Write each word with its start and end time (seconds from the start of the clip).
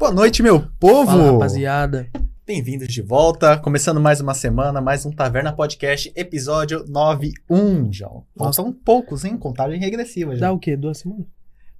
Boa 0.00 0.12
noite, 0.12 0.42
meu 0.42 0.62
povo! 0.80 1.10
Fala, 1.10 1.32
rapaziada. 1.32 2.08
Bem-vindos 2.46 2.88
de 2.88 3.02
volta. 3.02 3.58
Começando 3.58 4.00
mais 4.00 4.18
uma 4.18 4.32
semana, 4.32 4.80
mais 4.80 5.04
um 5.04 5.10
Taverna 5.10 5.52
Podcast, 5.52 6.10
episódio 6.16 6.86
91, 6.88 7.92
João. 7.92 8.24
Faltam 8.34 8.72
poucos, 8.72 9.26
hein? 9.26 9.36
Contagem 9.36 9.78
regressiva 9.78 10.34
já. 10.34 10.46
Dá 10.46 10.52
o 10.52 10.58
quê? 10.58 10.74
Duas 10.74 10.96
semanas? 10.96 11.26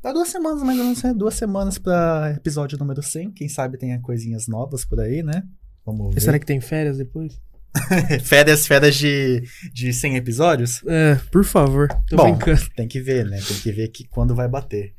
Dá 0.02 0.12
duas 0.12 0.28
semanas, 0.28 0.62
mais 0.62 0.78
ou 0.78 0.84
menos, 0.84 1.02
né? 1.02 1.14
Duas 1.14 1.32
semanas 1.32 1.78
pra 1.78 2.34
episódio 2.36 2.76
número 2.76 3.02
100. 3.02 3.30
Quem 3.30 3.48
sabe 3.48 3.78
tenha 3.78 3.98
coisinhas 4.01 4.46
novas 4.46 4.84
por 4.84 5.00
aí, 5.00 5.22
né? 5.22 5.42
Vamos 5.87 6.14
ver. 6.14 6.21
será 6.21 6.38
que 6.38 6.44
tem 6.44 6.60
férias 6.60 6.98
depois? 6.98 7.40
férias, 8.22 8.66
férias 8.66 8.96
de, 8.96 9.44
de 9.72 9.94
100 9.94 10.16
episódios? 10.16 10.82
É, 10.87 11.14
por 11.32 11.42
favor. 11.42 11.88
Tô 12.06 12.16
Bom, 12.16 12.37
brincando. 12.37 12.68
tem 12.76 12.87
que 12.87 13.00
ver, 13.00 13.24
né? 13.24 13.40
Tem 13.40 13.56
que 13.56 13.72
ver 13.72 13.88
que 13.88 14.06
quando 14.06 14.34
vai 14.34 14.46
bater 14.46 14.94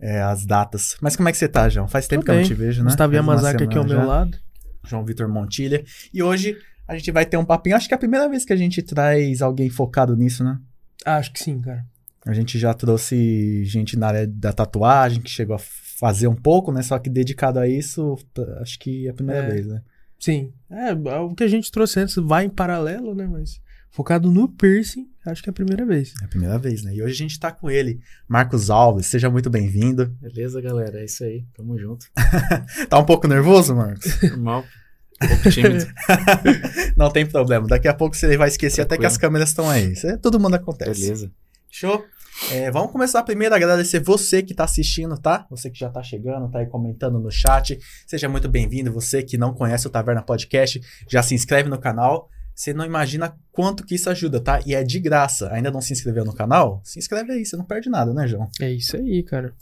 é, 0.00 0.20
as 0.22 0.44
datas. 0.46 0.96
Mas 1.00 1.16
como 1.16 1.28
é 1.28 1.32
que 1.32 1.38
você 1.38 1.48
tá, 1.48 1.68
João? 1.68 1.88
Faz 1.88 2.06
tempo 2.06 2.22
Tô 2.22 2.26
que 2.26 2.30
eu 2.30 2.34
não 2.34 2.40
bem. 2.42 2.48
te 2.48 2.54
vejo, 2.54 2.80
né? 2.82 2.86
Gustavo 2.86 3.14
Yamazaki 3.14 3.64
aqui 3.64 3.76
ao 3.78 3.82
semana 3.84 3.88
meu 3.88 3.98
já. 4.00 4.04
lado. 4.06 4.38
João 4.84 5.04
Vitor 5.04 5.28
Montilha. 5.28 5.84
E 6.12 6.22
hoje 6.22 6.56
a 6.86 6.96
gente 6.96 7.10
vai 7.10 7.26
ter 7.26 7.36
um 7.36 7.44
papinho. 7.44 7.76
Acho 7.76 7.88
que 7.88 7.94
é 7.94 7.96
a 7.96 7.98
primeira 7.98 8.28
vez 8.28 8.44
que 8.44 8.52
a 8.52 8.56
gente 8.56 8.82
traz 8.82 9.42
alguém 9.42 9.68
focado 9.70 10.14
nisso, 10.16 10.44
né? 10.44 10.58
Ah, 11.04 11.16
acho 11.16 11.32
que 11.32 11.38
sim, 11.42 11.60
cara. 11.60 11.84
A 12.24 12.32
gente 12.32 12.58
já 12.58 12.74
trouxe 12.74 13.64
gente 13.64 13.96
na 13.96 14.08
área 14.08 14.26
da 14.26 14.52
tatuagem 14.52 15.20
que 15.20 15.30
chegou 15.30 15.54
a 15.56 15.60
fazer 15.60 16.26
um 16.28 16.34
pouco, 16.34 16.72
né? 16.72 16.82
Só 16.82 16.98
que 16.98 17.08
dedicado 17.08 17.58
a 17.58 17.68
isso, 17.68 18.16
t- 18.34 18.42
acho 18.60 18.78
que 18.78 19.06
é 19.06 19.10
a 19.10 19.14
primeira 19.14 19.42
É. 19.46 19.50
vez, 19.50 19.66
né? 19.66 19.80
Sim. 20.18 20.52
É, 20.70 20.92
o 21.20 21.34
que 21.34 21.44
a 21.44 21.48
gente 21.48 21.70
trouxe 21.70 22.00
antes 22.00 22.16
vai 22.16 22.44
em 22.44 22.48
paralelo, 22.50 23.14
né? 23.14 23.26
Mas 23.26 23.60
focado 23.96 24.30
no 24.30 24.46
piercing, 24.46 25.08
acho 25.24 25.42
que 25.42 25.48
é 25.48 25.50
a 25.52 25.54
primeira 25.54 25.86
vez. 25.86 26.12
É 26.20 26.26
a 26.26 26.28
primeira 26.28 26.58
vez, 26.58 26.82
né? 26.82 26.94
E 26.94 27.02
hoje 27.02 27.14
a 27.14 27.16
gente 27.16 27.40
tá 27.40 27.50
com 27.50 27.70
ele, 27.70 27.98
Marcos 28.28 28.68
Alves. 28.68 29.06
Seja 29.06 29.30
muito 29.30 29.48
bem-vindo. 29.48 30.14
Beleza, 30.20 30.60
galera? 30.60 31.00
É 31.00 31.06
isso 31.06 31.24
aí. 31.24 31.46
Tamo 31.56 31.78
junto. 31.78 32.04
Tá 32.90 32.98
um 32.98 33.06
pouco 33.06 33.26
nervoso, 33.26 33.74
Marcos? 33.74 34.20
Normal. 34.22 34.64
Um 35.22 35.28
pouco 35.28 35.50
tímido. 35.50 35.86
Não 36.94 37.10
tem 37.10 37.24
problema. 37.24 37.66
Daqui 37.66 37.88
a 37.88 37.94
pouco 37.94 38.14
você 38.14 38.36
vai 38.36 38.48
esquecer 38.48 38.82
até 38.82 38.96
que 38.96 39.00
Tranquilo. 39.00 39.12
as 39.12 39.16
câmeras 39.16 39.48
estão 39.48 39.70
aí. 39.70 39.92
Isso 39.92 40.06
é, 40.06 40.18
todo 40.18 40.38
mundo 40.38 40.56
acontece. 40.56 41.00
Beleza. 41.00 41.32
Show? 41.70 42.04
É, 42.52 42.70
vamos 42.70 42.92
começar 42.92 43.22
primeiro 43.22 43.54
a 43.54 43.56
agradecer 43.56 44.00
você 44.00 44.42
que 44.42 44.52
tá 44.52 44.64
assistindo, 44.64 45.16
tá? 45.16 45.46
Você 45.48 45.70
que 45.70 45.78
já 45.78 45.88
tá 45.88 46.02
chegando, 46.02 46.50
tá 46.50 46.58
aí 46.58 46.66
comentando 46.66 47.18
no 47.18 47.30
chat. 47.30 47.78
Seja 48.06 48.28
muito 48.28 48.46
bem-vindo. 48.46 48.92
Você 48.92 49.22
que 49.22 49.38
não 49.38 49.54
conhece 49.54 49.86
o 49.86 49.90
Taverna 49.90 50.20
Podcast, 50.20 50.82
já 51.08 51.22
se 51.22 51.34
inscreve 51.34 51.70
no 51.70 51.78
canal. 51.78 52.28
Você 52.56 52.72
não 52.72 52.86
imagina 52.86 53.36
quanto 53.52 53.84
que 53.84 53.96
isso 53.96 54.08
ajuda, 54.08 54.40
tá? 54.40 54.60
E 54.64 54.74
é 54.74 54.82
de 54.82 54.98
graça. 54.98 55.52
Ainda 55.52 55.70
não 55.70 55.82
se 55.82 55.92
inscreveu 55.92 56.24
no 56.24 56.32
canal? 56.32 56.80
Se 56.82 56.98
inscreve 56.98 57.30
aí, 57.30 57.44
você 57.44 57.54
não 57.54 57.66
perde 57.66 57.90
nada, 57.90 58.14
né, 58.14 58.26
João? 58.26 58.50
É 58.58 58.72
isso 58.72 58.96
aí, 58.96 59.22
cara. 59.22 59.52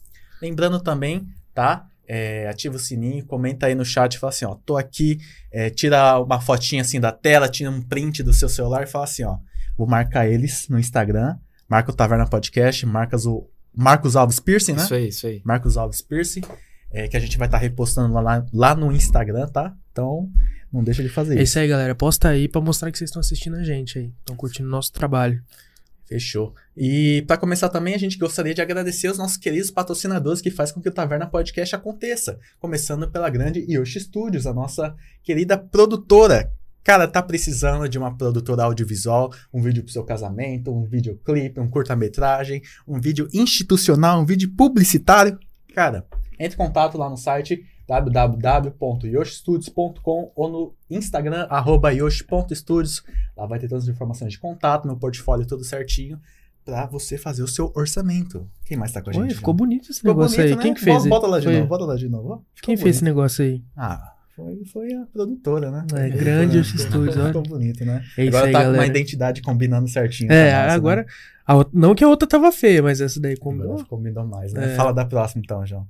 Lembrando 0.40 0.80
também, 0.80 1.26
tá? 1.52 1.88
É, 2.06 2.48
ativa 2.48 2.76
o 2.76 2.78
sininho, 2.78 3.26
comenta 3.26 3.66
aí 3.66 3.74
no 3.74 3.84
chat 3.84 4.14
e 4.14 4.18
fala 4.18 4.30
assim, 4.30 4.44
ó, 4.44 4.54
tô 4.64 4.76
aqui, 4.76 5.18
é, 5.50 5.70
tira 5.70 6.20
uma 6.20 6.40
fotinha 6.40 6.82
assim 6.82 7.00
da 7.00 7.10
tela, 7.10 7.48
tira 7.48 7.68
um 7.68 7.82
print 7.82 8.22
do 8.22 8.32
seu 8.32 8.48
celular 8.48 8.84
e 8.84 8.86
fala 8.86 9.06
assim, 9.06 9.24
ó, 9.24 9.38
vou 9.76 9.88
marcar 9.88 10.28
eles 10.28 10.68
no 10.68 10.78
Instagram, 10.78 11.36
marca 11.68 11.90
o 11.90 11.94
Taverna 11.94 12.28
Podcast, 12.28 12.86
marcas 12.86 13.26
o 13.26 13.48
Marcos 13.74 14.14
Alves 14.14 14.38
Piercing, 14.38 14.74
né? 14.74 14.82
Isso 14.84 14.94
aí, 14.94 15.08
isso 15.08 15.26
aí. 15.26 15.42
Marcos 15.44 15.76
Alves 15.76 16.00
Piercing, 16.00 16.42
é, 16.92 17.08
que 17.08 17.16
a 17.16 17.20
gente 17.20 17.36
vai 17.36 17.48
estar 17.48 17.58
repostando 17.58 18.14
lá, 18.14 18.20
lá, 18.20 18.46
lá 18.52 18.74
no 18.76 18.92
Instagram, 18.92 19.48
tá? 19.48 19.74
Então, 19.90 20.30
não 20.74 20.82
deixa 20.82 21.02
de 21.04 21.08
fazer 21.08 21.38
É 21.38 21.42
isso. 21.42 21.56
aí, 21.56 21.68
galera. 21.68 21.94
Posta 21.94 22.28
aí 22.28 22.48
pra 22.48 22.60
mostrar 22.60 22.90
que 22.90 22.98
vocês 22.98 23.08
estão 23.08 23.20
assistindo 23.20 23.54
a 23.56 23.62
gente 23.62 23.96
aí. 23.96 24.12
Estão 24.18 24.34
curtindo 24.34 24.68
o 24.68 24.70
nosso 24.70 24.92
trabalho. 24.92 25.40
Fechou. 26.04 26.52
E 26.76 27.22
para 27.28 27.36
começar 27.36 27.68
também, 27.68 27.94
a 27.94 27.98
gente 27.98 28.18
gostaria 28.18 28.52
de 28.52 28.60
agradecer 28.60 29.08
os 29.08 29.16
nossos 29.16 29.36
queridos 29.36 29.70
patrocinadores 29.70 30.42
que 30.42 30.50
fazem 30.50 30.74
com 30.74 30.82
que 30.82 30.88
o 30.88 30.92
Taverna 30.92 31.26
Podcast 31.28 31.76
aconteça. 31.76 32.38
Começando 32.58 33.08
pela 33.08 33.30
grande 33.30 33.64
Yoshi 33.70 34.00
Studios, 34.00 34.46
a 34.48 34.52
nossa 34.52 34.94
querida 35.22 35.56
produtora. 35.56 36.50
Cara, 36.82 37.06
tá 37.08 37.22
precisando 37.22 37.88
de 37.88 37.96
uma 37.96 38.14
produtora 38.14 38.64
audiovisual, 38.64 39.32
um 39.52 39.62
vídeo 39.62 39.82
pro 39.82 39.92
seu 39.92 40.04
casamento, 40.04 40.70
um 40.70 40.84
videoclipe, 40.84 41.58
um 41.60 41.70
curta-metragem, 41.70 42.60
um 42.86 43.00
vídeo 43.00 43.28
institucional, 43.32 44.20
um 44.20 44.26
vídeo 44.26 44.52
publicitário. 44.54 45.38
Cara, 45.72 46.04
entre 46.38 46.54
em 46.54 46.66
contato 46.66 46.98
lá 46.98 47.08
no 47.08 47.16
site 47.16 47.64
www.yoshistudios.com 47.86 50.32
ou 50.34 50.48
no 50.50 50.74
Instagram, 50.90 51.46
arroba 51.50 51.90
yoshi.studios. 51.92 53.02
Lá 53.36 53.46
vai 53.46 53.58
ter 53.58 53.68
todas 53.68 53.84
as 53.84 53.90
informações 53.94 54.32
de 54.32 54.38
contato, 54.38 54.86
meu 54.86 54.96
portfólio 54.96 55.46
tudo 55.46 55.64
certinho, 55.64 56.18
pra 56.64 56.86
você 56.86 57.18
fazer 57.18 57.42
o 57.42 57.48
seu 57.48 57.70
orçamento. 57.74 58.48
Quem 58.64 58.76
mais 58.76 58.92
tá 58.92 59.02
com 59.02 59.10
a 59.10 59.12
gente? 59.12 59.22
Oi, 59.28 59.34
ficou 59.34 59.54
bonito 59.54 59.90
esse 59.90 60.00
Ficou 60.00 60.12
negócio 60.14 60.36
bonito, 60.36 60.50
aí. 60.52 60.56
né? 60.56 60.62
Quem 60.62 60.74
que 60.74 60.80
fez? 60.80 61.06
Bota, 61.06 61.26
lá 61.26 61.38
de 61.38 61.44
Foi- 61.44 61.54
novo, 61.56 61.66
bota 61.68 61.84
lá 61.84 61.96
de 61.96 62.08
novo. 62.08 62.28
Ficou 62.54 62.62
Quem 62.62 62.76
fez 62.76 62.96
esse 62.96 63.04
bonito. 63.04 63.16
negócio 63.16 63.44
aí? 63.44 63.62
Ah, 63.76 64.12
foi, 64.34 64.64
foi 64.64 64.92
a 64.94 65.04
produtora, 65.12 65.70
né? 65.70 65.86
É, 65.94 66.06
A 66.06 66.08
grande. 66.08 66.58
Yoshi 66.58 66.78
Studios, 66.78 67.16
olha. 67.16 67.26
Ficou 67.26 67.42
bonito, 67.42 67.84
né? 67.84 68.02
É 68.16 68.28
agora 68.28 68.46
aí, 68.46 68.52
tá 68.52 68.58
com 68.60 68.64
uma 68.68 68.72
galera. 68.72 68.86
identidade 68.86 69.42
combinando 69.42 69.88
certinho. 69.88 70.32
É, 70.32 70.52
nossa, 70.62 70.74
agora. 70.74 71.02
Né? 71.02 71.08
a 71.46 71.66
não 71.74 71.94
que 71.94 72.02
a 72.02 72.08
outra 72.08 72.26
tava 72.26 72.50
feia, 72.50 72.82
mas 72.82 73.02
essa 73.02 73.20
daí 73.20 73.34
Agora 73.38 73.56
combinou. 73.58 73.84
combinou 73.84 74.26
mais, 74.26 74.54
né? 74.54 74.72
É. 74.72 74.76
Fala 74.76 74.92
da 74.94 75.04
próxima 75.04 75.42
então, 75.44 75.64
João. 75.66 75.86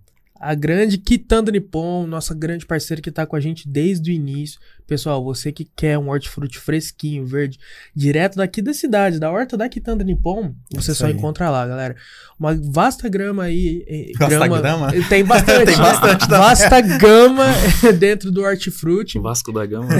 A 0.47 0.55
grande 0.55 0.99
Kitanda 0.99 1.51
Nippon, 1.51 2.07
nossa 2.07 2.35
grande 2.35 2.67
parceira 2.67 3.01
que 3.01 3.11
tá 3.11 3.25
com 3.25 3.35
a 3.35 3.41
gente 3.41 3.67
desde 3.67 4.11
o 4.11 4.15
início. 4.15 4.61
Pessoal, 4.87 5.25
você 5.25 5.51
que 5.51 5.65
quer 5.65 5.99
um 5.99 6.11
hortifruti 6.11 6.59
fresquinho, 6.59 7.25
verde, 7.25 7.59
direto 7.97 8.37
daqui 8.37 8.61
da 8.61 8.75
cidade, 8.75 9.19
da 9.19 9.31
horta 9.31 9.57
da 9.57 9.69
Kitanda 9.69 10.05
Nippon, 10.05 10.55
você 10.71 10.93
Isso 10.93 11.01
só 11.01 11.07
aí. 11.07 11.13
encontra 11.15 11.49
lá, 11.51 11.67
galera. 11.67 11.97
Uma 12.39 12.55
vasta 12.71 13.09
grama 13.09 13.45
aí. 13.45 13.85
eh, 13.89 14.13
Vasta 14.19 14.47
grama? 14.49 14.93
Tem 15.09 15.25
bastante. 15.25 15.67
Tem 15.67 15.77
bastante 15.79 16.21
também. 16.29 16.39
Vasta 16.39 16.81
gama 16.81 17.45
dentro 17.99 18.31
do 18.31 18.43
hortifruti. 18.43 19.19
O 19.19 19.23
Vasco 19.23 19.53
da 19.53 19.65
Gama. 19.65 19.89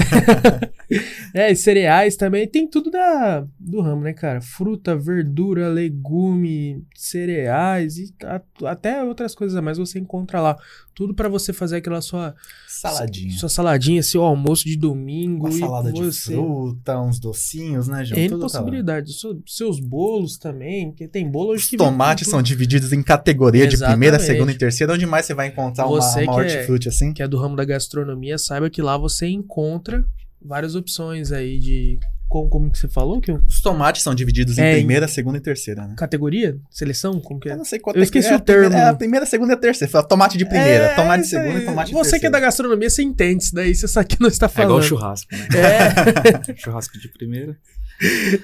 É, 1.33 1.51
e 1.51 1.55
cereais 1.55 2.15
também. 2.15 2.47
Tem 2.47 2.67
tudo 2.69 2.91
da, 2.91 3.43
do 3.59 3.81
ramo, 3.81 4.03
né, 4.03 4.13
cara? 4.13 4.39
Fruta, 4.39 4.95
verdura, 4.95 5.67
legume, 5.67 6.85
cereais 6.95 7.97
e 7.97 8.13
a- 8.23 8.41
até 8.69 9.03
outras 9.03 9.33
coisas 9.35 9.57
a 9.57 9.61
mais 9.61 9.77
você 9.79 9.97
encontra 9.99 10.39
lá. 10.39 10.55
Tudo 10.95 11.13
pra 11.13 11.27
você 11.27 11.51
fazer 11.51 11.75
aquela 11.75 11.99
sua 12.01 12.33
Saladinha. 12.67 13.37
sua 13.37 13.49
saladinha, 13.49 14.01
seu 14.01 14.23
almoço 14.23 14.63
de 14.63 14.77
domingo 14.77 15.47
Uma 15.47 15.55
e 15.55 15.59
salada 15.59 15.91
de 15.91 15.99
você 16.01 16.33
fruta, 16.33 16.99
uns 17.01 17.19
docinhos, 17.19 17.87
né, 17.89 18.05
João? 18.05 18.29
Tá 18.29 18.37
possibilidades. 18.37 19.19
Seu- 19.19 19.41
seus 19.45 19.79
bolos 19.81 20.37
também, 20.37 20.93
que 20.93 21.05
tem 21.07 21.29
bolo 21.29 21.49
hoje 21.51 21.63
Os 21.65 21.69
que 21.69 21.75
tomates 21.77 22.29
são 22.29 22.41
divididos 22.41 22.93
em 22.93 23.03
categoria 23.03 23.67
de 23.67 23.77
primeira, 23.77 24.15
Exatamente. 24.15 24.25
segunda 24.25 24.51
e 24.53 24.57
terceira. 24.57 24.93
Onde 24.93 25.05
mais 25.05 25.25
você 25.25 25.33
vai 25.33 25.47
encontrar 25.47 25.85
uma, 25.85 26.01
Você 26.01 26.23
uma 26.23 26.33
que 26.33 26.39
é- 26.39 26.43
hortifruti 26.43 26.87
assim? 26.87 27.13
que 27.13 27.21
é 27.21 27.27
do 27.27 27.37
ramo 27.37 27.57
da 27.57 27.65
gastronomia, 27.65 28.37
saiba 28.37 28.69
que 28.69 28.81
lá 28.81 28.97
você 28.97 29.27
encontra 29.27 30.05
várias 30.41 30.75
opções 30.75 31.31
aí 31.33 31.59
de 31.59 31.99
como, 32.27 32.49
como 32.49 32.71
que 32.71 32.77
você 32.77 32.87
falou 32.87 33.21
que 33.21 33.31
eu- 33.31 33.41
Os 33.47 33.61
tomates 33.61 34.01
são 34.01 34.13
divididos 34.15 34.57
em 34.57 34.61
É, 34.61 34.71
em- 34.73 34.75
primeira, 34.77 35.07
segunda 35.07 35.37
e 35.37 35.41
terceira, 35.41 35.87
né? 35.87 35.93
categoria, 35.97 36.57
seleção, 36.69 37.19
como 37.19 37.39
que 37.39 37.47
é? 37.49 37.53
Eu 37.53 37.57
não 37.57 37.65
sei 37.65 37.79
qual 37.79 37.95
Eu 37.95 38.03
esqueci 38.03 38.29
é, 38.29 38.33
o 38.33 38.35
a 38.35 38.39
primeira- 38.39 38.69
termo. 38.69 38.85
É 38.85 38.89
a 38.89 38.93
primeira, 38.95 39.25
segunda 39.25 39.53
e 39.53 39.57
terceira. 39.57 39.91
Fala 39.91 40.07
tomate 40.07 40.37
de 40.37 40.45
primeira, 40.45 40.85
É, 40.85 40.95
tomate 40.95 41.23
de 41.23 41.29
segunda 41.29 41.59
e 41.59 41.65
tomate 41.65 41.87
de 41.89 41.93
Você 41.93 42.09
que 42.11 42.15
é 42.15 42.19
terceira. 42.19 42.31
da 42.31 42.39
gastronomia, 42.39 42.89
você 42.89 43.03
entende 43.03 43.43
isso 43.43 43.53
daí, 43.55 43.73
você 43.75 43.87
sabe 43.87 44.07
que 44.07 44.19
não 44.19 44.27
está 44.27 44.47
É 44.47 44.49
igual 44.49 44.67
falando. 44.67 44.83
churrasco, 44.83 45.27
né? 45.33 45.47
É, 45.55 46.55
Churrasco 46.57 46.97
de 46.99 47.07
primeira. 47.09 47.57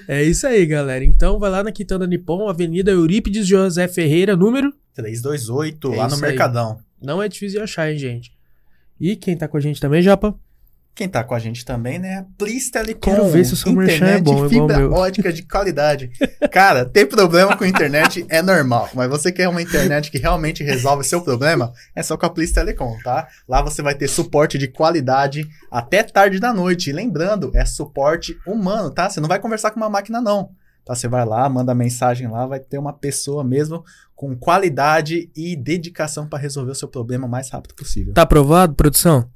é 0.08 0.22
isso 0.22 0.46
aí, 0.46 0.64
galera. 0.64 1.04
Então 1.04 1.38
vai 1.38 1.50
lá 1.50 1.62
na 1.62 1.72
Quitanda 1.72 2.06
Nippon, 2.06 2.48
Avenida 2.48 2.90
Eurípides 2.90 3.46
José 3.46 3.86
Ferreira, 3.88 4.34
número. 4.36 4.72
328, 4.94 5.92
É 5.92 5.96
lá 5.96 6.06
no 6.08 6.14
isso 6.14 6.24
aí. 6.24 6.30
Mercadão. 6.30 6.78
Não 7.02 7.22
é 7.22 7.28
difícil 7.28 7.58
de 7.58 7.64
achar, 7.64 7.90
hein, 7.90 7.98
gente. 7.98 8.32
E 9.00 9.16
quem 9.16 9.36
tá 9.36 9.48
com 9.48 9.56
a 9.56 9.60
gente 9.60 9.80
também, 9.80 10.00
Japa? 10.02 10.34
Quem 10.94 11.08
tá 11.08 11.24
com 11.24 11.34
a 11.34 11.38
gente 11.38 11.64
também, 11.64 11.98
né? 11.98 12.18
A 12.18 12.24
Plis 12.36 12.70
Telecom. 12.70 13.00
Quero 13.00 13.28
ver 13.28 13.46
se 13.46 13.54
o 13.54 13.56
seu 13.56 13.72
merchan 13.72 13.94
internet 13.94 14.18
é 14.18 14.20
bom, 14.20 14.48
fibra 14.48 14.78
meu. 14.78 14.92
ótica 14.92 15.32
de 15.32 15.42
qualidade. 15.48 16.10
Cara, 16.50 16.84
ter 16.84 17.06
problema 17.06 17.56
com 17.56 17.64
internet 17.64 18.26
é 18.28 18.42
normal, 18.42 18.90
mas 18.92 19.08
você 19.08 19.32
quer 19.32 19.48
uma 19.48 19.62
internet 19.62 20.10
que 20.10 20.18
realmente 20.18 20.62
resolve 20.62 21.02
seu 21.02 21.22
problema, 21.22 21.72
é 21.96 22.02
só 22.02 22.16
com 22.16 22.26
a 22.26 22.30
Plis 22.30 22.52
Telecom, 22.52 22.98
tá? 23.02 23.26
Lá 23.48 23.62
você 23.62 23.80
vai 23.80 23.94
ter 23.94 24.06
suporte 24.06 24.58
de 24.58 24.68
qualidade 24.68 25.48
até 25.70 26.02
tarde 26.02 26.38
da 26.38 26.52
noite. 26.52 26.90
E 26.90 26.92
lembrando, 26.92 27.50
é 27.54 27.64
suporte 27.64 28.36
humano, 28.46 28.90
tá? 28.90 29.08
Você 29.08 29.18
não 29.18 29.28
vai 29.28 29.38
conversar 29.38 29.70
com 29.70 29.80
uma 29.80 29.88
máquina, 29.88 30.20
não. 30.20 30.50
Tá, 30.84 30.94
você 30.94 31.08
vai 31.08 31.24
lá, 31.24 31.48
manda 31.48 31.74
mensagem 31.74 32.28
lá, 32.28 32.44
vai 32.44 32.60
ter 32.60 32.76
uma 32.76 32.92
pessoa 32.92 33.42
mesmo 33.44 33.84
com 34.14 34.36
qualidade 34.36 35.30
e 35.34 35.56
dedicação 35.56 36.28
para 36.28 36.38
resolver 36.38 36.72
o 36.72 36.74
seu 36.74 36.88
problema 36.88 37.26
o 37.26 37.30
mais 37.30 37.48
rápido 37.50 37.74
possível. 37.74 38.12
Tá 38.12 38.22
aprovado, 38.22 38.74
produção? 38.74 39.28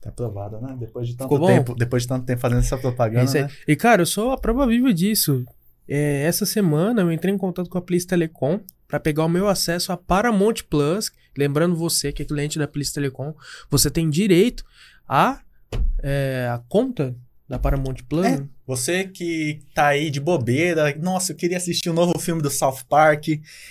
Tá 0.00 0.10
aprovado, 0.10 0.60
né? 0.60 0.76
Depois 0.78 1.08
de 1.08 1.16
tanto 1.16 1.46
tempo, 1.46 1.74
depois 1.74 2.02
de 2.02 2.08
tanto 2.08 2.24
tempo 2.24 2.40
fazendo 2.40 2.60
essa 2.60 2.76
É 2.76 2.78
propaganda, 2.78 3.32
aí. 3.32 3.42
né? 3.42 3.50
E, 3.66 3.74
cara, 3.74 4.02
eu 4.02 4.06
sou 4.06 4.30
a 4.30 4.38
prova 4.38 4.66
viva 4.66 4.92
disso. 4.94 5.44
É, 5.88 6.22
essa 6.22 6.46
semana 6.46 7.00
eu 7.00 7.10
entrei 7.10 7.34
em 7.34 7.38
contato 7.38 7.68
com 7.68 7.78
a 7.78 7.82
Plis 7.82 8.04
Telecom 8.04 8.60
para 8.86 9.00
pegar 9.00 9.24
o 9.24 9.28
meu 9.28 9.48
acesso 9.48 9.90
a 9.90 9.96
Paramount 9.96 10.62
Plus. 10.70 11.10
Lembrando 11.36 11.74
você 11.74 12.12
que 12.12 12.22
é 12.22 12.24
cliente 12.24 12.58
da 12.58 12.68
Plis 12.68 12.92
Telecom, 12.92 13.34
você 13.70 13.90
tem 13.90 14.08
direito 14.08 14.64
a, 15.08 15.40
é, 16.02 16.48
a 16.52 16.58
conta 16.68 17.16
da 17.48 17.58
Paramount 17.58 17.96
Plus. 18.08 18.26
É. 18.26 18.44
Você 18.68 19.04
que 19.04 19.60
tá 19.74 19.86
aí 19.86 20.10
de 20.10 20.20
bobeira, 20.20 20.94
nossa, 21.00 21.32
eu 21.32 21.36
queria 21.36 21.56
assistir 21.56 21.88
um 21.88 21.94
novo 21.94 22.18
filme 22.18 22.42
do 22.42 22.50
South 22.50 22.80
Park, 22.86 23.28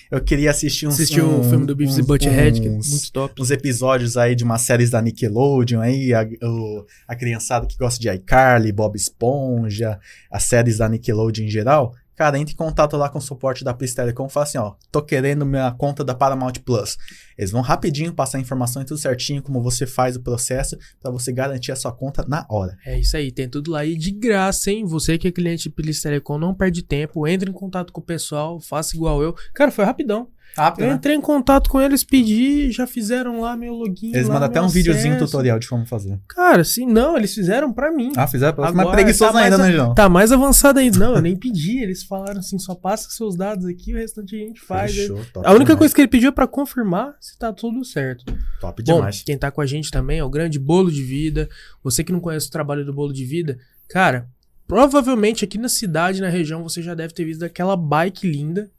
eu 0.09 0.19
queria 0.19 0.49
assistir 0.49 0.87
uns, 0.87 0.95
Assistiu 0.95 1.23
o 1.29 1.39
um- 1.41 1.43
filme 1.47 1.67
do 1.67 1.75
Beavis 1.75 1.97
e 1.97 2.01
uns- 2.01 2.07
Butthead, 2.07 2.59
que 2.59 2.67
é 2.67 2.71
muito 2.71 3.11
top. 3.13 3.39
uns 3.39 3.51
episódios 3.51 4.17
aí 4.17 4.33
de 4.33 4.43
umas 4.43 4.61
séries 4.63 4.89
da 4.89 4.99
Nickelodeon 4.99 5.81
aí, 5.81 6.15
a, 6.15 6.27
o- 6.43 6.83
a 7.07 7.15
criançada 7.15 7.67
que 7.67 7.77
gosta 7.77 7.99
de 8.01 8.09
iCarly, 8.09 8.71
Bob 8.71 8.95
Esponja, 8.95 9.99
as 10.31 10.45
séries 10.45 10.79
da 10.79 10.89
Nickelodeon 10.89 11.45
em 11.45 11.49
geral, 11.49 11.93
cara, 12.17 12.39
entre 12.39 12.55
em 12.55 12.57
contato 12.57 12.97
lá 12.97 13.07
com 13.09 13.19
o 13.19 13.21
suporte 13.21 13.63
da 13.63 13.75
Plus 13.75 13.93
Telecom 13.93 14.25
e 14.25 14.29
fala 14.29 14.43
assim, 14.43 14.57
ó, 14.57 14.73
tô 14.91 15.03
querendo 15.03 15.45
minha 15.45 15.71
conta 15.71 16.03
da 16.03 16.15
Paramount 16.15 16.53
Plus. 16.65 16.97
Eles 17.37 17.51
vão 17.51 17.61
rapidinho 17.61 18.11
passar 18.11 18.39
a 18.39 18.41
informação 18.41 18.81
e 18.81 18.85
tudo 18.85 18.97
certinho, 18.97 19.43
como 19.43 19.61
você 19.61 19.85
faz 19.85 20.15
o 20.15 20.21
processo, 20.21 20.75
pra 20.99 21.11
você 21.11 21.31
garantir 21.31 21.71
a 21.71 21.75
sua 21.75 21.91
conta 21.91 22.25
na 22.27 22.43
hora. 22.49 22.75
É 22.83 22.99
isso 22.99 23.15
aí, 23.15 23.31
tem 23.31 23.47
tudo 23.47 23.69
lá 23.69 23.85
e 23.85 23.95
de 23.95 24.09
graça, 24.09 24.71
hein? 24.71 24.83
Você 24.85 25.15
que 25.15 25.27
é 25.27 25.31
cliente 25.31 25.69
Pilis 25.69 26.01
Telecom, 26.01 26.39
não 26.39 26.55
perde 26.55 26.81
tempo, 26.81 27.27
entre 27.27 27.51
em 27.51 27.53
contato 27.53 27.93
com 27.93 28.01
o 28.01 28.03
pessoal, 28.03 28.59
faça 28.59 28.95
igual 28.95 29.21
eu. 29.21 29.35
Cara, 29.53 29.69
foi 29.69 29.85
rapidão. 29.85 30.27
Rápido, 30.57 30.83
Eu 30.85 30.89
né? 30.89 30.95
entrei 30.95 31.15
em 31.15 31.21
contato 31.21 31.69
com 31.69 31.79
eles, 31.79 32.03
pedi, 32.03 32.71
já 32.71 32.87
fizeram 32.87 33.39
lá 33.41 33.55
meu 33.55 33.73
login. 33.73 34.11
Eles 34.13 34.27
lá, 34.27 34.33
mandam 34.35 34.49
até 34.49 34.61
um 34.61 34.67
videozinho 34.67 35.13
acesso. 35.15 35.25
tutorial 35.31 35.59
de 35.59 35.67
como 35.69 35.85
fazer. 35.85 36.19
Cara, 36.27 36.63
sim, 36.63 36.85
não, 36.85 37.15
eles 37.15 37.33
fizeram 37.33 37.71
pra 37.71 37.91
mim. 37.91 38.11
Ah, 38.17 38.27
fizeram 38.27 38.53
pra 38.53 38.65
você, 38.65 38.69
Agora 38.71 38.87
mas 38.87 38.95
preguiçoso 38.95 39.31
tá 39.31 39.39
mais 39.39 39.53
ainda, 39.53 39.63
a- 39.63 39.67
né, 39.67 39.73
João? 39.73 39.95
Tá 39.95 40.09
mais 40.09 40.31
avançado 40.31 40.79
ainda. 40.79 40.97
Não, 40.97 41.15
eu 41.15 41.21
nem 41.21 41.35
pedi. 41.35 41.79
Eles 41.79 42.03
falaram 42.03 42.39
assim: 42.39 42.57
só 42.57 42.73
passa 42.75 43.09
seus 43.09 43.35
dados 43.35 43.65
aqui, 43.65 43.93
o 43.93 43.97
restante 43.97 44.35
a 44.35 44.39
gente 44.39 44.59
faz. 44.61 44.93
Fechou, 44.95 45.17
top 45.33 45.45
A 45.45 45.51
única 45.51 45.65
demais. 45.65 45.77
coisa 45.79 45.95
que 45.95 46.01
ele 46.01 46.07
pediu 46.07 46.29
é 46.29 46.31
pra 46.31 46.47
confirmar 46.47 47.13
se 47.21 47.37
tá 47.37 47.53
tudo 47.53 47.83
certo. 47.85 48.25
Top 48.59 48.81
Bom, 48.83 48.95
demais. 48.95 49.21
quem 49.23 49.37
tá 49.37 49.51
com 49.51 49.61
a 49.61 49.65
gente 49.65 49.91
também 49.91 50.19
é 50.19 50.23
o 50.23 50.29
grande 50.29 50.57
Bolo 50.59 50.91
de 50.91 51.03
Vida. 51.03 51.47
Você 51.83 52.03
que 52.03 52.11
não 52.11 52.19
conhece 52.19 52.47
o 52.47 52.51
trabalho 52.51 52.83
do 52.85 52.93
Bolo 52.93 53.13
de 53.13 53.23
Vida, 53.25 53.57
cara, 53.89 54.27
provavelmente 54.67 55.45
aqui 55.45 55.57
na 55.57 55.69
cidade, 55.69 56.21
na 56.21 56.29
região, 56.29 56.61
você 56.61 56.81
já 56.81 56.93
deve 56.93 57.13
ter 57.13 57.23
visto 57.25 57.43
aquela 57.43 57.75
bike 57.77 58.29
linda, 58.29 58.69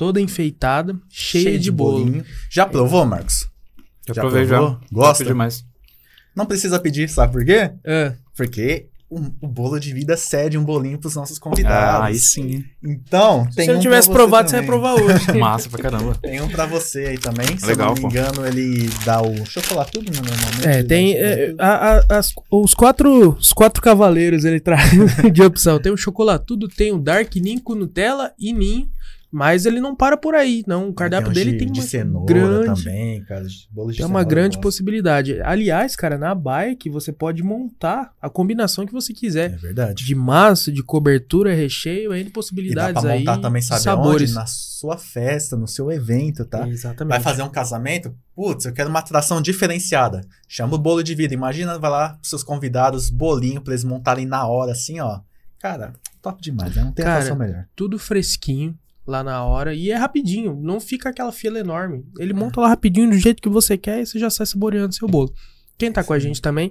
toda 0.00 0.18
enfeitada, 0.18 0.98
cheia, 1.10 1.58
de, 1.58 1.70
bolo. 1.70 2.02
bolinho. 2.02 2.24
Já 2.50 2.64
provou, 2.64 3.04
Marcos? 3.04 3.46
Já, 4.08 4.14
Já 4.14 4.22
provei 4.22 4.46
já. 4.46 4.56
provou? 4.56 4.76
Top 4.76 4.86
Gosta? 4.94 5.24
demais. 5.26 5.62
Não 6.34 6.46
precisa 6.46 6.80
pedir, 6.80 7.06
sabe 7.10 7.34
por 7.34 7.44
quê? 7.44 7.70
É, 7.84 8.14
Porque 8.34 8.86
o, 9.10 9.18
o 9.42 9.46
bolo 9.46 9.78
de 9.78 9.92
vida 9.92 10.16
cede 10.16 10.56
um 10.56 10.64
bolinho 10.64 10.98
pros 10.98 11.14
nossos 11.16 11.38
convidados. 11.38 12.00
Ah, 12.00 12.04
aí 12.06 12.18
sim. 12.18 12.64
Então, 12.82 13.44
se 13.50 13.56
tem 13.56 13.66
você 13.66 13.70
um 13.72 13.74
não 13.74 13.80
pra 13.80 13.90
tivesse 13.90 14.08
você 14.08 14.14
provado, 14.14 14.48
você 14.48 14.56
ia 14.56 14.62
também. 14.62 14.70
provar 14.80 14.94
hoje. 14.94 15.32
Massa 15.38 15.68
pra 15.68 15.82
caramba. 15.82 16.14
Tem 16.22 16.40
um 16.40 16.48
pra 16.48 16.64
você 16.64 17.00
aí 17.00 17.18
também. 17.18 17.58
Se 17.58 17.66
Legal, 17.66 17.88
eu 17.88 17.94
não 17.94 17.94
me 17.96 18.00
pô. 18.00 18.08
engano, 18.08 18.46
ele 18.46 18.88
dá 19.04 19.20
o 19.20 19.44
chocolatudo, 19.44 20.10
né, 20.10 20.18
normalmente. 20.24 20.66
É, 20.66 20.82
tem. 20.82 21.12
é, 21.14 21.54
a- 21.58 21.98
a- 22.08 22.18
as- 22.18 22.32
os, 22.50 22.72
quatro, 22.72 23.36
os 23.38 23.52
quatro 23.52 23.82
cavaleiros 23.82 24.46
ele 24.46 24.60
traz 24.60 24.88
de 25.30 25.42
opção. 25.42 25.78
Tem 25.78 25.92
o 25.92 25.96
chocolatudo, 25.96 26.68
tem 26.68 26.90
o 26.90 26.98
Dark 26.98 27.34
Ninho 27.36 27.60
com 27.60 27.74
Nutella 27.74 28.32
e 28.38 28.50
Ninho. 28.54 28.88
Mas 29.32 29.64
ele 29.64 29.80
não 29.80 29.94
para 29.94 30.16
por 30.16 30.34
aí, 30.34 30.64
não. 30.66 30.88
O 30.88 30.92
cardápio 30.92 31.30
uns 31.30 31.34
dele 31.34 31.52
de, 31.52 31.58
tem 31.58 31.70
de 31.70 31.78
uma 31.80 31.86
cenoura 31.86 32.26
grande, 32.34 32.82
também, 32.82 33.24
cara. 33.24 33.46
Bolo 33.70 33.92
de 33.92 33.98
tem 33.98 34.06
uma 34.06 34.24
grande 34.24 34.56
gosto. 34.56 34.62
possibilidade. 34.62 35.40
Aliás, 35.42 35.94
cara, 35.94 36.18
na 36.18 36.34
bike 36.34 36.90
você 36.90 37.12
pode 37.12 37.40
montar 37.40 38.12
a 38.20 38.28
combinação 38.28 38.84
que 38.84 38.92
você 38.92 39.12
É 39.12 39.14
quiser. 39.14 39.56
verdade. 39.56 40.04
De 40.04 40.14
massa, 40.16 40.72
de 40.72 40.82
cobertura, 40.82 41.54
recheio, 41.54 42.12
N 42.12 42.20
E 42.22 42.24
dá 42.24 42.30
possibilidades 42.32 43.00
pra 43.02 43.16
montar 43.16 43.34
aí. 43.36 43.40
também, 43.40 43.62
sabe 43.62 43.82
sabores. 43.82 44.30
onde? 44.30 44.34
Na 44.34 44.46
sua 44.46 44.98
festa, 44.98 45.56
no 45.56 45.68
seu 45.68 45.92
evento, 45.92 46.44
tá? 46.44 46.66
Exatamente. 46.66 47.10
Vai 47.14 47.20
fazer 47.20 47.42
um 47.42 47.50
casamento? 47.50 48.12
Putz, 48.34 48.64
eu 48.64 48.72
quero 48.72 48.90
uma 48.90 48.98
atração 48.98 49.40
diferenciada. 49.40 50.22
Chama 50.48 50.74
o 50.74 50.78
bolo 50.78 51.04
de 51.04 51.14
vida. 51.14 51.32
Imagina, 51.34 51.78
vai 51.78 51.90
lá 51.90 52.08
pros 52.14 52.30
seus 52.30 52.42
convidados, 52.42 53.10
bolinho 53.10 53.60
pra 53.60 53.74
eles 53.74 53.84
montarem 53.84 54.26
na 54.26 54.44
hora, 54.48 54.72
assim, 54.72 54.98
ó. 54.98 55.20
Cara, 55.60 55.92
top 56.20 56.42
demais, 56.42 56.74
né? 56.74 56.82
Não 56.82 56.90
tem 56.90 57.04
Cara, 57.04 57.18
atração 57.18 57.36
melhor. 57.38 57.66
tudo 57.76 57.98
fresquinho 57.98 58.76
lá 59.10 59.22
na 59.22 59.44
hora 59.44 59.74
e 59.74 59.90
é 59.90 59.96
rapidinho, 59.96 60.58
não 60.62 60.80
fica 60.80 61.10
aquela 61.10 61.32
fila 61.32 61.58
enorme. 61.58 62.04
Ele 62.18 62.32
monta 62.32 62.60
lá 62.60 62.68
rapidinho 62.68 63.10
do 63.10 63.18
jeito 63.18 63.42
que 63.42 63.48
você 63.48 63.76
quer 63.76 64.00
e 64.00 64.06
você 64.06 64.18
já 64.18 64.30
sai 64.30 64.46
saboreando 64.46 64.94
seu 64.94 65.08
bolo. 65.08 65.34
Quem 65.76 65.90
tá 65.90 66.04
com 66.04 66.12
a 66.12 66.18
gente 66.18 66.40
também 66.40 66.70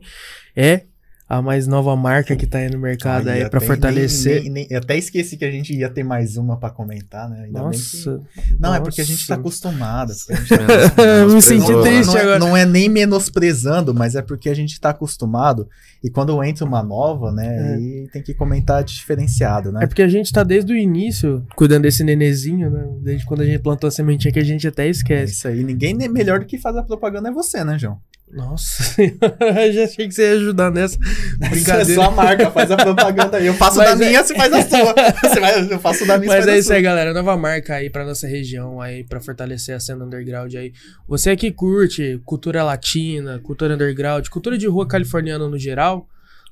é 0.56 0.86
a 1.30 1.44
mais 1.44 1.68
nova 1.68 1.96
marca 1.96 2.36
que 2.36 2.48
tá 2.48 2.58
aí 2.58 2.72
no 2.72 2.80
mercado 2.80 3.30
aí 3.30 3.44
até- 3.44 3.60
fortalecer. 3.60 4.42
nem- 4.42 4.44
nem- 4.46 4.52
nem- 4.52 4.68
eu 4.72 4.80
até 4.80 4.98
esqueci 4.98 5.38
que 5.38 5.46
a 5.46 5.52
gente 5.52 5.72
ia 5.76 5.88
ter 5.88 6.04
mais 6.04 6.36
uma 6.38 6.58
pra 6.58 6.72
comentar, 6.72 7.30
né? 7.30 7.44
Ainda 7.46 7.60
bem 7.60 7.68
Nossa, 7.68 8.20
que- 8.34 8.56
Não, 8.60 8.74
é 8.74 8.80
porque 8.80 9.00
a 9.00 9.04
gente 9.06 9.28
tá 9.28 9.36
nossa. 9.36 9.42
acostumado. 9.42 10.12
tá 10.96 11.04
Eu 11.04 11.30
me 11.30 11.42
senti 11.42 11.72
não, 11.72 11.84
né? 11.84 11.90
triste 11.92 12.08
não 12.08 12.18
é, 12.18 12.22
agora. 12.22 12.40
não 12.40 12.58
é 12.58 12.66
nem 12.66 12.90
menosprezando, 12.90 13.94
mas 13.94 14.16
é 14.16 14.22
porque 14.24 14.50
a 14.50 14.54
gente 14.56 14.80
tá 14.82 14.90
acostumado. 14.90 15.68
E 16.04 16.10
quando 16.10 16.42
entra 16.44 16.66
uma 16.66 16.82
nova, 16.82 17.32
né? 17.32 17.46
É. 17.46 17.74
Aí 17.76 18.10
tem 18.12 18.24
que 18.24 18.34
comentar 18.34 18.84
diferenciado, 18.84 19.72
né? 19.72 19.84
É 19.84 19.88
porque 19.88 20.02
a 20.02 20.08
gente 20.08 20.32
tá 20.32 20.44
desde 20.44 20.74
o 20.74 20.76
início 20.76 21.46
cuidando 21.56 21.84
desse 21.84 22.04
nenezinho, 22.04 22.70
né? 22.72 22.88
Desde 23.02 23.26
quando 23.26 23.42
a 23.42 23.46
gente 23.46 23.60
plantou 23.60 23.88
a 23.88 23.92
sementinha 23.92 24.32
que 24.32 24.40
a 24.40 24.44
gente 24.44 24.68
até 24.68 24.88
É 24.88 24.90
esquece. 24.90 25.34
isso 25.34 25.48
aí. 25.48 25.64
Ninguém 25.64 25.94
nem 25.94 26.10
melhor 26.10 26.40
do 26.40 26.46
que 26.46 26.58
fazer 26.58 26.80
a 26.80 26.84
propaganda 26.84 27.30
é 27.30 27.32
você, 27.32 27.64
né, 27.64 27.78
João? 27.78 27.98
Nossa, 28.32 29.02
eu 29.02 29.74
já 29.74 29.84
achei 29.86 30.08
que 30.08 30.14
você 30.14 30.22
ia 30.30 30.36
ajudar 30.36 30.70
nessa 30.72 30.98
É 31.42 31.50
brincadeira. 31.50 31.94
sua 31.96 32.12
marca, 32.12 32.52
faz 32.52 32.70
a 32.70 32.78
propaganda 32.78 33.38
aí. 33.38 33.48
Eu 33.48 33.56
faço 33.56 33.78
Mas 33.78 33.98
da 33.98 34.06
é- 34.06 34.08
minha, 34.10 34.24
você 34.24 34.36
faz 34.36 34.54
a 34.54 34.62
sua. 34.62 34.94
Você 35.30 35.40
vai, 35.40 35.74
eu 35.74 35.80
faço 35.80 36.06
da 36.06 36.18
minha, 36.18 36.28
Mas 36.32 36.42
você 36.44 36.46
faz 36.52 36.58
é 36.58 36.60
isso 36.60 36.74
aí, 36.74 36.82
galera. 36.82 37.14
Nova 37.14 37.36
marca 37.36 37.76
aí 37.76 37.90
pra 37.90 38.06
nossa 38.06 38.28
região 38.28 38.80
aí, 38.80 39.04
pra 39.04 39.20
fortalecer 39.20 39.76
a 39.76 39.80
cena 39.80 40.06
underground 40.06 40.54
aí. 40.56 40.72
Você 41.08 41.36
que 41.36 41.52
curte 41.52 42.22
cultura 42.24 42.64
latina, 42.64 43.40
cultura 43.40 43.74
underground, 43.74 44.28
cultura 44.30 44.58
de 44.58 44.68
rua 44.68 44.88
californiana 44.88 45.48
no 45.48 45.58
geral, 45.58 46.08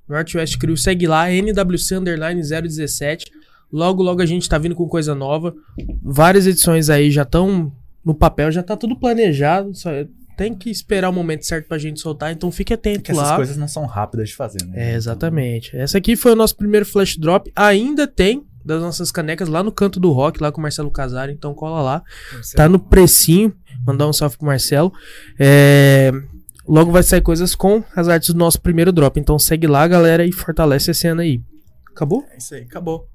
Northwest 0.09 0.57
Crew, 0.57 0.75
segue 0.77 1.05
lá, 1.07 1.29
NWC 1.31 1.95
Underline 1.95 2.41
017. 2.41 3.31
Logo, 3.71 4.01
logo 4.01 4.21
a 4.21 4.25
gente 4.25 4.47
tá 4.49 4.57
vindo 4.57 4.73
com 4.75 4.87
coisa 4.87 5.13
nova. 5.13 5.53
Várias 6.01 6.47
edições 6.47 6.89
aí 6.89 7.11
já 7.11 7.23
estão 7.23 7.71
no 8.03 8.15
papel, 8.15 8.51
já 8.51 8.63
tá 8.63 8.75
tudo 8.77 8.97
planejado. 8.97 9.75
Só 9.75 9.89
tem 10.37 10.55
que 10.55 10.69
esperar 10.69 11.09
o 11.09 11.13
momento 11.13 11.45
certo 11.45 11.67
pra 11.67 11.77
gente 11.77 11.99
soltar, 11.99 12.31
então 12.31 12.51
fique 12.51 12.73
atento 12.73 12.99
Porque 12.99 13.11
essas 13.11 13.29
lá. 13.29 13.35
coisas 13.35 13.57
não 13.57 13.67
são 13.67 13.85
rápidas 13.85 14.29
de 14.29 14.35
fazer, 14.35 14.63
né? 14.65 14.91
É, 14.91 14.95
exatamente. 14.95 15.75
Essa 15.75 15.97
aqui 15.97 16.15
foi 16.15 16.31
o 16.31 16.35
nosso 16.35 16.55
primeiro 16.55 16.85
flash 16.85 17.17
drop. 17.17 17.51
Ainda 17.55 18.07
tem 18.07 18.45
das 18.63 18.81
nossas 18.81 19.11
canecas 19.11 19.49
lá 19.49 19.63
no 19.63 19.71
canto 19.71 19.99
do 19.99 20.11
rock, 20.11 20.41
lá 20.41 20.51
com 20.51 20.59
o 20.59 20.61
Marcelo 20.61 20.91
Casari. 20.91 21.33
Então 21.33 21.53
cola 21.53 21.81
lá. 21.81 22.03
Tá 22.55 22.69
no 22.69 22.79
precinho. 22.79 23.53
Mandar 23.85 24.07
um 24.07 24.13
salve 24.13 24.37
pro 24.37 24.45
Marcelo. 24.45 24.93
É, 25.39 26.11
Logo 26.67 26.91
vai 26.91 27.01
sair 27.01 27.21
coisas 27.21 27.55
com 27.55 27.81
as 27.95 28.09
artes 28.09 28.33
do 28.33 28.37
nosso 28.37 28.59
primeiro 28.59 28.91
drop. 28.91 29.17
Então 29.17 29.39
segue 29.39 29.65
lá, 29.65 29.87
galera, 29.87 30.25
e 30.25 30.33
fortalece 30.33 30.91
a 30.91 30.93
cena 30.93 31.21
aí. 31.21 31.41
Acabou? 31.89 32.25
É 32.29 32.37
isso 32.37 32.53
aí, 32.53 32.63
acabou. 32.63 33.07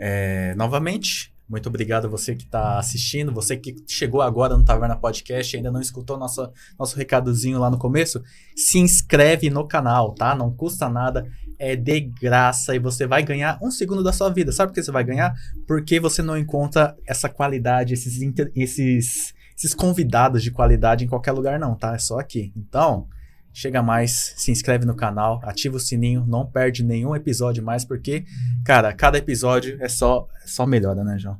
É, 0.00 0.54
novamente, 0.56 1.29
muito 1.50 1.68
obrigado 1.68 2.04
a 2.04 2.08
você 2.08 2.36
que 2.36 2.44
está 2.44 2.78
assistindo, 2.78 3.32
você 3.32 3.56
que 3.56 3.74
chegou 3.88 4.22
agora 4.22 4.56
no 4.56 4.64
Taverna 4.64 4.96
Podcast 4.96 5.52
e 5.52 5.56
ainda 5.56 5.72
não 5.72 5.80
escutou 5.80 6.16
nosso, 6.16 6.48
nosso 6.78 6.96
recadozinho 6.96 7.58
lá 7.58 7.68
no 7.68 7.76
começo, 7.76 8.22
se 8.54 8.78
inscreve 8.78 9.50
no 9.50 9.66
canal, 9.66 10.14
tá? 10.14 10.32
Não 10.32 10.54
custa 10.54 10.88
nada, 10.88 11.26
é 11.58 11.74
de 11.74 12.00
graça 12.00 12.72
e 12.76 12.78
você 12.78 13.04
vai 13.04 13.24
ganhar 13.24 13.58
um 13.60 13.68
segundo 13.68 14.04
da 14.04 14.12
sua 14.12 14.30
vida. 14.30 14.52
Sabe 14.52 14.70
por 14.70 14.76
que 14.76 14.82
você 14.84 14.92
vai 14.92 15.02
ganhar? 15.02 15.34
Porque 15.66 15.98
você 15.98 16.22
não 16.22 16.38
encontra 16.38 16.96
essa 17.04 17.28
qualidade, 17.28 17.94
esses, 17.94 18.20
esses, 18.54 19.34
esses 19.58 19.74
convidados 19.74 20.44
de 20.44 20.52
qualidade 20.52 21.04
em 21.04 21.08
qualquer 21.08 21.32
lugar 21.32 21.58
não, 21.58 21.74
tá? 21.74 21.94
É 21.94 21.98
só 21.98 22.20
aqui. 22.20 22.52
Então... 22.56 23.08
Chega 23.52 23.82
mais, 23.82 24.34
se 24.36 24.50
inscreve 24.52 24.84
no 24.86 24.94
canal, 24.94 25.40
ativa 25.42 25.76
o 25.76 25.80
sininho, 25.80 26.24
não 26.26 26.46
perde 26.46 26.84
nenhum 26.84 27.14
episódio 27.16 27.62
mais, 27.62 27.84
porque, 27.84 28.24
cara, 28.64 28.92
cada 28.92 29.18
episódio 29.18 29.76
é 29.80 29.88
só, 29.88 30.28
é 30.44 30.46
só 30.46 30.64
melhora, 30.64 31.02
né, 31.02 31.18
João? 31.18 31.36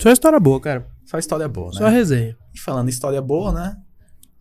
Só 0.00 0.10
história 0.10 0.40
boa, 0.40 0.60
cara. 0.60 0.86
Só 1.04 1.18
história 1.18 1.46
boa, 1.46 1.72
Só 1.72 1.84
né? 1.84 1.90
resenha. 1.90 2.36
E 2.54 2.58
falando 2.58 2.86
em 2.86 2.90
história 2.90 3.20
boa, 3.20 3.52
né? 3.52 3.76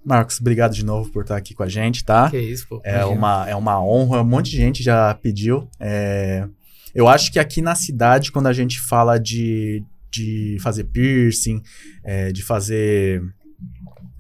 Marcos, 0.06 0.40
obrigado 0.40 0.74
de 0.74 0.86
novo 0.86 1.12
por 1.12 1.24
estar 1.24 1.36
aqui 1.36 1.54
com 1.54 1.64
a 1.64 1.68
gente, 1.68 2.06
tá? 2.06 2.30
Que 2.30 2.40
isso, 2.40 2.68
pô. 2.68 2.82
É 2.84 3.02
Imagina. 3.02 3.18
uma, 3.18 3.50
é 3.50 3.56
uma 3.56 3.84
honra, 3.84 4.22
um 4.22 4.26
monte 4.26 4.52
de 4.52 4.58
gente 4.58 4.82
já 4.82 5.14
pediu. 5.16 5.68
É, 5.80 6.48
eu 6.96 7.08
acho 7.08 7.32
que 7.32 7.40
aqui 7.40 7.62
na 7.62 7.76
cidade, 7.76 8.32
quando 8.32 8.48
a 8.48 8.54
gente 8.54 8.80
fala 8.80 9.20
de, 9.20 9.84
de 10.10 10.58
fazer 10.62 10.86
piercing, 10.86 11.62
é, 12.04 12.32
de 12.32 12.42
fazer. 12.42 13.22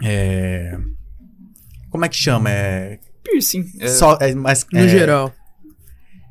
é, 0.03 0.77
como 1.89 2.05
é 2.05 2.09
que 2.09 2.15
chama? 2.15 2.49
É, 2.49 2.99
Piercing. 3.23 3.65
É, 3.79 3.87
só, 3.87 4.17
é, 4.21 4.33
mas, 4.33 4.65
No 4.71 4.79
é, 4.79 4.87
geral. 4.87 5.33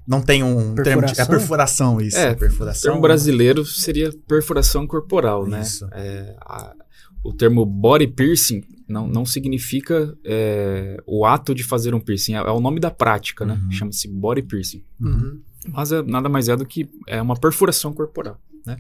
Não 0.07 0.23
tem 0.23 0.43
um 0.43 0.75
termo 0.75 1.05
de. 1.05 1.21
É 1.21 1.25
Perfuração? 1.27 2.01
isso. 2.01 2.17
É, 2.17 2.33
o 2.33 2.37
perfuração. 2.37 2.91
termo 2.91 3.03
brasileiro 3.03 3.65
seria 3.67 4.11
perfuração 4.27 4.87
corporal, 4.87 5.47
né? 5.47 5.61
Isso. 5.61 5.87
É, 5.93 6.35
a- 6.41 6.75
o 7.23 7.33
termo 7.33 7.67
body 7.67 8.07
piercing 8.07 8.63
não, 8.89 9.07
não 9.07 9.27
significa 9.27 10.17
é, 10.25 10.97
o 11.07 11.27
ato 11.27 11.55
de 11.55 11.63
fazer 11.63 11.95
um 11.95 12.01
piercing, 12.01 12.35
é, 12.35 12.39
é 12.39 12.51
o 12.51 12.59
nome 12.61 12.81
da 12.81 12.91
prática, 12.91 13.45
né? 13.45 13.61
Uhum. 13.65 13.71
Chama-se 13.71 14.09
body 14.09 14.43
piercing. 14.43 14.83
Uhum. 14.99 15.43
Mas 15.69 15.93
é, 15.93 16.01
nada 16.03 16.29
mais 16.31 16.49
é 16.49 16.57
do 16.57 16.65
que 16.65 16.89
é 17.07 17.21
uma 17.21 17.37
perfuração 17.37 17.93
corporal, 17.93 18.41
né? 18.65 18.79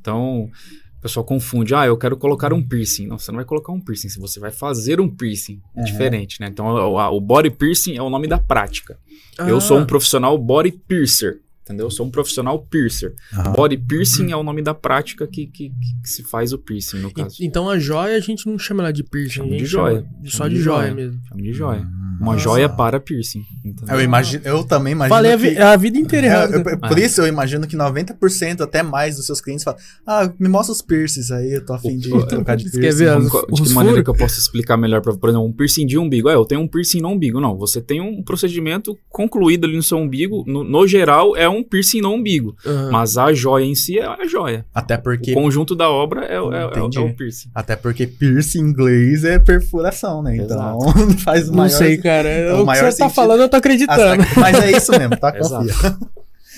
Então, 0.00 0.44
o 0.44 0.50
pessoal 1.06 1.24
confunde, 1.24 1.74
ah, 1.74 1.86
eu 1.86 1.96
quero 1.96 2.16
colocar 2.16 2.52
um 2.52 2.62
piercing. 2.62 3.06
Não, 3.06 3.18
você 3.18 3.30
não 3.30 3.36
vai 3.36 3.44
colocar 3.44 3.72
um 3.72 3.80
piercing, 3.80 4.08
você 4.20 4.38
vai 4.40 4.50
fazer 4.50 5.00
um 5.00 5.08
piercing. 5.08 5.60
É 5.74 5.78
Uhum. 5.80 5.84
diferente, 5.84 6.40
né? 6.40 6.48
Então, 6.48 6.66
o, 6.66 6.96
o 7.16 7.20
body 7.20 7.50
piercing 7.50 7.96
é 7.96 8.02
o 8.02 8.10
nome 8.10 8.26
da 8.28 8.38
prática. 8.38 8.98
Eu 9.38 9.58
Ah, 9.58 9.60
sou 9.60 9.78
um 9.78 9.86
profissional 9.86 10.36
body 10.38 10.72
piercer, 10.72 11.40
entendeu? 11.66 11.86
Eu 11.86 11.90
sou 11.90 12.06
um 12.06 12.10
profissional 12.10 12.58
piercer. 12.60 13.12
Aham. 13.34 13.52
Body 13.52 13.76
piercing 13.76 14.30
é 14.30 14.36
o 14.36 14.42
nome 14.44 14.62
da 14.62 14.72
prática 14.72 15.26
que, 15.26 15.46
que, 15.48 15.70
que 16.02 16.08
se 16.08 16.22
faz 16.22 16.52
o 16.52 16.58
piercing, 16.58 16.98
no 17.00 17.12
caso. 17.12 17.36
E- 17.42 17.44
Então 17.46 17.68
a 17.68 17.76
joia 17.78 18.16
a 18.16 18.20
gente 18.20 18.46
não 18.46 18.56
chama 18.58 18.84
ela 18.84 18.92
de 18.92 19.02
piercing, 19.02 19.34
Chama 19.34 19.48
a 19.48 19.50
gente 19.52 19.60
de 19.62 19.66
joia. 19.66 19.98
chama 20.00 20.08
só 20.24 20.30
Chama 20.38 20.50
de 20.50 20.54
de 20.56 20.62
joia 20.62 20.82
joia. 20.82 20.94
mesmo. 20.94 21.20
Chama 21.28 21.42
de 21.42 21.52
joia. 21.52 21.80
Hum, 21.80 22.16
Uma 22.20 22.32
nossa. 22.32 22.44
joia 22.44 22.68
para 22.68 23.00
piercing. 23.00 23.42
entendeu? 23.64 23.94
Eu, 23.96 24.00
imagino, 24.02 24.42
eu 24.46 24.64
também 24.64 24.92
imagino 24.92 25.14
Falei 25.14 25.32
a, 25.32 25.36
que... 25.38 25.50
vi- 25.50 25.58
a 25.58 25.76
vida 25.76 25.98
inteira 25.98 26.26
É, 26.26 26.30
errado. 26.30 26.52
eu- 26.54 26.64
né? 26.64 26.76
por 26.88 26.98
isso 26.98 27.20
eu 27.20 27.26
imagino 27.26 27.66
que 27.66 27.76
90% 27.76 28.60
até 28.62 28.82
mais 28.82 29.16
dos 29.16 29.26
seus 29.26 29.40
clientes 29.40 29.64
falam: 29.64 29.78
Ah, 30.06 30.32
me 30.38 30.48
mostra 30.48 30.72
os 30.72 30.80
piercings 30.80 31.30
aí, 31.30 31.52
eu 31.52 31.64
tô 31.66 31.74
afim 31.74 31.98
de 31.98 32.08
trocar 32.28 32.56
de 32.56 32.64
você 32.64 32.70
quer 32.70 32.80
piercing. 32.80 32.98
ver 32.98 33.08
as- 33.10 33.24
de 33.30 33.36
os 33.62 33.68
que 33.68 33.74
maneira 33.74 33.96
furos? 33.98 34.04
que 34.04 34.10
eu 34.10 34.26
posso 34.26 34.38
explicar 34.40 34.76
melhor 34.76 35.00
para, 35.02 35.14
por 35.16 35.28
exemplo, 35.28 35.46
um 35.46 35.52
piercing 35.52 35.84
de 35.86 35.98
umbigo? 35.98 36.28
É, 36.30 36.34
eu 36.34 36.44
tenho 36.44 36.60
um 36.60 36.68
piercing 36.68 37.00
no 37.00 37.08
umbigo. 37.08 37.40
Não, 37.40 37.56
você 37.56 37.80
tem 37.82 38.00
um 38.00 38.22
procedimento 38.22 38.96
concluído 39.10 39.64
ali 39.66 39.76
no 39.76 39.82
seu 39.82 39.98
umbigo. 39.98 40.44
No, 40.46 40.62
no 40.64 40.86
geral, 40.86 41.36
é 41.36 41.48
um 41.48 41.55
piercing 41.62 42.00
no 42.00 42.12
umbigo. 42.12 42.56
Aham. 42.66 42.90
Mas 42.90 43.16
a 43.16 43.32
joia 43.32 43.64
em 43.64 43.74
si 43.74 43.98
é 43.98 44.04
a 44.06 44.26
joia. 44.26 44.64
Até 44.74 44.96
porque, 44.96 45.32
O 45.32 45.34
conjunto 45.34 45.74
da 45.74 45.88
obra 45.90 46.24
é, 46.24 46.40
o- 46.40 46.52
é, 46.52 46.62
é 46.62 46.66
o- 46.82 46.90
é 46.94 47.00
o 47.00 47.14
piercing. 47.14 47.50
até 47.54 47.76
porque 47.76 48.06
piercing 48.06 48.58
em 48.58 48.62
inglês 48.62 49.24
é 49.24 49.38
perfuração, 49.38 50.22
né? 50.22 50.36
Então 50.36 50.80
faz 51.24 51.44
o 51.48 51.50
Não 51.50 51.58
maior. 51.58 51.68
sei, 51.76 51.96
cara. 51.98 52.28
é 52.28 52.52
o 52.54 52.62
o 52.62 52.66
que 52.66 52.74
você 52.76 52.80
tá 52.82 52.92
sentido. 52.92 53.14
falando, 53.14 53.40
eu 53.42 53.48
tô 53.48 53.56
acreditando. 53.56 54.22
Ah, 54.22 54.26
tá- 54.34 54.40
mas 54.40 54.58
é 54.60 54.70
isso 54.76 54.92
mesmo, 54.92 55.16
tá? 55.16 55.32
Exato. 55.38 55.66
Confia. 55.66 55.96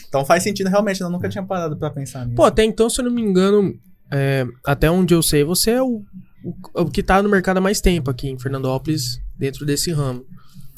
então 0.09 0.25
faz 0.25 0.43
sentido 0.43 0.69
realmente, 0.69 1.01
eu 1.01 1.11
nunca 1.11 1.29
tinha 1.29 1.43
parado 1.45 1.77
pra 1.77 1.91
pensar 1.91 2.25
nisso. 2.25 2.37
Pô, 2.37 2.45
até 2.45 2.65
então, 2.65 2.89
se 2.89 3.01
eu 3.01 3.05
não 3.05 3.13
me 3.13 3.21
engano, 3.23 3.75
é, 4.11 4.47
até 4.65 4.91
onde 4.91 5.13
eu 5.15 5.23
sei, 5.23 5.45
você 5.45 5.73
é 5.73 5.83
o, 5.83 6.03
o, 6.45 6.83
o 6.83 6.91
que 6.91 7.03
tá 7.03 7.23
no 7.23 7.29
mercado 7.29 7.59
há 7.59 7.61
mais 7.61 7.81
tempo 7.81 8.11
aqui 8.11 8.29
em 8.29 8.39
Fernandópolis, 8.39 9.21
dentro 9.39 9.67
desse 9.67 9.91
ramo. 9.93 10.25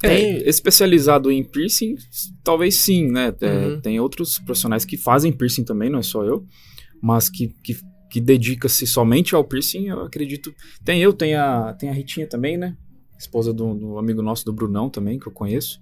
Tem- 0.00 0.37
É, 0.37 0.49
especializado 0.49 1.30
em 1.30 1.45
piercing, 1.45 1.95
talvez 2.42 2.76
sim, 2.76 3.11
né? 3.11 3.35
É, 3.40 3.66
Uhum. 3.66 3.80
Tem 3.80 4.00
outros 4.00 4.38
profissionais 4.38 4.85
que 4.85 4.97
fazem 4.97 5.30
piercing 5.33 5.64
também, 5.64 5.90
não 5.90 5.99
é 5.99 6.02
só 6.02 6.25
eu, 6.25 6.45
mas 7.02 7.28
que, 7.28 7.49
que, 7.62 7.76
que 8.11 8.21
dedica-se 8.21 8.87
somente 8.87 9.35
ao 9.35 9.45
piercing, 9.45 9.88
eu 9.88 10.00
acredito. 10.00 10.54
Tem 10.85 11.00
eu, 11.02 11.12
tem 11.12 11.35
a, 11.35 11.75
tem 11.75 11.90
a 11.90 11.92
Ritinha 11.92 12.26
também, 12.26 12.57
né? 12.57 12.76
Esposa 13.19 13.52
do, 13.52 13.75
do 13.75 13.99
amigo 13.99 14.23
nosso, 14.23 14.45
do 14.47 14.52
Brunão 14.54 14.88
também, 14.88 15.19
que 15.19 15.26
eu 15.26 15.33
conheço. 15.33 15.78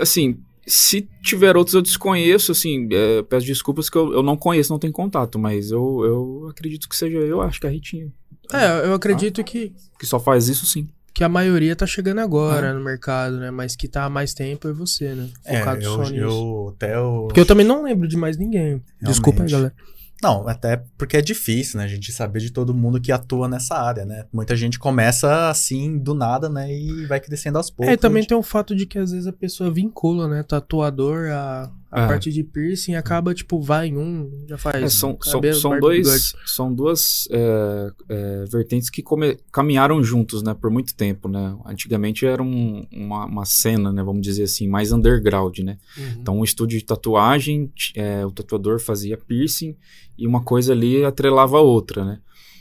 Assim, 0.00 0.38
se 0.66 1.08
tiver 1.22 1.56
outros 1.56 1.74
eu 1.74 1.82
desconheço, 1.82 2.52
assim, 2.52 2.88
é, 2.92 3.22
peço 3.22 3.46
desculpas 3.46 3.88
que 3.88 3.96
eu, 3.96 4.12
eu 4.12 4.22
não 4.22 4.36
conheço, 4.36 4.72
não 4.72 4.78
tenho 4.78 4.92
contato, 4.92 5.38
mas 5.38 5.70
eu, 5.70 6.04
eu 6.04 6.48
acredito 6.48 6.88
que 6.88 6.96
seja 6.96 7.18
eu, 7.18 7.40
acho 7.40 7.60
que 7.60 7.66
a 7.66 7.70
Ritinha. 7.70 8.12
É, 8.52 8.86
eu 8.86 8.94
acredito 8.94 9.42
que, 9.44 9.72
Que 9.98 10.06
só 10.06 10.18
faz 10.18 10.48
isso 10.48 10.66
sim. 10.66 10.88
Que 11.12 11.24
a 11.24 11.28
maioria 11.28 11.74
tá 11.74 11.86
chegando 11.86 12.20
agora 12.20 12.72
no 12.72 12.82
mercado, 12.82 13.38
né? 13.38 13.50
Mas 13.50 13.74
que 13.76 13.88
tá 13.88 14.04
há 14.04 14.10
mais 14.10 14.32
tempo 14.32 14.68
é 14.68 14.72
você, 14.72 15.14
né? 15.14 15.28
é, 15.44 15.58
Focado 15.58 15.82
eu, 15.82 15.94
só 15.94 16.02
nisso. 16.02 16.14
eu 16.14 16.74
até 16.76 16.98
o. 16.98 17.26
Porque 17.26 17.40
eu 17.40 17.46
também 17.46 17.66
não 17.66 17.82
lembro 17.82 18.08
de 18.08 18.16
mais 18.16 18.36
ninguém. 18.36 18.82
Desculpa 19.02 19.42
aí, 19.42 19.48
Realmente. 19.48 19.72
galera. 19.74 19.90
Não, 20.22 20.46
até 20.46 20.82
porque 20.98 21.16
é 21.16 21.22
difícil, 21.22 21.78
né? 21.78 21.84
A 21.84 21.88
gente 21.88 22.12
saber 22.12 22.40
de 22.40 22.52
todo 22.52 22.74
mundo 22.74 23.00
que 23.00 23.10
atua 23.10 23.48
nessa 23.48 23.74
área, 23.74 24.04
né? 24.04 24.26
Muita 24.30 24.54
gente 24.54 24.78
começa 24.78 25.48
assim, 25.48 25.98
do 25.98 26.14
nada, 26.14 26.48
né? 26.48 26.70
E 26.70 27.06
vai 27.06 27.18
crescendo 27.18 27.56
aos 27.56 27.70
poucos. 27.70 27.90
É, 27.90 27.94
e 27.94 27.96
também 27.96 28.22
tem 28.22 28.36
o 28.36 28.42
fato 28.42 28.76
de 28.76 28.84
que 28.84 28.98
às 28.98 29.12
vezes 29.12 29.26
a 29.26 29.32
pessoa 29.32 29.70
vincula, 29.70 30.28
né? 30.28 30.42
Tatuador, 30.42 31.30
a, 31.30 31.70
a 31.90 32.02
É. 32.04 32.06
parte 32.06 32.30
de 32.30 32.44
piercing 32.44 32.94
acaba, 32.94 33.34
tipo, 33.34 33.60
vai 33.60 33.88
em 33.88 33.96
um, 33.96 34.30
já 34.48 34.56
faz. 34.56 34.76
É, 34.76 34.88
são, 34.88 35.18
são, 35.22 35.40
cabelo, 35.40 35.54
são, 35.60 35.70
barba, 35.72 35.86
dois, 35.88 36.32
são 36.46 36.72
duas 36.72 37.28
é, 37.32 37.90
é, 38.08 38.44
vertentes 38.50 38.88
que 38.88 39.02
come- 39.02 39.36
caminharam 39.52 40.02
juntos, 40.02 40.42
né, 40.42 40.54
por 40.54 40.70
muito 40.70 40.94
tempo, 40.94 41.28
né? 41.28 41.56
Antigamente 41.66 42.24
era 42.24 42.42
um- 42.42 42.86
uma, 42.92 43.24
uma 43.26 43.44
cena, 43.44 43.92
né, 43.92 44.02
vamos 44.02 44.22
dizer 44.22 44.44
assim, 44.44 44.68
mais 44.68 44.92
underground, 44.92 45.58
né? 45.60 45.78
Uhum. 45.98 46.04
Então, 46.20 46.38
um 46.38 46.44
estúdio 46.44 46.78
de 46.78 46.84
tatuagem, 46.84 47.72
é, 47.96 48.24
o 48.24 48.30
tatuador 48.30 48.78
fazia 48.78 49.16
piercing 49.16 49.76
e 50.16 50.26
uma 50.26 50.42
coisa 50.42 50.72
ali 50.72 51.04
atrelava 51.04 51.56
a 51.58 51.60
outra, 51.60 52.04
né? 52.04 52.18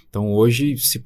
Então, 0.09 0.31
hoje 0.33 0.75
se 0.77 0.99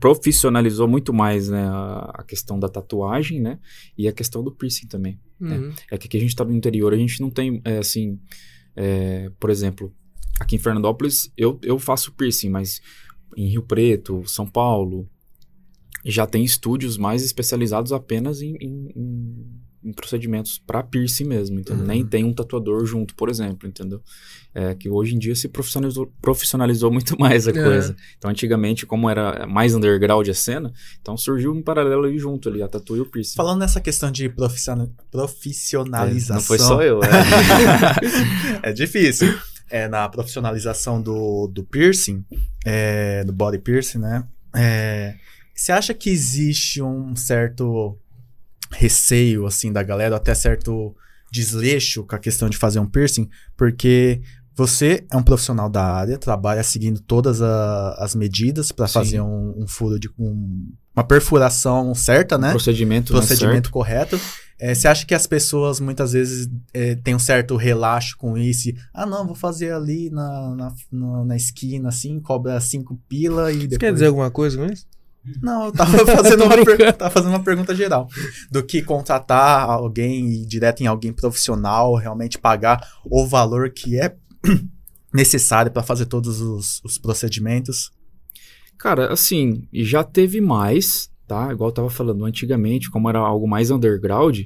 profissionalizou, 0.00 0.88
muito 0.88 1.14
mais, 1.14 1.48
né, 1.48 1.64
a, 1.68 2.24
questão 2.26 2.58
da 2.58 2.68
tatuagem, 2.68 3.40
né, 3.40 3.60
e 3.96 4.08
a 4.08 4.12
questão 4.12 4.42
do 4.42 4.50
piercing 4.50 4.88
também. 4.88 5.20
Uhum. 5.40 5.72
É 5.90 5.96
que 5.96 6.08
aqui 6.08 6.16
a 6.16 6.20
gente 6.20 6.34
tá 6.34 6.44
no 6.44 6.52
interior, 6.52 6.92
a 6.92 6.96
gente 6.96 7.20
não 7.20 7.30
tem, 7.30 7.60
é, 7.64 7.78
assim, 7.78 8.18
é, 8.74 9.30
por 9.38 9.50
exemplo, 9.50 9.94
aqui 10.40 10.56
em 10.56 10.58
Fernandópolis 10.58 11.32
eu, 11.36 11.60
eu 11.62 11.78
faço 11.78 12.12
piercing, 12.12 12.48
mas 12.48 12.80
em 13.36 13.46
Rio 13.48 13.62
Preto, 13.62 14.24
São 14.26 14.46
Paulo, 14.46 15.08
já 16.04 16.26
tem 16.26 16.44
estúdios 16.44 16.96
mais 16.96 17.22
especializados 17.24 17.92
apenas 17.92 18.42
em, 18.42 18.56
em- 18.60 18.92
em- 18.96 19.57
em 19.84 19.92
procedimentos 19.92 20.58
para 20.58 20.82
piercing 20.82 21.24
mesmo, 21.24 21.58
entendeu? 21.60 21.82
Uhum. 21.82 21.86
Nem 21.88 22.04
tem 22.06 22.24
um 22.24 22.32
tatuador 22.32 22.84
junto, 22.84 23.14
por 23.14 23.28
exemplo, 23.28 23.68
entendeu? 23.68 24.00
É 24.54 24.74
que 24.74 24.88
hoje 24.88 25.14
em 25.14 25.18
dia 25.18 25.34
se 25.36 25.46
profissionalizou, 25.48 26.12
profissionalizou 26.20 26.90
muito 26.90 27.16
mais 27.20 27.46
a 27.46 27.50
É. 27.50 27.54
coisa. 27.54 27.94
Então, 28.16 28.30
antigamente, 28.30 28.84
como 28.86 29.08
era 29.08 29.46
mais 29.46 29.74
underground 29.74 30.28
a 30.28 30.34
cena, 30.34 30.72
então 31.00 31.16
surgiu 31.16 31.52
um 31.52 31.62
paralelo 31.62 32.04
ali 32.04 32.18
junto 32.18 32.48
ali, 32.48 32.62
a 32.62 32.68
tatu 32.68 32.96
e 32.96 33.00
o 33.00 33.06
piercing. 33.06 33.36
Falando 33.36 33.60
nessa 33.60 33.80
questão 33.80 34.10
de 34.10 34.28
profissional- 34.28 34.88
profissionalização. 35.10 36.34
É, 36.36 36.38
não 36.38 36.44
foi 36.44 36.58
só 36.58 36.82
eu, 36.82 37.00
é. 37.02 37.08
é 38.70 38.72
difícil. 38.72 39.32
É, 39.70 39.86
na 39.86 40.08
profissionalização 40.08 41.00
do, 41.00 41.46
do 41.48 41.62
piercing, 41.62 42.24
é, 42.64 43.22
do 43.24 43.32
body 43.32 43.58
piercing, 43.58 43.98
né? 43.98 44.24
É, 44.56 45.14
você 45.54 45.72
acha 45.72 45.92
que 45.92 46.08
existe 46.08 46.80
um 46.80 47.14
certo 47.14 47.98
receio, 48.70 49.46
assim, 49.46 49.72
da 49.72 49.82
galera, 49.82 50.16
até 50.16 50.34
certo 50.34 50.94
desleixo 51.30 52.04
com 52.04 52.14
a 52.16 52.18
questão 52.18 52.48
de 52.48 52.56
fazer 52.56 52.78
um 52.80 52.86
piercing? 52.86 53.28
Porque 53.56 54.20
você 54.56 55.04
é 55.10 55.16
um 55.16 55.22
profissional 55.22 55.68
da 55.70 55.84
área, 55.84 56.18
trabalha 56.18 56.62
seguindo 56.64 57.00
todas 57.00 57.40
a- 57.40 57.94
as 57.98 58.14
medidas 58.14 58.72
para 58.72 58.88
fazer 58.88 59.20
um, 59.20 59.54
um 59.56 59.66
furo 59.68 60.00
de 60.00 60.08
um- 60.18 60.72
uma 60.96 61.04
perfuração 61.04 61.94
certa, 61.94 62.36
né? 62.36 62.50
procedimento, 62.50 63.12
né, 63.12 63.18
procedimento 63.20 63.70
correto. 63.70 64.18
É, 64.60 64.74
você 64.74 64.88
acha 64.88 65.06
que 65.06 65.14
as 65.14 65.24
pessoas 65.28 65.78
muitas 65.78 66.10
vezes 66.12 66.48
é, 66.74 66.96
têm 66.96 67.14
um 67.14 67.18
certo 67.20 67.54
relaxo 67.54 68.16
com 68.18 68.36
isso? 68.36 68.70
E, 68.70 68.76
ah, 68.92 69.06
não, 69.06 69.24
vou 69.24 69.36
fazer 69.36 69.70
ali 69.72 70.10
na, 70.10 70.54
na, 70.56 70.74
na- 70.90 71.24
na 71.24 71.36
esquina, 71.36 71.90
assim, 71.90 72.18
cobra 72.18 72.58
cinco 72.60 73.00
pila 73.08 73.52
e 73.52 73.54
Você 73.54 73.60
depois... 73.68 73.78
quer 73.78 73.92
dizer 73.92 74.06
alguma 74.06 74.32
coisa 74.32 74.56
com 74.58 74.66
isso? 74.72 74.84
Não, 75.42 75.66
eu 75.66 75.72
tava 75.72 75.98
fazendo, 76.06 76.44
uma 76.44 76.64
per- 76.64 76.92
tava 76.94 77.10
fazendo 77.10 77.30
uma 77.30 77.42
pergunta 77.42 77.74
geral. 77.74 78.08
Do 78.50 78.62
que 78.64 78.82
contratar 78.82 79.68
alguém 79.68 80.26
e 80.26 80.42
ir 80.42 80.46
direto 80.46 80.80
em 80.82 80.86
alguém 80.86 81.12
profissional, 81.12 81.94
realmente 81.96 82.38
pagar 82.38 82.86
o 83.04 83.26
valor 83.26 83.70
que 83.70 83.98
é 83.98 84.14
necessário 85.12 85.70
para 85.72 85.82
fazer 85.82 86.06
todos 86.06 86.40
os, 86.40 86.80
os 86.84 86.98
procedimentos. 86.98 87.90
Cara, 88.78 89.12
assim, 89.12 89.66
já 89.72 90.04
teve 90.04 90.40
mais, 90.40 91.10
tá? 91.26 91.52
Igual 91.52 91.70
eu 91.70 91.74
tava 91.74 91.90
falando 91.90 92.24
antigamente, 92.24 92.90
como 92.90 93.08
era 93.08 93.18
algo 93.18 93.48
mais 93.48 93.70
underground, 93.70 94.40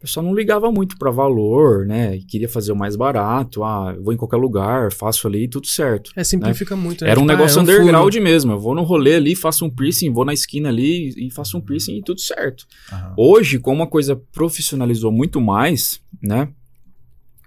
o 0.00 0.02
pessoal 0.02 0.24
não 0.24 0.34
ligava 0.34 0.72
muito 0.72 0.96
pra 0.96 1.10
valor, 1.10 1.84
né? 1.84 2.16
E 2.16 2.24
queria 2.24 2.48
fazer 2.48 2.72
o 2.72 2.76
mais 2.76 2.96
barato. 2.96 3.62
Ah, 3.62 3.94
vou 4.00 4.14
em 4.14 4.16
qualquer 4.16 4.38
lugar, 4.38 4.90
faço 4.90 5.28
ali, 5.28 5.46
tudo 5.46 5.66
certo. 5.66 6.10
É, 6.16 6.24
simplifica 6.24 6.74
muito, 6.74 7.04
né? 7.04 7.10
Era 7.10 7.20
um 7.20 7.24
Tipo, 7.24 7.32
ah, 7.32 7.36
negócio 7.36 7.60
é 7.60 7.64
furo. 7.66 7.76
underground 7.76 8.14
mesmo. 8.16 8.52
Eu 8.52 8.58
vou 8.58 8.74
no 8.74 8.82
rolê 8.82 9.16
ali, 9.16 9.36
faço 9.36 9.62
um 9.62 9.68
piercing, 9.68 10.08
vou 10.10 10.24
na 10.24 10.32
esquina 10.32 10.70
ali 10.70 11.12
e 11.18 11.30
faço 11.30 11.58
um 11.58 11.60
piercing 11.60 11.98
e 11.98 12.02
tudo 12.02 12.18
certo. 12.18 12.66
Hoje, 13.14 13.58
como 13.58 13.82
a 13.82 13.86
coisa 13.86 14.16
profissionalizou 14.32 15.12
muito 15.12 15.38
mais, 15.38 16.00
né? 16.22 16.48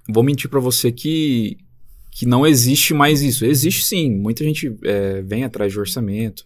Vou 0.07 0.21
mentir 0.21 0.47
pra 0.47 0.59
você 0.59 0.91
que, 0.91 1.57
que 2.11 2.27
não 2.27 2.45
existe 2.45 2.93
mais 2.93 3.23
isso. 3.23 3.45
Existe 3.45 3.83
sim. 3.83 4.11
Muita 4.15 4.43
gente 4.43 4.71
é, 4.83 5.23
vem 5.23 5.43
atrás 5.43 5.71
de 5.73 5.79
orçamento. 5.79 6.45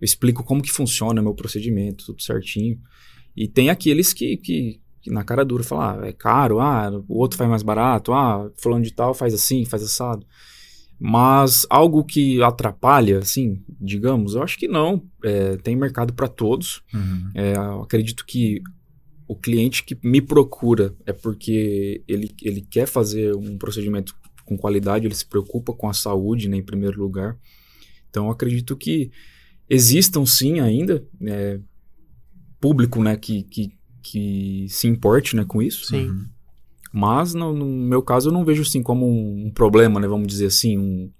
Eu 0.00 0.04
explico 0.04 0.42
como 0.42 0.60
que 0.60 0.72
funciona 0.72 1.22
meu 1.22 1.32
procedimento, 1.32 2.06
tudo 2.06 2.20
certinho. 2.20 2.76
E 3.36 3.46
tem 3.46 3.70
aqueles 3.70 4.12
que, 4.12 4.36
que, 4.36 4.80
que 4.80 4.83
na 5.10 5.24
cara 5.24 5.44
dura 5.44 5.62
falam, 5.62 6.02
ah, 6.02 6.06
é 6.06 6.12
caro, 6.12 6.60
ah, 6.60 6.90
o 7.08 7.18
outro 7.18 7.38
faz 7.38 7.48
mais 7.50 7.62
barato, 7.62 8.12
ah, 8.12 8.50
fulano 8.56 8.84
de 8.84 8.92
tal 8.92 9.14
faz 9.14 9.34
assim, 9.34 9.64
faz 9.64 9.82
assado. 9.82 10.26
Mas 10.98 11.66
algo 11.68 12.04
que 12.04 12.42
atrapalha, 12.42 13.18
assim, 13.18 13.62
digamos, 13.80 14.34
eu 14.34 14.42
acho 14.42 14.58
que 14.58 14.68
não. 14.68 15.02
É, 15.22 15.56
tem 15.56 15.76
mercado 15.76 16.12
para 16.14 16.28
todos. 16.28 16.82
Uhum. 16.94 17.30
É, 17.34 17.54
acredito 17.82 18.24
que 18.24 18.62
o 19.26 19.34
cliente 19.34 19.82
que 19.82 19.98
me 20.02 20.20
procura 20.20 20.94
é 21.04 21.12
porque 21.12 22.02
ele, 22.06 22.30
ele 22.42 22.60
quer 22.60 22.86
fazer 22.86 23.34
um 23.34 23.58
procedimento 23.58 24.14
com 24.44 24.56
qualidade, 24.56 25.06
ele 25.06 25.14
se 25.14 25.26
preocupa 25.26 25.72
com 25.72 25.88
a 25.88 25.94
saúde, 25.94 26.48
né, 26.48 26.58
em 26.58 26.62
primeiro 26.62 27.00
lugar. 27.00 27.36
Então, 28.08 28.26
eu 28.26 28.30
acredito 28.30 28.76
que 28.76 29.10
existam 29.68 30.24
sim 30.26 30.60
ainda 30.60 31.04
é, 31.22 31.58
público 32.60 33.02
né, 33.02 33.16
que, 33.16 33.42
que, 33.44 33.72
que 34.04 34.66
se 34.68 34.86
importe 34.86 35.34
né, 35.34 35.44
com 35.46 35.62
isso. 35.62 35.86
Sim. 35.86 36.08
Uhum. 36.10 36.26
Mas, 36.92 37.34
no, 37.34 37.52
no 37.52 37.66
meu 37.66 38.02
caso, 38.02 38.28
eu 38.28 38.32
não 38.32 38.44
vejo 38.44 38.62
assim 38.62 38.82
como 38.82 39.04
um, 39.08 39.46
um 39.46 39.50
problema, 39.50 39.98
né? 39.98 40.06
Vamos 40.06 40.28
dizer 40.28 40.46
assim, 40.46 40.78
um, 40.78 41.10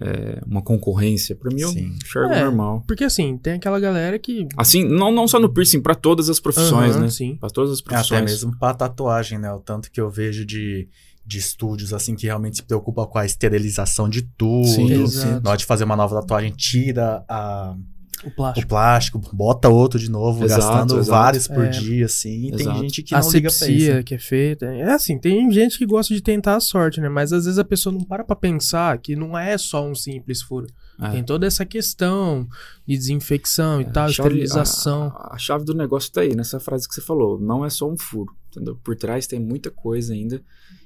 é, 0.00 0.40
uma 0.46 0.62
concorrência. 0.62 1.36
Pra 1.36 1.50
mim, 1.52 1.60
eu 1.60 1.70
enxergo 1.70 2.32
É. 2.32 2.44
normal. 2.44 2.82
Porque 2.86 3.04
assim, 3.04 3.36
tem 3.36 3.54
aquela 3.54 3.78
galera 3.78 4.18
que. 4.18 4.46
Assim, 4.56 4.84
não, 4.84 5.10
não 5.12 5.28
só 5.28 5.38
no 5.38 5.52
piercing, 5.52 5.82
pra 5.82 5.94
todas 5.94 6.30
as 6.30 6.40
profissões, 6.40 6.94
Aham, 6.94 7.04
né? 7.04 7.10
Sim. 7.10 7.36
Pra 7.36 7.50
todas 7.50 7.72
as 7.72 7.80
profissões. 7.82 8.12
É, 8.12 8.22
Até 8.22 8.30
mesmo 8.30 8.58
pra 8.58 8.72
tatuagem, 8.72 9.38
né? 9.38 9.52
O 9.52 9.60
tanto 9.60 9.90
que 9.90 10.00
eu 10.00 10.08
vejo 10.08 10.46
de, 10.46 10.88
de 11.26 11.38
estúdios, 11.38 11.92
assim, 11.92 12.14
que 12.14 12.26
realmente 12.26 12.56
se 12.56 12.62
preocupa 12.62 13.06
com 13.06 13.18
a 13.18 13.26
esterilização 13.26 14.08
de 14.08 14.22
tudo. 14.22 14.66
Sim. 14.66 14.92
Exato. 15.02 15.42
Na 15.42 15.50
hora 15.50 15.58
de 15.58 15.66
fazer 15.66 15.84
uma 15.84 15.96
nova 15.96 16.20
tatuagem, 16.20 16.52
tira 16.52 17.22
a, 17.28 17.76
O 18.24 18.28
o 18.28 18.30
plástico. 18.30 18.68
plástico, 18.68 19.20
bota 19.32 19.68
outro 19.68 19.98
de 19.98 20.10
novo, 20.10 20.44
Exato, 20.44 20.62
gastando 20.62 20.94
exato. 20.98 21.10
vários 21.10 21.46
por 21.48 21.64
É. 21.64 21.68
dia, 21.68 22.06
assim. 22.06 22.48
E 22.48 22.52
tem 22.52 22.74
gente 22.78 23.02
que 23.02 23.12
não 23.14 23.30
liga 23.30 23.48
pra 23.50 23.68
isso. 23.68 24.02
que 24.04 24.14
é 24.14 24.18
feita. 24.18 24.66
É 24.66 24.90
assim, 24.92 25.18
tem 25.18 25.50
gente 25.52 25.76
que 25.78 25.84
gosta 25.86 26.14
de 26.14 26.20
tentar 26.22 26.56
a 26.56 26.60
sorte, 26.60 27.00
né? 27.00 27.08
Mas 27.08 27.32
às 27.32 27.44
vezes 27.44 27.58
a 27.58 27.64
pessoa 27.64 27.92
não 27.92 28.02
para 28.02 28.24
pra 28.24 28.34
pensar 28.34 28.96
que 28.98 29.14
não 29.14 29.36
é 29.38 29.56
só 29.58 29.86
um 29.86 29.94
simples 29.94 30.40
furo. 30.42 30.66
É. 31.00 31.10
Tem 31.10 31.22
toda 31.22 31.46
essa 31.46 31.64
questão 31.66 32.48
de 32.86 32.96
desinfecção 32.96 33.80
e 33.80 33.84
tal, 33.84 34.06
A 34.06 34.08
chave- 34.08 34.28
esterilização. 34.30 35.12
A, 35.14 35.34
a 35.34 35.38
chave 35.38 35.64
do 35.64 35.74
negócio 35.74 36.10
tá 36.10 36.22
aí, 36.22 36.34
nessa 36.34 36.58
frase 36.58 36.88
que 36.88 36.94
você 36.94 37.02
falou. 37.02 37.38
Não 37.38 37.64
é 37.64 37.70
só 37.70 37.86
um 37.90 37.98
furo, 37.98 38.34
entendeu? 38.50 38.78
Por 38.82 38.96
trás 38.96 39.26
tem 39.26 39.38
muita 39.38 39.70
coisa 39.70 40.14
ainda 40.14 40.40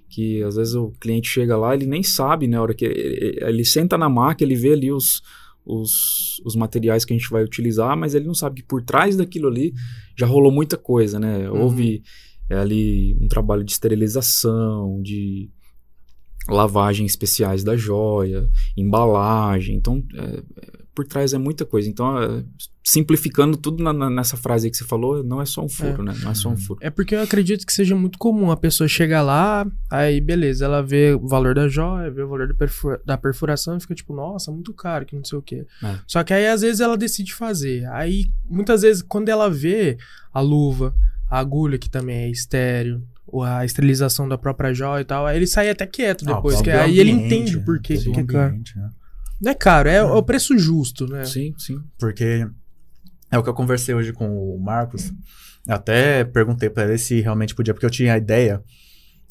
que 0.08 0.42
às 0.42 0.56
vezes 0.56 0.74
o 0.74 0.90
cliente 1.00 1.28
chega 1.28 1.56
lá, 1.56 1.72
ele 1.72 1.86
nem 1.86 2.02
sabe, 2.02 2.48
né? 2.48 2.56
A 2.56 2.62
hora 2.62 2.74
que 2.74 2.84
ele, 2.84 3.38
ele 3.40 3.64
senta 3.64 3.96
na 3.96 4.08
máquina, 4.08 4.50
ele 4.50 4.60
vê 4.60 4.72
ali 4.72 4.90
os, 4.90 5.22
os, 5.70 6.40
os 6.44 6.56
materiais 6.56 7.04
que 7.04 7.12
a 7.12 7.16
gente 7.16 7.30
vai 7.30 7.44
utilizar, 7.44 7.96
mas 7.96 8.14
ele 8.14 8.26
não 8.26 8.34
sabe 8.34 8.56
que 8.56 8.66
por 8.66 8.82
trás 8.82 9.16
daquilo 9.16 9.48
ali 9.48 9.72
já 10.16 10.26
rolou 10.26 10.50
muita 10.50 10.76
coisa, 10.76 11.18
né? 11.18 11.50
Uhum. 11.50 11.62
Houve 11.62 12.02
é, 12.48 12.56
ali 12.56 13.16
um 13.20 13.28
trabalho 13.28 13.64
de 13.64 13.72
esterilização, 13.72 15.00
de 15.02 15.50
lavagem 16.48 17.06
especiais 17.06 17.62
da 17.62 17.76
joia, 17.76 18.48
embalagem. 18.76 19.76
Então, 19.76 20.02
é, 20.14 20.42
por 21.00 21.06
trás 21.06 21.32
é 21.32 21.38
muita 21.38 21.64
coisa. 21.64 21.88
Então, 21.88 22.20
é, 22.22 22.44
simplificando 22.84 23.56
tudo 23.56 23.82
na- 23.82 23.92
na- 23.92 24.10
nessa 24.10 24.36
frase 24.36 24.66
aí 24.66 24.70
que 24.70 24.76
você 24.76 24.84
falou, 24.84 25.22
não 25.24 25.40
é 25.40 25.46
só 25.46 25.62
um 25.64 25.68
furo, 25.68 26.02
né? 26.02 26.14
Não 26.22 26.30
é 26.30 26.34
só 26.34 26.48
um 26.50 26.56
furo. 26.56 26.78
É 26.82 26.90
porque 26.90 27.14
eu 27.14 27.22
acredito 27.22 27.64
que 27.66 27.72
seja 27.72 27.94
muito 27.96 28.18
comum 28.18 28.50
a 28.50 28.56
pessoa 28.56 28.86
chegar 28.88 29.22
lá, 29.22 29.66
aí 29.90 30.20
beleza, 30.20 30.64
ela 30.66 30.82
vê 30.82 31.14
o 31.14 31.26
valor 31.26 31.54
da 31.54 31.68
joia, 31.68 32.10
vê 32.10 32.22
o 32.22 32.28
valor 32.28 32.48
da, 32.48 32.54
perfura- 32.54 33.00
da 33.04 33.16
perfuração 33.16 33.76
e 33.76 33.80
fica 33.80 33.94
tipo, 33.94 34.14
nossa, 34.14 34.50
muito 34.52 34.74
caro, 34.74 35.06
que 35.06 35.16
não 35.16 35.24
sei 35.24 35.38
o 35.38 35.42
quê. 35.42 35.66
É. 35.82 35.94
Só 36.06 36.22
que 36.22 36.34
aí 36.34 36.46
às 36.46 36.60
vezes 36.60 36.80
ela 36.80 36.96
decide 36.98 37.32
fazer. 37.34 37.86
Aí 37.92 38.26
muitas 38.48 38.82
vezes 38.82 39.02
quando 39.02 39.28
ela 39.30 39.48
vê 39.48 39.96
a 40.34 40.40
luva, 40.40 40.94
a 41.30 41.38
agulha 41.38 41.78
que 41.78 41.88
também 41.88 42.16
é 42.24 42.28
estéreo, 42.30 43.02
ou 43.26 43.44
a 43.44 43.64
esterilização 43.64 44.28
da 44.28 44.36
própria 44.36 44.74
joia 44.74 45.02
e 45.02 45.04
tal, 45.04 45.24
aí 45.24 45.36
ele 45.36 45.46
sai 45.46 45.70
até 45.70 45.86
quieto 45.86 46.24
Ah, 46.28 46.34
depois, 46.34 46.58
o 46.58 46.62
que 46.64 46.70
aí 46.70 46.98
ele 46.98 47.10
entende 47.12 47.56
o 47.56 47.64
porquê 47.64 47.94
todo 47.96 48.12
que 48.12 48.18
o 48.18 48.20
é 48.20 48.24
caro. 48.26 48.48
ambiente, 48.48 48.76
né? 48.76 48.90
Não 49.40 49.50
é 49.52 49.54
caro, 49.54 49.88
é, 49.88 50.02
o 50.02 50.22
preço 50.22 50.58
justo, 50.58 51.06
né? 51.06 51.24
Sim, 51.24 51.54
sim. 51.56 51.82
Porque 51.98 52.46
é 53.30 53.38
o 53.38 53.42
que 53.42 53.48
eu 53.48 53.54
conversei 53.54 53.94
hoje 53.94 54.12
com 54.12 54.28
o 54.54 54.58
Marcos. 54.60 55.12
Eu 55.66 55.74
até 55.74 56.24
perguntei 56.24 56.68
pra 56.68 56.84
ele 56.84 56.98
se 56.98 57.20
realmente 57.20 57.54
podia, 57.54 57.72
porque 57.72 57.86
eu 57.86 57.90
tinha 57.90 58.14
a 58.14 58.18
ideia 58.18 58.62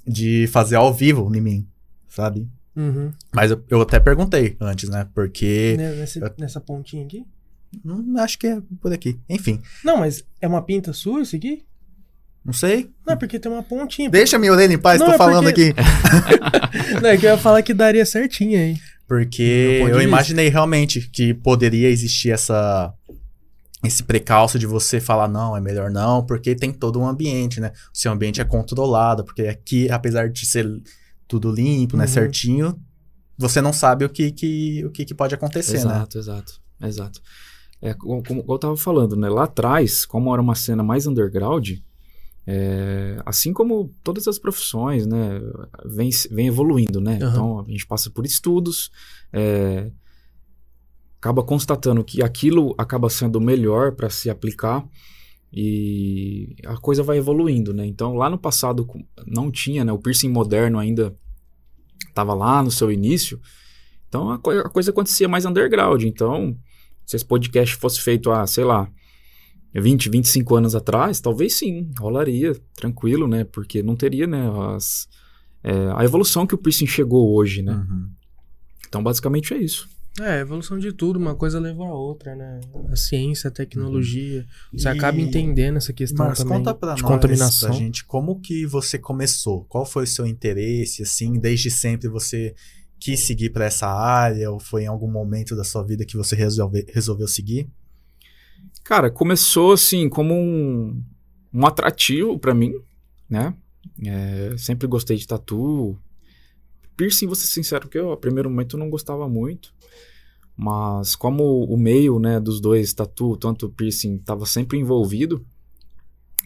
de 0.07 0.47
fazer 0.47 0.75
ao 0.77 0.93
vivo 0.93 1.29
em 1.35 1.41
mim, 1.41 1.67
sabe? 2.07 2.47
Uhum. 2.75 3.11
Mas 3.33 3.51
eu, 3.51 3.63
eu 3.69 3.81
até 3.81 3.99
perguntei 3.99 4.55
antes, 4.59 4.89
né? 4.89 5.07
Porque 5.13 5.75
Né, 5.77 5.91
Nessa, 5.95 6.35
nessa 6.37 6.61
pontinha 6.61 7.03
aqui? 7.05 7.25
hum, 7.85 8.15
acho 8.17 8.39
que 8.39 8.47
é 8.47 8.61
por 8.81 8.91
aqui. 8.93 9.19
Enfim, 9.29 9.61
Não, 9.83 9.97
mas 9.97 10.23
é 10.41 10.47
uma 10.47 10.61
pinta 10.61 10.91
sua 10.93 11.21
isso 11.21 11.35
aqui? 11.35 11.63
não 12.43 12.53
sei. 12.53 12.89
Não, 13.05 13.13
é 13.13 13.17
porque 13.17 13.37
tem 13.37 13.51
uma 13.51 13.61
pontinha. 13.61 14.09
Deixa 14.09 14.39
minha 14.39 14.51
orelha 14.51 14.73
em 14.73 14.77
paz, 14.79 14.99
Não, 14.99 15.07
tô 15.07 15.13
é 15.13 15.17
falando 15.17 15.43
porque- 15.45 15.73
aqui. 15.75 16.97
Não, 17.03 17.09
é 17.09 17.17
que 17.17 17.25
eu 17.25 17.31
ia 17.31 17.37
falar 17.37 17.61
que 17.61 17.73
daria 17.73 18.05
certinho 18.05 18.57
aí. 18.57 18.75
Porque 19.09 19.79
eu 19.81 19.89
isso. 19.89 20.01
imaginei 20.01 20.49
realmente 20.49 21.09
que 21.11 21.33
poderia 21.33 21.89
existir 21.89 22.29
essa 22.31 22.93
esse 23.83 24.03
precalço 24.03 24.59
de 24.59 24.67
você 24.67 24.99
falar 24.99 25.27
não, 25.27 25.55
é 25.55 25.61
melhor 25.61 25.89
não, 25.89 26.23
porque 26.25 26.53
tem 26.53 26.71
todo 26.71 26.99
um 26.99 27.07
ambiente, 27.07 27.59
né? 27.61 27.71
O 27.93 27.97
seu 27.97 28.11
ambiente 28.11 28.39
é 28.41 28.43
controlado, 28.43 29.23
porque 29.23 29.43
aqui, 29.43 29.89
apesar 29.89 30.29
de 30.29 30.45
ser 30.45 30.67
tudo 31.27 31.49
limpo, 31.51 31.95
né, 31.97 32.03
Uhum. 32.03 32.09
certinho, 32.09 32.79
você 33.37 33.61
não 33.61 33.71
sabe 33.71 34.03
o 34.05 34.09
que 34.09 34.31
que, 34.31 34.83
o 34.85 34.91
que, 34.91 35.05
que 35.05 35.13
pode 35.15 35.33
acontecer, 35.33 35.77
né? 35.77 35.95
Exato, 35.95 36.17
exato, 36.19 36.53
exato. 36.83 37.21
É, 37.81 37.93
como, 37.93 38.21
como 38.21 38.43
eu 38.47 38.59
tava 38.59 38.75
falando, 38.75 39.15
né? 39.15 39.29
Lá 39.29 39.45
atrás, 39.45 40.05
como 40.05 40.33
era 40.33 40.41
uma 40.41 40.55
cena 40.55 40.83
mais 40.83 41.07
underground, 41.07 41.69
é, 42.47 43.21
assim 43.25 43.53
como 43.53 43.93
todas 44.03 44.27
as 44.27 44.39
profissões, 44.39 45.05
né? 45.05 45.39
Vem, 45.85 46.09
vem 46.31 46.47
evoluindo, 46.47 46.99
né? 46.99 47.19
Aham. 47.21 47.29
Então, 47.31 47.59
a 47.59 47.71
gente 47.71 47.85
passa 47.85 48.09
por 48.09 48.25
estudos, 48.25 48.91
é, 49.31 49.91
acaba 51.19 51.43
constatando 51.43 52.03
que 52.03 52.23
aquilo 52.23 52.73
acaba 52.77 53.09
sendo 53.09 53.39
melhor 53.41 53.91
para 53.91 54.09
se 54.09 54.29
aplicar 54.29 54.87
e 55.51 56.55
a 56.65 56.77
coisa 56.77 57.03
vai 57.03 57.17
evoluindo, 57.17 57.73
né? 57.73 57.85
Então, 57.85 58.15
lá 58.15 58.29
no 58.29 58.37
passado 58.37 58.87
não 59.25 59.51
tinha, 59.51 59.83
né? 59.83 59.91
O 59.91 59.99
piercing 59.99 60.29
moderno 60.29 60.79
ainda 60.79 61.15
estava 62.07 62.33
lá 62.33 62.63
no 62.63 62.71
seu 62.71 62.91
início, 62.91 63.39
então 64.07 64.31
a, 64.31 64.39
coi- 64.39 64.59
a 64.59 64.69
coisa 64.69 64.91
acontecia 64.91 65.27
mais 65.27 65.45
underground. 65.45 66.03
Então, 66.03 66.57
se 67.05 67.15
esse 67.15 67.25
podcast 67.25 67.75
fosse 67.75 67.99
feito 67.99 68.31
há, 68.31 68.45
sei 68.47 68.63
lá, 68.63 68.89
20, 69.73 70.09
25 70.09 70.55
anos 70.55 70.75
atrás, 70.75 71.19
talvez 71.19 71.55
sim, 71.55 71.91
rolaria, 71.99 72.55
tranquilo, 72.75 73.27
né? 73.27 73.43
Porque 73.43 73.83
não 73.83 73.95
teria, 73.95 74.25
né, 74.25 74.49
as, 74.75 75.07
é, 75.63 75.71
a 75.95 76.03
evolução 76.03 76.47
que 76.47 76.55
o 76.55 76.57
piercing 76.57 76.87
chegou 76.87 77.35
hoje, 77.35 77.61
né? 77.61 77.73
Uhum. 77.73 78.09
Então, 78.87 79.03
basicamente 79.03 79.53
é 79.53 79.57
isso. 79.57 79.87
É, 80.19 80.31
a 80.33 80.39
evolução 80.39 80.77
de 80.79 80.91
tudo, 80.91 81.17
uma 81.17 81.35
coisa 81.35 81.59
leva 81.59 81.83
a 81.85 81.93
outra, 81.93 82.35
né? 82.35 82.59
A 82.91 82.95
ciência, 82.95 83.47
a 83.47 83.51
tecnologia. 83.51 84.45
Você 84.73 84.89
Uhum. 84.89 84.95
E- 84.95 84.97
acaba 84.97 85.21
entendendo 85.21 85.77
essa 85.77 85.93
questão 85.93 86.25
Marcos, 86.25 86.43
também 86.43 86.57
conta 86.57 86.73
pra 86.73 86.95
de 86.95 87.03
nós, 87.03 87.11
contaminação. 87.11 87.69
pra 87.69 87.77
gente, 87.77 88.03
como 88.03 88.39
que 88.41 88.65
você 88.65 88.97
começou? 88.97 89.63
Qual 89.65 89.85
foi 89.85 90.03
o 90.03 90.07
seu 90.07 90.25
interesse, 90.25 91.03
assim? 91.03 91.39
Desde 91.39 91.69
sempre 91.71 92.09
você 92.09 92.53
quis 92.99 93.21
seguir 93.21 93.51
pra 93.51 93.65
essa 93.65 93.87
área? 93.87 94.51
Ou 94.51 94.59
foi 94.59 94.83
em 94.83 94.87
algum 94.87 95.09
momento 95.09 95.55
da 95.55 95.63
sua 95.63 95.83
vida 95.85 96.03
que 96.03 96.17
você 96.17 96.35
resolve, 96.35 96.85
resolveu 96.91 97.27
seguir? 97.27 97.69
Cara, 98.89 99.11
começou 99.11 99.73
assim 99.73 100.09
como 100.09 100.33
um, 100.33 100.99
um 101.53 101.63
atrativo 101.67 102.39
pra 102.39 102.55
mim, 102.55 102.73
né? 103.29 103.53
É, 104.03 104.57
sempre 104.57 104.87
gostei 104.87 105.15
de 105.15 105.27
tatu. 105.27 105.95
Piercing, 106.97 107.27
vou 107.27 107.35
ser 107.35 107.45
sincero, 107.45 107.87
que 107.87 107.99
eu, 107.99 108.11
a 108.11 108.17
primeiro 108.17 108.49
momento, 108.49 108.79
não 108.79 108.89
gostava 108.89 109.29
muito. 109.29 109.71
Mas 110.57 111.15
como 111.15 111.65
o 111.65 111.77
meio, 111.77 112.17
né, 112.17 112.39
dos 112.39 112.59
dois, 112.59 112.91
tatu, 112.91 113.37
tanto 113.37 113.69
piercing, 113.69 114.15
estava 114.15 114.47
sempre 114.47 114.79
envolvido, 114.79 115.45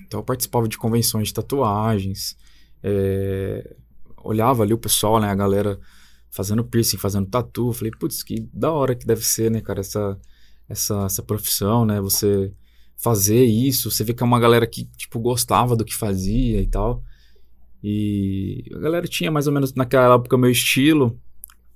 então 0.06 0.19
eu 0.19 0.23
participava 0.25 0.67
de 0.67 0.77
convenções 0.77 1.29
de 1.29 1.36
tatuagens, 1.36 2.36
é, 2.84 3.73
olhava 4.21 4.63
ali 4.63 4.73
o 4.73 4.77
pessoal, 4.77 5.17
né, 5.17 5.29
a 5.29 5.36
galera 5.36 5.79
fazendo 6.29 6.62
piercing, 6.62 6.97
fazendo 6.97 7.29
tatu, 7.29 7.71
falei, 7.71 7.91
putz, 7.97 8.21
que 8.21 8.49
da 8.53 8.69
hora 8.69 8.95
que 8.95 9.08
deve 9.08 9.23
ser, 9.23 9.49
né, 9.49 9.62
cara, 9.62 9.79
essa, 9.79 10.19
essa, 10.73 11.05
essa 11.05 11.23
profissão, 11.23 11.86
né, 11.86 12.01
você 12.01 12.51
fazer 12.97 13.43
isso, 13.43 13.89
você 13.89 14.03
vê 14.03 14.13
que 14.13 14.23
é 14.23 14.25
uma 14.25 14.39
galera 14.39 14.67
que, 14.67 14.86
tipo, 14.97 15.19
gostava 15.19 15.75
do 15.75 15.86
que 15.86 15.95
fazia 15.95 16.62
e 16.62 16.67
tal, 16.67 17.03
e 17.81 18.65
a 18.73 18.79
galera 18.79 19.07
tinha 19.07 19.31
mais 19.31 19.47
ou 19.47 19.53
menos 19.53 19.73
naquela 19.73 20.15
época 20.15 20.36
o 20.36 20.39
meu 20.39 20.49
estilo, 20.49 21.19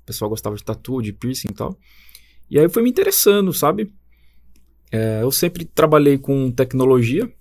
o 0.04 0.06
pessoal 0.06 0.30
gostava 0.30 0.56
de 0.56 0.64
tatu, 0.64 1.02
de 1.02 1.14
piercing 1.14 1.50
e 1.52 1.54
tal, 1.54 1.78
e 2.50 2.60
aí 2.60 2.70
foi 2.70 2.84
me 2.84 2.90
interessando, 2.90 3.54
sabe? 3.54 3.94
É, 4.92 5.22
eu 5.22 5.32
sempre 5.32 5.66
trabalhei 5.66 6.18
com 6.18 6.50
tecnologia, 6.52 7.32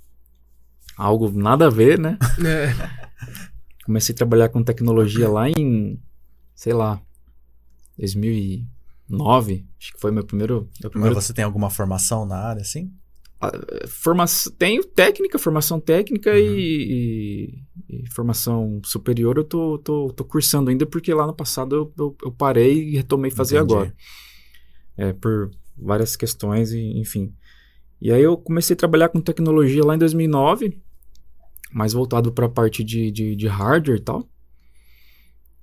algo 0.96 1.30
nada 1.30 1.66
a 1.66 1.70
ver, 1.70 1.98
né? 1.98 2.18
É, 2.44 3.06
Comecei 3.84 4.12
a 4.12 4.16
trabalhar 4.16 4.48
com 4.48 4.64
tecnologia 4.64 5.28
lá 5.28 5.48
em, 5.48 5.96
sei 6.56 6.72
lá, 6.72 7.00
2009. 9.08 9.64
Acho 9.80 9.92
que 9.92 10.00
foi 10.00 10.10
meu 10.10 10.24
primeiro. 10.24 10.54
Meu 10.62 10.68
Mas 10.84 10.90
primeiro 10.90 11.14
você 11.14 11.32
tem 11.32 11.44
alguma 11.44 11.70
formação 11.70 12.26
na 12.26 12.36
área, 12.36 12.62
assim? 12.62 12.92
formação, 13.88 14.50
tenho 14.58 14.82
técnica, 14.82 15.38
formação 15.38 15.78
técnica 15.78 16.30
Uhum. 16.30 16.36
e, 16.38 17.54
e- 17.88 18.02
e 18.04 18.10
formação 18.10 18.80
superior 18.82 19.36
eu 19.36 19.44
tô, 19.44 19.78
tô, 19.78 20.10
tô 20.12 20.24
cursando 20.24 20.70
ainda, 20.70 20.86
porque 20.86 21.12
lá 21.12 21.26
no 21.26 21.34
passado 21.34 21.76
eu, 21.76 21.92
eu, 21.98 22.16
eu 22.24 22.32
parei 22.32 22.88
e 22.90 22.96
retomei 22.96 23.30
fazer 23.30 23.58
Entendi. 23.58 23.72
agora. 23.74 23.94
É, 24.96 25.12
por 25.12 25.50
várias 25.76 26.16
questões, 26.16 26.72
e, 26.72 26.80
enfim. 26.98 27.32
E 28.00 28.10
aí 28.10 28.22
eu 28.22 28.36
comecei 28.38 28.74
a 28.74 28.76
trabalhar 28.76 29.10
com 29.10 29.20
tecnologia 29.20 29.84
lá 29.84 29.94
em 29.94 29.98
2009, 29.98 30.80
mais 31.70 31.92
voltado 31.92 32.32
para 32.32 32.46
a 32.46 32.50
parte 32.50 32.82
de, 32.82 33.10
de, 33.10 33.36
de 33.36 33.46
hardware 33.46 33.98
e 33.98 34.02
tal. 34.02 34.26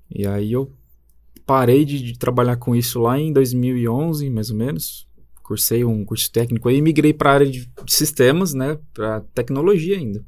E 0.09 0.27
aí 0.27 0.53
eu 0.53 0.71
parei 1.45 1.85
de, 1.85 2.01
de 2.01 2.17
trabalhar 2.17 2.57
com 2.57 2.75
isso 2.75 2.99
lá 2.99 3.19
em 3.19 3.31
2011, 3.31 4.27
mais 4.29 4.49
ou 4.49 4.55
menos. 4.55 5.07
Cursei 5.41 5.83
um 5.83 6.05
curso 6.05 6.31
técnico 6.31 6.69
aí 6.69 6.77
e 6.77 6.81
migrei 6.81 7.13
para 7.13 7.31
a 7.31 7.33
área 7.33 7.49
de 7.49 7.69
sistemas, 7.87 8.53
né, 8.53 8.77
para 8.93 9.21
tecnologia 9.33 9.97
ainda. 9.97 10.23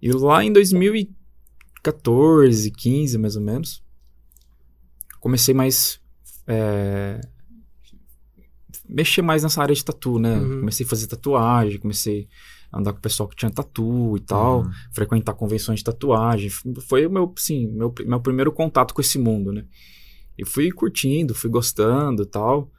E 0.00 0.12
lá 0.12 0.44
em 0.44 0.52
2014, 0.52 2.70
15 2.70 3.18
mais 3.18 3.34
ou 3.36 3.42
menos, 3.42 3.82
comecei 5.20 5.52
mais 5.52 6.00
é, 6.46 7.20
mexer 8.88 9.22
mais 9.22 9.42
nessa 9.42 9.60
área 9.60 9.74
de 9.74 9.84
tatu, 9.84 10.18
né? 10.18 10.38
Uhum. 10.38 10.60
Comecei 10.60 10.86
a 10.86 10.88
fazer 10.88 11.06
tatuagem, 11.06 11.78
comecei 11.78 12.26
andar 12.72 12.92
com 12.92 12.98
o 12.98 13.02
pessoal 13.02 13.28
que 13.28 13.36
tinha 13.36 13.50
tatu 13.50 14.16
e 14.16 14.20
tal, 14.20 14.60
Uhum. 14.62 14.70
frequentar 14.92 15.32
convenções 15.34 15.78
de 15.80 15.84
tatuagem. 15.84 16.50
Foi 16.86 17.06
o 17.06 17.10
meu, 17.10 17.32
sim, 17.36 17.66
meu, 17.68 17.94
meu 18.06 18.20
primeiro 18.20 18.52
contato 18.52 18.92
com 18.94 19.00
esse 19.00 19.18
mundo, 19.18 19.52
né? 19.52 19.64
E 20.36 20.44
fui 20.44 20.70
curtindo, 20.70 21.34
fui 21.34 21.50
gostando 21.50 22.22
e 22.22 22.26
tal. 22.26 22.70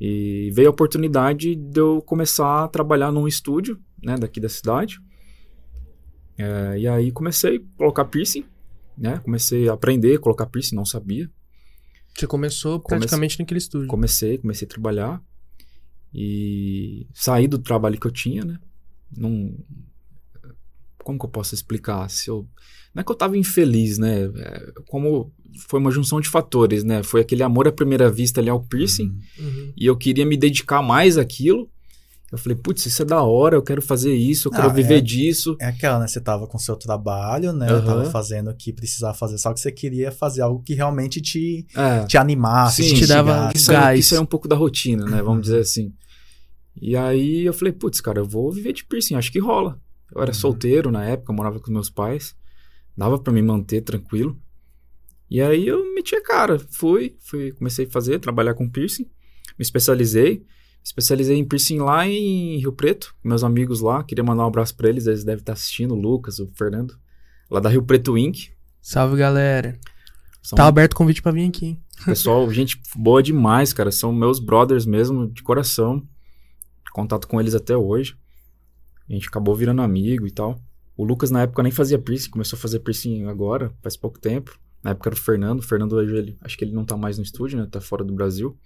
E 0.00 0.50
veio 0.54 0.68
a 0.68 0.70
oportunidade 0.70 1.54
de 1.54 1.78
eu 1.80 2.00
começar 2.02 2.64
a 2.64 2.68
trabalhar 2.68 3.12
num 3.12 3.28
estúdio, 3.28 3.78
né, 4.02 4.16
daqui 4.16 4.40
da 4.40 4.48
cidade. 4.48 4.98
É, 6.38 6.78
e 6.78 6.88
aí 6.88 7.12
comecei 7.12 7.56
a 7.58 7.76
colocar 7.76 8.06
piercing, 8.06 8.46
né? 8.96 9.18
Comecei 9.18 9.68
a 9.68 9.74
aprender 9.74 10.16
a 10.16 10.18
colocar 10.18 10.46
piercing, 10.46 10.74
não 10.74 10.86
sabia. 10.86 11.30
Você 12.16 12.26
começou 12.26 12.80
praticamente 12.80 13.38
naquele 13.38 13.58
estúdio. 13.58 13.88
Comecei, 13.88 14.38
comecei 14.38 14.66
a 14.66 14.68
trabalhar 14.70 15.22
e 16.14 17.06
saí 17.12 17.46
do 17.46 17.58
trabalho 17.58 18.00
que 18.00 18.06
eu 18.06 18.10
tinha, 18.10 18.44
né? 18.44 18.58
Não, 19.16 19.54
como 21.02 21.18
que 21.18 21.24
eu 21.24 21.30
posso 21.30 21.54
explicar? 21.54 22.08
Se 22.10 22.28
eu, 22.30 22.46
não 22.94 23.00
é 23.00 23.04
que 23.04 23.10
eu 23.10 23.16
tava 23.16 23.36
infeliz, 23.36 23.98
né? 23.98 24.24
É, 24.36 24.72
como 24.88 25.32
foi 25.68 25.80
uma 25.80 25.90
junção 25.90 26.20
de 26.20 26.28
fatores, 26.28 26.84
né? 26.84 27.02
Foi 27.02 27.20
aquele 27.22 27.42
amor 27.42 27.66
à 27.66 27.72
primeira 27.72 28.10
vista 28.10 28.40
ali 28.40 28.48
ao 28.50 28.62
piercing 28.62 29.12
Uhum. 29.38 29.46
Uhum. 29.46 29.72
e 29.76 29.86
eu 29.86 29.96
queria 29.96 30.24
me 30.26 30.36
dedicar 30.36 30.82
mais 30.82 31.18
àquilo. 31.18 31.68
Eu 32.30 32.38
falei, 32.38 32.56
putz, 32.56 32.86
isso 32.86 33.02
é 33.02 33.04
da 33.04 33.20
hora, 33.24 33.56
eu 33.56 33.62
quero 33.62 33.82
fazer 33.82 34.14
isso, 34.14 34.46
eu 34.46 34.52
quero 34.52 34.68
Ah, 34.68 34.72
viver 34.72 34.98
é. 34.98 35.00
disso. 35.00 35.56
É 35.58 35.66
aquela, 35.66 35.98
né? 35.98 36.06
Você 36.06 36.20
tava 36.20 36.46
com 36.46 36.56
seu 36.60 36.76
trabalho, 36.76 37.52
né? 37.52 37.68
Aham. 37.68 37.84
Tava 37.84 38.04
fazendo 38.04 38.50
o 38.50 38.54
que 38.54 38.72
precisava 38.72 39.14
fazer, 39.14 39.36
só 39.36 39.52
que 39.52 39.58
você 39.58 39.72
queria 39.72 40.12
fazer 40.12 40.42
algo 40.42 40.62
que 40.62 40.72
realmente 40.72 41.20
te, 41.20 41.66
É. 41.74 42.04
te 42.06 42.16
animasse, 42.16 42.84
Sim, 42.84 42.94
te 42.94 43.00
te 43.00 43.06
dava 43.08 43.50
Gás. 43.66 43.96
que 43.96 44.02
saiu 44.04 44.22
um 44.22 44.26
pouco 44.26 44.46
da 44.46 44.54
rotina, 44.54 45.04
né? 45.06 45.16
Vamos 45.16 45.38
Uhum. 45.38 45.40
dizer 45.40 45.58
assim. 45.58 45.92
E 46.76 46.96
aí 46.96 47.44
eu 47.44 47.52
falei, 47.52 47.72
putz, 47.72 48.00
cara, 48.00 48.20
eu 48.20 48.24
vou 48.26 48.50
viver 48.52 48.72
de 48.72 48.84
piercing, 48.84 49.14
acho 49.14 49.30
que 49.32 49.38
rola. 49.38 49.80
Eu 50.14 50.20
era 50.22 50.30
Uhum. 50.30 50.34
solteiro 50.34 50.90
na 50.90 51.04
época, 51.04 51.32
morava 51.32 51.60
com 51.60 51.70
meus 51.70 51.88
pais, 51.90 52.34
dava 52.96 53.18
pra 53.18 53.32
me 53.32 53.42
manter 53.42 53.80
tranquilo. 53.82 54.36
E 55.30 55.40
aí 55.40 55.66
eu 55.66 55.94
meti 55.94 56.14
a 56.16 56.22
cara, 56.22 56.58
fui, 56.70 57.16
fui, 57.20 57.52
comecei 57.52 57.86
a 57.86 57.90
fazer, 57.90 58.18
trabalhar 58.18 58.54
com 58.54 58.68
piercing, 58.68 59.04
me 59.04 59.62
especializei, 59.62 60.44
especializei 60.82 61.36
em 61.36 61.44
piercing 61.44 61.78
lá 61.78 62.06
em 62.06 62.56
Rio 62.58 62.72
Preto, 62.72 63.14
meus 63.22 63.44
amigos 63.44 63.80
lá, 63.80 64.02
queria 64.02 64.24
mandar 64.24 64.42
um 64.44 64.48
abraço 64.48 64.74
pra 64.76 64.88
eles, 64.88 65.06
eles 65.06 65.22
devem 65.22 65.40
estar 65.40 65.52
assistindo, 65.52 65.94
o 65.94 66.00
Lucas, 66.00 66.40
o 66.40 66.48
Fernando, 66.54 66.98
lá 67.48 67.60
da 67.60 67.68
Rio 67.68 67.82
Preto 67.82 68.18
Inc. 68.18 68.48
Salve, 68.82 69.16
galera. 69.16 69.78
São 70.42 70.56
Tá 70.56 70.66
aberto 70.66 70.94
o 70.94 70.96
convite 70.96 71.22
pra 71.22 71.30
vir 71.30 71.46
aqui. 71.48 71.66
hein? 71.66 71.80
Pessoal, 72.04 72.50
gente 72.50 72.80
boa 72.96 73.22
demais, 73.22 73.72
cara. 73.74 73.92
São 73.92 74.10
meus 74.10 74.40
brothers 74.40 74.86
mesmo, 74.86 75.28
de 75.30 75.42
coração. 75.42 76.02
Contato 76.92 77.26
com 77.28 77.40
eles 77.40 77.54
até 77.54 77.76
hoje. 77.76 78.16
A 79.08 79.12
gente 79.12 79.28
acabou 79.28 79.54
virando 79.54 79.82
amigo 79.82 80.26
e 80.26 80.30
tal. 80.30 80.60
O 80.96 81.04
Lucas, 81.04 81.30
na 81.30 81.42
época, 81.42 81.62
nem 81.62 81.72
fazia 81.72 81.98
piercing. 81.98 82.30
Começou 82.30 82.56
a 82.56 82.60
fazer 82.60 82.80
piercing 82.80 83.24
agora, 83.24 83.72
faz 83.82 83.96
pouco 83.96 84.18
tempo. 84.18 84.58
Na 84.82 84.90
época 84.90 85.08
era 85.10 85.14
o 85.14 85.18
Fernando. 85.18 85.60
O 85.60 85.62
Fernando 85.62 85.92
hoje, 85.94 86.14
ele, 86.16 86.36
acho 86.42 86.56
que 86.56 86.64
ele 86.64 86.72
não 86.72 86.84
tá 86.84 86.96
mais 86.96 87.16
no 87.18 87.24
estúdio, 87.24 87.58
né? 87.58 87.66
Tá 87.70 87.80
fora 87.80 88.04
do 88.04 88.12
Brasil. 88.12 88.56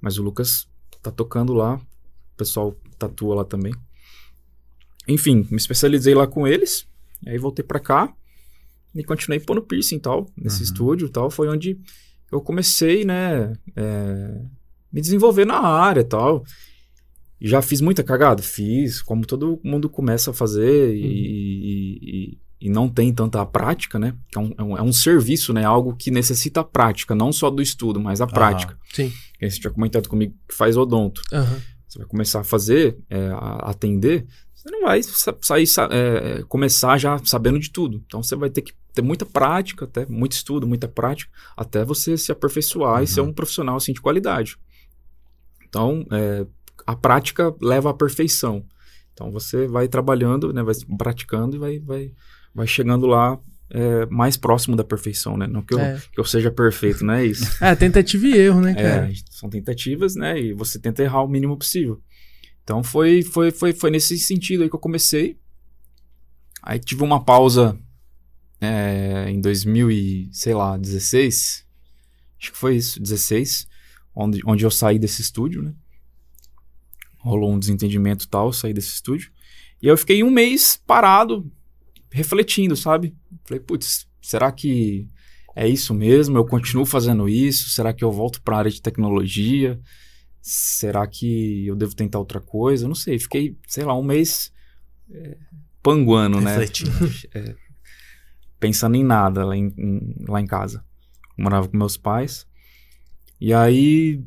Mas 0.00 0.18
o 0.18 0.22
Lucas 0.22 0.68
tá 1.02 1.10
tocando 1.10 1.52
lá. 1.52 1.76
O 1.76 2.36
pessoal 2.36 2.76
tatua 2.98 3.34
lá 3.36 3.44
também. 3.44 3.74
Enfim, 5.06 5.46
me 5.50 5.56
especializei 5.56 6.14
lá 6.14 6.26
com 6.26 6.46
eles. 6.46 6.86
Aí 7.26 7.38
voltei 7.38 7.64
pra 7.64 7.80
cá. 7.80 8.12
E 8.94 9.02
continuei 9.04 9.40
pondo 9.40 9.62
piercing 9.62 9.96
e 9.96 10.00
tal. 10.00 10.26
Nesse 10.36 10.58
Uhum. 10.58 10.64
estúdio 10.64 11.06
e 11.06 11.10
tal. 11.10 11.30
Foi 11.30 11.48
onde 11.48 11.78
eu 12.30 12.40
comecei, 12.40 13.04
né, 13.04 13.54
é, 13.74 14.42
me 14.92 15.00
desenvolver 15.00 15.46
na 15.46 15.58
área 15.60 16.00
e 16.00 16.04
tal. 16.04 16.44
Já 17.40 17.62
fiz 17.62 17.80
muita 17.80 18.02
cagada? 18.02 18.42
Fiz, 18.42 19.00
como 19.00 19.24
todo 19.26 19.60
mundo 19.62 19.88
começa 19.88 20.30
a 20.30 20.34
fazer 20.34 20.94
e, 20.94 21.04
e- 21.04 21.98
e- 22.32 22.38
e 22.60 22.68
não 22.68 22.88
tem 22.88 23.12
tanta 23.14 23.44
prática, 23.46 23.98
né? 23.98 24.14
É 24.34 24.38
um, 24.40 24.52
é 24.58 24.62
um- 24.62 24.78
é 24.78 24.82
um 24.82 24.92
serviço, 24.92 25.52
né? 25.52 25.64
Algo 25.64 25.94
que 25.94 26.10
necessita 26.10 26.64
prática, 26.64 27.14
não 27.14 27.30
só 27.32 27.48
do 27.50 27.62
estudo, 27.62 28.00
mas 28.00 28.20
a 28.20 28.26
prática. 28.26 28.76
Sim. 28.92 29.12
Que 29.38 29.48
Você 29.48 29.60
tinha 29.60 29.70
comentado 29.72 30.08
comigo 30.08 30.34
que 30.48 30.54
faz 30.54 30.76
odonto. 30.76 31.22
Aham. 31.32 31.62
Você 31.86 31.98
vai 32.00 32.08
começar 32.08 32.40
a 32.40 32.44
fazer, 32.44 32.98
é, 33.08 33.28
a- 33.28 33.70
atender, 33.70 34.26
você 34.52 34.68
não 34.70 34.82
vai 34.82 35.00
sa- 35.02 35.36
sair, 35.40 35.66
sa- 35.68 35.88
é, 35.92 36.42
começar 36.48 36.98
já 36.98 37.16
sabendo 37.24 37.60
de 37.60 37.70
tudo. 37.70 38.02
Então 38.04 38.20
você 38.22 38.34
vai 38.34 38.50
ter 38.50 38.62
que 38.62 38.72
ter 38.92 39.00
muita 39.02 39.24
prática, 39.24 39.84
até 39.84 40.04
muito 40.06 40.32
estudo, 40.32 40.66
muita 40.66 40.88
prática, 40.88 41.30
até 41.56 41.84
você 41.84 42.18
se 42.18 42.32
aperfeiçoar 42.32 43.04
e 43.04 43.06
ser 43.06 43.20
Uhum. 43.20 43.28
um 43.28 43.32
profissional 43.32 43.76
assim 43.76 43.92
de 43.92 44.00
qualidade. 44.00 44.56
Então, 45.68 46.04
é, 46.10 46.44
a 46.88 46.96
prática 46.96 47.54
leva 47.60 47.90
à 47.90 47.94
perfeição. 47.94 48.64
Então 49.12 49.30
você 49.30 49.66
vai 49.66 49.86
trabalhando, 49.88 50.54
né, 50.54 50.62
vai 50.62 50.74
praticando 50.96 51.54
e 51.54 51.58
vai, 51.58 51.78
vai, 51.78 52.12
vai 52.54 52.66
chegando 52.66 53.06
lá 53.06 53.38
é, 53.68 54.06
mais 54.06 54.38
próximo 54.38 54.74
da 54.74 54.82
perfeição, 54.82 55.36
né? 55.36 55.46
Não 55.46 55.60
que 55.60 55.74
eu, 55.74 55.78
É. 55.78 56.00
que 56.10 56.18
eu 56.18 56.24
seja 56.24 56.50
perfeito, 56.50 57.04
não 57.04 57.12
é 57.12 57.26
isso. 57.26 57.44
É, 57.62 57.74
tentativa 57.74 58.26
e 58.26 58.32
erro, 58.38 58.62
né, 58.62 58.70
É, 58.70 58.74
cara? 58.82 59.10
são 59.30 59.50
tentativas, 59.50 60.14
né? 60.16 60.40
E 60.40 60.54
você 60.54 60.78
tenta 60.78 61.02
errar 61.02 61.22
o 61.22 61.28
mínimo 61.28 61.58
possível. 61.58 62.00
Então 62.64 62.82
foi, 62.82 63.20
foi, 63.22 63.50
foi, 63.50 63.74
foi 63.74 63.90
nesse 63.90 64.18
sentido 64.18 64.62
aí 64.62 64.70
que 64.70 64.74
eu 64.74 64.80
comecei. 64.80 65.36
Aí 66.62 66.78
tive 66.78 67.02
uma 67.02 67.22
pausa 67.22 67.78
é, 68.62 69.28
em 69.28 69.42
2000 69.42 69.90
e, 69.90 70.30
sei 70.32 70.54
lá, 70.54 70.78
16. 70.78 71.66
Acho 72.40 72.52
que 72.52 72.56
foi 72.58 72.76
isso, 72.76 72.98
16. 72.98 73.68
Onde, 74.14 74.40
onde 74.46 74.64
eu 74.64 74.70
saí 74.70 74.98
desse 74.98 75.20
estúdio, 75.20 75.62
né? 75.62 75.74
Rolou 77.28 77.52
um 77.52 77.58
desentendimento 77.58 78.24
e 78.24 78.28
tal, 78.28 78.52
saí 78.52 78.72
desse 78.72 78.88
estúdio. 78.94 79.30
E 79.82 79.86
eu 79.86 79.96
fiquei 79.96 80.22
um 80.24 80.30
mês 80.30 80.80
parado, 80.86 81.50
refletindo, 82.10 82.74
sabe? 82.76 83.14
Falei, 83.44 83.62
putz, 83.62 84.08
será 84.20 84.50
que 84.50 85.06
é 85.54 85.68
isso 85.68 85.92
mesmo? 85.94 86.36
Eu 86.38 86.44
continuo 86.44 86.84
fazendo 86.86 87.28
isso? 87.28 87.70
Será 87.70 87.92
que 87.92 88.02
eu 88.04 88.10
volto 88.10 88.40
para 88.42 88.56
a 88.56 88.58
área 88.60 88.70
de 88.70 88.80
tecnologia? 88.82 89.80
Será 90.40 91.06
que 91.06 91.66
eu 91.66 91.76
devo 91.76 91.94
tentar 91.94 92.18
outra 92.18 92.40
coisa? 92.40 92.84
Eu 92.84 92.88
não 92.88 92.94
sei. 92.94 93.18
Fiquei, 93.18 93.56
sei 93.66 93.84
lá, 93.84 93.94
um 93.96 94.02
mês 94.02 94.52
é, 95.10 95.36
panguando, 95.82 96.40
né? 96.40 96.50
Refletindo. 96.56 96.90
É, 97.34 97.54
pensando 98.58 98.96
em 98.96 99.04
nada 99.04 99.44
lá 99.44 99.56
em, 99.56 99.72
em- 99.76 100.14
lá 100.28 100.40
em 100.40 100.46
casa. 100.46 100.84
Eu 101.36 101.44
morava 101.44 101.68
com 101.68 101.76
meus 101.76 101.96
pais. 101.96 102.46
E 103.40 103.52
aí, 103.54 104.20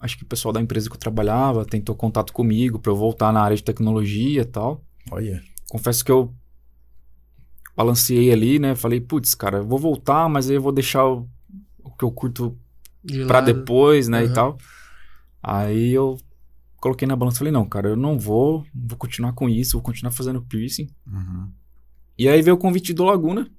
acho 0.00 0.16
que 0.16 0.24
o 0.24 0.26
pessoal 0.26 0.52
da 0.52 0.60
empresa 0.60 0.88
que 0.88 0.96
eu 0.96 1.00
trabalhava 1.00 1.64
tentou 1.64 1.94
contato 1.94 2.32
comigo 2.32 2.78
para 2.78 2.90
eu 2.90 2.96
voltar 2.96 3.32
na 3.32 3.42
área 3.42 3.56
de 3.56 3.62
tecnologia 3.62 4.42
e 4.42 4.44
tal 4.44 4.82
Olha. 5.10 5.42
confesso 5.68 6.04
que 6.04 6.10
eu 6.10 6.34
balanceei 7.76 8.30
ali, 8.32 8.58
né? 8.58 8.74
Falei, 8.74 9.00
putz, 9.00 9.34
cara, 9.34 9.58
eu 9.58 9.66
vou 9.66 9.78
voltar, 9.78 10.28
mas 10.28 10.50
aí 10.50 10.56
eu 10.56 10.62
vou 10.62 10.72
deixar 10.72 11.06
o, 11.06 11.28
o 11.82 11.90
que 11.90 12.04
eu 12.04 12.10
curto 12.10 12.58
De 13.02 13.24
pra 13.24 13.38
lado. 13.38 13.46
depois, 13.46 14.08
né? 14.08 14.18
Aham. 14.18 14.26
E 14.26 14.34
tal. 14.34 14.58
Aí 15.42 15.90
eu 15.90 16.18
coloquei 16.76 17.08
na 17.08 17.16
balança 17.16 17.36
e 17.36 17.38
falei, 17.38 17.52
não, 17.52 17.66
cara, 17.66 17.88
eu 17.88 17.96
não 17.96 18.18
vou, 18.18 18.66
vou 18.74 18.98
continuar 18.98 19.32
com 19.32 19.48
isso, 19.48 19.72
vou 19.72 19.82
continuar 19.82 20.12
fazendo 20.12 20.42
piercing. 20.42 20.88
Uhum. 21.06 21.48
E 22.18 22.28
aí 22.28 22.42
veio 22.42 22.54
o 22.56 22.58
convite 22.58 22.92
do 22.92 23.04
Laguna, 23.04 23.50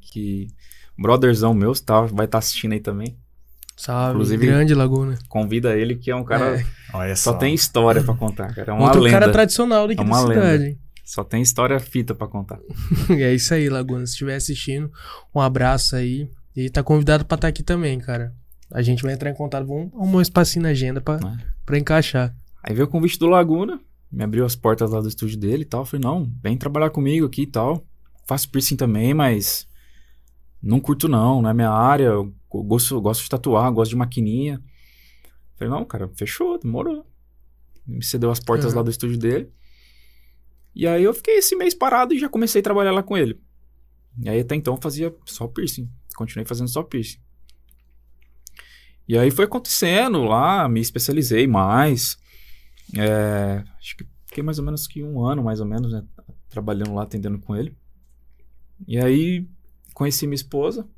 que 0.00 0.48
brotherzão 0.98 1.54
meu 1.54 1.72
tá, 1.74 2.02
vai 2.02 2.26
estar 2.26 2.38
assistindo 2.38 2.72
aí 2.72 2.80
também. 2.80 3.16
Salve, 3.76 4.12
Inclusive- 4.14 4.46
grande 4.46 4.74
Laguna. 4.74 5.18
Convida 5.28 5.76
ele, 5.76 5.96
que 5.96 6.10
é 6.10 6.16
um 6.16 6.24
cara. 6.24 6.60
É. 6.60 6.64
Olha 6.92 7.16
Só 7.16 7.32
só. 7.32 7.38
tem 7.38 7.52
história 7.54 8.02
pra 8.02 8.14
contar, 8.14 8.54
cara. 8.54 8.70
É 8.70 8.74
uma 8.74 8.84
Outro 8.84 9.00
lenda. 9.00 9.18
cara 9.18 9.32
tradicional 9.32 9.88
daqui 9.88 10.00
É 10.00 10.04
da 10.04 10.10
uma 10.10 10.20
cidade. 10.20 10.64
hein? 10.64 10.78
Só 11.04 11.22
tem 11.24 11.42
história 11.42 11.78
fita 11.80 12.14
pra 12.14 12.26
contar. 12.26 12.58
É 13.10 13.34
isso 13.34 13.52
aí, 13.52 13.68
Laguna. 13.68 14.06
Se 14.06 14.12
estiver 14.12 14.36
assistindo, 14.36 14.90
um 15.34 15.40
abraço 15.40 15.96
aí. 15.96 16.28
E 16.56 16.70
tá 16.70 16.82
convidado 16.82 17.24
pra 17.24 17.34
estar 17.34 17.48
aqui 17.48 17.62
também, 17.62 17.98
cara. 17.98 18.32
A 18.72 18.80
gente 18.80 19.02
vai 19.02 19.12
entrar 19.12 19.28
em 19.30 19.34
contato. 19.34 19.66
Vamos 19.66 19.92
arrumar 19.92 20.18
um 20.18 20.22
espacinho 20.22 20.62
na 20.62 20.68
agenda 20.70 21.00
pra, 21.00 21.16
É. 21.16 21.36
pra 21.66 21.76
encaixar. 21.78 22.34
Aí 22.62 22.74
veio 22.74 22.86
o 22.86 22.90
convite 22.90 23.18
do 23.18 23.26
Laguna, 23.26 23.78
me 24.10 24.22
abriu 24.24 24.44
as 24.44 24.54
portas 24.56 24.90
lá 24.92 25.00
do 25.00 25.08
estúdio 25.08 25.36
dele 25.38 25.62
e 25.62 25.66
tal. 25.66 25.82
Eu 25.82 25.84
Falei, 25.86 26.04
não, 26.04 26.30
vem 26.42 26.56
trabalhar 26.56 26.90
comigo 26.90 27.26
aqui 27.26 27.42
e 27.42 27.46
tal. 27.46 27.84
Faço 28.26 28.48
piercing 28.48 28.76
também, 28.76 29.12
mas 29.12 29.66
não 30.62 30.80
curto 30.80 31.08
não, 31.08 31.42
não 31.42 31.50
é 31.50 31.54
minha 31.54 31.70
área. 31.70 32.04
Eu 32.04 32.32
gosto, 32.62 33.00
gosto 33.00 33.22
de 33.22 33.28
tatuar, 33.30 33.70
gosto 33.72 33.90
de 33.90 33.96
maquininha. 33.96 34.62
Falei, 35.56 35.72
não, 35.72 35.84
cara, 35.84 36.08
fechou, 36.14 36.58
demorou. 36.58 37.06
Me 37.86 38.02
cedeu 38.04 38.30
as 38.30 38.40
portas 38.40 38.72
Uhum. 38.72 38.76
lá 38.78 38.82
do 38.82 38.90
estúdio 38.90 39.18
dele. 39.18 39.50
E 40.74 40.86
aí 40.86 41.04
eu 41.04 41.14
fiquei 41.14 41.36
esse 41.38 41.54
mês 41.54 41.74
parado 41.74 42.12
e 42.14 42.18
já 42.18 42.28
comecei 42.28 42.60
a 42.60 42.64
trabalhar 42.64 42.92
lá 42.92 43.02
com 43.02 43.16
ele. 43.16 43.40
E 44.20 44.28
aí 44.28 44.40
até 44.40 44.54
então 44.54 44.74
eu 44.74 44.80
fazia 44.80 45.14
só 45.26 45.46
piercing. 45.46 45.88
Continuei 46.16 46.46
fazendo 46.46 46.68
só 46.68 46.82
piercing. 46.82 47.18
E 49.06 49.18
aí 49.18 49.30
foi 49.30 49.44
acontecendo 49.44 50.24
lá, 50.24 50.68
me 50.68 50.80
especializei 50.80 51.46
mais. 51.46 52.16
É, 52.96 53.62
acho 53.78 53.96
que 53.96 54.06
fiquei 54.26 54.42
mais 54.42 54.58
ou 54.58 54.64
menos 54.64 54.86
que 54.86 55.02
um 55.02 55.24
ano, 55.24 55.42
mais 55.44 55.60
ou 55.60 55.66
menos, 55.66 55.92
né? 55.92 56.02
Trabalhando 56.48 56.94
lá, 56.94 57.02
atendendo 57.02 57.38
com 57.38 57.54
ele. 57.54 57.76
E 58.86 58.98
aí 58.98 59.46
conheci 59.92 60.26
minha 60.26 60.34
esposa. 60.36 60.88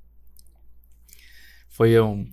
Foi 1.77 2.01
um, 2.01 2.27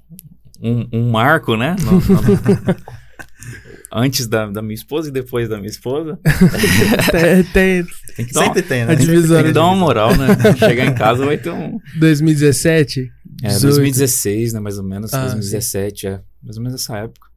um, 0.62 0.88
um 0.94 1.12
marco, 1.12 1.58
né? 1.58 1.76
No, 1.82 1.92
no, 1.94 2.76
antes 3.92 4.26
da, 4.26 4.50
da 4.50 4.62
minha 4.62 4.74
esposa 4.74 5.10
e 5.10 5.12
depois 5.12 5.50
da 5.50 5.58
minha 5.58 5.70
esposa. 5.70 6.18
tem, 7.12 7.44
tem, 7.44 7.86
tem 8.16 8.26
que 8.26 8.34
Sempre 8.34 8.62
uma, 8.62 8.68
tem, 8.68 8.86
né? 8.86 8.94
A 8.94 8.96
divisória. 8.96 9.44
Tem 9.44 9.52
que 9.52 9.54
dar 9.54 9.66
uma 9.66 9.76
moral, 9.76 10.16
né? 10.16 10.28
Chegar 10.58 10.86
em 10.86 10.96
casa 10.96 11.26
vai 11.26 11.38
ter 11.38 11.52
um. 11.52 11.78
2017? 12.00 13.12
É, 13.44 13.48
18. 13.50 13.62
2016, 13.64 14.54
né? 14.54 14.60
Mais 14.62 14.78
ou 14.78 14.84
menos. 14.86 15.14
Ah, 15.14 15.24
2017, 15.24 16.00
sim. 16.00 16.08
é. 16.08 16.22
Mais 16.42 16.56
ou 16.56 16.64
menos 16.64 16.82
essa 16.82 16.98
época. 16.98 17.28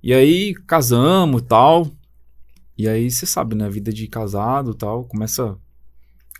E 0.00 0.14
aí 0.14 0.54
casamos 0.66 1.42
e 1.42 1.44
tal. 1.44 1.90
E 2.78 2.88
aí 2.88 3.10
você 3.10 3.26
sabe, 3.26 3.56
né? 3.56 3.68
Vida 3.68 3.92
de 3.92 4.06
casado 4.06 4.70
e 4.70 4.76
tal. 4.76 5.04
Começa 5.04 5.56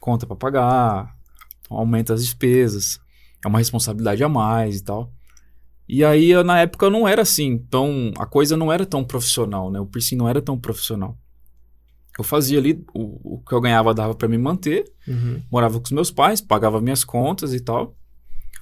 conta 0.01 0.27
para 0.27 0.37
pagar, 0.37 1.17
aumenta 1.69 2.15
as 2.15 2.23
despesas. 2.23 3.01
É 3.45 3.49
uma 3.49 3.59
responsabilidade 3.59 4.23
a 4.25 4.29
mais 4.29 4.79
e 4.79 4.85
tal. 4.85 5.13
E 5.89 6.03
aí, 6.03 6.31
eu, 6.31 6.43
na 6.43 6.61
época, 6.61 6.87
eu 6.87 6.91
não 6.91 7.07
era 7.07 7.23
assim. 7.23 7.47
Então, 7.47 8.11
a 8.19 8.25
coisa 8.25 8.57
não 8.57 8.73
era 8.73 8.87
tão 8.87 9.05
profissional, 9.05 9.71
né? 9.71 9.79
O 9.79 9.87
piercing 9.87 10.17
não 10.17 10.29
era 10.29 10.41
tão 10.41 10.59
profissional. 10.59 11.19
Eu 12.19 12.25
fazia 12.25 12.59
ali, 12.59 12.83
o, 12.95 13.35
o 13.35 13.41
que 13.41 13.53
eu 13.53 13.61
ganhava 13.61 13.93
dava 13.93 14.15
para 14.15 14.29
me 14.29 14.39
manter. 14.39 14.91
Uhum. 15.07 15.43
Morava 15.51 15.79
com 15.79 15.85
os 15.85 15.93
meus 15.93 16.11
pais, 16.11 16.41
pagava 16.41 16.81
minhas 16.81 17.05
contas 17.05 17.53
e 17.53 17.61
tal. 17.61 17.95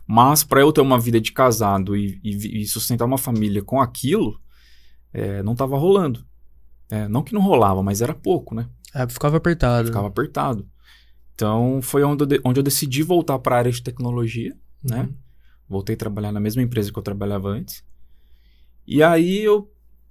Mas 0.06 0.42
para 0.42 0.60
eu 0.60 0.72
ter 0.72 0.80
uma 0.80 0.98
vida 0.98 1.20
de 1.20 1.32
casado 1.32 1.96
e, 1.96 2.20
e, 2.24 2.62
e 2.62 2.66
sustentar 2.66 3.04
uma 3.04 3.18
família 3.18 3.62
com 3.62 3.80
aquilo, 3.80 4.40
é, 5.12 5.42
não 5.42 5.54
tava 5.54 5.76
rolando. 5.78 6.24
É, 6.90 7.06
não 7.06 7.22
que 7.22 7.32
não 7.32 7.40
rolava, 7.40 7.82
mas 7.82 8.02
era 8.02 8.14
pouco, 8.14 8.54
né? 8.54 8.68
É, 8.94 9.08
ficava 9.08 9.36
apertado. 9.36 9.86
Ficava 9.86 10.08
apertado. 10.08 10.66
Então, 11.34 11.80
foi 11.82 12.02
onde 12.02 12.24
eu, 12.24 12.26
de, 12.26 12.40
onde 12.44 12.60
eu 12.60 12.64
decidi 12.64 13.02
voltar 13.02 13.38
para 13.38 13.56
a 13.56 13.58
área 13.58 13.72
de 13.72 13.82
tecnologia, 13.82 14.54
né? 14.82 15.02
Uhum. 15.02 15.14
Voltei 15.68 15.94
a 15.94 15.98
trabalhar 15.98 16.32
na 16.32 16.40
mesma 16.40 16.62
empresa 16.62 16.92
que 16.92 16.98
eu 16.98 17.02
trabalhava 17.02 17.48
antes. 17.48 17.84
E 18.86 19.02
aí 19.02 19.40
eu 19.42 19.70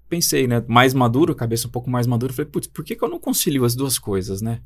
pensei, 0.10 0.47
né, 0.47 0.63
mais 0.67 0.93
maduro, 0.93 1.36
cabeça 1.36 1.67
um 1.67 1.71
pouco 1.71 1.89
mais 1.89 2.05
madura, 2.05 2.34
falei, 2.34 2.51
putz, 2.51 2.67
por 2.67 2.84
que, 2.84 2.95
que 2.95 3.03
eu 3.03 3.10
não 3.10 3.19
concilio 3.19 3.63
as 3.63 3.75
duas 3.75 3.97
coisas, 3.97 4.41
né? 4.41 4.62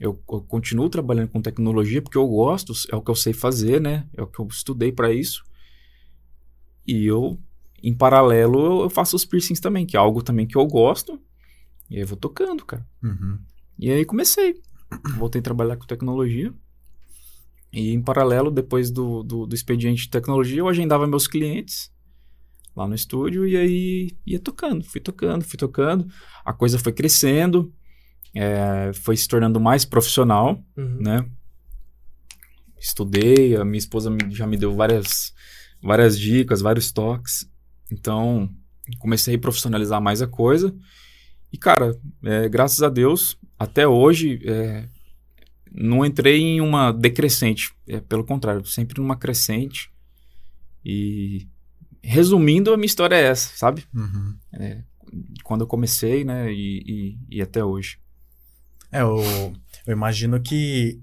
Eu, 0.00 0.20
eu, 0.28 0.40
continuo 0.40 0.88
trabalhando 0.88 1.28
com 1.28 1.40
tecnologia 1.40 2.02
porque 2.02 2.18
eu 2.18 2.26
gosto, 2.26 2.72
é 2.90 2.96
o 2.96 3.00
que 3.00 3.10
eu 3.10 3.14
sei 3.14 3.32
fazer, 3.32 3.80
né? 3.80 4.08
É 4.16 4.22
o 4.22 4.26
que 4.26 4.40
eu 4.40 4.46
estudei 4.48 4.90
para 4.90 5.12
isso. 5.12 5.44
E 6.84 7.06
eu, 7.06 7.38
em 7.80 7.94
paralelo, 7.94 8.82
eu 8.82 8.90
faço 8.90 9.14
os 9.14 9.24
piercings 9.24 9.60
também, 9.60 9.86
que 9.86 9.96
é 9.96 10.00
algo 10.00 10.22
também 10.22 10.46
que 10.46 10.56
eu 10.56 10.66
gosto. 10.66 11.20
E 11.88 11.94
aí 11.96 12.00
eu 12.00 12.06
vou 12.06 12.16
tocando, 12.16 12.64
cara. 12.64 12.84
Uhum. 13.02 13.38
E 13.78 13.90
aí 13.90 14.04
comecei. 14.04 14.60
Voltei 15.16 15.38
a 15.38 15.42
trabalhar 15.42 15.76
com 15.76 15.86
tecnologia. 15.86 16.52
E 17.74 17.92
em 17.92 18.00
paralelo, 18.00 18.52
depois 18.52 18.88
do, 18.88 19.24
do, 19.24 19.46
do, 19.46 19.54
expediente 19.54 20.02
de 20.02 20.10
tecnologia, 20.10 20.60
eu 20.60 20.68
agendava 20.68 21.08
meus 21.08 21.26
clientes 21.26 21.92
lá 22.74 22.86
no 22.86 22.94
estúdio 22.94 23.48
e 23.48 23.56
aí 23.56 24.16
ia 24.24 24.38
tocando, 24.38 24.84
fui 24.84 25.00
tocando, 25.00 25.44
fui 25.44 25.58
tocando. 25.58 26.06
A 26.44 26.52
coisa 26.52 26.78
foi 26.78 26.92
crescendo, 26.92 27.74
é, 28.32 28.92
foi 28.94 29.16
se 29.16 29.26
tornando 29.26 29.58
mais 29.58 29.84
profissional, 29.84 30.62
uhum. 30.76 30.98
né? 31.00 31.28
Estudei, 32.78 33.56
a 33.56 33.64
minha 33.64 33.78
esposa 33.78 34.16
já 34.30 34.46
me 34.46 34.56
deu 34.56 34.72
várias, 34.72 35.34
várias 35.82 36.16
dicas, 36.16 36.60
vários 36.60 36.92
toques. 36.92 37.50
Então, 37.90 38.48
comecei 39.00 39.34
a 39.34 39.38
profissionalizar 39.38 40.00
mais 40.00 40.22
a 40.22 40.28
coisa. 40.28 40.72
E, 41.52 41.58
cara, 41.58 41.98
é, 42.22 42.48
graças 42.48 42.84
a 42.84 42.88
Deus, 42.88 43.36
até 43.58 43.88
hoje, 43.88 44.40
é, 44.44 44.88
não 45.74 46.04
entrei 46.04 46.40
em 46.40 46.60
uma 46.60 46.92
decrescente, 46.92 47.74
é, 47.88 48.00
pelo 48.00 48.24
contrário, 48.24 48.64
sempre 48.64 49.00
numa 49.00 49.16
crescente. 49.16 49.90
E 50.84 51.48
resumindo, 52.02 52.72
a 52.72 52.76
minha 52.76 52.86
história 52.86 53.16
é 53.16 53.24
essa, 53.24 53.50
sabe? 53.56 53.84
Uhum. 53.92 54.36
É, 54.52 54.82
quando 55.42 55.62
eu 55.62 55.66
comecei, 55.66 56.24
né, 56.24 56.52
e, 56.52 57.18
e, 57.28 57.36
e 57.38 57.42
até 57.42 57.64
hoje. 57.64 57.98
É, 58.92 59.00
eu, 59.00 59.16
eu, 59.86 59.92
imagino 59.92 60.40
que 60.40 61.00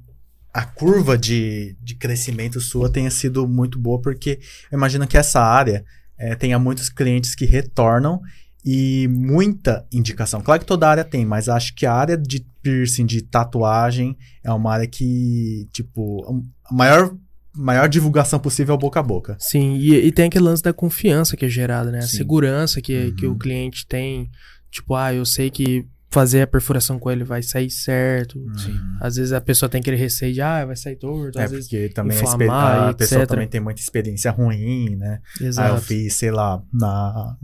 a 0.54 0.66
curva 0.66 1.18
de, 1.18 1.76
de 1.82 1.96
crescimento 1.96 2.62
sua 2.62 2.90
tenha 2.90 3.12
sido 3.12 3.48
muito 3.48 3.78
boa, 3.78 4.00
porque 4.00 4.40
eu 4.72 4.78
imagino 4.78 5.08
que 5.08 5.18
essa 5.18 5.42
área 5.42 5.84
é, 6.18 6.36
tenha 6.36 6.58
muitos 6.58 6.90
clientes 6.90 7.36
que 7.36 7.46
retornam 7.46 8.22
e 8.64 9.08
muita 9.08 9.86
indicação. 9.92 10.42
Claro 10.42 10.60
que 10.60 10.66
toda 10.66 10.88
área 10.88 11.04
tem, 11.04 11.26
mas 11.26 11.50
acho 11.50 11.74
que 11.76 11.86
a 11.86 11.94
área 11.94 12.18
de 12.18 12.46
piercing, 12.62 13.06
de 13.06 13.22
tatuagem, 13.22 14.18
é 14.44 14.52
uma 14.52 14.72
área 14.72 14.88
que, 14.88 15.68
tipo, 15.72 16.24
a 16.70 16.74
maior, 16.74 17.16
maior 17.56 17.90
divulgação 17.90 18.40
possível 18.40 18.76
é 18.76 18.78
boca 18.78 19.00
a 19.00 19.04
boca. 19.04 19.36
Sim, 19.40 19.76
e, 19.78 19.96
e 19.96 20.12
tem 20.12 20.26
aquele 20.26 20.46
lance 20.46 20.62
da 20.62 20.74
confiança 20.74 21.36
que 21.36 21.46
é 21.46 21.50
gerada, 21.50 21.92
né? 21.92 22.00
A 22.00 22.04
segurança 22.04 22.82
que, 22.82 23.08
uhum. 23.08 23.16
que 23.16 23.28
o 23.28 23.36
cliente 23.36 23.86
tem. 23.88 24.30
Tipo, 24.70 24.96
ah, 24.96 25.14
eu 25.14 25.26
sei 25.26 25.50
que 25.50 25.86
fazer 26.12 26.42
a 26.42 26.48
perfuração 26.48 27.00
com 27.00 27.10
ele 27.10 27.24
vai 27.24 27.42
sair 27.42 27.70
certo. 27.70 28.38
Sim. 28.58 28.78
Às 29.00 29.16
vezes 29.16 29.32
a 29.32 29.42
pessoa 29.42 29.70
tem 29.70 29.80
aquele 29.80 29.98
receio 29.98 30.34
de, 30.34 30.42
ah, 30.42 30.66
vai 30.66 30.76
sair 30.76 30.98
torto. 30.98 31.40
É, 31.40 31.44
às 31.46 31.52
porque 31.52 31.78
vezes 31.78 31.94
também 31.94 32.18
inflamar, 32.18 32.84
a, 32.84 32.90
a 32.90 32.94
pessoa 32.94 33.26
também 33.26 33.48
tem 33.48 33.62
muita 33.62 33.82
experiência 33.82 34.30
ruim, 34.30 34.96
né? 34.98 35.20
Exato. 35.40 35.72
Aí 35.72 35.78
eu 35.78 35.82
fiz, 35.82 36.14
sei 36.14 36.30
lá, 36.30 36.62
na 36.72 37.38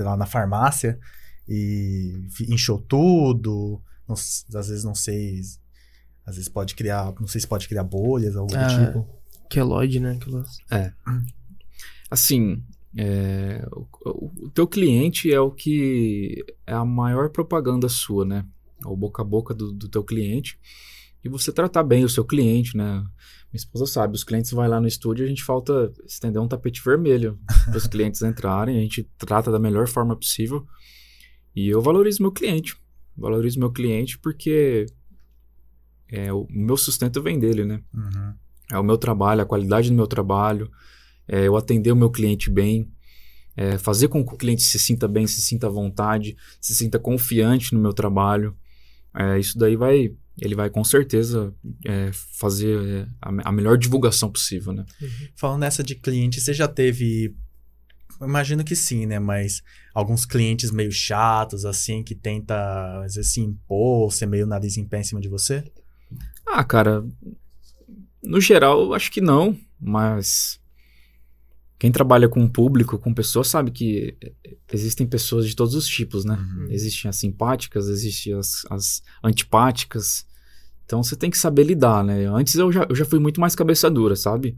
sei 0.00 0.06
lá, 0.06 0.16
na 0.16 0.24
farmácia 0.24 0.98
e 1.46 2.26
inchou 2.48 2.80
tudo. 2.80 3.82
Não, 4.08 4.14
às 4.14 4.68
vezes 4.68 4.82
não 4.82 4.94
sei. 4.94 5.42
Às 6.24 6.36
vezes 6.36 6.48
pode 6.48 6.74
criar. 6.74 7.12
Não 7.20 7.26
sei 7.26 7.42
se 7.42 7.46
pode 7.46 7.68
criar 7.68 7.84
bolhas, 7.84 8.34
algo 8.34 8.50
ah, 8.56 8.66
do 8.66 8.86
tipo. 8.86 9.08
Queloide, 9.50 10.00
né? 10.00 10.18
Queloide. 10.18 10.48
É. 10.70 10.90
Assim, 12.10 12.64
é, 12.96 13.62
o, 13.72 13.86
o, 14.46 14.50
teu 14.54 14.66
cliente 14.66 15.30
é 15.30 15.38
o 15.38 15.50
que 15.50 16.42
é 16.66 16.72
a 16.72 16.84
maior 16.84 17.28
propaganda 17.28 17.86
sua, 17.86 18.24
né? 18.24 18.46
O 18.82 18.96
boca 18.96 19.20
a 19.20 19.24
boca 19.24 19.52
do, 19.52 19.70
do 19.70 19.86
teu 19.86 20.02
cliente. 20.02 20.58
E 21.22 21.28
você 21.28 21.52
tratar 21.52 21.82
bem 21.82 22.04
o 22.04 22.08
seu 22.08 22.24
cliente, 22.24 22.74
né? 22.74 23.04
Minha 23.52 23.58
esposa 23.58 23.86
sabe, 23.86 24.14
os 24.14 24.22
clientes 24.22 24.52
vão 24.52 24.66
lá 24.68 24.80
no 24.80 24.86
estúdio 24.86 25.24
e 25.24 25.26
a 25.26 25.28
gente 25.28 25.42
falta 25.42 25.92
estender 26.06 26.40
um 26.40 26.46
tapete 26.46 26.80
vermelho 26.84 27.38
para 27.66 27.76
os 27.76 27.86
clientes 27.86 28.22
entrarem, 28.22 28.78
a 28.78 28.80
gente 28.80 29.02
trata 29.18 29.50
da 29.50 29.58
melhor 29.58 29.88
forma 29.88 30.16
possível. 30.16 30.64
E 31.54 31.68
eu 31.68 31.82
valorizo 31.82 32.22
meu 32.22 32.30
cliente. 32.30 32.76
Valorizo 33.16 33.58
meu 33.58 33.72
cliente 33.72 34.18
porque 34.18 34.86
é, 36.08 36.32
o 36.32 36.46
meu 36.48 36.76
sustento 36.76 37.20
vem 37.20 37.38
dele, 37.38 37.64
né? 37.64 37.82
Uhum. 37.92 38.34
É 38.72 38.78
o 38.78 38.84
meu 38.84 38.96
trabalho, 38.96 39.42
a 39.42 39.46
qualidade 39.46 39.90
do 39.90 39.96
meu 39.96 40.06
trabalho, 40.06 40.70
é 41.26 41.46
eu 41.46 41.56
atender 41.56 41.90
o 41.90 41.96
meu 41.96 42.10
cliente 42.10 42.48
bem, 42.48 42.88
é 43.56 43.76
fazer 43.78 44.08
com 44.08 44.24
que 44.24 44.34
o 44.34 44.36
cliente 44.36 44.62
se 44.62 44.78
sinta 44.78 45.08
bem, 45.08 45.26
se 45.26 45.40
sinta 45.40 45.66
à 45.66 45.70
vontade, 45.70 46.36
se 46.60 46.74
sinta 46.74 46.98
confiante 46.98 47.74
no 47.74 47.80
meu 47.80 47.92
trabalho. 47.92 48.56
É, 49.12 49.38
isso 49.38 49.58
daí 49.58 49.74
vai 49.74 50.14
ele 50.40 50.54
vai 50.54 50.70
com 50.70 50.82
certeza 50.82 51.54
é, 51.86 52.10
fazer 52.12 52.78
é, 52.82 53.06
a, 53.20 53.48
a, 53.48 53.52
melhor 53.52 53.76
divulgação 53.76 54.30
possível, 54.30 54.72
né? 54.72 54.84
Uhum. 55.00 55.08
Falando 55.36 55.60
nessa 55.60 55.84
de 55.84 55.94
cliente, 55.94 56.40
você 56.40 56.54
já 56.54 56.66
teve, 56.66 57.36
imagino 58.20 58.64
que 58.64 58.74
sim, 58.74 59.06
né? 59.06 59.18
Mas 59.18 59.62
alguns 59.94 60.24
clientes 60.24 60.70
meio 60.70 60.90
chatos, 60.90 61.64
assim, 61.64 62.02
que 62.02 62.14
tenta, 62.14 63.02
às 63.04 63.14
vezes, 63.16 63.32
se 63.32 63.40
impor, 63.40 64.12
ser 64.12 64.26
meio 64.26 64.46
nariz 64.46 64.76
em 64.76 64.86
pé 64.86 65.00
em 65.00 65.04
cima 65.04 65.20
de 65.20 65.28
você? 65.28 65.62
Ah, 66.46 66.64
cara, 66.64 67.04
no 68.22 68.40
geral, 68.40 68.94
acho 68.94 69.10
que 69.12 69.20
não, 69.20 69.56
mas 69.78 70.60
quem 71.78 71.90
trabalha 71.90 72.28
com 72.28 72.46
público, 72.46 72.98
com 72.98 73.14
pessoas, 73.14 73.48
sabe 73.48 73.70
que 73.70 74.14
existem 74.70 75.06
pessoas 75.06 75.48
de 75.48 75.56
todos 75.56 75.74
os 75.74 75.86
tipos, 75.86 76.26
né? 76.26 76.34
Uhum. 76.34 76.66
Existem 76.70 77.08
as 77.08 77.16
simpáticas, 77.16 77.88
existem 77.88 78.34
as, 78.34 78.66
as 78.70 79.02
antipáticas, 79.24 80.26
então 80.90 81.04
você 81.04 81.14
tem 81.14 81.30
que 81.30 81.38
saber 81.38 81.62
lidar, 81.62 82.02
né? 82.02 82.26
Antes 82.26 82.56
eu 82.56 82.72
já, 82.72 82.84
eu 82.88 82.96
já 82.96 83.04
fui 83.04 83.20
muito 83.20 83.40
mais 83.40 83.54
cabeça 83.54 83.88
dura, 83.88 84.16
sabe? 84.16 84.56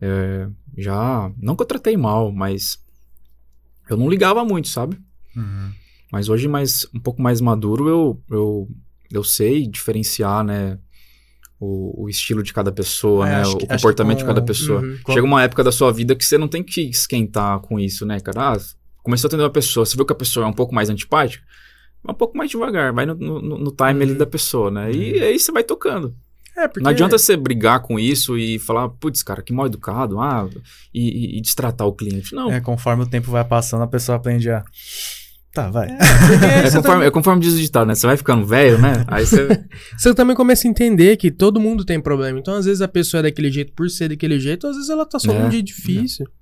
É, 0.00 0.48
já. 0.78 1.30
Não 1.36 1.54
que 1.54 1.60
eu 1.60 1.66
tratei 1.66 1.94
mal, 1.94 2.32
mas. 2.32 2.78
Eu 3.90 3.98
não 3.98 4.08
ligava 4.08 4.42
muito, 4.46 4.68
sabe? 4.68 4.98
Uhum. 5.36 5.70
Mas 6.10 6.30
hoje, 6.30 6.48
mais, 6.48 6.86
um 6.94 6.98
pouco 6.98 7.20
mais 7.20 7.42
maduro, 7.42 7.86
eu, 7.86 8.22
eu, 8.30 8.68
eu 9.12 9.22
sei 9.22 9.66
diferenciar, 9.66 10.42
né? 10.42 10.78
O, 11.60 12.04
o 12.04 12.08
estilo 12.08 12.42
de 12.42 12.54
cada 12.54 12.72
pessoa, 12.72 13.28
é, 13.28 13.42
né? 13.42 13.46
o 13.46 13.66
comportamento 13.66 14.18
com... 14.18 14.22
de 14.22 14.26
cada 14.26 14.40
pessoa. 14.40 14.80
Uhum. 14.80 14.96
Chega 15.06 15.26
uma 15.26 15.42
época 15.42 15.62
da 15.62 15.72
sua 15.72 15.92
vida 15.92 16.16
que 16.16 16.24
você 16.24 16.38
não 16.38 16.48
tem 16.48 16.62
que 16.62 16.80
esquentar 16.80 17.60
com 17.60 17.78
isso, 17.78 18.06
né, 18.06 18.20
cara? 18.20 18.52
Ah, 18.52 18.58
começou 19.02 19.26
a 19.26 19.28
atender 19.28 19.42
uma 19.42 19.50
pessoa, 19.50 19.84
você 19.84 19.96
viu 19.96 20.06
que 20.06 20.12
a 20.14 20.16
pessoa 20.16 20.46
é 20.46 20.48
um 20.48 20.52
pouco 20.52 20.74
mais 20.74 20.88
antipática, 20.88 21.44
um 22.12 22.14
pouco 22.14 22.36
mais 22.36 22.50
devagar, 22.50 22.92
vai 22.92 23.06
no, 23.06 23.14
no, 23.14 23.40
no 23.40 23.70
time 23.70 24.02
ali 24.02 24.12
uhum. 24.12 24.18
da 24.18 24.26
pessoa, 24.26 24.70
né? 24.70 24.90
E 24.90 25.18
uhum. 25.18 25.24
aí 25.24 25.38
você 25.38 25.52
vai 25.52 25.64
tocando. 25.64 26.14
É, 26.58 26.66
porque... 26.66 26.80
Não 26.80 26.90
adianta 26.90 27.16
você 27.16 27.36
brigar 27.36 27.80
com 27.82 27.98
isso 27.98 28.36
e 28.36 28.58
falar, 28.58 28.88
putz, 28.88 29.22
cara, 29.22 29.42
que 29.42 29.52
mal 29.52 29.66
educado, 29.66 30.18
ah, 30.18 30.48
e, 30.92 31.36
e, 31.36 31.38
e 31.38 31.40
destratar 31.40 31.86
o 31.86 31.92
cliente. 31.92 32.34
Não. 32.34 32.50
É, 32.50 32.60
conforme 32.60 33.04
o 33.04 33.06
tempo 33.06 33.30
vai 33.30 33.44
passando, 33.44 33.82
a 33.82 33.86
pessoa 33.86 34.16
aprende 34.16 34.50
a. 34.50 34.64
Tá, 35.54 35.70
vai. 35.70 35.88
É, 35.88 36.66
é, 36.66 36.70
conforme, 36.70 37.06
é 37.06 37.10
conforme 37.10 37.42
diz 37.42 37.54
o 37.54 37.58
ditado, 37.58 37.86
né? 37.86 37.94
Você 37.94 38.06
vai 38.06 38.16
ficando 38.16 38.44
velho, 38.44 38.78
né? 38.78 39.04
Aí 39.06 39.24
você. 39.24 39.46
você 39.96 40.14
também 40.14 40.34
começa 40.34 40.66
a 40.66 40.70
entender 40.70 41.16
que 41.16 41.30
todo 41.30 41.60
mundo 41.60 41.84
tem 41.84 42.00
problema. 42.00 42.38
Então, 42.38 42.54
às 42.54 42.64
vezes, 42.64 42.82
a 42.82 42.88
pessoa 42.88 43.20
é 43.20 43.22
daquele 43.24 43.50
jeito 43.50 43.72
por 43.72 43.88
ser 43.88 44.08
daquele 44.08 44.38
jeito, 44.40 44.66
às 44.66 44.74
vezes 44.74 44.90
ela 44.90 45.06
tá 45.06 45.18
só 45.18 45.32
é, 45.32 45.38
num 45.38 45.48
dia 45.48 45.62
difícil. 45.62 46.26
É, 46.26 46.37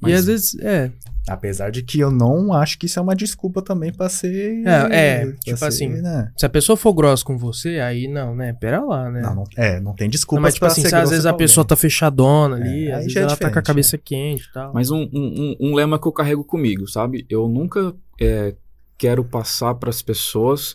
mas... 0.00 0.12
E 0.12 0.14
às 0.14 0.26
vezes, 0.26 0.58
é. 0.60 0.90
Apesar 1.28 1.70
de 1.70 1.82
que 1.82 2.00
eu 2.00 2.10
não 2.10 2.52
acho 2.52 2.78
que 2.78 2.86
isso 2.86 2.98
é 2.98 3.02
uma 3.02 3.14
desculpa 3.14 3.60
também 3.60 3.92
pra 3.92 4.08
ser. 4.08 4.64
É, 4.66 5.20
é 5.22 5.32
tipo 5.44 5.58
ser, 5.58 5.64
assim, 5.64 5.88
né? 5.88 6.32
se 6.36 6.46
a 6.46 6.48
pessoa 6.48 6.76
for 6.76 6.92
grossa 6.92 7.24
com 7.24 7.36
você, 7.36 7.78
aí 7.78 8.08
não, 8.08 8.34
né? 8.34 8.52
Pera 8.54 8.80
lá, 8.80 9.10
né? 9.10 9.20
Não, 9.20 9.34
não 9.34 9.44
é, 9.56 9.78
não 9.80 9.94
tem 9.94 10.08
desculpa. 10.08 10.40
mas, 10.40 10.54
tipo 10.54 10.66
assim, 10.66 10.80
se 10.80 10.94
às 10.94 11.10
vezes 11.10 11.26
a 11.26 11.34
pessoa 11.34 11.64
tá 11.64 11.76
fechadona 11.76 12.56
ali, 12.56 12.88
é, 12.88 12.94
às 12.94 13.02
vezes 13.04 13.16
é 13.16 13.20
ela 13.20 13.36
tá 13.36 13.50
com 13.50 13.58
a 13.58 13.62
cabeça 13.62 13.98
quente 13.98 14.48
e 14.48 14.52
tal. 14.52 14.72
Mas 14.72 14.90
um, 14.90 15.08
um, 15.12 15.56
um, 15.60 15.74
lema 15.74 15.98
que 15.98 16.08
eu 16.08 16.12
carrego 16.12 16.42
comigo, 16.42 16.88
sabe? 16.88 17.26
Eu 17.28 17.48
nunca 17.48 17.94
é, 18.20 18.54
quero 18.96 19.22
passar 19.22 19.74
para 19.74 19.90
as 19.90 20.00
pessoas 20.00 20.74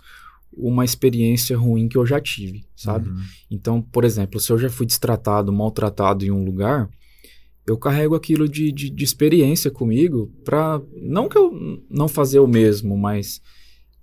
uma 0.55 0.85
experiência 0.85 1.57
ruim 1.57 1.89
que 1.89 1.97
eu 1.97 2.05
já 2.05 2.21
tive, 2.21 2.65
sabe? 2.75 3.09
Uhum. 3.09 3.21
Então, 3.51 3.81
por 3.81 4.05
exemplo, 4.05 4.39
se 4.39 4.51
eu 4.51 4.57
já 4.57 4.69
fui 4.69 4.85
destratado, 4.85 5.51
maltratado 5.51 6.23
em 6.23 6.31
um 6.31 6.45
lugar 6.45 6.87
eu 7.67 7.77
carrego 7.77 8.15
aquilo 8.15 8.47
de, 8.47 8.71
de, 8.71 8.89
de 8.89 9.03
experiência 9.03 9.71
comigo 9.71 10.31
para 10.43 10.81
não 11.01 11.27
que 11.27 11.37
eu 11.37 11.81
não 11.89 12.07
fazer 12.07 12.39
o 12.39 12.47
mesmo, 12.47 12.97
mas 12.97 13.41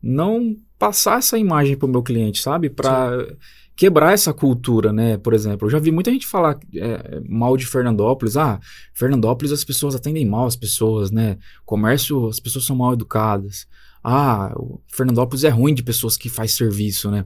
não 0.02 0.56
passar 0.78 1.18
essa 1.18 1.38
imagem 1.38 1.76
para 1.76 1.86
o 1.86 1.90
meu 1.90 2.02
cliente, 2.02 2.42
sabe? 2.42 2.68
Para 2.68 3.36
quebrar 3.76 4.12
essa 4.12 4.34
cultura, 4.34 4.92
né? 4.92 5.16
Por 5.16 5.32
exemplo, 5.32 5.66
eu 5.66 5.70
já 5.70 5.78
vi 5.78 5.92
muita 5.92 6.10
gente 6.10 6.26
falar 6.26 6.58
é, 6.74 7.20
mal 7.28 7.56
de 7.56 7.66
Fernandópolis. 7.66 8.36
Ah, 8.36 8.60
Fernandópolis 8.92 9.52
as 9.52 9.62
pessoas 9.62 9.94
atendem 9.94 10.26
mal 10.26 10.46
as 10.46 10.56
pessoas, 10.56 11.12
né? 11.12 11.38
Comércio, 11.64 12.26
as 12.26 12.40
pessoas 12.40 12.64
são 12.64 12.74
mal 12.74 12.92
educadas. 12.92 13.68
Ah, 14.02 14.52
Fernandópolis 14.88 15.44
é 15.44 15.48
ruim 15.48 15.72
de 15.72 15.84
pessoas 15.84 16.16
que 16.16 16.28
faz 16.28 16.54
serviço, 16.54 17.10
né? 17.10 17.24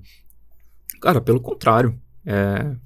Cara, 1.00 1.20
pelo 1.20 1.40
contrário. 1.40 1.98
É, 2.26 2.76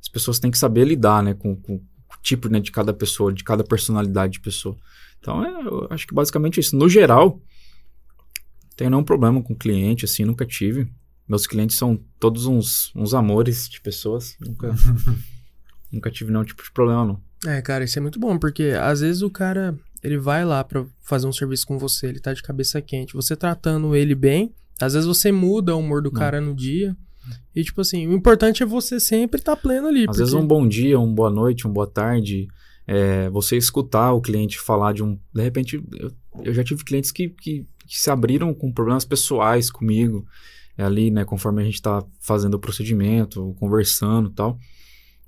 as 0.00 0.08
pessoas 0.08 0.38
têm 0.38 0.50
que 0.50 0.58
saber 0.58 0.84
lidar, 0.84 1.22
né? 1.22 1.32
Com, 1.34 1.54
com, 1.54 1.80
tipo 2.26 2.48
né, 2.48 2.58
de 2.58 2.72
cada 2.72 2.92
pessoa, 2.92 3.32
de 3.32 3.44
cada 3.44 3.62
personalidade 3.62 4.34
de 4.34 4.40
pessoa. 4.40 4.76
Então, 5.20 5.44
é, 5.44 5.62
eu 5.64 5.86
acho 5.90 6.06
que 6.06 6.14
basicamente 6.14 6.58
isso. 6.58 6.76
No 6.76 6.88
geral, 6.88 7.40
tenho 8.74 8.90
nenhum 8.90 9.04
problema 9.04 9.40
com 9.40 9.54
cliente, 9.54 10.04
assim, 10.04 10.24
nunca 10.24 10.44
tive. 10.44 10.90
Meus 11.28 11.46
clientes 11.46 11.76
são 11.76 11.98
todos 12.18 12.46
uns, 12.46 12.92
uns 12.96 13.14
amores 13.14 13.68
de 13.68 13.80
pessoas. 13.80 14.36
Nunca, 14.40 14.74
nunca 15.90 16.10
tive 16.10 16.32
nenhum 16.32 16.44
tipo 16.44 16.64
de 16.64 16.72
problema, 16.72 17.04
não. 17.04 17.20
É, 17.46 17.62
cara, 17.62 17.84
isso 17.84 17.98
é 17.98 18.02
muito 18.02 18.18
bom, 18.18 18.36
porque 18.38 18.74
às 18.80 19.00
vezes 19.00 19.22
o 19.22 19.30
cara, 19.30 19.78
ele 20.02 20.18
vai 20.18 20.44
lá 20.44 20.64
para 20.64 20.84
fazer 21.02 21.28
um 21.28 21.32
serviço 21.32 21.66
com 21.66 21.78
você, 21.78 22.08
ele 22.08 22.18
tá 22.18 22.32
de 22.32 22.42
cabeça 22.42 22.82
quente. 22.82 23.14
Você 23.14 23.36
tratando 23.36 23.94
ele 23.94 24.16
bem, 24.16 24.52
às 24.80 24.94
vezes 24.94 25.06
você 25.06 25.30
muda 25.30 25.76
o 25.76 25.78
humor 25.78 26.02
do 26.02 26.10
não. 26.10 26.18
cara 26.18 26.40
no 26.40 26.54
dia. 26.54 26.96
E, 27.54 27.64
tipo 27.64 27.80
assim, 27.80 28.06
o 28.06 28.12
importante 28.12 28.62
é 28.62 28.66
você 28.66 29.00
sempre 29.00 29.40
estar 29.40 29.56
tá 29.56 29.62
pleno 29.62 29.88
ali. 29.88 30.00
Às 30.00 30.06
porque... 30.06 30.18
vezes 30.18 30.34
um 30.34 30.46
bom 30.46 30.66
dia, 30.66 30.98
uma 30.98 31.14
boa 31.14 31.30
noite, 31.30 31.66
uma 31.66 31.72
boa 31.72 31.86
tarde, 31.86 32.48
é, 32.86 33.28
você 33.30 33.56
escutar 33.56 34.12
o 34.12 34.20
cliente 34.20 34.58
falar 34.58 34.92
de 34.92 35.02
um... 35.02 35.18
De 35.34 35.42
repente, 35.42 35.82
eu, 35.98 36.12
eu 36.44 36.54
já 36.54 36.62
tive 36.62 36.84
clientes 36.84 37.10
que, 37.10 37.28
que, 37.28 37.66
que, 37.86 37.98
se 37.98 38.10
abriram 38.10 38.52
com 38.52 38.72
problemas 38.72 39.04
pessoais 39.04 39.70
comigo, 39.70 40.26
é, 40.76 40.84
ali, 40.84 41.10
né, 41.10 41.24
conforme 41.24 41.62
a 41.62 41.64
gente 41.64 41.74
está 41.74 42.04
fazendo 42.20 42.54
o 42.54 42.60
procedimento, 42.60 43.56
conversando 43.58 44.28
e 44.28 44.32
tal. 44.32 44.58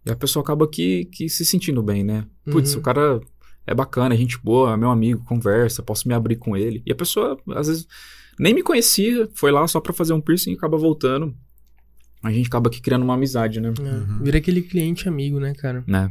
E 0.05 0.11
a 0.11 0.17
pessoa 0.17 0.43
acaba 0.43 0.69
que, 0.69 1.07
que 1.07 1.29
se 1.29 1.45
sentindo 1.45 1.83
bem, 1.83 2.05
né? 2.05 2.27
Putz, 2.45 2.75
uhum. 2.75 2.81
o 2.81 2.83
cara 2.83 3.21
é 3.67 3.75
bacana, 3.75 4.15
é 4.15 4.19
gente 4.19 4.39
boa, 4.43 4.73
é 4.73 4.77
meu 4.77 4.91
amigo, 4.91 5.25
conversa, 5.25 5.83
posso 5.83 6.09
me 6.09 6.15
abrir 6.15 6.37
com 6.37 6.57
ele. 6.57 6.83
E 6.87 6.93
a 6.93 6.95
pessoa, 6.95 7.39
às 7.55 7.69
vezes, 7.69 7.87
nem 8.39 8.55
me 8.55 8.63
conhecia, 8.63 9.29
foi 9.35 9.51
lá 9.51 9.67
só 9.67 9.81
para 9.81 9.93
fazer 9.93 10.13
um 10.13 10.21
piercing 10.21 10.53
e 10.53 10.55
acaba 10.55 10.79
voltando 10.79 11.35
a 12.22 12.31
gente 12.31 12.46
acaba 12.46 12.68
aqui 12.68 12.81
criando 12.81 13.02
uma 13.02 13.14
amizade, 13.14 13.61
né? 13.61 13.72
É, 13.78 13.83
uhum. 13.83 14.22
Vira 14.22 14.38
aquele 14.38 14.62
cliente 14.62 15.09
amigo, 15.09 15.38
né, 15.38 15.52
cara? 15.54 15.85
Né? 15.87 16.11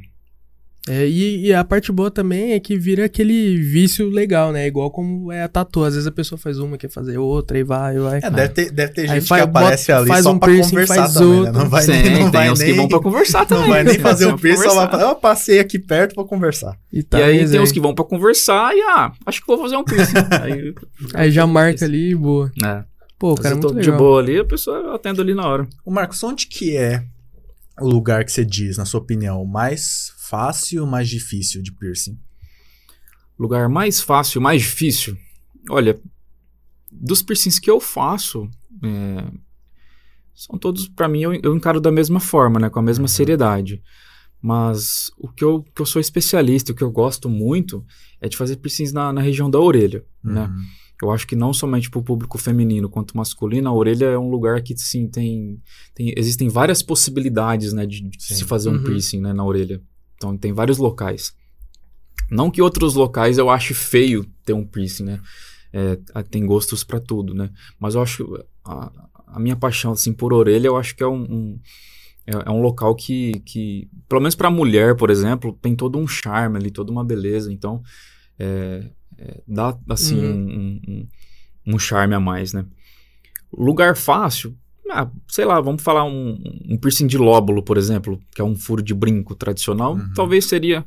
É, 0.89 1.05
e, 1.05 1.47
e, 1.47 1.53
a 1.53 1.65
parte 1.65 1.91
boa 1.91 2.09
também 2.09 2.53
é 2.53 2.59
que 2.61 2.77
vira 2.77 3.03
aquele 3.03 3.57
vício 3.57 4.09
legal, 4.09 4.53
né? 4.53 4.65
Igual 4.67 4.89
como 4.89 5.31
é 5.33 5.43
a 5.43 5.47
tatu. 5.47 5.83
Às 5.83 5.95
vezes 5.95 6.07
a 6.07 6.11
pessoa 6.11 6.39
faz 6.39 6.59
uma, 6.59 6.77
quer 6.77 6.89
fazer 6.89 7.17
outra, 7.17 7.59
e 7.59 7.63
vai, 7.63 7.99
vai. 7.99 8.19
É, 8.23 8.31
deve 8.31 8.53
ter, 8.53 8.71
deve 8.71 8.93
ter 8.93 9.07
gente 9.07 9.27
faz, 9.27 9.43
que 9.43 9.49
aparece 9.49 9.91
bota, 9.91 9.99
ali 9.99 10.07
faz 10.07 10.23
só 10.23 10.31
um 10.31 10.39
pra 10.39 10.49
piercing, 10.49 10.69
conversar 10.69 10.95
faz 10.95 11.13
também, 11.13 11.29
outro. 11.29 11.53
né? 11.53 11.59
Não 11.59 11.69
vai 11.69 11.83
Sim, 11.83 11.91
nem, 11.91 12.11
não 12.11 12.19
tem 12.19 12.31
vai 12.31 12.51
uns 12.51 12.59
nem, 12.59 12.69
que 12.69 12.73
vão 12.77 12.87
pra 12.87 12.99
conversar 13.01 13.45
também. 13.45 13.63
Não 13.63 13.69
vai 13.69 13.83
nem 13.83 13.99
fazer 13.99 14.25
o 14.27 14.37
piercing, 14.37 14.63
só 14.63 14.75
vai 14.75 14.89
falar, 14.89 15.09
eu 15.09 15.15
passei 15.15 15.59
aqui 15.59 15.77
perto 15.77 16.15
pra 16.15 16.23
conversar. 16.23 16.77
E, 16.91 17.03
tá, 17.03 17.19
e 17.19 17.23
aí 17.23 17.49
tem 17.49 17.59
uns 17.59 17.71
que 17.73 17.81
vão 17.81 17.93
pra 17.93 18.05
conversar 18.05 18.73
e, 18.73 18.81
ah, 18.83 19.11
acho 19.25 19.41
que 19.41 19.47
vou 19.47 19.61
fazer 19.61 19.75
um 19.75 19.83
piercing. 19.83 20.13
aí, 20.41 20.73
aí 21.13 21.31
já 21.31 21.45
marca 21.45 21.83
ali 21.83 22.11
e 22.11 22.15
boa. 22.15 22.49
É. 22.63 22.96
Pô, 23.19 23.33
cara, 23.35 23.55
eu 23.55 23.59
tô 23.59 23.73
de 23.73 23.91
boa 23.91 24.19
ali, 24.19 24.37
a 24.37 24.45
pessoa 24.45 24.95
atende 24.95 25.19
ali 25.19 25.33
na 25.33 25.47
hora. 25.47 25.67
O 25.83 25.91
Marcos, 25.91 26.21
onde 26.23 26.47
que 26.47 26.77
é 26.77 27.03
o 27.79 27.87
lugar 27.87 28.23
que 28.23 28.31
você 28.31 28.45
diz, 28.45 28.77
na 28.77 28.85
sua 28.85 28.99
opinião, 28.99 29.43
mais 29.45 30.13
fácil 30.17 30.81
ou 30.81 30.87
mais 30.87 31.09
difícil 31.09 31.61
de 31.61 31.71
piercing? 31.71 32.19
Lugar 33.37 33.67
mais 33.69 34.01
fácil, 34.01 34.39
mais 34.39 34.61
difícil? 34.61 35.17
Olha, 35.69 35.99
dos 36.91 37.21
piercings 37.21 37.59
que 37.59 37.69
eu 37.69 37.79
faço, 37.79 38.49
é, 38.83 39.31
são 40.33 40.57
todos, 40.57 40.87
para 40.87 41.07
mim, 41.07 41.21
eu, 41.21 41.33
eu, 41.33 41.55
encaro 41.55 41.81
da 41.81 41.91
mesma 41.91 42.19
forma, 42.19 42.59
né? 42.59 42.69
Com 42.69 42.79
a 42.79 42.83
mesma 42.83 43.03
uhum. 43.03 43.07
seriedade. 43.07 43.81
Mas 44.39 45.11
o 45.17 45.27
que 45.27 45.43
eu, 45.43 45.63
que 45.75 45.81
eu 45.81 45.85
sou 45.85 45.99
especialista, 45.99 46.71
o 46.71 46.75
que 46.75 46.83
eu 46.83 46.91
gosto 46.91 47.27
muito, 47.27 47.83
é 48.21 48.29
de 48.29 48.37
fazer 48.37 48.57
piercings 48.57 48.93
na, 48.93 49.11
na 49.11 49.21
região 49.21 49.49
da 49.49 49.59
orelha, 49.59 50.05
né? 50.23 50.43
uhum. 50.43 50.47
né? 50.47 50.65
Eu 51.01 51.11
acho 51.11 51.27
que 51.27 51.35
não 51.35 51.53
somente 51.53 51.89
para 51.89 51.99
o 51.99 52.03
público 52.03 52.37
feminino 52.37 52.89
quanto 52.89 53.15
masculino, 53.15 53.69
a 53.69 53.73
orelha 53.73 54.05
é 54.05 54.17
um 54.17 54.29
lugar 54.29 54.61
que 54.63 54.75
sim 54.77 55.07
tem, 55.07 55.61
tem 55.93 56.11
existem 56.17 56.49
várias 56.49 56.81
possibilidades, 56.81 57.71
né, 57.71 57.85
de, 57.85 58.01
de 58.01 58.23
se 58.23 58.43
fazer 58.43 58.69
um 58.69 58.73
uhum. 58.73 58.83
piercing, 58.83 59.21
né, 59.21 59.31
na 59.31 59.45
orelha. 59.45 59.81
Então 60.15 60.35
tem 60.35 60.53
vários 60.53 60.79
locais. 60.79 61.35
Não 62.29 62.49
que 62.49 62.61
outros 62.61 62.95
locais 62.95 63.37
eu 63.37 63.49
ache 63.49 63.73
feio 63.73 64.25
ter 64.43 64.53
um 64.53 64.65
piercing, 64.65 65.03
né? 65.03 65.21
É, 65.71 65.97
tem 66.23 66.45
gostos 66.45 66.83
para 66.83 66.99
tudo, 66.99 67.33
né? 67.33 67.51
Mas 67.79 67.95
eu 67.95 68.01
acho 68.01 68.43
a, 68.65 68.91
a, 69.27 69.39
minha 69.39 69.55
paixão 69.55 69.91
assim 69.91 70.11
por 70.11 70.33
orelha, 70.33 70.67
eu 70.67 70.77
acho 70.77 70.95
que 70.95 71.03
é 71.03 71.07
um, 71.07 71.21
um 71.21 71.59
é, 72.25 72.31
é, 72.31 72.51
um 72.51 72.61
local 72.61 72.95
que, 72.95 73.39
que 73.45 73.87
pelo 74.09 74.21
menos 74.21 74.35
para 74.35 74.49
mulher, 74.49 74.95
por 74.95 75.09
exemplo, 75.09 75.57
tem 75.61 75.75
todo 75.75 75.97
um 75.97 76.07
charme 76.07 76.57
ali, 76.57 76.71
toda 76.71 76.91
uma 76.91 77.05
beleza. 77.05 77.51
Então 77.53 77.81
é, 78.39 78.89
é, 79.17 79.41
dá, 79.47 79.77
assim, 79.89 80.17
uhum. 80.17 80.81
um, 80.87 80.91
um, 80.91 81.07
um, 81.75 81.79
charme 81.79 82.13
a 82.13 82.19
mais, 82.19 82.53
né? 82.53 82.65
Lugar 83.51 83.95
fácil, 83.95 84.55
ah, 84.89 85.09
sei 85.27 85.45
lá, 85.45 85.59
vamos 85.59 85.81
falar 85.81 86.03
um, 86.03 86.41
um, 86.69 86.77
piercing 86.77 87.07
de 87.07 87.17
lóbulo, 87.17 87.61
por 87.61 87.77
exemplo, 87.77 88.19
que 88.33 88.41
é 88.41 88.43
um 88.43 88.55
furo 88.55 88.81
de 88.81 88.93
brinco 88.93 89.35
tradicional, 89.35 89.95
uhum. 89.95 90.13
talvez 90.13 90.45
seria 90.45 90.85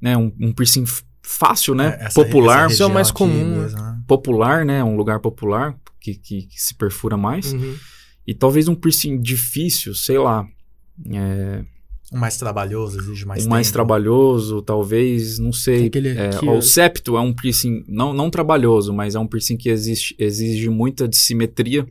né, 0.00 0.16
um, 0.16 0.32
um 0.40 0.52
piercing 0.52 0.84
fácil, 1.22 1.74
né? 1.74 1.98
É, 2.00 2.06
essa, 2.06 2.24
popular. 2.24 2.70
Isso 2.70 2.82
é 2.82 2.86
o 2.86 2.92
mais 2.92 3.10
comum. 3.10 3.60
Mesmo, 3.60 3.80
né? 3.80 4.00
Popular, 4.06 4.64
né? 4.64 4.82
Um 4.82 4.96
lugar 4.96 5.20
popular 5.20 5.76
que, 6.00 6.14
que, 6.14 6.42
que 6.42 6.60
se 6.60 6.74
perfura 6.74 7.16
mais. 7.16 7.52
Uhum. 7.52 7.76
E 8.26 8.34
talvez 8.34 8.68
um 8.68 8.74
piercing 8.74 9.20
difícil, 9.20 9.94
sei 9.94 10.18
lá. 10.18 10.46
É, 11.10 11.64
um 12.12 12.18
mais 12.18 12.36
trabalhoso, 12.36 12.98
exige 12.98 13.26
mais 13.26 13.40
um 13.40 13.44
tempo. 13.44 13.50
mais 13.50 13.70
trabalhoso, 13.70 14.62
talvez, 14.62 15.38
não 15.38 15.52
sei. 15.52 15.90
É, 15.94 16.50
o 16.50 16.62
septo 16.62 17.16
é 17.16 17.20
um 17.20 17.32
piercing 17.32 17.84
não, 17.86 18.12
não 18.12 18.30
trabalhoso, 18.30 18.92
mas 18.92 19.14
é 19.14 19.18
um 19.18 19.26
piercing 19.26 19.56
que 19.56 19.68
existe, 19.68 20.14
exige 20.18 20.68
muita 20.70 21.06
dissimetria. 21.06 21.86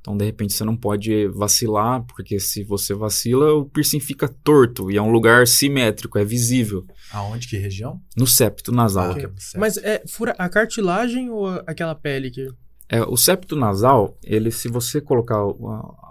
Então, 0.00 0.16
de 0.16 0.24
repente, 0.24 0.54
você 0.54 0.62
não 0.62 0.76
pode 0.76 1.26
vacilar, 1.26 2.00
porque 2.04 2.38
se 2.38 2.62
você 2.62 2.94
vacila, 2.94 3.54
o 3.54 3.64
piercing 3.64 3.98
fica 3.98 4.28
torto 4.28 4.88
e 4.88 4.96
é 4.96 5.02
um 5.02 5.10
lugar 5.10 5.48
simétrico, 5.48 6.16
é 6.16 6.24
visível. 6.24 6.86
Aonde? 7.10 7.48
Que 7.48 7.56
região? 7.56 8.00
No 8.16 8.24
septo 8.24 8.70
nasal. 8.70 9.16
Ah, 9.18 9.30
Mas 9.58 9.76
é 9.78 10.04
fura 10.06 10.32
a 10.38 10.48
cartilagem 10.48 11.28
ou 11.28 11.48
aquela 11.66 11.92
pele 11.92 12.30
que... 12.30 12.48
É, 12.88 13.02
o 13.02 13.16
septo 13.16 13.56
nasal, 13.56 14.16
ele, 14.22 14.52
se 14.52 14.68
você 14.68 15.00
colocar 15.00 15.42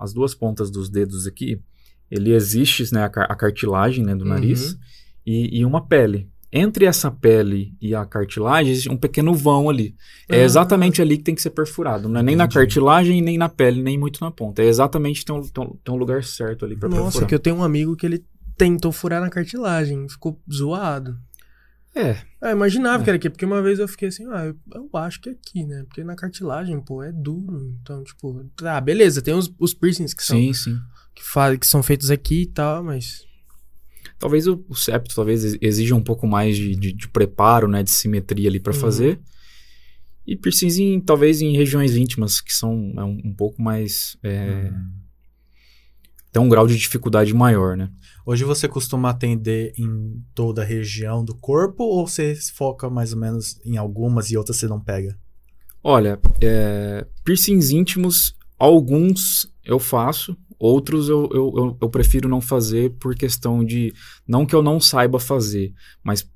as 0.01 0.11
duas 0.11 0.35
pontas 0.35 0.69
dos 0.69 0.89
dedos 0.89 1.25
aqui, 1.25 1.61
ele 2.09 2.33
existe, 2.33 2.93
né, 2.93 3.03
a, 3.03 3.05
a 3.05 3.35
cartilagem 3.35 4.03
né, 4.03 4.15
do 4.15 4.23
uhum. 4.23 4.29
nariz 4.29 4.77
e, 5.25 5.59
e, 5.59 5.65
uma 5.65 5.85
pele. 5.85 6.29
Entre 6.51 6.85
essa 6.85 7.11
pele 7.11 7.73
e 7.81 7.93
a 7.93 8.05
cartilagem 8.05 8.71
existe 8.71 8.89
um 8.89 8.95
pequeno 8.95 9.33
vão 9.33 9.69
ali. 9.69 9.95
É 10.29 10.39
ah. 10.39 10.43
exatamente 10.43 11.01
ali 11.01 11.17
que 11.17 11.23
tem 11.23 11.35
que 11.35 11.41
ser 11.41 11.49
perfurado. 11.49 12.07
Não 12.07 12.19
é 12.19 12.23
nem 12.23 12.35
na 12.35 12.47
cartilagem, 12.47 13.21
nem 13.21 13.37
na 13.37 13.49
pele, 13.49 13.81
nem 13.81 13.97
muito 13.97 14.23
na 14.23 14.31
ponta. 14.31 14.61
É 14.61 14.65
exatamente 14.65 15.25
tem 15.25 15.35
um, 15.35 15.41
tem 15.41 15.93
um, 15.93 15.97
lugar 15.97 16.23
certo 16.23 16.63
ali 16.63 16.77
para 16.77 16.87
perfurar. 16.87 17.13
Nossa, 17.13 17.25
que 17.25 17.35
eu 17.35 17.39
tenho 17.39 17.57
um 17.57 17.63
amigo 17.63 17.95
que 17.95 18.05
ele 18.05 18.23
tentou 18.55 18.91
furar 18.91 19.19
na 19.19 19.29
cartilagem, 19.29 20.07
ficou 20.07 20.39
zoado. 20.49 21.17
É. 21.93 22.17
é 22.41 22.51
imaginava 22.51 23.01
é. 23.01 23.03
que 23.03 23.09
era 23.09 23.17
aqui, 23.17 23.29
porque 23.29 23.45
uma 23.45 23.61
vez 23.61 23.79
eu 23.79 23.87
fiquei 23.87 24.09
assim, 24.09 24.25
ah, 24.31 24.45
eu, 24.45 24.55
eu, 24.73 24.89
acho 24.93 25.19
que 25.19 25.29
é 25.29 25.31
aqui, 25.33 25.65
né? 25.65 25.83
Porque 25.87 26.03
na 26.03 26.15
cartilagem, 26.15 26.79
pô, 26.79 27.03
é 27.03 27.11
duro. 27.11 27.75
Então, 27.81 28.03
tipo, 28.03 28.45
ah, 28.63 28.79
beleza, 28.79 29.21
tem 29.21 29.33
os, 29.33 29.53
os 29.59 29.73
piercings 29.73 30.13
que 30.13 30.23
são. 30.23 30.37
Sim, 30.37 30.53
sim 30.53 30.77
que, 31.15 31.23
faz, 31.23 31.57
que 31.57 31.65
são 31.65 31.81
feitos 31.81 32.11
aqui 32.11 32.41
e 32.41 32.45
tal, 32.45 32.83
mas. 32.83 33.25
Talvez 34.19 34.47
o, 34.47 34.63
o 34.69 34.75
septo 34.75 35.15
talvez 35.15 35.57
exija 35.61 35.95
um 35.95 36.03
pouco 36.03 36.27
mais 36.27 36.55
de, 36.55 36.75
de, 36.75 36.93
de 36.93 37.07
preparo, 37.07 37.67
né? 37.67 37.81
De 37.81 37.91
simetria 37.91 38.49
ali 38.49 38.59
para 38.59 38.73
uhum. 38.73 38.79
fazer. 38.79 39.19
E 40.27 40.35
piercings 40.35 40.77
em, 40.77 40.99
talvez 40.99 41.41
em 41.41 41.55
regiões 41.55 41.95
íntimas, 41.95 42.41
que 42.41 42.53
são 42.53 42.93
é 42.97 43.03
um, 43.03 43.21
um 43.25 43.33
pouco 43.33 43.61
mais. 43.61 44.17
É, 44.23 44.71
uhum. 44.71 44.91
tem 46.31 46.41
um 46.41 46.49
grau 46.49 46.67
de 46.67 46.77
dificuldade 46.77 47.33
maior, 47.33 47.77
né? 47.77 47.89
Hoje 48.25 48.43
você 48.43 48.67
costuma 48.67 49.11
atender 49.11 49.73
em 49.77 50.23
toda 50.33 50.63
a 50.63 50.65
região 50.65 51.23
do 51.23 51.35
corpo 51.35 51.83
ou 51.83 52.07
você 52.07 52.35
foca 52.35 52.89
mais 52.89 53.13
ou 53.13 53.19
menos 53.19 53.59
em 53.63 53.77
algumas 53.77 54.31
e 54.31 54.37
outras 54.37 54.57
você 54.57 54.67
não 54.67 54.79
pega? 54.79 55.15
Olha, 55.83 56.19
é, 56.41 57.05
piercings 57.23 57.69
íntimos, 57.69 58.35
alguns 58.57 59.47
eu 59.63 59.77
faço, 59.77 60.35
outros 60.59 61.09
eu, 61.09 61.29
eu, 61.33 61.53
eu, 61.55 61.77
eu, 61.81 61.89
prefiro 61.89 62.29
não 62.29 62.41
fazer 62.41 62.91
por 62.99 63.15
questão 63.15 63.63
de. 63.63 63.93
Não 64.27 64.45
que 64.45 64.55
eu 64.55 64.61
não 64.61 64.79
saiba 64.79 65.19
fazer, 65.19 65.73
mas 66.03 66.27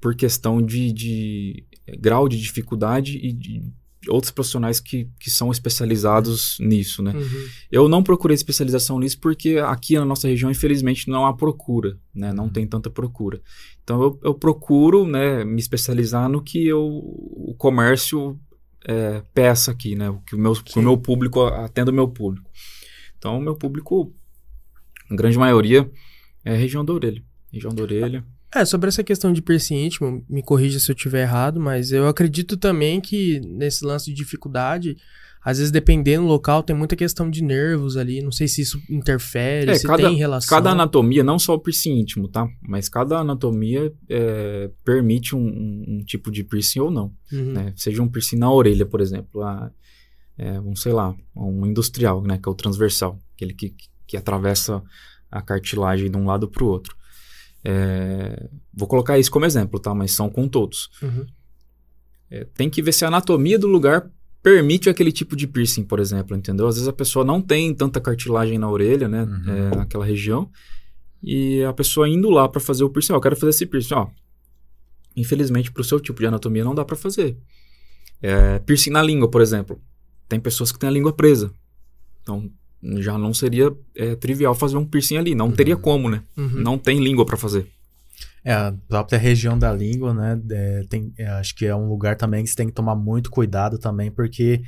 por 0.00 0.14
questão 0.14 0.60
de, 0.60 0.92
de 0.92 1.64
grau 1.98 2.28
de 2.28 2.38
dificuldade 2.40 3.18
e 3.18 3.32
de, 3.32 3.62
outros 4.08 4.32
profissionais 4.32 4.80
que, 4.80 5.08
que 5.18 5.30
são 5.30 5.50
especializados 5.50 6.56
nisso, 6.60 7.02
né? 7.02 7.12
Uhum. 7.12 7.46
Eu 7.70 7.88
não 7.88 8.02
procurei 8.02 8.34
especialização 8.34 8.98
nisso 8.98 9.18
porque 9.20 9.58
aqui 9.58 9.96
na 9.96 10.04
nossa 10.04 10.26
região, 10.26 10.50
infelizmente, 10.50 11.08
não 11.08 11.26
há 11.26 11.32
procura, 11.32 11.96
né? 12.14 12.32
Não 12.32 12.44
uhum. 12.44 12.50
tem 12.50 12.66
tanta 12.66 12.90
procura. 12.90 13.40
Então, 13.82 14.02
eu, 14.02 14.20
eu, 14.24 14.34
procuro, 14.34 15.06
né, 15.06 15.44
me 15.44 15.60
especializar 15.60 16.28
no 16.28 16.42
que 16.42 16.66
eu, 16.66 16.80
o 16.82 17.54
comércio 17.56 18.38
é, 18.84 19.22
peça 19.32 19.70
aqui, 19.70 19.94
né? 19.94 20.10
O 20.10 20.20
que 20.20 20.34
o 20.34 20.38
meu, 20.38 20.54
que 20.54 20.78
o 20.78 20.82
meu 20.82 20.98
público, 20.98 21.42
atenda 21.42 21.90
o 21.90 21.94
meu 21.94 22.08
público. 22.08 22.50
Então, 23.22 23.40
meu 23.40 23.54
público, 23.54 24.12
a 25.08 25.14
grande 25.14 25.38
maioria, 25.38 25.88
é 26.44 26.56
região 26.56 26.84
da 26.84 26.92
orelha. 26.92 27.22
Região 27.52 27.72
da 27.72 27.80
orelha. 27.80 28.24
É, 28.52 28.64
sobre 28.64 28.88
essa 28.88 29.04
questão 29.04 29.32
de 29.32 29.40
piercing 29.40 29.84
íntimo, 29.86 30.24
me 30.28 30.42
corrija 30.42 30.80
se 30.80 30.90
eu 30.90 30.96
estiver 30.96 31.22
errado, 31.22 31.60
mas 31.60 31.92
eu 31.92 32.08
acredito 32.08 32.56
também 32.56 33.00
que 33.00 33.38
nesse 33.46 33.84
lance 33.84 34.06
de 34.06 34.14
dificuldade, 34.14 34.96
às 35.40 35.58
vezes 35.58 35.70
dependendo 35.70 36.24
do 36.24 36.30
local, 36.30 36.64
tem 36.64 36.74
muita 36.74 36.96
questão 36.96 37.30
de 37.30 37.44
nervos 37.44 37.96
ali, 37.96 38.20
não 38.20 38.32
sei 38.32 38.48
se 38.48 38.60
isso 38.60 38.82
interfere, 38.90 39.70
é, 39.70 39.76
se 39.76 39.86
cada, 39.86 40.08
tem 40.08 40.16
relação. 40.16 40.48
Cada 40.48 40.70
anatomia, 40.72 41.22
não 41.22 41.38
só 41.38 41.54
o 41.54 41.60
piercing 41.60 42.00
íntimo, 42.00 42.26
tá? 42.26 42.48
Mas 42.60 42.88
cada 42.88 43.18
anatomia 43.18 43.92
é, 44.08 44.68
permite 44.84 45.36
um, 45.36 45.84
um, 45.86 46.04
tipo 46.04 46.28
de 46.28 46.42
piercing 46.42 46.80
ou 46.80 46.90
não, 46.90 47.12
uhum. 47.32 47.52
né? 47.52 47.72
Seja 47.76 48.02
um 48.02 48.08
piercing 48.08 48.36
na 48.36 48.52
orelha, 48.52 48.84
por 48.84 49.00
exemplo, 49.00 49.44
a, 49.44 49.70
é, 50.36 50.60
um, 50.60 50.74
sei 50.74 50.92
lá, 50.92 51.14
um 51.34 51.66
industrial, 51.66 52.22
né? 52.22 52.38
Que 52.38 52.48
é 52.48 52.52
o 52.52 52.54
transversal, 52.54 53.18
aquele 53.34 53.54
que, 53.54 53.74
que 54.06 54.16
atravessa 54.16 54.82
a 55.30 55.40
cartilagem 55.40 56.10
de 56.10 56.16
um 56.16 56.26
lado 56.26 56.48
para 56.48 56.62
o 56.64 56.66
outro. 56.66 56.96
É, 57.64 58.48
vou 58.74 58.88
colocar 58.88 59.18
isso 59.18 59.30
como 59.30 59.44
exemplo, 59.44 59.78
tá? 59.78 59.94
Mas 59.94 60.12
são 60.12 60.28
com 60.28 60.48
todos. 60.48 60.90
Uhum. 61.02 61.26
É, 62.30 62.44
tem 62.54 62.68
que 62.68 62.82
ver 62.82 62.92
se 62.92 63.04
a 63.04 63.08
anatomia 63.08 63.58
do 63.58 63.66
lugar 63.66 64.10
permite 64.42 64.90
aquele 64.90 65.12
tipo 65.12 65.36
de 65.36 65.46
piercing, 65.46 65.84
por 65.84 66.00
exemplo, 66.00 66.36
entendeu? 66.36 66.66
Às 66.66 66.74
vezes 66.74 66.88
a 66.88 66.92
pessoa 66.92 67.24
não 67.24 67.40
tem 67.40 67.72
tanta 67.74 68.00
cartilagem 68.00 68.58
na 68.58 68.68
orelha, 68.68 69.08
né? 69.08 69.22
Uhum. 69.22 69.52
É, 69.54 69.76
naquela 69.76 70.04
região. 70.04 70.50
E 71.22 71.62
a 71.62 71.72
pessoa 71.72 72.08
indo 72.08 72.28
lá 72.28 72.48
para 72.48 72.60
fazer 72.60 72.82
o 72.82 72.90
piercing, 72.90 73.12
ó, 73.12 73.16
eu 73.16 73.20
quero 73.20 73.36
fazer 73.36 73.50
esse 73.50 73.66
piercing, 73.66 73.94
ó. 73.94 74.08
Infelizmente, 75.14 75.70
pro 75.70 75.84
seu 75.84 76.00
tipo 76.00 76.18
de 76.18 76.26
anatomia 76.26 76.64
não 76.64 76.74
dá 76.74 76.84
para 76.84 76.96
fazer. 76.96 77.38
É, 78.20 78.58
piercing 78.60 78.90
na 78.90 79.02
língua, 79.02 79.30
por 79.30 79.40
exemplo. 79.40 79.80
Tem 80.32 80.40
pessoas 80.40 80.72
que 80.72 80.78
têm 80.78 80.88
a 80.88 80.92
língua 80.92 81.12
presa. 81.12 81.52
Então, 82.22 82.50
já 83.00 83.18
não 83.18 83.34
seria 83.34 83.70
é, 83.94 84.16
trivial 84.16 84.54
fazer 84.54 84.78
um 84.78 84.84
piercing 84.86 85.18
ali. 85.18 85.34
Não 85.34 85.48
uhum. 85.48 85.52
teria 85.52 85.76
como, 85.76 86.08
né? 86.08 86.22
Uhum. 86.34 86.62
Não 86.62 86.78
tem 86.78 87.04
língua 87.04 87.26
para 87.26 87.36
fazer. 87.36 87.66
É, 88.42 88.54
a 88.54 88.74
própria 88.88 89.18
região 89.18 89.58
da 89.58 89.70
língua, 89.70 90.14
né? 90.14 90.40
É, 90.50 90.84
tem, 90.88 91.12
é, 91.18 91.26
acho 91.26 91.54
que 91.54 91.66
é 91.66 91.76
um 91.76 91.86
lugar 91.86 92.16
também 92.16 92.42
que 92.42 92.48
você 92.48 92.56
tem 92.56 92.66
que 92.66 92.72
tomar 92.72 92.96
muito 92.96 93.30
cuidado 93.30 93.76
também, 93.76 94.10
porque 94.10 94.62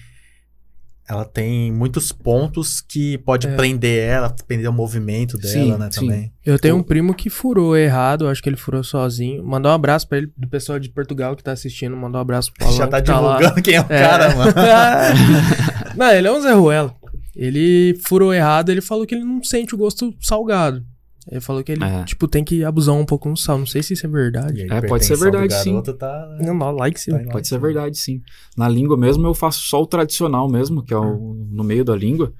ela 1.09 1.25
tem 1.25 1.71
muitos 1.71 2.13
pontos 2.13 2.81
que 2.81 3.19
pode 3.19 3.47
é. 3.47 3.55
prender 3.55 4.09
ela, 4.09 4.35
prender 4.47 4.69
o 4.69 4.73
movimento 4.73 5.37
dela, 5.37 5.53
sim, 5.53 5.79
né, 5.79 5.89
sim. 5.91 6.01
também. 6.01 6.33
Eu 6.45 6.59
tenho 6.59 6.77
um 6.77 6.83
primo 6.83 7.15
que 7.15 7.29
furou 7.29 7.77
errado, 7.77 8.27
acho 8.27 8.43
que 8.43 8.49
ele 8.49 8.57
furou 8.57 8.83
sozinho. 8.83 9.45
Mandou 9.45 9.71
um 9.71 9.75
abraço 9.75 10.09
para 10.09 10.19
ele, 10.19 10.33
do 10.37 10.49
pessoal 10.49 10.79
de 10.79 10.89
Portugal 10.89 11.37
que 11.37 11.45
tá 11.45 11.53
assistindo, 11.53 11.95
mandou 11.97 12.19
um 12.19 12.23
abraço 12.23 12.53
pro 12.53 12.65
Alan, 12.67 12.77
Já 12.77 12.87
tá 12.87 13.01
divulgando 13.01 13.55
tá 13.55 13.63
quem 13.63 13.75
é 13.75 13.81
o 13.81 13.85
é. 13.85 13.87
cara, 13.87 14.35
mano. 14.35 14.53
Não, 15.97 16.11
ele 16.11 16.27
é 16.27 16.33
um 16.33 16.41
Zé 16.41 16.53
Ruelo. 16.53 16.95
Ele 17.37 17.99
furou 18.07 18.33
errado, 18.33 18.71
ele 18.71 18.81
falou 18.81 19.05
que 19.07 19.15
ele 19.15 19.25
não 19.25 19.43
sente 19.43 19.75
o 19.75 19.79
gosto 19.79 20.15
salgado. 20.21 20.85
Ele 21.31 21.41
falou 21.41 21.65
que 21.65 21.73
ele, 21.73 21.83
é. 21.83 22.05
tipo, 22.05 22.29
tem 22.29 22.45
que 22.45 22.65
abusar 22.65 22.95
um 22.95 23.05
pouco 23.05 23.29
no 23.29 23.37
sal. 23.37 23.59
Não 23.59 23.67
sei 23.67 23.83
se 23.83 23.95
isso 23.95 24.07
é 24.07 24.09
verdade. 24.09 24.71
É, 24.71 24.83
pode 24.83 25.05
ser 25.05 25.17
verdade, 25.17 25.55
sim. 25.55 25.83
Tá, 25.83 26.37
não, 26.41 26.55
não, 26.55 26.71
like 26.73 27.01
sim. 27.01 27.13
Tá 27.13 27.19
pode 27.19 27.35
like, 27.35 27.49
ser 27.49 27.55
sim. 27.55 27.61
verdade, 27.61 27.99
sim. 27.99 28.23
Na 28.57 28.69
língua 28.69 28.97
mesmo, 28.97 29.27
eu 29.27 29.35
faço 29.35 29.61
só 29.61 29.83
o 29.83 29.87
tradicional 29.87 30.49
mesmo, 30.49 30.83
que 30.85 30.93
é 30.93 30.99
o, 30.99 31.35
no 31.51 31.65
meio 31.65 31.85
da 31.85 31.97
língua. 31.97 32.33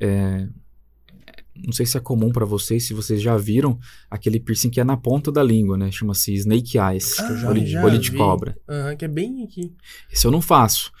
É, 0.00 0.46
não 1.56 1.72
sei 1.72 1.84
se 1.84 1.96
é 1.96 2.00
comum 2.00 2.30
para 2.30 2.44
vocês, 2.44 2.86
se 2.86 2.94
vocês 2.94 3.20
já 3.20 3.36
viram 3.36 3.78
aquele 4.10 4.38
piercing 4.38 4.70
que 4.70 4.80
é 4.80 4.84
na 4.84 4.96
ponta 4.96 5.30
da 5.32 5.42
língua, 5.42 5.76
né? 5.76 5.90
Chama-se 5.90 6.32
Snake 6.34 6.78
Eyes, 6.78 7.18
ah, 7.18 7.48
olho, 7.48 7.84
olho 7.84 7.98
de 7.98 8.12
cobra. 8.12 8.56
Uhum, 8.68 8.96
que 8.96 9.04
é 9.04 9.08
bem 9.08 9.42
aqui. 9.44 9.74
Esse 10.10 10.26
eu 10.26 10.30
não 10.30 10.40
faço, 10.40 10.92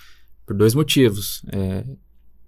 por 0.44 0.56
dois 0.56 0.74
motivos. 0.74 1.42
É, 1.52 1.84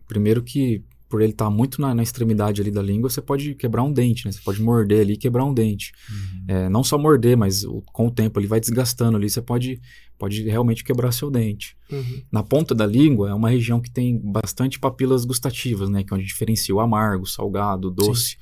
Primeiro 0.07 0.43
que, 0.43 0.85
por 1.09 1.21
ele 1.21 1.33
estar 1.33 1.47
tá 1.47 1.51
muito 1.51 1.81
na, 1.81 1.95
na, 1.95 2.03
extremidade 2.03 2.61
ali 2.61 2.71
da 2.71 2.83
língua, 2.83 3.11
você 3.11 3.21
pode 3.21 3.55
quebrar 3.55 3.83
um 3.83 3.93
dente, 3.93 4.27
né? 4.27 4.33
Você 4.33 4.41
pode 4.41 4.61
morder 4.61 5.03
ali 5.03 5.15
e 5.15 5.17
quebrar 5.17 5.45
um 5.45 5.55
dente. 5.55 5.93
Uhum. 6.11 6.45
É, 6.49 6.69
não 6.69 6.83
só 6.83 6.99
morder, 6.99 7.37
mas 7.37 7.65
o, 7.65 7.83
com 7.93 8.09
o 8.09 8.11
tempo 8.11 8.41
ele 8.41 8.47
vai 8.47 8.59
desgastando 8.59 9.17
ali, 9.17 9.29
você 9.29 9.43
pode, 9.43 9.81
pode 10.19 10.43
realmente 10.43 10.83
quebrar 10.83 11.13
seu 11.13 11.31
dente. 11.31 11.77
Uhum. 11.91 12.23
Na 12.33 12.43
ponta 12.43 12.75
da 12.75 12.87
língua 12.87 13.31
é 13.31 13.35
uma 13.35 13.51
região 13.51 13.81
que 13.81 13.91
tem 13.91 14.19
bastante 14.19 14.79
papilas 14.79 15.25
gustativas, 15.25 15.89
né? 15.89 16.03
Que 16.03 16.13
é 16.13 16.17
onde 16.17 16.27
diferencia 16.27 16.75
o 16.75 16.81
amargo, 16.81 17.25
o 17.25 17.29
salgado, 17.29 17.89
o 17.89 17.91
doce. 17.91 18.31
Sim. 18.31 18.37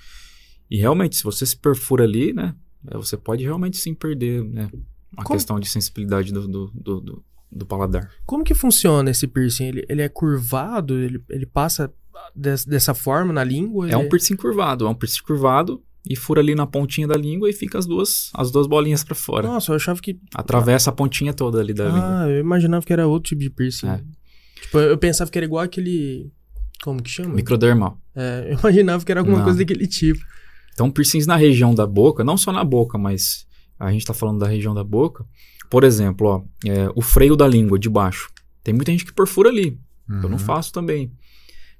E 0.71 0.79
realmente, 0.79 1.17
se 1.17 1.25
você 1.25 1.45
se 1.45 1.57
perfura 1.57 2.05
ali, 2.05 2.33
né? 2.33 2.55
É, 2.91 2.97
você 2.97 3.17
pode 3.17 3.45
realmente 3.45 3.77
sim 3.77 3.95
perder, 3.95 4.43
né? 4.45 4.71
A 5.17 5.23
Como? 5.23 5.37
questão 5.37 5.61
de 5.61 5.69
sensibilidade 5.69 6.33
do, 6.33 6.49
do, 6.49 6.71
do, 6.75 7.01
do 7.01 7.25
do 7.55 7.67
paladar. 7.67 8.11
Como 8.25 8.43
que 8.43 8.55
funciona 8.55 9.11
esse 9.11 9.27
piercing? 9.27 9.67
Ele, 9.67 9.87
ele 9.89 10.03
é 10.03 10.09
curvado? 10.09 10.99
Ele, 10.99 11.23
ele 11.29 11.45
passa 11.45 11.93
des, 12.35 12.65
dessa 12.65 12.95
forma 12.95 13.33
na 13.33 13.45
língua? 13.45 13.91
É 13.91 13.97
um 13.97 14.09
piercing 14.09 14.37
curvado, 14.37 14.87
é 14.87 14.89
um 14.89 14.95
piercing 14.95 15.23
curvado 15.23 15.83
e 16.09 16.17
fura 16.17 16.41
ali 16.41 16.55
na 16.55 16.67
pontinha 16.67 17.07
da 17.07 17.15
língua 17.15 17.49
e 17.49 17.53
fica 17.53 17.79
as 17.79 17.87
duas, 17.87 18.31
as 18.35 18.51
duas 18.51 18.67
bolinhas 18.67 19.05
para 19.05 19.15
fora. 19.15 19.47
Nossa, 19.47 19.73
eu 19.73 19.77
achava 19.77 20.01
que... 20.01 20.19
Atravessa 20.35 20.91
a 20.91 20.93
pontinha 20.93 21.33
toda 21.33 21.61
ali 21.61 21.73
da 21.73 21.85
ah, 21.85 21.89
língua. 21.89 22.21
Ah, 22.23 22.29
eu 22.29 22.41
imaginava 22.41 22.85
que 22.85 22.93
era 22.93 23.07
outro 23.07 23.31
tipo 23.31 23.41
de 23.41 23.51
piercing. 23.51 23.89
É. 23.89 24.01
Tipo, 24.63 24.79
eu 24.79 24.99
pensava 24.99 25.31
que 25.31 25.39
era 25.39 25.47
igual 25.47 25.63
aquele... 25.63 26.33
Como 26.83 27.01
que 27.01 27.11
chama? 27.11 27.35
Microdermal. 27.35 27.99
É, 28.15 28.49
eu 28.53 28.59
imaginava 28.59 29.05
que 29.05 29.13
era 29.13 29.21
alguma 29.21 29.39
não. 29.39 29.45
coisa 29.45 29.59
daquele 29.59 29.87
tipo. 29.87 30.21
Então, 30.75 30.91
piercings 30.91 31.27
na 31.27 31.37
região 31.37 31.75
da 31.75 31.87
boca, 31.87 32.25
não 32.25 32.37
só 32.37 32.53
na 32.53 32.65
boca, 32.65 32.99
mas 32.99 33.47
a 33.79 33.93
gente 33.93 34.05
tá 34.05 34.15
falando 34.15 34.41
da 34.41 34.49
região 34.49 34.75
da 34.75 34.83
boca, 34.83 35.25
por 35.71 35.85
exemplo, 35.85 36.27
ó, 36.27 36.43
é, 36.69 36.91
o 36.95 37.01
freio 37.01 37.37
da 37.37 37.47
língua 37.47 37.79
de 37.79 37.89
baixo. 37.89 38.29
Tem 38.63 38.75
muita 38.75 38.91
gente 38.91 39.05
que 39.05 39.13
perfura 39.13 39.49
ali. 39.49 39.79
Uhum. 40.09 40.17
Eu 40.17 40.23
não 40.23 40.33
uhum. 40.33 40.39
faço 40.39 40.73
também. 40.73 41.13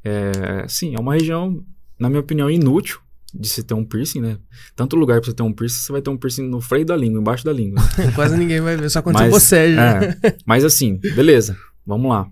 É, 0.05 0.67
sim, 0.69 0.95
é 0.97 1.01
uma 1.01 1.15
região, 1.15 1.65
na 1.99 2.09
minha 2.09 2.21
opinião, 2.21 2.51
inútil 2.51 3.01
de 3.35 3.49
se 3.49 3.63
ter 3.63 3.75
um 3.75 3.85
piercing, 3.85 4.21
né? 4.21 4.39
Tanto 4.77 4.97
lugar 4.97 5.21
pra 5.21 5.31
você 5.31 5.35
ter 5.35 5.43
um 5.43 5.53
piercing, 5.53 5.79
você 5.79 5.93
vai 5.93 6.03
ter 6.03 6.11
um 6.11 6.17
piercing 6.17 6.43
no 6.43 6.61
freio 6.61 6.85
da 6.85 6.97
língua, 6.97 7.21
embaixo 7.21 7.45
da 7.45 7.53
língua. 7.53 7.83
Quase 8.15 8.37
ninguém 8.37 8.61
vai 8.61 8.77
ver, 8.77 8.91
só 8.91 8.99
aconteceu 8.99 9.31
mas, 9.31 9.43
você 9.43 9.75
já. 9.75 10.05
É, 10.05 10.37
mas 10.45 10.65
assim, 10.65 10.97
beleza, 10.97 11.57
vamos 11.87 12.11
lá. 12.11 12.31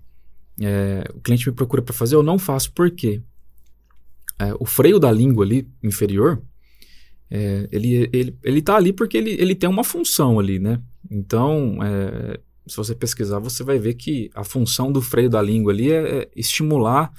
É, 0.61 1.05
o 1.15 1.21
cliente 1.21 1.49
me 1.49 1.55
procura 1.55 1.81
para 1.81 1.95
fazer, 1.95 2.17
eu 2.17 2.23
não 2.23 2.39
faço 2.39 2.73
porque 2.73 3.23
é, 4.39 4.55
o 4.59 4.67
freio 4.67 4.99
da 4.99 5.11
língua 5.11 5.45
ali, 5.45 5.67
inferior, 5.83 6.43
é, 7.31 7.69
ele, 7.73 8.11
ele, 8.13 8.39
ele 8.43 8.61
tá 8.61 8.77
ali 8.77 8.93
porque 8.93 9.17
ele, 9.17 9.31
ele 9.31 9.55
tem 9.55 9.71
uma 9.71 9.85
função 9.85 10.39
ali, 10.39 10.59
né? 10.59 10.81
Então, 11.11 11.79
é, 11.83 12.41
se 12.67 12.77
você 12.77 12.95
pesquisar, 12.95 13.39
você 13.39 13.63
vai 13.63 13.79
ver 13.79 13.95
que 13.95 14.31
a 14.35 14.45
função 14.45 14.93
do 14.93 15.01
freio 15.01 15.31
da 15.31 15.41
língua 15.41 15.73
ali 15.73 15.93
é 15.93 16.29
estimular 16.37 17.11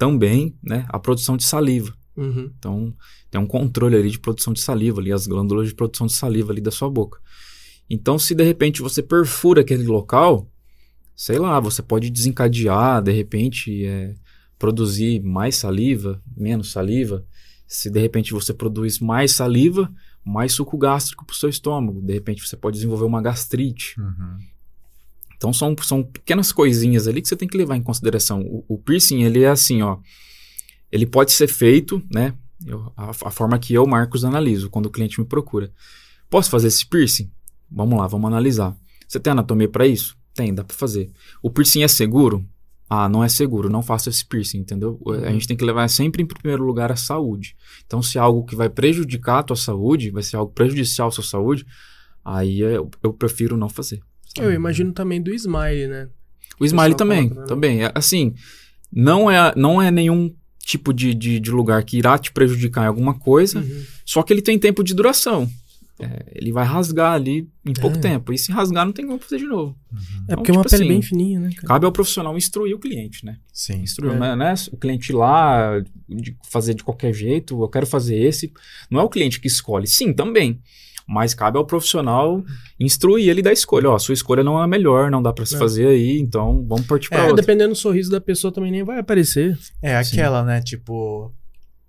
também 0.00 0.56
né, 0.62 0.86
a 0.88 0.98
produção 0.98 1.36
de 1.36 1.44
saliva. 1.44 1.94
Uhum. 2.16 2.50
Então, 2.58 2.94
tem 3.30 3.38
um 3.38 3.46
controle 3.46 3.94
ali 3.94 4.10
de 4.10 4.18
produção 4.18 4.54
de 4.54 4.60
saliva, 4.60 4.98
ali, 4.98 5.12
as 5.12 5.26
glândulas 5.26 5.68
de 5.68 5.74
produção 5.74 6.06
de 6.06 6.14
saliva 6.14 6.50
ali 6.50 6.60
da 6.62 6.70
sua 6.70 6.88
boca. 6.88 7.20
Então, 7.88 8.18
se 8.18 8.34
de 8.34 8.42
repente 8.42 8.80
você 8.80 9.02
perfura 9.02 9.60
aquele 9.60 9.84
local, 9.84 10.50
sei 11.14 11.38
lá, 11.38 11.60
você 11.60 11.82
pode 11.82 12.08
desencadear, 12.08 13.02
de 13.02 13.12
repente, 13.12 13.84
é, 13.84 14.14
produzir 14.58 15.20
mais 15.22 15.56
saliva, 15.56 16.18
menos 16.34 16.72
saliva. 16.72 17.22
Se 17.66 17.90
de 17.90 18.00
repente 18.00 18.32
você 18.32 18.54
produz 18.54 19.00
mais 19.00 19.32
saliva, 19.32 19.92
mais 20.24 20.54
suco 20.54 20.78
gástrico 20.78 21.26
para 21.26 21.34
o 21.34 21.36
seu 21.36 21.50
estômago. 21.50 22.00
De 22.00 22.14
repente 22.14 22.40
você 22.40 22.56
pode 22.56 22.76
desenvolver 22.76 23.04
uma 23.04 23.20
gastrite. 23.20 24.00
Uhum. 24.00 24.38
Então 25.40 25.54
são, 25.54 25.74
são 25.82 26.02
pequenas 26.02 26.52
coisinhas 26.52 27.08
ali 27.08 27.22
que 27.22 27.28
você 27.28 27.34
tem 27.34 27.48
que 27.48 27.56
levar 27.56 27.74
em 27.74 27.82
consideração. 27.82 28.42
O, 28.42 28.64
o 28.68 28.78
piercing, 28.78 29.22
ele 29.22 29.42
é 29.42 29.48
assim, 29.48 29.80
ó. 29.80 29.96
Ele 30.92 31.06
pode 31.06 31.32
ser 31.32 31.48
feito, 31.48 32.02
né? 32.12 32.34
Eu, 32.66 32.92
a, 32.94 33.10
a, 33.10 33.30
forma 33.30 33.58
que 33.58 33.72
eu, 33.72 33.86
Marcos, 33.86 34.22
analiso 34.22 34.68
quando 34.68 34.86
o 34.86 34.90
cliente 34.90 35.18
me 35.18 35.24
procura. 35.24 35.72
Posso 36.28 36.50
fazer 36.50 36.68
esse 36.68 36.84
piercing? 36.86 37.30
Vamos 37.70 37.98
lá, 37.98 38.06
vamos 38.06 38.28
analisar. 38.28 38.76
Você 39.08 39.18
tem 39.18 39.30
anatomia 39.30 39.68
para 39.68 39.86
isso? 39.86 40.14
Tem, 40.34 40.54
dá 40.54 40.62
para 40.62 40.76
fazer. 40.76 41.10
O 41.42 41.48
piercing 41.48 41.84
é 41.84 41.88
seguro? 41.88 42.46
ah, 42.92 43.08
não 43.08 43.22
é 43.22 43.28
seguro, 43.28 43.70
não 43.70 43.84
faça 43.84 44.10
esse 44.10 44.26
piercing, 44.26 44.58
entendeu? 44.58 45.00
A 45.24 45.30
gente 45.30 45.46
tem 45.46 45.56
que 45.56 45.64
levar 45.64 45.86
sempre 45.88 46.24
em 46.24 46.26
primeiro 46.26 46.64
lugar 46.64 46.90
a 46.90 46.96
saúde. 46.96 47.56
Então, 47.86 48.02
se 48.02 48.18
é 48.18 48.20
algo 48.20 48.44
que 48.44 48.56
vai 48.56 48.68
prejudicar 48.68 49.38
a 49.38 49.42
tua 49.44 49.54
saúde, 49.54 50.10
vai 50.10 50.24
ser 50.24 50.34
algo 50.34 50.52
prejudicial 50.52 51.06
à 51.06 51.10
sua 51.12 51.22
saúde, 51.22 51.64
aí 52.24 52.58
eu, 52.58 52.90
eu 53.00 53.12
prefiro 53.12 53.56
não 53.56 53.68
fazer. 53.68 54.02
Eu 54.38 54.52
imagino 54.52 54.92
também 54.92 55.20
do 55.20 55.32
Smile, 55.34 55.86
né? 55.88 56.08
O 56.58 56.64
Smile 56.64 56.94
também, 56.94 57.30
né? 57.30 57.44
também. 57.46 57.84
É, 57.84 57.92
assim, 57.94 58.34
não 58.92 59.30
é, 59.30 59.52
não 59.56 59.80
é 59.80 59.90
nenhum 59.90 60.34
tipo 60.58 60.92
de, 60.92 61.14
de, 61.14 61.40
de 61.40 61.50
lugar 61.50 61.82
que 61.84 61.96
irá 61.98 62.16
te 62.18 62.30
prejudicar 62.30 62.84
em 62.84 62.88
alguma 62.88 63.14
coisa, 63.18 63.60
Uhum. 63.60 63.82
só 64.04 64.22
que 64.22 64.32
ele 64.32 64.42
tem 64.42 64.58
tempo 64.58 64.84
de 64.84 64.94
duração. 64.94 65.50
É, 66.02 66.32
ele 66.34 66.50
vai 66.50 66.64
rasgar 66.64 67.12
ali 67.12 67.46
em 67.66 67.74
pouco 67.74 67.98
É. 67.98 68.00
tempo. 68.00 68.32
E 68.32 68.38
se 68.38 68.50
rasgar, 68.52 68.86
não 68.86 68.92
tem 68.92 69.06
como 69.06 69.18
fazer 69.18 69.36
de 69.38 69.44
novo. 69.46 69.76
É 69.92 69.96
Então, 70.24 70.36
porque 70.36 70.50
é 70.50 70.54
uma 70.54 70.62
tipo 70.62 70.70
pele 70.70 70.82
assim, 70.84 70.92
bem 70.92 71.02
fininha, 71.02 71.40
né? 71.40 71.50
cara? 71.54 71.66
Cabe 71.68 71.84
ao 71.84 71.92
profissional 71.92 72.36
instruir 72.38 72.74
o 72.74 72.78
cliente, 72.78 73.22
né? 73.26 73.36
Sim. 73.52 73.82
Instruir, 73.82 74.14
É. 74.14 74.18
né? 74.18 74.34
Não 74.36 74.46
é 74.46 74.54
o 74.72 74.76
cliente 74.78 75.12
ir 75.12 75.14
lá 75.16 75.78
de 76.08 76.34
fazer 76.48 76.72
de 76.74 76.82
qualquer 76.84 77.12
jeito, 77.12 77.62
eu 77.62 77.68
quero 77.68 77.86
fazer 77.86 78.16
esse. 78.16 78.50
Não 78.90 78.98
é 78.98 79.02
o 79.02 79.10
cliente 79.10 79.38
que 79.40 79.46
escolhe. 79.46 79.86
Sim, 79.86 80.12
também. 80.14 80.58
Mas 81.12 81.34
cabe 81.34 81.58
ao 81.58 81.66
profissional 81.66 82.40
instruir 82.78 83.28
ele 83.28 83.42
da 83.42 83.52
escolha. 83.52 83.90
Ó, 83.90 83.98
sua 83.98 84.12
escolha 84.14 84.44
não 84.44 84.60
é 84.60 84.62
a 84.62 84.66
melhor, 84.68 85.10
não 85.10 85.20
dá 85.20 85.32
pra 85.32 85.44
se 85.44 85.56
É. 85.56 85.58
fazer 85.58 85.88
aí, 85.88 86.20
então 86.20 86.64
vamos 86.68 86.86
partir 86.86 87.08
pra 87.08 87.18
É, 87.18 87.22
outra. 87.22 87.36
dependendo 87.42 87.70
do 87.70 87.76
sorriso 87.76 88.12
da 88.12 88.20
pessoa 88.20 88.52
também 88.52 88.70
nem 88.70 88.84
vai 88.84 88.98
aparecer. 89.00 89.58
É 89.82 90.00
Sim. 90.04 90.12
aquela, 90.20 90.44
né? 90.44 90.60
Tipo, 90.62 91.32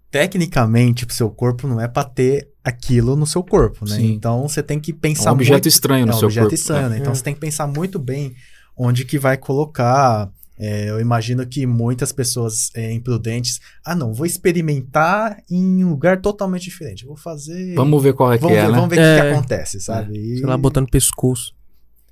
tecnicamente, 0.09 1.05
o 1.05 1.13
seu 1.13 1.29
corpo 1.29 1.67
não 1.67 1.79
é 1.79 1.87
pra 1.87 2.03
ter 2.03 2.49
aquilo 2.63 3.15
no 3.15 3.25
seu 3.25 3.43
corpo, 3.43 3.85
né? 3.87 3.95
Sim. 3.95 4.11
Então 4.13 4.47
você 4.47 4.61
tem 4.61 4.79
que 4.79 4.91
É 4.91 4.95
pensar 4.95 5.29
um 5.31 5.33
objeto 5.33 5.53
muito... 5.53 5.67
estranho 5.67 6.05
no 6.05 6.11
é 6.11 6.15
um 6.15 6.19
seu 6.19 6.27
objeto 6.27 6.43
corpo. 6.43 6.55
estranho, 6.55 6.89
né? 6.89 6.97
Então 6.99 7.11
É. 7.11 7.15
você 7.15 7.23
tem 7.23 7.33
que 7.33 7.39
pensar 7.39 7.67
muito 7.67 7.97
bem 7.99 8.33
onde 8.77 9.05
que 9.05 9.17
vai 9.19 9.37
colocar. 9.37 10.29
É, 10.63 10.89
eu 10.91 10.99
imagino 10.99 11.43
que 11.47 11.65
muitas 11.65 12.11
pessoas 12.11 12.69
é, 12.75 12.91
imprudentes, 12.93 13.59
ah 13.83 13.95
não, 13.95 14.13
vou 14.13 14.27
experimentar 14.27 15.41
em 15.49 15.83
um 15.83 15.89
lugar 15.89 16.21
totalmente 16.21 16.63
diferente. 16.63 17.03
Vou 17.05 17.15
fazer. 17.17 17.73
Vamos 17.73 18.01
ver 18.03 18.13
qual 18.13 18.31
é 18.31 18.37
que 18.37 18.43
vamos 18.43 18.57
é, 18.57 18.61
ver, 18.61 18.67
né? 18.71 18.75
vamos 18.75 18.89
ver 18.89 18.95
o 18.95 18.99
que, 18.99 19.03
É. 19.05 19.21
que 19.21 19.27
acontece, 19.37 19.79
sabe? 19.79 20.17
E- 20.17 20.37
Sei 20.37 20.45
lá, 20.45 20.55
botando 20.57 20.87
pescoço. 20.89 21.51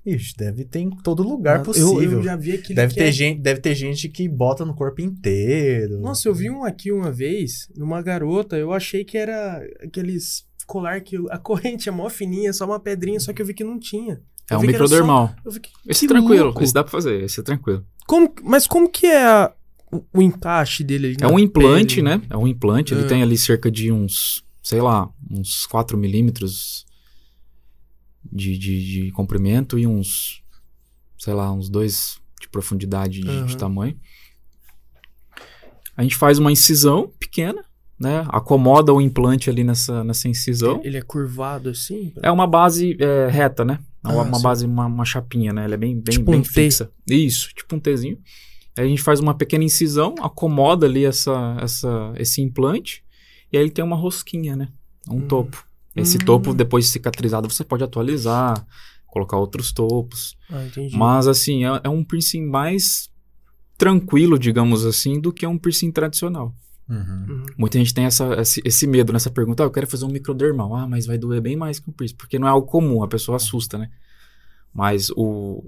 Ixi, 0.06 0.34
deve 0.38 0.64
ter 0.66 0.80
em 0.80 0.90
todo 0.90 1.22
lugar 1.22 1.58
Eu- 1.60 1.64
possível. 1.66 2.12
Eu, 2.14 2.24
já 2.24 2.36
vi 2.36 2.54
aquele 2.54 2.74
deve, 2.74 2.94
que 2.94 3.00
ter 3.00 3.10
é- 3.10 3.12
gente, 3.12 3.42
deve 3.42 3.60
ter 3.60 3.76
gente 3.76 4.10
que 4.10 4.28
bota 4.28 4.66
no 4.66 4.74
corpo 4.74 5.02
inteiro. 5.02 6.00
Nossa, 6.00 6.28
eu 6.28 6.34
vi 6.34 6.50
um 6.50 6.64
aqui 6.64 6.92
uma 6.92 7.12
vez, 7.12 7.70
numa 7.78 8.02
garota, 8.02 8.58
eu 8.58 8.74
achei 8.74 9.04
que 9.06 9.18
era 9.18 9.62
aqueles 9.84 10.46
colar 10.66 11.02
que 11.02 11.18
a 11.30 11.38
corrente 11.38 11.88
é 11.90 11.92
mó 11.92 12.10
fininha, 12.10 12.52
só 12.54 12.66
uma 12.66 12.80
pedrinha, 12.80 13.20
só 13.20 13.32
que 13.34 13.42
eu 13.42 13.46
vi 13.46 13.54
que 13.54 13.64
não 13.64 13.78
tinha. 13.80 14.22
É 14.50 14.56
Eu 14.56 14.58
um 14.58 14.62
que 14.62 14.68
era 14.70 14.72
microdermal. 14.84 15.36
Eu 15.46 15.52
vi 15.52 15.60
que, 15.60 15.70
Esse 15.88 16.08
que 16.08 16.14
é 16.14 16.18
tranquilo, 16.18 16.46
louco. 16.46 16.64
esse 16.64 16.74
dá 16.74 16.84
pra 16.84 16.92
fazer, 16.92 17.22
esse 17.24 17.40
é 17.40 17.44
tranquilo. 17.44 17.86
Como, 18.10 18.34
mas 18.44 18.66
como 18.66 18.90
que 18.90 19.06
é 19.06 19.24
a- 19.24 19.54
o, 19.92 20.04
o 20.16 20.20
encaixe 20.22 20.84
dele 20.84 21.08
ali 21.10 21.18
É 21.22 21.28
um 21.28 21.38
implante, 21.38 21.98
pele? 21.98 22.08
né? 22.10 22.22
É 22.28 22.36
um 22.36 22.48
implante, 22.48 22.92
ele 22.92 23.04
Ah. 23.04 23.08
tem 23.08 23.22
ali 23.22 23.38
cerca 23.38 23.70
de 23.70 23.92
uns, 23.92 24.44
sei 24.64 24.82
lá, 24.82 25.08
uns 25.30 25.68
4 25.68 25.96
milímetros 25.96 26.88
de, 28.32 28.58
de, 28.58 29.04
de 29.06 29.12
comprimento 29.12 29.78
e 29.78 29.86
uns, 29.86 30.42
sei 31.20 31.36
lá, 31.36 31.52
uns 31.52 31.70
2 31.70 32.20
de 32.42 32.50
profundidade 32.50 33.20
de, 33.20 33.26
de 33.28 33.30
Aham. 33.32 33.58
tamanho. 33.58 33.96
A 35.96 36.02
gente 36.02 36.16
faz 36.16 36.40
uma 36.40 36.52
incisão 36.52 37.12
pequena, 37.20 37.64
né? 38.00 38.26
Acomoda 38.30 38.92
o 38.92 39.00
implante 39.00 39.52
ali 39.52 39.64
nessa, 39.64 40.04
nessa 40.04 40.28
incisão. 40.28 40.82
Ele 40.84 40.98
é 40.98 41.02
curvado 41.04 41.70
assim? 41.70 42.12
É 42.24 42.32
uma 42.32 42.48
base 42.48 42.98
é, 43.00 43.28
reta, 43.28 43.64
né? 43.64 43.78
É 44.04 44.08
uma, 44.08 44.22
Ah, 44.22 44.26
uma 44.26 44.40
base, 44.40 44.66
uma, 44.66 44.86
uma 44.86 45.06
chapinha, 45.06 45.52
né? 45.52 45.66
Ela 45.66 45.74
é 45.74 45.78
bem, 45.78 45.96
bem, 45.96 46.04
Tipo 46.18 46.32
bem 46.32 46.40
um 46.40 46.44
T. 46.44 46.50
fixa. 46.50 46.92
Isso, 47.08 47.50
tipo 47.56 47.76
um 47.76 47.80
Tzinho. 47.80 48.18
Aí 48.78 48.86
a 48.86 48.88
gente 48.88 49.02
faz 49.02 49.20
uma 49.20 49.34
pequena 49.34 49.64
incisão, 49.64 50.16
acomoda 50.22 50.86
ali 50.86 51.04
essa, 51.06 51.58
essa, 51.62 52.14
esse 52.18 52.42
implante, 52.42 53.04
e 53.52 53.58
aí 53.58 53.64
ele 53.64 53.72
tem 53.72 53.84
uma 53.84 53.96
rosquinha, 53.98 54.56
né? 54.56 54.70
Um 55.10 55.18
Hum. 55.18 55.28
topo. 55.28 55.66
Esse 55.96 56.18
Hum. 56.18 56.26
topo, 56.26 56.54
depois 56.54 56.86
de 56.86 56.92
cicatrizado, 56.92 57.50
você 57.50 57.64
pode 57.64 57.84
atualizar, 57.84 58.66
colocar 59.08 59.38
outros 59.38 59.72
topos. 59.74 60.38
Ah, 60.50 60.64
entendi. 60.66 60.96
Mas, 60.96 61.28
assim, 61.28 61.66
é, 61.66 61.82
é 61.84 61.90
um 61.90 62.04
piercing 62.04 62.46
mais 62.46 63.10
tranquilo, 63.78 64.38
digamos 64.40 64.86
assim, 64.86 65.20
do 65.20 65.34
que 65.34 65.46
um 65.46 65.58
piercing 65.58 65.92
tradicional. 65.92 66.54
Uhum. 66.90 67.26
Uhum. 67.30 67.46
Muita 67.58 67.78
gente 67.78 67.94
tem 67.94 68.06
essa, 68.06 68.42
esse, 68.42 68.62
esse 68.66 68.88
medo 68.88 69.14
nessa 69.14 69.30
pergunta. 69.30 69.64
Ah, 69.64 69.66
eu 69.66 69.72
quero 69.72 69.88
fazer 69.88 70.06
um 70.06 70.10
microdermal. 70.10 70.76
Ah, 70.76 70.88
mas 70.88 71.06
vai 71.06 71.18
doer 71.18 71.42
bem 71.42 71.56
mais 71.56 71.80
que 71.80 71.90
um 71.90 71.94
piercing. 71.94 72.16
Porque 72.16 72.40
não 72.40 72.48
é 72.48 72.52
algo 72.52 72.68
comum, 72.68 73.04
a 73.04 73.08
pessoa 73.08 73.36
assusta, 73.36 73.78
né? 73.78 73.90
Mas 74.74 75.10
o, 75.12 75.64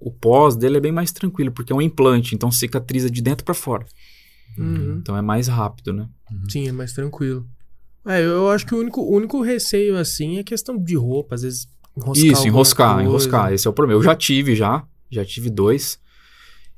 o 0.00 0.10
pós 0.10 0.56
dele 0.56 0.78
é 0.78 0.80
bem 0.80 0.92
mais 0.92 1.12
tranquilo, 1.12 1.52
porque 1.52 1.72
é 1.72 1.76
um 1.76 1.82
implante, 1.82 2.34
então 2.34 2.50
cicatriza 2.50 3.10
de 3.10 3.20
dentro 3.20 3.44
pra 3.44 3.54
fora. 3.54 3.86
Uhum. 4.58 4.98
Então 4.98 5.16
é 5.16 5.22
mais 5.22 5.48
rápido, 5.48 5.92
né? 5.92 6.08
Sim, 6.48 6.68
é 6.68 6.72
mais 6.72 6.92
tranquilo. 6.92 7.46
É, 8.06 8.24
eu, 8.24 8.48
acho 8.50 8.64
que 8.64 8.74
o 8.74 8.78
único, 8.78 9.00
o 9.00 9.14
único 9.16 9.42
receio, 9.42 9.96
assim, 9.96 10.38
é 10.38 10.44
questão 10.44 10.78
de 10.78 10.96
roupa, 10.96 11.34
às 11.34 11.42
vezes 11.42 11.68
enroscar 11.96 12.32
Isso, 12.32 12.46
enroscar, 12.46 12.94
coisa. 12.94 13.08
enroscar. 13.08 13.52
Esse 13.52 13.66
é 13.66 13.70
o 13.70 13.72
problema. 13.72 13.98
Eu 13.98 14.04
já 14.04 14.14
tive, 14.14 14.54
já. 14.54 14.86
Já 15.10 15.24
tive 15.24 15.50
dois. 15.50 15.98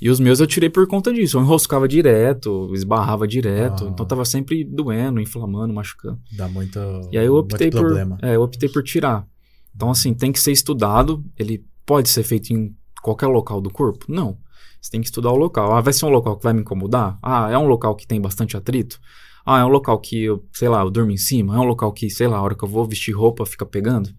E 0.01 0.09
os 0.09 0.21
meus 0.21 0.39
eu 0.39 0.47
tirei 0.47 0.71
por 0.71 0.87
conta 0.87 1.13
disso. 1.13 1.37
Eu 1.37 1.43
enroscava 1.43 1.89
direto, 1.89 2.71
esbarrava 2.73 3.27
direto. 3.27 3.85
Ah. 3.87 3.91
Então 3.91 4.07
tava 4.07 4.25
sempre 4.25 4.65
doendo, 4.65 5.21
inflamando, 5.21 5.75
machucando. 5.75 6.21
Dá 6.37 6.49
muito, 6.49 6.79
E 7.11 7.19
aí 7.19 7.27
eu 7.27 7.35
optei 7.35 7.71
por, 7.71 7.81
problema. 7.81 8.19
é, 8.23 8.37
eu 8.37 8.43
optei 8.43 8.69
por 8.69 8.83
tirar. 8.83 9.27
Então 9.75 9.91
assim, 9.91 10.15
tem 10.15 10.31
que 10.31 10.41
ser 10.41 10.53
estudado, 10.53 11.25
ele 11.37 11.65
pode 11.85 12.09
ser 12.09 12.23
feito 12.23 12.53
em 12.53 12.75
qualquer 13.03 13.27
local 13.27 13.61
do 13.61 13.71
corpo? 13.71 14.07
Não. 14.09 14.39
Você 14.81 14.91
tem 14.93 15.01
que 15.01 15.09
estudar 15.09 15.33
o 15.33 15.37
local. 15.37 15.75
Ah, 15.75 15.81
vai 15.81 15.93
ser 15.93 16.07
um 16.07 16.11
local 16.11 16.37
que 16.37 16.45
vai 16.45 16.53
me 16.53 16.61
incomodar? 16.61 17.19
Ah, 17.21 17.51
é 17.51 17.59
um 17.59 17.67
local 17.67 17.97
que 17.97 18.07
tem 18.07 18.21
bastante 18.21 18.57
atrito? 18.57 19.01
Ah, 19.45 19.59
é 19.61 19.65
um 19.65 19.69
local 19.69 19.99
que 19.99 20.23
eu, 20.25 20.45
sei 20.53 20.69
lá, 20.69 20.83
eu 20.83 20.91
durmo 20.91 21.11
em 21.11 21.17
cima? 21.17 21.57
É 21.57 21.59
um 21.59 21.65
local 21.65 21.91
que, 21.93 22.09
sei 22.11 22.29
lá, 22.29 22.37
a 22.37 22.43
hora 22.43 22.55
que 22.55 22.63
eu 22.63 22.69
vou 22.69 22.87
vestir 22.87 23.13
roupa 23.13 23.45
fica 23.47 23.67
pegando? 23.67 24.11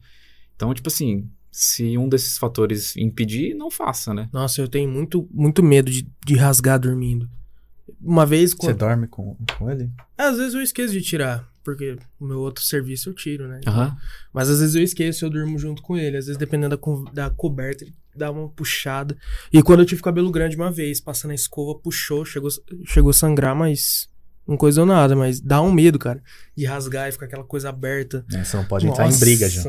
Então, 0.56 0.74
tipo 0.74 0.90
assim, 0.90 1.30
se 1.52 1.97
um 1.97 2.08
desses 2.08 2.38
fatores 2.38 2.95
impedir, 2.97 3.54
não 3.56 3.70
faça, 3.72 4.14
né? 4.14 4.30
Nossa, 4.32 4.62
eu 4.62 4.68
tenho 4.68 4.89
muito, 4.89 5.28
muito 5.32 5.62
medo 5.64 5.91
de, 5.91 6.08
de 6.26 6.36
rasgar 6.36 6.80
dormindo. 6.80 7.30
Uma 8.02 8.26
vez, 8.26 8.52
Você 8.52 8.58
quando... 8.58 8.78
dorme 8.78 9.08
com, 9.08 9.36
com 9.58 9.70
ele? 9.70 9.89
às 10.18 10.38
vezes 10.38 10.54
eu 10.54 10.62
esqueço 10.62 10.93
de 10.93 11.02
tirar, 11.02 11.45
porque 11.64 11.97
o 12.20 12.26
meu 12.26 12.39
outro 12.39 12.64
serviço 12.64 13.10
eu 13.10 13.14
tiro, 13.14 13.47
né? 13.47 13.60
Aham. 13.68 13.97
Mas 14.32 14.50
às 14.50 14.60
vezes 14.60 14.76
eu 14.76 14.84
esqueço, 14.84 15.26
eu 15.26 15.30
durmo 15.30 15.58
junto 15.60 15.82
com 15.82 15.97
ele. 15.97 16.16
Às 16.18 16.28
vezes, 16.28 16.38
dependendo 16.38 16.76
da, 16.76 16.78
co- 16.78 17.10
da 17.14 17.30
coberta, 17.30 17.84
ele 17.84 17.93
dá 18.16 18.32
uma 18.32 18.47
puxada. 18.50 19.18
E 19.52 19.62
quando 19.62 19.80
eu 19.82 19.86
tive 19.86 20.02
cabelo 20.02 20.32
grande 20.32 20.56
uma 20.56 20.72
vez, 20.72 21.02
passando 21.02 21.32
a 21.32 21.36
escova, 21.36 21.78
puxou, 21.80 22.24
chegou, 22.24 22.50
chegou 22.86 23.10
a 23.10 23.14
sangrar, 23.14 23.56
mas 23.56 24.08
não 24.50 24.58
coisou 24.58 24.86
nada. 24.86 25.16
Mas 25.16 25.39
dá 25.39 25.62
um 25.62 25.72
medo, 25.72 25.97
cara, 26.00 26.22
de 26.56 26.66
rasgar 26.66 27.08
e 27.08 27.12
ficar 27.12 27.28
aquela 27.28 27.43
coisa 27.43 27.70
aberta. 27.70 28.26
É, 28.34 28.43
você 28.43 28.58
não 28.58 28.66
pode 28.66 28.88
entrar 28.88 29.06
em 29.06 29.08
Nossa. 29.08 29.20
briga 29.20 29.50
já. 29.50 29.64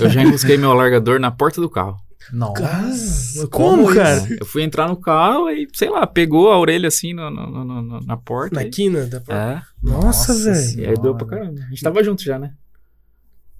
Eu 0.00 0.08
já, 0.10 0.22
enrosquei 0.22 0.56
meu 0.56 0.70
alargador 0.70 1.18
na 1.20 1.30
porta 1.30 1.60
do 1.60 1.68
carro. 1.68 1.96
Nossa. 2.32 3.46
Como, 3.48 3.84
isso? 3.90 3.94
cara? 3.96 4.26
Eu 4.40 4.46
fui 4.46 4.62
entrar 4.62 4.88
no 4.88 4.96
carro 4.96 5.50
e, 5.50 5.68
sei 5.74 5.90
lá, 5.90 6.06
pegou 6.06 6.50
a 6.50 6.58
orelha 6.58 6.88
assim 6.88 7.12
no, 7.12 7.30
no- 7.30 7.64
no- 7.64 7.82
no- 7.82 8.00
na 8.00 8.16
porta. 8.16 8.54
Na 8.54 8.62
e- 8.64 8.70
quina 8.70 9.04
da 9.06 9.20
porta. 9.20 9.34
É, 9.34 9.62
Nossa, 9.86 10.32
Nossa 10.32 10.34
velho. 10.52 10.80
e 10.80 10.86
aí 10.86 10.94
doeu 10.94 11.14
pra 11.16 11.26
caramba. 11.26 11.60
A 11.60 11.68
gente 11.68 11.82
tava 11.82 12.02
junto 12.02 12.22
já, 12.22 12.38
né? 12.38 12.54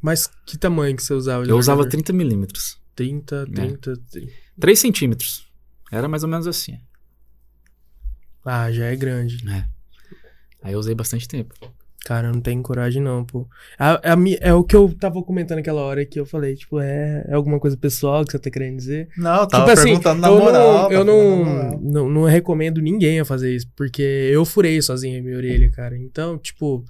Mas 0.00 0.26
que 0.46 0.57
tamanho 0.57 0.96
que 0.96 1.02
você 1.02 1.12
usava? 1.12 1.44
Eu 1.44 1.57
usava 1.59 1.80
largador? 1.82 1.90
30 1.90 2.12
milímetros. 2.14 2.78
30, 2.96 3.46
30, 3.52 3.96
30. 4.11 4.32
3 4.59 4.78
centímetros. 4.78 5.46
Era 5.92 6.09
mais 6.09 6.22
ou 6.22 6.28
menos 6.28 6.46
assim. 6.46 6.78
Ah, 8.44 8.70
já 8.72 8.86
é 8.86 8.96
grande. 8.96 9.44
Aí 10.64 10.72
eu 10.72 10.78
usei 10.78 10.94
bastante 10.94 11.28
tempo. 11.28 11.54
Cara, 12.04 12.28
eu 12.28 12.32
não 12.32 12.40
tenho 12.40 12.62
coragem 12.62 13.00
não, 13.02 13.24
pô. 13.24 13.46
A, 13.78 14.12
a 14.12 14.16
é 14.40 14.52
o 14.52 14.62
que 14.62 14.76
eu 14.76 14.94
tava 14.98 15.22
comentando 15.22 15.58
aquela 15.58 15.80
hora 15.80 16.04
que 16.04 16.20
eu 16.20 16.26
falei, 16.26 16.54
tipo, 16.54 16.78
é, 16.78 17.24
é 17.28 17.34
alguma 17.34 17.58
coisa 17.58 17.76
pessoal 17.76 18.24
que 18.24 18.32
você 18.32 18.38
tá 18.38 18.50
querendo 18.50 18.76
dizer? 18.76 19.08
Não, 19.16 19.40
eu 19.40 19.46
tava 19.46 19.64
tipo 19.64 19.70
assim, 19.70 19.84
perguntando 19.88 20.20
na 20.20 20.28
eu, 20.28 20.38
moral. 20.38 20.82
não, 20.82 20.92
eu 20.92 21.04
não, 21.04 21.44
moral. 21.44 21.80
não, 21.82 22.08
não 22.10 22.24
recomendo 22.24 22.80
ninguém 22.82 23.20
a 23.20 23.24
fazer 23.24 23.54
isso, 23.54 23.66
porque 23.76 24.02
eu 24.02 24.44
furei 24.44 24.80
sozinho 24.82 25.18
a 25.18 25.22
minha 25.22 25.36
orelha, 25.36 25.70
cara. 25.70 25.96
Então, 25.96 26.36
tipo... 26.36 26.84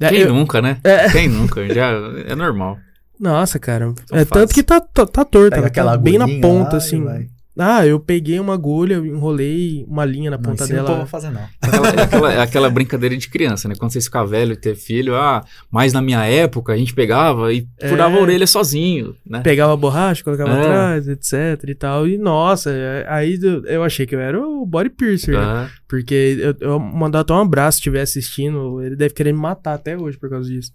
é, 0.00 0.08
Quem 0.08 0.20
eu- 0.20 0.32
nunca, 0.32 0.62
né? 0.62 0.78
É. 0.84 1.10
Quem 1.10 1.28
nunca? 1.28 1.72
Já 1.74 1.90
é 2.26 2.34
normal. 2.36 2.78
Nossa, 3.18 3.58
cara. 3.58 3.86
Não 3.86 3.94
é 4.12 4.24
faz. 4.24 4.28
tanto 4.28 4.54
que 4.54 4.62
tá, 4.62 4.80
tá, 4.80 5.06
tá 5.06 5.26
ela 5.52 5.66
aquela 5.66 5.92
tá 5.92 5.98
bem 5.98 6.18
na 6.18 6.26
ponta, 6.40 6.72
lá 6.72 6.76
assim. 6.76 7.28
Ah, 7.56 7.86
eu 7.86 8.00
peguei 8.00 8.40
uma 8.40 8.54
agulha, 8.54 8.96
enrolei 8.96 9.84
uma 9.86 10.04
linha 10.04 10.28
na 10.28 10.36
Não 10.36 10.42
ponta 10.42 10.64
ensina 10.64 10.80
o 10.82 10.84
dela. 10.84 10.88
povo 10.96 11.02
a 11.02 11.06
fazer, 11.06 11.30
não. 11.30 11.42
Aquela, 11.62 11.88
é 11.88 12.02
aquela, 12.02 12.32
é 12.32 12.40
aquela 12.40 12.68
brincadeira 12.70 13.16
de 13.16 13.28
criança, 13.28 13.68
né? 13.68 13.76
Quando 13.78 13.92
você 13.92 14.00
ficar 14.00 14.24
velho 14.24 14.54
e 14.54 14.56
ter 14.56 14.74
filho, 14.74 15.14
ah, 15.14 15.44
mas 15.70 15.92
na 15.92 16.02
minha 16.02 16.24
época 16.24 16.72
a 16.72 16.76
gente 16.76 16.92
pegava 16.92 17.52
e 17.52 17.68
É. 17.80 17.88
furava 17.88 18.16
a 18.16 18.20
orelha 18.20 18.46
sozinho, 18.46 19.14
né? 19.24 19.40
Pegava 19.40 19.72
a 19.72 19.76
borracha, 19.76 20.24
colocava 20.24 20.50
É. 20.50 20.60
atrás, 20.60 21.08
etc 21.08 21.62
e 21.68 21.74
tal. 21.76 22.08
E 22.08 22.18
nossa, 22.18 22.70
é- 22.72 23.06
aí 23.08 23.38
eu- 23.40 23.64
eu 23.66 23.84
achei 23.84 24.04
que 24.04 24.16
eu 24.16 24.20
era 24.20 24.40
o 24.40 24.66
body 24.66 24.90
piercer, 24.90 25.34
né? 25.38 25.44
Ah, 25.44 25.70
Porque 25.86 26.36
eu, 26.40 26.56
eu 26.72 26.80
mandar 26.80 27.20
até 27.20 27.32
um 27.34 27.38
abraço 27.40 27.76
se 27.76 27.80
estiver 27.82 28.00
assistindo. 28.00 28.82
Ele 28.82 28.96
deve 28.96 29.14
querer 29.14 29.32
me 29.32 29.38
matar 29.38 29.74
até 29.74 29.96
hoje 29.96 30.18
por 30.18 30.28
causa 30.28 30.48
disso. 30.50 30.72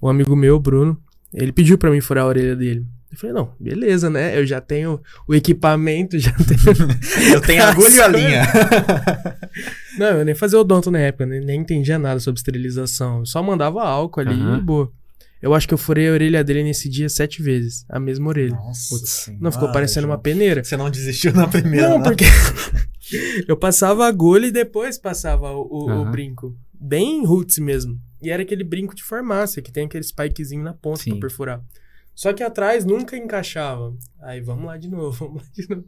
O 0.00 0.08
amigo 0.08 0.34
meu, 0.34 0.58
Bruno, 0.58 0.98
ele 1.32 1.52
pediu 1.52 1.78
pra 1.78 1.88
mim 1.90 2.00
furar 2.00 2.24
a 2.24 2.26
orelha 2.26 2.56
dele. 2.56 2.84
Eu 3.16 3.20
falei, 3.20 3.34
não, 3.34 3.54
beleza, 3.58 4.10
né? 4.10 4.38
Eu 4.38 4.44
já 4.44 4.60
tenho 4.60 5.00
o 5.26 5.34
equipamento, 5.34 6.18
já 6.20 6.32
tenho. 6.32 6.90
eu 7.34 7.40
tenho 7.40 7.62
agulha 7.64 7.94
e 7.94 8.00
a 8.00 8.08
linha. 8.08 8.42
não, 9.98 10.18
eu 10.18 10.24
nem 10.24 10.34
fazia 10.34 10.58
odonto 10.58 10.90
na 10.90 10.98
época, 10.98 11.24
nem, 11.24 11.40
nem 11.40 11.60
entendia 11.60 11.98
nada 11.98 12.20
sobre 12.20 12.38
esterilização. 12.38 13.20
Eu 13.20 13.26
só 13.26 13.42
mandava 13.42 13.82
álcool 13.82 14.20
ali 14.20 14.34
uhum. 14.34 14.58
e 14.58 14.60
boa. 14.60 14.92
Eu 15.40 15.54
acho 15.54 15.66
que 15.66 15.74
eu 15.74 15.78
furei 15.78 16.08
a 16.08 16.12
orelha 16.12 16.44
dele 16.44 16.62
nesse 16.62 16.88
dia 16.88 17.08
sete 17.08 17.42
vezes. 17.42 17.84
A 17.88 17.98
mesma 18.00 18.28
orelha. 18.28 18.54
Nossa 18.54 18.94
Putz, 18.94 19.32
Não 19.40 19.52
ficou 19.52 19.70
parecendo 19.70 20.06
uma 20.06 20.18
peneira. 20.18 20.64
Você 20.64 20.76
não 20.76 20.90
desistiu 20.90 21.32
na 21.32 21.46
primeira, 21.46 21.88
Não, 21.88 21.98
não. 21.98 22.02
porque 22.02 22.24
eu 23.46 23.56
passava 23.56 24.04
a 24.04 24.08
agulha 24.08 24.46
e 24.46 24.50
depois 24.50 24.98
passava 24.98 25.52
o, 25.52 25.62
o, 25.70 25.86
uhum. 25.88 26.02
o, 26.02 26.10
brinco. 26.10 26.56
Bem 26.72 27.24
roots 27.24 27.58
mesmo. 27.58 27.98
E 28.20 28.30
era 28.30 28.42
aquele 28.42 28.64
brinco 28.64 28.94
de 28.94 29.04
farmácia, 29.04 29.62
que 29.62 29.70
tem 29.70 29.86
aquele 29.86 30.04
spikezinho 30.04 30.62
na 30.62 30.72
ponta 30.72 31.02
Sim. 31.02 31.10
pra 31.10 31.20
perfurar. 31.20 31.62
Só 32.16 32.32
que 32.32 32.42
atrás 32.42 32.86
nunca 32.86 33.14
encaixava. 33.14 33.94
Aí 34.22 34.40
vamos 34.40 34.64
lá 34.64 34.78
de 34.78 34.88
novo, 34.88 35.12
vamos 35.28 35.42
lá 35.42 35.48
de 35.52 35.68
novo. 35.68 35.84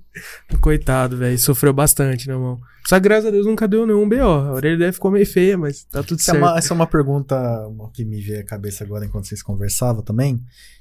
Coitado, 0.61 1.17
velho. 1.17 1.39
Sofreu 1.39 1.73
bastante, 1.73 2.29
né, 2.29 2.35
irmão? 2.35 2.61
Só 2.87 2.97
que 2.97 3.05
graças 3.05 3.27
a 3.27 3.31
Deus 3.31 3.47
nunca 3.47 3.67
deu 3.67 3.87
nenhum 3.87 4.07
BO. 4.07 4.21
A 4.21 4.53
orelha 4.53 4.77
dele 4.77 4.93
ficou 4.93 5.11
meio 5.11 5.27
feia, 5.27 5.57
mas 5.57 5.85
tá 5.85 6.03
tudo 6.03 6.19
essa 6.21 6.33
certo. 6.33 6.45
É 6.45 6.47
uma, 6.47 6.59
essa 6.59 6.75
é 6.75 6.75
uma 6.75 6.87
pergunta 6.87 7.67
que 7.95 8.05
me 8.05 8.21
veio 8.21 8.41
à 8.41 8.45
cabeça 8.45 8.85
agora 8.85 9.07
enquanto 9.07 9.27
vocês 9.27 9.43
conversavam 9.43 10.03
também. 10.03 10.39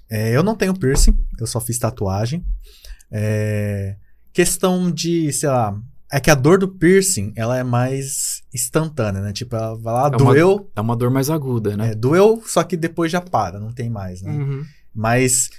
É, 0.10 0.36
eu 0.36 0.43
não 0.43 0.54
tenho 0.54 0.78
piercing, 0.78 1.18
eu 1.39 1.48
só 1.48 1.62
fiz 1.62 1.80
tatuagem. 1.80 2.45
É, 3.10 3.95
questão 4.34 4.91
de, 4.91 5.32
sei 5.32 5.48
lá, 5.48 5.82
é 6.12 6.20
que 6.20 6.30
a 6.30 6.36
dor 6.36 6.60
do 6.60 6.68
piercing, 6.68 7.32
ela 7.38 7.58
é 7.58 7.64
mais 7.64 8.43
instantânea, 8.54 9.22
né? 9.22 9.32
Tipo, 9.32 9.56
ela 9.56 9.78
vai 9.78 9.93
lá, 9.93 10.08
é 10.08 10.18
doeu. 10.18 10.56
Uma, 10.56 10.68
é 10.76 10.82
uma 10.82 10.95
dor 10.95 11.10
mais 11.10 11.30
aguda, 11.30 11.78
né? 11.78 11.91
É, 11.91 11.95
doeu, 11.95 12.41
só 12.45 12.64
que 12.64 12.76
depois 12.76 13.12
já 13.12 13.22
para, 13.22 13.60
não 13.60 13.72
tem 13.72 13.89
mais, 13.89 14.22
né? 14.22 14.32
Uhum. 14.32 14.66
Mas 14.94 15.50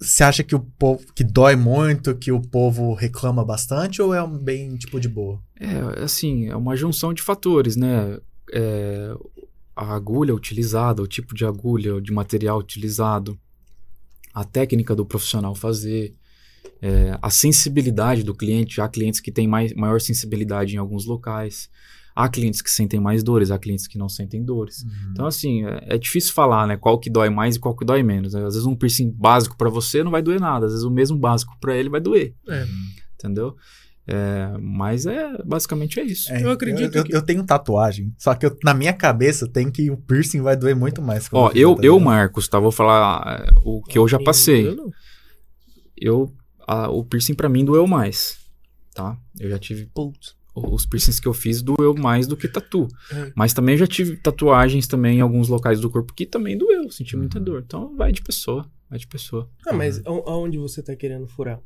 você 0.00 0.22
acha 0.22 0.42
que 0.44 0.54
o 0.54 0.60
povo 0.60 1.04
que 1.14 1.24
dói 1.24 1.56
muito, 1.56 2.14
que 2.14 2.30
o 2.30 2.40
povo 2.40 2.94
reclama 2.94 3.44
bastante 3.44 4.02
ou 4.02 4.12
é 4.14 4.22
um 4.22 4.38
bem 4.38 4.76
tipo 4.76 5.00
de 5.00 5.08
boa? 5.08 5.42
É, 5.58 6.02
assim, 6.02 6.46
é 6.48 6.56
uma 6.56 6.76
junção 6.76 7.14
de 7.14 7.22
fatores, 7.22 7.76
né? 7.76 8.18
É, 8.52 9.14
a 9.74 9.94
agulha 9.94 10.34
utilizada, 10.34 11.02
o 11.02 11.06
tipo 11.06 11.34
de 11.34 11.44
agulha, 11.44 12.00
de 12.00 12.12
material 12.12 12.58
utilizado, 12.58 13.38
a 14.32 14.44
técnica 14.44 14.94
do 14.94 15.06
profissional 15.06 15.54
fazer, 15.54 16.14
é, 16.82 17.18
a 17.22 17.30
sensibilidade 17.30 18.22
do 18.22 18.34
cliente. 18.34 18.80
Há 18.80 18.88
clientes 18.88 19.20
que 19.20 19.32
têm 19.32 19.48
mais, 19.48 19.72
maior 19.74 20.00
sensibilidade 20.00 20.74
em 20.74 20.78
alguns 20.78 21.06
locais. 21.06 21.70
Há 22.14 22.28
clientes 22.28 22.62
que 22.62 22.70
sentem 22.70 23.00
mais 23.00 23.24
dores, 23.24 23.50
há 23.50 23.58
clientes 23.58 23.88
que 23.88 23.98
não 23.98 24.08
sentem 24.08 24.44
dores. 24.44 24.82
Uhum. 24.82 25.10
Então, 25.10 25.26
assim, 25.26 25.66
é, 25.66 25.94
é, 25.94 25.98
difícil 25.98 26.32
falar, 26.32 26.64
né? 26.66 26.76
Qual 26.76 26.98
que 26.98 27.10
dói 27.10 27.28
mais 27.28 27.56
e 27.56 27.58
qual 27.60 27.74
que 27.74 27.84
dói 27.84 28.04
menos. 28.04 28.34
Né? 28.34 28.46
Às 28.46 28.54
vezes 28.54 28.66
um 28.66 28.76
piercing 28.76 29.10
básico 29.10 29.56
para 29.56 29.68
você 29.68 30.04
não 30.04 30.12
vai 30.12 30.22
doer 30.22 30.40
nada. 30.40 30.66
Às 30.66 30.72
vezes 30.72 30.84
o 30.84 30.90
mesmo 30.90 31.18
básico 31.18 31.56
para 31.60 31.76
ele 31.76 31.88
vai 31.88 32.00
doer. 32.00 32.32
É. 32.48 32.66
Entendeu? 33.14 33.56
É, 34.06 34.56
mas 34.60 35.06
é 35.06 35.42
basicamente 35.44 35.98
é 35.98 36.04
isso. 36.04 36.30
É, 36.30 36.44
eu 36.44 36.50
acredito. 36.50 36.94
Eu, 36.94 37.04
que... 37.04 37.16
eu, 37.16 37.22
tenho 37.22 37.42
tatuagem, 37.42 38.14
só 38.18 38.34
que 38.34 38.44
eu, 38.44 38.56
na 38.62 38.74
minha 38.74 38.92
cabeça 38.92 39.48
tem 39.48 39.70
que 39.70 39.90
o 39.90 39.96
piercing 39.96 40.42
vai 40.42 40.56
doer 40.56 40.76
muito 40.76 41.00
mais. 41.00 41.28
Ó, 41.32 41.50
eu, 41.54 41.78
eu, 41.82 41.98
Marcos, 41.98 42.46
tá? 42.46 42.60
Vou 42.60 42.70
falar 42.70 43.42
é, 43.42 43.50
o 43.64 43.82
que 43.82 43.98
eu 43.98 44.06
já 44.06 44.18
passei. 44.18 44.76
Eu, 45.96 46.30
a, 46.68 46.90
o 46.90 47.02
piercing 47.02 47.34
para 47.34 47.48
mim 47.48 47.64
doeu 47.64 47.86
mais, 47.86 48.36
tá? 48.94 49.16
Eu 49.40 49.48
já 49.48 49.58
tive. 49.58 49.86
Putz 49.86 50.36
os 50.54 50.86
piercings 50.86 51.18
que 51.18 51.26
eu 51.26 51.34
fiz 51.34 51.60
doeu 51.60 51.94
mais 51.94 52.26
do 52.26 52.36
que 52.36 52.46
tatu. 52.46 52.88
É. 53.12 53.32
Mas 53.34 53.52
também 53.52 53.76
já 53.76 53.86
tive 53.86 54.16
tatuagens 54.16 54.86
também 54.86 55.18
em 55.18 55.20
alguns 55.20 55.48
locais 55.48 55.80
do 55.80 55.90
corpo 55.90 56.14
que 56.14 56.24
também 56.24 56.56
doeu, 56.56 56.90
senti 56.90 57.16
muita 57.16 57.38
uhum. 57.38 57.44
dor. 57.44 57.62
Então 57.66 57.96
vai 57.96 58.12
de 58.12 58.22
pessoa, 58.22 58.70
vai 58.88 58.98
de 58.98 59.06
pessoa. 59.06 59.50
Ah, 59.66 59.72
mas 59.72 59.98
uhum. 59.98 60.22
aonde 60.26 60.58
você 60.58 60.82
tá 60.82 60.94
querendo 60.94 61.26
furar? 61.26 61.60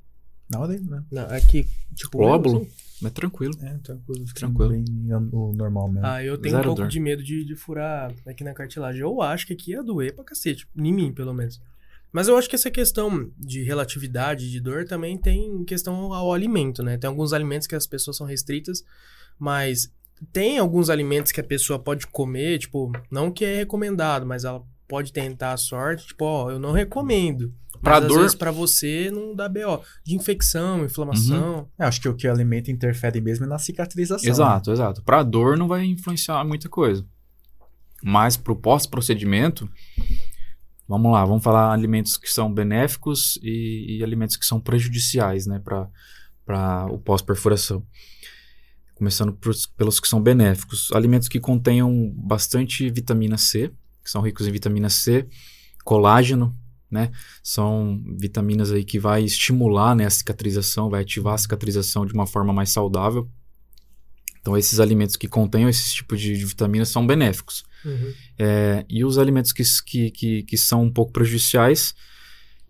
Na 0.51 0.61
ordem, 0.61 0.80
né? 0.80 1.05
Não, 1.12 1.24
aqui, 1.24 1.66
tipo, 1.95 2.16
glóbulo. 2.16 2.66
Mas 3.03 3.12
tranquilo. 3.12 3.55
É, 3.62 3.78
tranquilo. 3.78 4.24
Tranquilo. 4.34 4.70
Bem 4.70 4.84
o 5.30 5.53
normal 5.53 5.89
mesmo. 5.89 6.07
Ah, 6.07 6.24
eu 6.24 6.39
tenho 6.39 6.57
Zero 6.57 6.62
um 6.62 6.66
pouco 6.68 6.82
dor. 6.82 6.89
de 6.89 6.99
medo 6.99 7.22
de, 7.22 7.45
de 7.45 7.55
furar 7.55 8.12
aqui 8.26 8.43
na 8.43 8.55
cartilagem. 8.55 9.03
Eu 9.03 9.20
acho 9.20 9.47
que 9.47 9.53
aqui 9.53 9.72
ia 9.72 9.82
doer 9.82 10.14
pra 10.14 10.24
cacete. 10.24 10.66
Em 10.76 10.93
mim, 10.93 11.12
pelo 11.12 11.34
menos. 11.34 11.61
Mas 12.12 12.28
eu 12.28 12.36
acho 12.36 12.48
que 12.48 12.54
essa 12.54 12.70
questão 12.70 13.30
de 13.36 13.62
relatividade 13.62 14.50
de 14.50 14.61
dor 14.61 14.84
também 14.86 15.18
tem 15.18 15.64
questão 15.64 16.12
ao 16.12 16.32
alimento, 16.32 16.82
né? 16.82 16.96
Tem 16.96 17.09
alguns 17.09 17.32
alimentos 17.32 17.66
que 17.66 17.74
as 17.74 17.86
pessoas 17.86 18.16
são 18.16 18.26
restritas, 18.26 18.82
mas 19.38 19.92
tem 20.32 20.59
alguns 20.59 20.90
alimentos 20.90 21.32
que 21.32 21.40
a 21.40 21.44
pessoa 21.44 21.78
pode 21.78 22.06
comer, 22.06 22.59
tipo, 22.59 22.90
não 23.11 23.30
que 23.30 23.44
é 23.44 23.56
recomendado, 23.56 24.26
mas 24.26 24.44
ela 24.44 24.62
pode 24.88 25.12
tentar 25.12 25.52
a 25.52 25.56
sorte, 25.56 26.06
tipo, 26.06 26.24
ó, 26.24 26.50
eu 26.50 26.59
não 26.59 26.72
recomendo. 26.72 27.52
Pra 27.82 28.00
mas, 28.00 28.09
dor... 28.09 28.16
às 28.16 28.22
vezes 28.22 28.34
pra 28.34 28.50
você 28.50 29.11
não 29.11 29.34
dá 29.34 29.48
BO. 29.48 29.82
De 30.04 30.16
infecção, 30.16 30.84
inflamação. 30.84 31.59
Uhum. 31.59 31.66
É, 31.78 31.84
acho 31.84 32.00
que 32.00 32.09
o 32.09 32.14
que 32.14 32.26
o 32.26 32.32
alimento 32.32 32.70
interfere 32.70 33.20
mesmo 33.20 33.44
é 33.44 33.48
na 33.48 33.59
cicatrização. 33.59 34.28
Exato, 34.28 34.70
né? 34.70 34.74
exato. 34.74 35.02
Pra 35.02 35.22
dor 35.22 35.56
não 35.56 35.68
vai 35.68 35.84
influenciar 35.84 36.44
muita 36.44 36.68
coisa. 36.68 37.06
Mas 38.02 38.36
pro 38.36 38.56
pós-procedimento, 38.56 39.68
Vamos 40.89 41.12
lá, 41.12 41.22
vamos 41.24 41.45
falar 41.45 41.70
alimentos 41.70 42.16
que 42.16 42.30
são 42.32 42.53
benéficos 42.53 43.39
e, 43.43 43.99
e 43.99 44.03
alimentos 44.03 44.36
que 44.36 44.47
são 44.47 44.59
prejudiciais, 44.59 45.47
né, 45.47 45.61
para 45.61 46.86
o 46.91 46.99
pós-perfuração. 46.99 47.86
Começando 48.95 49.39
pelos 49.76 50.01
que 50.01 50.09
são 50.09 50.20
benéficos. 50.20 50.91
Alimentos 50.93 51.28
que 51.28 51.39
contenham 51.39 52.11
bastante 52.16 52.89
vitamina 52.91 53.36
C, 53.36 53.70
que 54.03 54.11
são 54.11 54.22
ricos 54.22 54.49
em 54.49 54.51
vitamina 54.51 54.89
C, 54.89 55.28
colágeno, 55.84 56.57
né? 56.91 57.11
São 57.43 58.03
vitaminas 58.18 58.72
aí 58.72 58.82
que 58.82 58.99
vai 58.99 59.22
estimular 59.22 59.95
né, 59.95 60.07
a 60.07 60.11
cicatrização, 60.11 60.89
vai 60.89 61.03
ativar 61.03 61.34
a 61.34 61.39
cicatrização 61.39 62.07
de 62.07 62.14
uma 62.14 62.26
forma 62.26 62.53
mais 62.53 62.70
saudável. 62.70 63.30
Então, 64.41 64.57
esses 64.57 64.80
alimentos 64.80 65.16
que 65.16 65.28
contenham 65.28 65.68
esse 65.68 65.95
tipo 65.95 66.16
de, 66.16 66.36
de 66.36 66.45
vitaminas 66.47 66.89
são 66.89 67.07
benéficos. 67.07 67.64
Uhum. 67.85 68.12
É, 68.39 68.85
e 68.89 69.05
os 69.05 69.18
alimentos 69.18 69.53
que, 69.53 69.62
que, 69.85 70.11
que, 70.11 70.43
que, 70.43 70.59
são 70.59 70.83
um 70.83 70.91
pouco 70.91 71.12
prejudiciais 71.12 71.95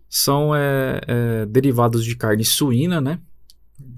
são 0.07 0.55
é, 0.55 1.01
é, 1.07 1.45
derivados 1.45 2.03
de 2.03 2.15
carne 2.15 2.45
suína, 2.45 3.01
né? 3.01 3.19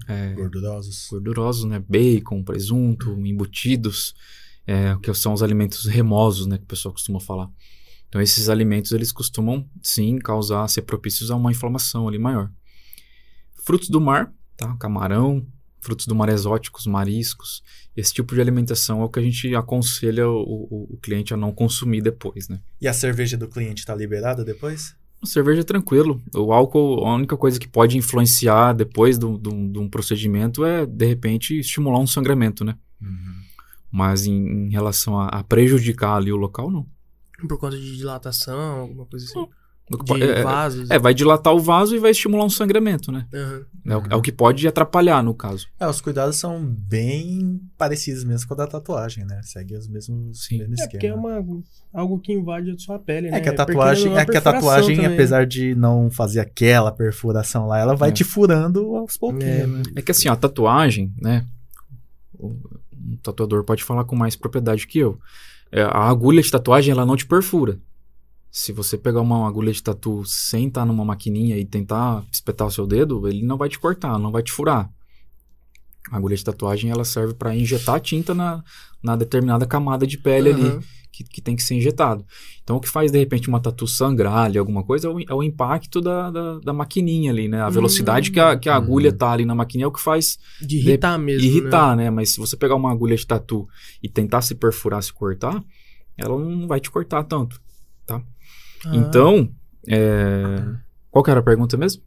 É, 0.08 0.32
gordurosos. 0.34 1.08
Gordurosos, 1.10 1.64
né? 1.64 1.82
Bacon, 1.88 2.42
presunto, 2.42 3.12
embutidos, 3.26 4.14
é, 4.66 4.96
que 5.02 5.12
são 5.14 5.32
os 5.32 5.42
alimentos 5.42 5.86
remosos, 5.86 6.46
né? 6.46 6.58
Que 6.58 6.64
o 6.64 6.68
pessoal 6.68 6.92
costuma 6.92 7.20
falar. 7.20 7.50
Então, 8.08 8.20
esses 8.20 8.50
alimentos, 8.50 8.92
eles 8.92 9.10
costumam, 9.10 9.66
sim, 9.82 10.18
causar, 10.18 10.68
ser 10.68 10.82
propícios 10.82 11.30
a 11.30 11.36
uma 11.36 11.50
inflamação 11.50 12.06
ali 12.06 12.18
maior. 12.18 12.50
Frutos 13.64 13.88
do 13.88 14.00
mar, 14.00 14.32
tá? 14.54 14.76
Camarão, 14.76 15.46
frutos 15.80 16.06
do 16.06 16.14
mar 16.14 16.28
exóticos, 16.28 16.86
mariscos. 16.86 17.62
Esse 17.96 18.14
tipo 18.14 18.34
de 18.34 18.40
alimentação 18.40 19.02
é 19.02 19.04
o 19.04 19.08
que 19.08 19.18
a 19.18 19.22
gente 19.22 19.54
aconselha 19.54 20.28
o, 20.28 20.40
o, 20.40 20.94
o 20.94 20.96
cliente 20.96 21.34
a 21.34 21.36
não 21.36 21.52
consumir 21.52 22.00
depois, 22.00 22.48
né? 22.48 22.60
E 22.80 22.88
a 22.88 22.92
cerveja 22.92 23.36
do 23.36 23.48
cliente 23.48 23.80
está 23.80 23.94
liberada 23.94 24.44
depois? 24.44 24.96
A 25.22 25.26
cerveja 25.26 25.60
é 25.60 25.64
tranquilo. 25.64 26.20
O 26.34 26.52
álcool, 26.52 27.06
a 27.06 27.14
única 27.14 27.36
coisa 27.36 27.60
que 27.60 27.68
pode 27.68 27.96
influenciar 27.96 28.72
depois 28.72 29.18
de 29.18 29.26
um 29.78 29.88
procedimento 29.88 30.64
é, 30.64 30.84
de 30.84 31.06
repente, 31.06 31.58
estimular 31.58 32.00
um 32.00 32.06
sangramento, 32.06 32.64
né? 32.64 32.76
Uhum. 33.00 33.42
Mas 33.90 34.26
em, 34.26 34.66
em 34.66 34.70
relação 34.70 35.20
a, 35.20 35.28
a, 35.28 35.44
prejudicar 35.44 36.16
ali 36.16 36.32
o 36.32 36.36
local, 36.36 36.70
não. 36.70 36.86
Por 37.46 37.58
conta 37.58 37.76
de 37.76 37.96
dilatação, 37.96 38.80
alguma 38.80 39.06
coisa 39.06 39.26
assim? 39.26 39.38
Não. 39.38 39.48
De 39.90 40.22
é, 40.22 40.40
é, 40.40 40.42
vasos. 40.42 40.90
É, 40.90 40.98
vai 40.98 41.12
dilatar 41.12 41.52
o 41.52 41.60
vaso 41.60 41.94
e 41.94 41.98
vai 41.98 42.12
estimular 42.12 42.44
um 42.44 42.50
sangramento, 42.50 43.12
né? 43.12 43.26
Uhum. 43.32 43.64
É, 43.84 43.96
o, 43.96 44.02
é, 44.10 44.16
o, 44.16 44.22
que 44.22 44.32
pode 44.32 44.66
atrapalhar, 44.66 45.22
no 45.22 45.34
caso. 45.34 45.66
É, 45.78 45.86
os 45.86 46.00
cuidados 46.00 46.36
são 46.36 46.64
bem 46.64 47.60
parecidos 47.76 48.24
mesmo 48.24 48.48
com 48.48 48.54
a 48.54 48.58
da 48.58 48.66
tatuagem, 48.66 49.24
né? 49.26 49.40
Segue 49.42 49.76
os 49.76 49.88
mesmos, 49.88 50.44
Sim. 50.44 50.58
mesmo 50.58 50.76
é, 50.80 50.88
porque 50.88 51.08
é 51.08 51.14
uma, 51.14 51.44
algo 51.92 52.18
que 52.20 52.32
invade 52.32 52.70
a 52.70 52.78
sua 52.78 52.98
pele, 52.98 53.30
né? 53.30 53.36
É 53.36 53.40
que 53.40 53.48
a 53.48 53.54
tatuagem, 53.54 54.16
é, 54.16 54.24
que 54.24 54.36
a 54.36 54.40
tatuagem 54.40 54.96
também. 54.96 55.12
apesar 55.12 55.46
de 55.46 55.74
não 55.74 56.10
fazer 56.10 56.40
aquela 56.40 56.90
perfuração 56.90 57.66
lá, 57.66 57.78
ela 57.78 57.94
vai 57.94 58.10
é. 58.10 58.12
te 58.12 58.24
furando 58.24 58.96
aos 58.96 59.16
pouquinhos. 59.16 59.44
É, 59.44 59.66
né? 59.66 59.82
é 59.96 60.02
que 60.02 60.12
assim, 60.12 60.28
a 60.28 60.36
tatuagem, 60.36 61.12
né? 61.20 61.44
O, 62.38 62.56
um 62.94 63.16
tatuador 63.22 63.64
pode 63.64 63.82
falar 63.82 64.04
com 64.04 64.16
mais 64.16 64.36
propriedade 64.36 64.86
que 64.86 64.98
eu. 64.98 65.18
É, 65.70 65.82
a 65.82 66.08
agulha 66.08 66.40
de 66.40 66.50
tatuagem, 66.50 66.92
ela 66.92 67.04
não 67.04 67.16
te 67.16 67.26
perfura. 67.26 67.78
Se 68.52 68.70
você 68.70 68.98
pegar 68.98 69.22
uma 69.22 69.48
agulha 69.48 69.72
de 69.72 69.82
tatu 69.82 70.22
sem 70.26 70.68
estar 70.68 70.84
numa 70.84 71.04
maquininha 71.04 71.56
e 71.56 71.64
tentar 71.64 72.22
espetar 72.30 72.68
o 72.68 72.70
seu 72.70 72.86
dedo, 72.86 73.26
ele 73.26 73.42
não 73.42 73.56
vai 73.56 73.70
te 73.70 73.78
cortar, 73.78 74.18
não 74.18 74.30
vai 74.30 74.42
te 74.42 74.52
furar. 74.52 74.90
A 76.10 76.16
agulha 76.18 76.36
de 76.36 76.44
tatuagem 76.44 76.90
ela 76.90 77.04
serve 77.04 77.32
para 77.32 77.56
injetar 77.56 77.98
tinta 77.98 78.34
na, 78.34 78.62
na 79.02 79.16
determinada 79.16 79.64
camada 79.64 80.06
de 80.06 80.18
pele 80.18 80.50
uhum. 80.50 80.56
ali 80.56 80.84
que, 81.12 81.24
que 81.24 81.40
tem 81.40 81.54
que 81.54 81.62
ser 81.62 81.74
injetado. 81.76 82.24
Então, 82.62 82.76
o 82.76 82.80
que 82.80 82.88
faz 82.88 83.12
de 83.12 83.18
repente 83.18 83.48
uma 83.48 83.60
tatu 83.60 83.86
sangrar 83.86 84.46
ali, 84.46 84.58
alguma 84.58 84.82
coisa, 84.82 85.08
é 85.08 85.10
o, 85.10 85.20
é 85.20 85.34
o 85.34 85.42
impacto 85.42 86.00
da, 86.00 86.30
da, 86.30 86.58
da, 86.58 86.72
maquininha 86.72 87.30
ali, 87.30 87.48
né? 87.48 87.60
A 87.60 87.68
velocidade 87.68 88.30
que, 88.30 88.40
a, 88.40 88.56
que 88.56 88.68
a 88.68 88.74
agulha 88.74 89.10
uhum. 89.10 89.16
tá 89.16 89.30
ali 89.30 89.44
na 89.44 89.54
maquininha 89.54 89.84
é 89.84 89.88
o 89.88 89.92
que 89.92 90.00
faz. 90.00 90.38
De 90.60 90.78
irritar 90.78 91.18
de, 91.18 91.24
mesmo. 91.24 91.46
Irritar, 91.46 91.96
né? 91.96 92.04
né? 92.04 92.10
Mas 92.10 92.30
se 92.30 92.40
você 92.40 92.56
pegar 92.56 92.74
uma 92.74 92.90
agulha 92.90 93.14
de 93.14 93.26
tatu 93.26 93.68
e 94.02 94.08
tentar 94.08 94.42
se 94.42 94.54
perfurar, 94.54 95.02
se 95.02 95.12
cortar, 95.12 95.62
ela 96.16 96.38
não 96.38 96.66
vai 96.66 96.80
te 96.80 96.90
cortar 96.90 97.22
tanto, 97.24 97.60
tá? 98.06 98.22
Ah. 98.86 98.96
Então, 98.96 99.48
é, 99.88 100.62
Qual 101.10 101.22
que 101.24 101.30
era 101.30 101.40
a 101.40 101.42
pergunta 101.42 101.76
mesmo? 101.76 102.02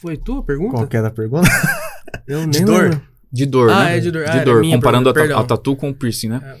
Foi 0.00 0.16
tua 0.16 0.42
pergunta? 0.42 0.72
Qual 0.76 0.86
que 0.86 0.96
era 0.96 1.08
a 1.08 1.10
pergunta? 1.10 1.48
Eu 2.26 2.40
De 2.46 2.58
nem 2.58 2.64
dor? 2.64 2.82
lembro. 2.84 3.02
De 3.30 3.44
dor, 3.46 3.70
Ah, 3.70 3.84
né? 3.84 3.96
é 3.98 4.00
de 4.00 4.10
dor. 4.10 4.22
Ah, 4.26 4.30
De 4.30 4.36
era 4.38 4.44
dor, 4.44 4.60
minha 4.60 4.76
comparando 4.76 5.08
a, 5.08 5.12
pergunta, 5.12 5.34
ta- 5.34 5.40
a 5.40 5.44
perdão. 5.44 5.56
tatu 5.56 5.76
com 5.76 5.90
o 5.90 5.94
piercing, 5.94 6.28
né? 6.28 6.40
É. 6.42 6.56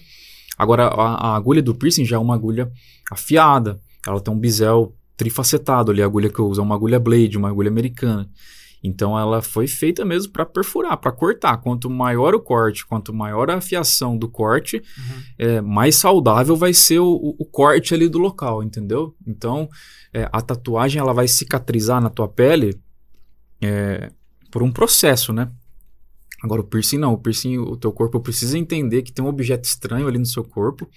Agora, 0.58 0.86
a, 0.88 1.28
a 1.32 1.36
agulha 1.36 1.62
do 1.62 1.74
piercing 1.74 2.04
já 2.04 2.16
é 2.16 2.18
uma 2.18 2.34
agulha 2.34 2.70
afiada. 3.10 3.78
Ela 4.06 4.20
tem 4.20 4.34
um 4.34 4.38
bisel 4.38 4.94
trifacetado 5.16 5.90
ali. 5.90 6.02
A 6.02 6.04
agulha 6.04 6.28
que 6.28 6.38
eu 6.38 6.46
uso 6.46 6.60
é 6.60 6.64
uma 6.64 6.74
agulha 6.74 6.98
blade, 6.98 7.38
uma 7.38 7.48
agulha 7.48 7.68
americana. 7.70 8.28
Então, 8.82 9.18
ela 9.18 9.42
foi 9.42 9.66
feita 9.66 10.04
mesmo 10.04 10.32
para 10.32 10.46
perfurar, 10.46 10.96
para 10.96 11.10
cortar. 11.10 11.56
Quanto 11.58 11.90
maior 11.90 12.34
o 12.34 12.40
corte, 12.40 12.86
quanto 12.86 13.12
maior 13.12 13.50
a 13.50 13.56
afiação 13.56 14.16
do 14.16 14.28
corte, 14.28 14.76
Uhum. 14.76 15.22
é, 15.38 15.60
mais 15.60 15.96
saudável 15.96 16.54
vai 16.56 16.72
ser 16.72 17.00
o, 17.00 17.34
o- 17.38 17.44
corte 17.44 17.92
ali 17.92 18.08
do 18.08 18.18
local, 18.18 18.62
entendeu? 18.62 19.14
Então, 19.26 19.68
é, 20.12 20.28
a 20.32 20.40
tatuagem 20.40 21.00
ela 21.00 21.12
vai 21.12 21.26
cicatrizar 21.26 22.00
na 22.00 22.08
tua 22.08 22.28
pele 22.28 22.80
é, 23.60 24.10
por 24.50 24.62
um 24.62 24.70
processo, 24.70 25.32
né? 25.32 25.50
Agora, 26.42 26.60
o 26.60 26.64
piercing 26.64 26.98
não. 26.98 27.14
O 27.14 27.18
piercing, 27.18 27.58
o 27.58 27.76
teu 27.76 27.90
corpo 27.92 28.20
precisa 28.20 28.56
entender 28.56 29.02
que 29.02 29.10
tem 29.12 29.24
um 29.24 29.28
objeto 29.28 29.64
estranho 29.64 30.06
ali 30.06 30.18
no 30.18 30.26
seu 30.26 30.44
corpo 30.44 30.88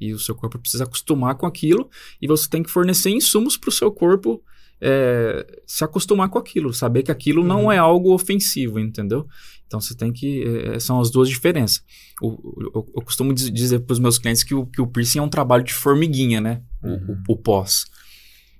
e 0.00 0.12
o 0.12 0.18
seu 0.18 0.34
corpo 0.34 0.58
precisa 0.58 0.84
acostumar 0.84 1.36
com 1.36 1.46
aquilo 1.46 1.88
e 2.20 2.26
você 2.26 2.48
tem 2.48 2.62
que 2.64 2.70
fornecer 2.70 3.10
insumos 3.10 3.56
para 3.56 3.68
o 3.68 3.72
seu 3.72 3.90
corpo 3.92 4.42
é, 4.80 5.60
se 5.66 5.82
acostumar 5.84 6.28
com 6.28 6.38
aquilo, 6.38 6.72
saber 6.72 7.02
que 7.02 7.10
aquilo 7.10 7.44
não 7.44 7.64
Uhum. 7.64 7.72
é 7.72 7.78
algo 7.78 8.12
ofensivo, 8.14 8.78
entendeu? 8.78 9.26
Então 9.66 9.80
você 9.80 9.94
tem 9.94 10.12
que. 10.12 10.42
é, 10.44 10.80
são 10.80 11.00
as 11.00 11.10
duas 11.10 11.28
diferenças. 11.28 11.82
O- 12.22 12.28
o- 12.28 12.86
eu, 12.96 13.02
costumo 13.02 13.34
diz- 13.34 13.50
dizer 13.50 13.80
para 13.80 13.92
os 13.92 13.98
meus 13.98 14.18
clientes 14.18 14.42
que 14.42 14.54
o, 14.54 14.64
que 14.66 14.80
o 14.80 14.86
piercing 14.86 15.18
é 15.18 15.22
um 15.22 15.28
trabalho 15.28 15.62
de 15.64 15.74
formiguinha, 15.74 16.40
né? 16.40 16.62
O- 16.82 16.88
Uhum. 16.88 17.22
O, 17.28 17.32
o 17.32 17.36
pós. 17.36 17.84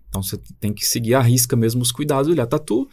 Então 0.08 0.22
você 0.22 0.38
tem 0.60 0.72
que 0.72 0.84
seguir 0.84 1.14
à 1.14 1.20
risca 1.20 1.54
mesmo 1.56 1.80
os 1.82 1.92
cuidados. 1.92 2.30
Olha, 2.30 2.42
a 2.42 2.46
tatu, 2.46 2.88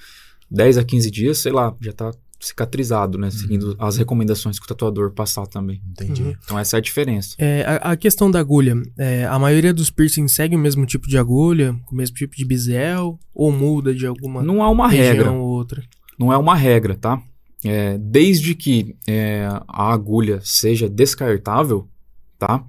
10 0.49 0.77
a 0.77 0.83
15 0.83 1.09
dias, 1.11 1.39
sei 1.39 1.51
lá, 1.51 1.75
já 1.81 1.91
tá 1.93 2.11
cicatrizado, 2.39 3.17
né? 3.17 3.29
Seguindo 3.31 3.75
as 3.79 3.97
recomendações 3.97 4.59
que 4.59 4.65
o 4.65 4.67
tatuador 4.67 5.11
passar 5.11 5.47
também. 5.47 5.81
Entendi. 5.89 6.23
Uhum. 6.23 6.35
Então 6.43 6.59
essa 6.59 6.77
é 6.77 6.79
a 6.79 6.81
diferença. 6.81 7.35
É, 7.37 7.63
a, 7.63 7.91
a 7.91 7.97
questão 7.97 8.29
da 8.29 8.39
agulha, 8.39 8.75
é, 8.97 9.25
a 9.25 9.39
maioria 9.39 9.73
dos 9.73 9.89
piercings 9.89 10.33
segue 10.33 10.55
o 10.55 10.59
mesmo 10.59 10.85
tipo 10.85 11.07
de 11.07 11.17
agulha, 11.17 11.75
com 11.85 11.93
o 11.93 11.97
mesmo 11.97 12.15
tipo 12.15 12.35
de 12.35 12.45
bisel, 12.45 13.19
ou 13.33 13.51
muda 13.51 13.93
de 13.93 14.05
alguma 14.05 14.43
Não 14.43 14.61
há 14.61 14.69
uma 14.69 14.87
regra. 14.87 15.31
ou 15.31 15.47
outra? 15.47 15.83
não 16.17 16.31
é 16.31 16.37
uma 16.37 16.55
regra, 16.55 16.95
tá? 16.95 17.21
É, 17.63 17.97
desde 17.97 18.53
que 18.55 18.95
é, 19.07 19.47
a 19.67 19.91
agulha 19.91 20.39
seja 20.43 20.87
descartável, 20.87 21.89
tá? 22.37 22.63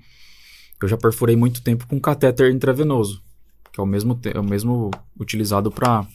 Eu 0.82 0.88
já 0.88 0.96
perfurei 0.96 1.36
muito 1.36 1.62
tempo 1.62 1.86
com 1.86 2.00
catéter 2.00 2.52
intravenoso, 2.52 3.22
que 3.72 3.80
é 3.80 3.82
o 3.82 3.86
mesmo, 3.86 4.18
é 4.24 4.40
o 4.40 4.44
mesmo 4.44 4.90
utilizado 5.18 5.70
para 5.70 6.06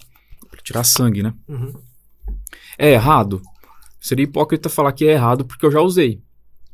tirar 0.63 0.83
sangue, 0.83 1.23
né? 1.23 1.33
Uhum. 1.47 1.73
É 2.81 2.93
errado? 2.93 3.43
Seria 3.99 4.23
hipócrita 4.23 4.67
falar 4.67 4.91
que 4.93 5.05
é 5.05 5.11
errado 5.11 5.45
porque 5.45 5.63
eu 5.63 5.71
já 5.71 5.79
usei, 5.81 6.19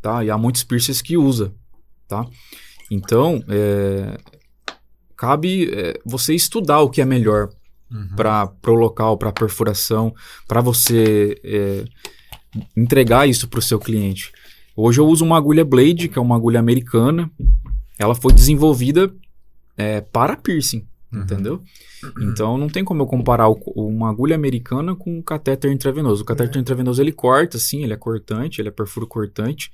tá? 0.02 0.24
E 0.24 0.32
há 0.32 0.38
muitos 0.38 0.64
piercings 0.64 1.02
que 1.02 1.18
usa, 1.18 1.54
tá? 2.08 2.26
Então, 2.90 3.44
é, 3.50 4.18
cabe 5.18 5.70
é, 5.70 6.00
você 6.06 6.34
estudar 6.34 6.80
o 6.80 6.90
que 6.90 7.02
é 7.02 7.06
melhor 7.06 7.50
Uhum. 7.90 8.16
para 8.18 8.52
o 8.68 8.74
local, 8.74 9.18
para 9.18 9.32
perfuração, 9.32 10.14
para 10.46 10.60
você 10.60 11.40
é, 11.42 11.86
entregar 12.76 13.30
isso 13.30 13.48
para 13.48 13.60
o 13.60 13.62
seu 13.62 13.80
cliente. 13.80 14.30
Hoje 14.76 15.00
eu 15.00 15.08
uso 15.08 15.24
uma 15.24 15.38
agulha 15.38 15.64
Blade, 15.64 16.10
que 16.10 16.20
é 16.20 16.22
uma 16.22 16.36
agulha 16.36 16.60
americana. 16.60 17.32
Ela 17.98 18.14
foi 18.14 18.34
desenvolvida 18.34 19.14
é, 19.78 20.02
para 20.02 20.36
piercing, 20.36 20.86
Uhum. 21.18 21.24
entendeu? 21.24 21.64
Então 22.22 22.58
não 22.58 22.68
tem 22.70 22.84
como 22.84 23.02
eu 23.02 23.08
comparar 23.08 23.50
o- 23.50 23.58
uma 23.76 24.10
agulha 24.10 24.36
americana 24.36 24.96
com 24.96 25.18
um 25.18 25.22
catéter 25.22 25.72
intravenoso. 25.72 26.24
O 26.24 26.26
catéter 26.26 26.62
intravenoso 26.62 27.02
ele 27.02 27.12
corta, 27.12 27.58
sim, 27.58 27.84
ele 27.84 27.94
é 27.94 27.98
cortante, 27.98 28.62
ele 28.62 28.70
é 28.70 28.72
perfuro 28.72 29.08
cortante. 29.08 29.72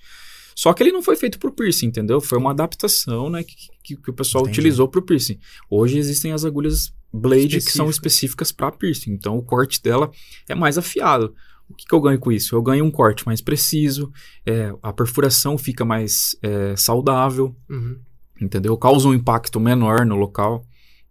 Só 0.55 0.71
que 0.71 0.83
ele 0.83 0.91
não 0.91 1.01
foi 1.01 1.15
feito 1.15 1.39
para 1.39 1.49
o 1.49 1.53
piercing, 1.53 1.87
entendeu? 1.87 2.21
Foi 2.21 2.37
uma 2.37 2.51
adaptação 2.51 3.29
né, 3.29 3.43
que, 3.43 3.55
que- 3.83 3.95
que 3.97 4.09
o 4.09 4.13
pessoal 4.13 4.43
Entendi. 4.43 4.59
utilizou 4.59 4.87
para 4.87 4.99
o 4.99 5.03
piercing. 5.03 5.39
Hoje 5.69 5.97
existem 5.97 6.31
as 6.31 6.45
agulhas 6.45 6.93
Blade 7.11 7.47
que 7.59 7.71
são 7.71 7.89
Específicas. 7.89 7.95
específicas 7.95 8.51
para 8.51 8.71
piercing. 8.71 9.11
Então 9.11 9.37
o 9.37 9.43
corte 9.43 9.81
dela 9.81 10.09
é 10.49 10.55
mais 10.55 10.77
afiado. 10.77 11.33
O 11.69 11.73
que, 11.75 11.85
que 11.85 11.93
eu 11.95 12.01
ganho 12.01 12.19
com 12.19 12.31
isso? 12.31 12.55
Eu 12.55 12.61
ganho 12.61 12.83
um 12.85 12.91
corte 12.91 13.25
mais 13.25 13.41
preciso, 13.41 14.11
é, 14.45 14.71
a 14.81 14.91
perfuração 14.93 15.57
fica 15.57 15.83
mais 15.85 16.35
é, 16.43 16.75
saudável, 16.75 17.55
Uhum. 17.69 17.97
entendeu? 18.41 18.75
Causa 18.77 19.07
um 19.07 19.13
impacto 19.13 19.59
menor 19.59 20.05
no 20.05 20.15
local. 20.15 20.65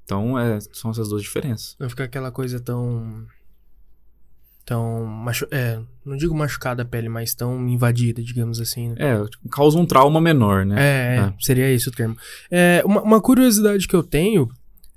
Então 0.05 0.39
é, 0.39 0.59
são 0.73 0.91
essas 0.91 1.09
duas 1.09 1.23
diferenças. 1.23 1.77
Não 1.79 1.89
fica 1.89 2.05
aquela 2.05 2.31
coisa 2.31 2.59
tão. 2.61 3.27
tão. 4.65 5.05
Machu... 5.05 5.47
É, 5.51 5.81
não 6.05 6.17
digo 6.17 6.35
machucada 6.35 6.83
a 6.83 6.85
pele, 6.85 7.09
mas 7.09 7.35
tão 7.35 7.69
invadida, 7.69 8.23
digamos 8.23 8.61
assim, 8.61 8.91
né? 8.91 8.97
É, 8.99 9.25
causa 9.51 9.79
um 9.79 9.87
trauma 9.87 10.21
menor, 10.21 10.65
né? 10.65 10.77
É, 10.79 11.17
é, 11.17 11.19
É. 11.21 11.35
seria 11.41 11.71
esse 11.71 11.89
o 11.89 11.93
termo. 11.93 12.17
É, 12.51 12.83
uma, 12.85 13.03
uma 13.03 13.21
curiosidade 13.21 13.87
que 13.87 13.95
eu 13.95 14.03
tenho, 14.03 14.49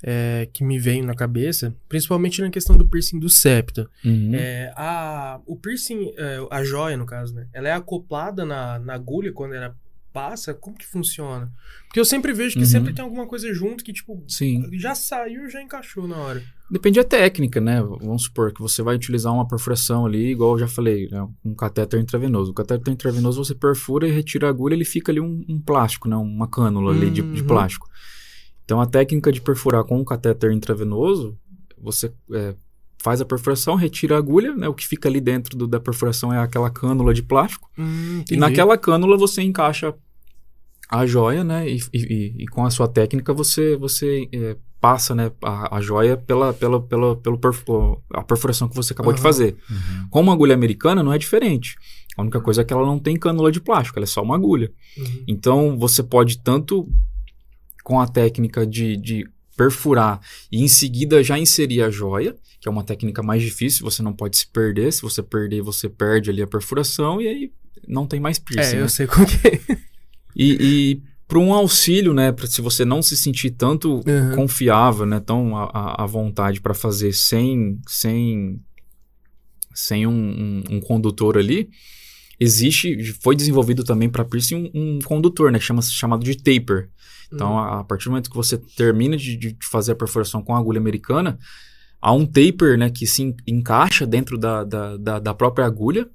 é, 0.04 0.48
que 0.52 0.64
me 0.64 0.78
veio 0.78 1.06
na 1.06 1.16
cabeça, 1.16 1.74
principalmente 1.88 2.42
na 2.42 2.50
questão 2.50 2.78
do 2.78 2.88
piercing 2.88 3.20
do 3.20 3.30
septo. 3.30 3.90
Uhum. 4.04 4.32
É, 4.34 4.74
a, 4.76 5.40
o 5.46 5.56
piercing, 5.56 6.14
a 6.52 6.64
joia, 6.64 6.98
no 6.98 7.06
caso, 7.06 7.34
né? 7.34 7.48
Ela 7.54 7.70
é 7.70 7.72
acoplada 7.74 8.46
na, 8.46 8.78
na 8.80 8.94
agulha 8.94 9.32
quando 9.32 9.54
ela 9.54 9.76
passa? 10.16 10.54
Como 10.54 10.78
que 10.78 10.86
funciona? 10.88 11.52
Porque 11.88 12.00
eu 12.00 12.06
sempre 12.06 12.32
vejo 12.34 12.54
que 12.54 12.60
Uhum. 12.62 12.66
sempre 12.66 12.94
tem 12.94 13.04
alguma 13.04 13.28
coisa 13.28 13.54
junto 13.54 13.84
que, 13.84 13.92
tipo, 13.92 14.24
Sim. 14.30 14.64
já 14.80 14.96
saiu 14.96 15.50
já 15.50 15.62
encaixou 15.62 16.08
na 16.08 16.16
hora. 16.18 16.42
Depende 16.72 17.00
da 17.00 17.04
técnica, 17.04 17.60
né? 17.60 17.82
Vamos 17.84 18.24
supor 18.24 18.54
que 18.54 18.62
você 18.62 18.82
vai 18.82 18.96
utilizar 18.96 19.34
uma 19.34 19.46
perfuração 19.48 20.06
ali, 20.06 20.32
igual 20.32 20.54
eu 20.54 20.60
já 20.60 20.68
falei, 20.68 21.10
né? 21.10 21.28
um 21.44 21.54
catéter 21.54 22.00
intravenoso. 22.00 22.52
O 22.52 22.54
catéter 22.56 22.92
intravenoso 22.94 23.44
você 23.44 23.54
perfura 23.54 24.08
e 24.08 24.12
retira 24.12 24.48
a 24.48 24.50
agulha, 24.50 24.74
ele 24.74 24.86
fica 24.86 25.12
ali 25.12 25.20
um, 25.20 25.44
um 25.50 25.60
plástico, 25.60 26.08
né? 26.08 26.16
Uma 26.16 26.48
cânula 26.48 26.92
ali 26.94 27.12
de, 27.12 27.22
de 27.22 27.42
Uhum. 27.42 27.48
plástico. 27.48 27.88
Então 28.64 28.80
a 28.82 28.86
técnica 28.88 29.32
de 29.32 29.42
perfurar 29.42 29.84
com 29.84 30.00
o 30.00 30.06
catéter 30.06 30.52
intravenoso, 30.52 31.38
você 31.78 32.12
é, 32.34 32.56
faz 33.02 33.22
a 33.22 33.26
perfuração, 33.26 33.76
retira 33.76 34.16
a 34.16 34.18
agulha, 34.18 34.56
né? 34.56 34.68
O 34.68 34.74
que 34.74 34.88
fica 34.88 35.08
ali 35.08 35.22
dentro 35.22 35.58
do- 35.58 35.68
da 35.68 35.80
perfuração 35.80 36.34
é 36.34 36.40
aquela 36.40 36.70
cânula 36.70 37.14
de 37.14 37.22
plástico. 37.24 37.70
Hum, 37.78 38.24
E 38.32 38.36
naquela 38.36 38.78
cânula 38.78 39.18
você 39.18 39.42
encaixa 39.42 39.94
a 40.90 41.06
joia, 41.06 41.44
né? 41.44 41.70
E, 41.70 41.80
e- 41.94 42.36
e- 42.44 42.48
com 42.48 42.66
a 42.66 42.70
sua 42.72 42.88
técnica 42.88 43.34
você, 43.34 43.76
você 43.76 44.28
é, 44.34 44.56
passa 44.80 45.16
né, 45.16 45.32
a, 45.44 45.78
a 45.78 45.82
joia 45.82 46.16
pela, 46.16 46.54
pela, 46.54 46.80
pela, 46.82 47.16
pelo 47.16 47.38
perfu- 47.40 48.02
a 48.14 48.24
perfuração 48.24 48.68
que 48.70 48.76
você 48.76 48.94
acabou 48.94 49.12
de 49.14 49.18
Aham. 49.20 49.24
fazer. 49.24 49.56
Uhum. 49.70 50.08
Com 50.10 50.22
uma 50.22 50.34
agulha 50.34 50.54
americana 50.54 51.02
não 51.04 51.12
é 51.14 51.18
diferente. 51.18 51.76
A 52.18 52.22
única 52.22 52.40
coisa 52.40 52.62
é 52.62 52.64
que 52.64 52.72
ela 52.74 52.86
não 52.86 53.00
tem 53.00 53.18
cânula 53.18 53.52
de 53.52 53.60
plástico, 53.60 53.98
ela 54.00 54.04
é 54.06 54.08
só 54.08 54.22
uma 54.22 54.36
agulha. 54.36 54.72
Uhum. 54.98 55.24
Então 55.28 55.78
você 55.78 56.02
pode 56.04 56.38
tanto 56.40 56.88
com 57.84 58.00
a 58.00 58.08
técnica 58.08 58.66
de, 58.66 58.96
de 58.98 59.28
perfurar 59.56 60.20
e 60.52 60.62
em 60.64 60.68
seguida 60.68 61.24
já 61.24 61.38
inserir 61.40 61.82
a 61.82 61.90
joia, 61.90 62.36
que 62.60 62.68
é 62.68 62.72
uma 62.72 62.84
técnica 62.84 63.22
mais 63.24 63.42
difícil, 63.42 63.84
você 63.84 64.02
não 64.04 64.14
pode 64.14 64.38
se 64.38 64.48
perder. 64.48 64.92
Se 64.92 65.02
você 65.02 65.22
perder, 65.24 65.62
você 65.62 65.88
perde 65.90 66.30
ali 66.30 66.42
a 66.42 66.48
perfuração 66.48 67.22
e 67.22 67.28
aí 67.28 67.52
não 67.88 68.06
tem 68.08 68.20
mais 68.20 68.40
piercing. 68.40 68.72
É, 68.74 68.76
né? 68.78 68.82
eu 68.84 68.90
sei 68.90 69.08
como 69.08 69.26
que 69.26 69.48
é. 69.48 69.60
E, 70.36 70.58
e 70.62 71.02
para 71.28 71.40
um 71.40 71.54
auxílio, 71.54 72.14
né, 72.14 72.32
para 72.32 72.46
se 72.48 72.62
você 72.62 72.84
não 72.86 73.02
se 73.02 73.16
sentir 73.18 73.52
tanto 73.52 73.96
Uhum. 74.08 74.36
confiável, 74.36 75.06
né, 75.06 75.20
tão 75.20 75.56
à- 75.58 76.06
vontade 76.06 76.62
para 76.62 76.74
fazer 76.74 77.14
sem 77.14 77.80
sem 77.88 78.60
sem 79.74 80.06
um, 80.08 80.12
um- 80.14 80.64
um 80.78 80.80
condutor 80.80 81.38
ali, 81.38 81.70
existe, 82.40 83.04
foi 83.22 83.36
desenvolvido 83.36 83.84
também 83.84 84.10
para 84.10 84.24
piercing 84.26 84.72
um, 84.74 84.96
um 84.96 85.00
condutor, 85.00 85.52
né, 85.52 85.60
que 85.60 85.66
chama 85.66 85.82
chamado 85.82 86.24
de 86.24 86.36
taper. 86.38 86.90
Então, 87.36 87.52
Uhum. 87.52 87.58
a, 87.58 87.80
a 87.82 87.84
partir 87.84 88.06
do 88.06 88.12
momento 88.12 88.30
que 88.30 88.36
você 88.36 88.58
termina 88.58 89.16
de, 89.18 89.36
de 89.36 89.58
fazer 89.62 89.92
a 89.92 89.96
perfuração 89.96 90.42
com 90.42 90.56
a 90.56 90.58
agulha 90.60 90.80
americana, 90.80 91.38
há 92.02 92.12
um 92.14 92.26
taper, 92.26 92.78
né, 92.78 92.90
que 92.90 93.06
se 93.06 93.22
en- 93.24 93.36
encaixa 93.46 94.08
dentro 94.08 94.38
da, 94.38 94.64
da, 94.64 94.98
da, 94.98 95.20
da 95.20 95.34
própria 95.34 95.66
agulha 95.66 96.08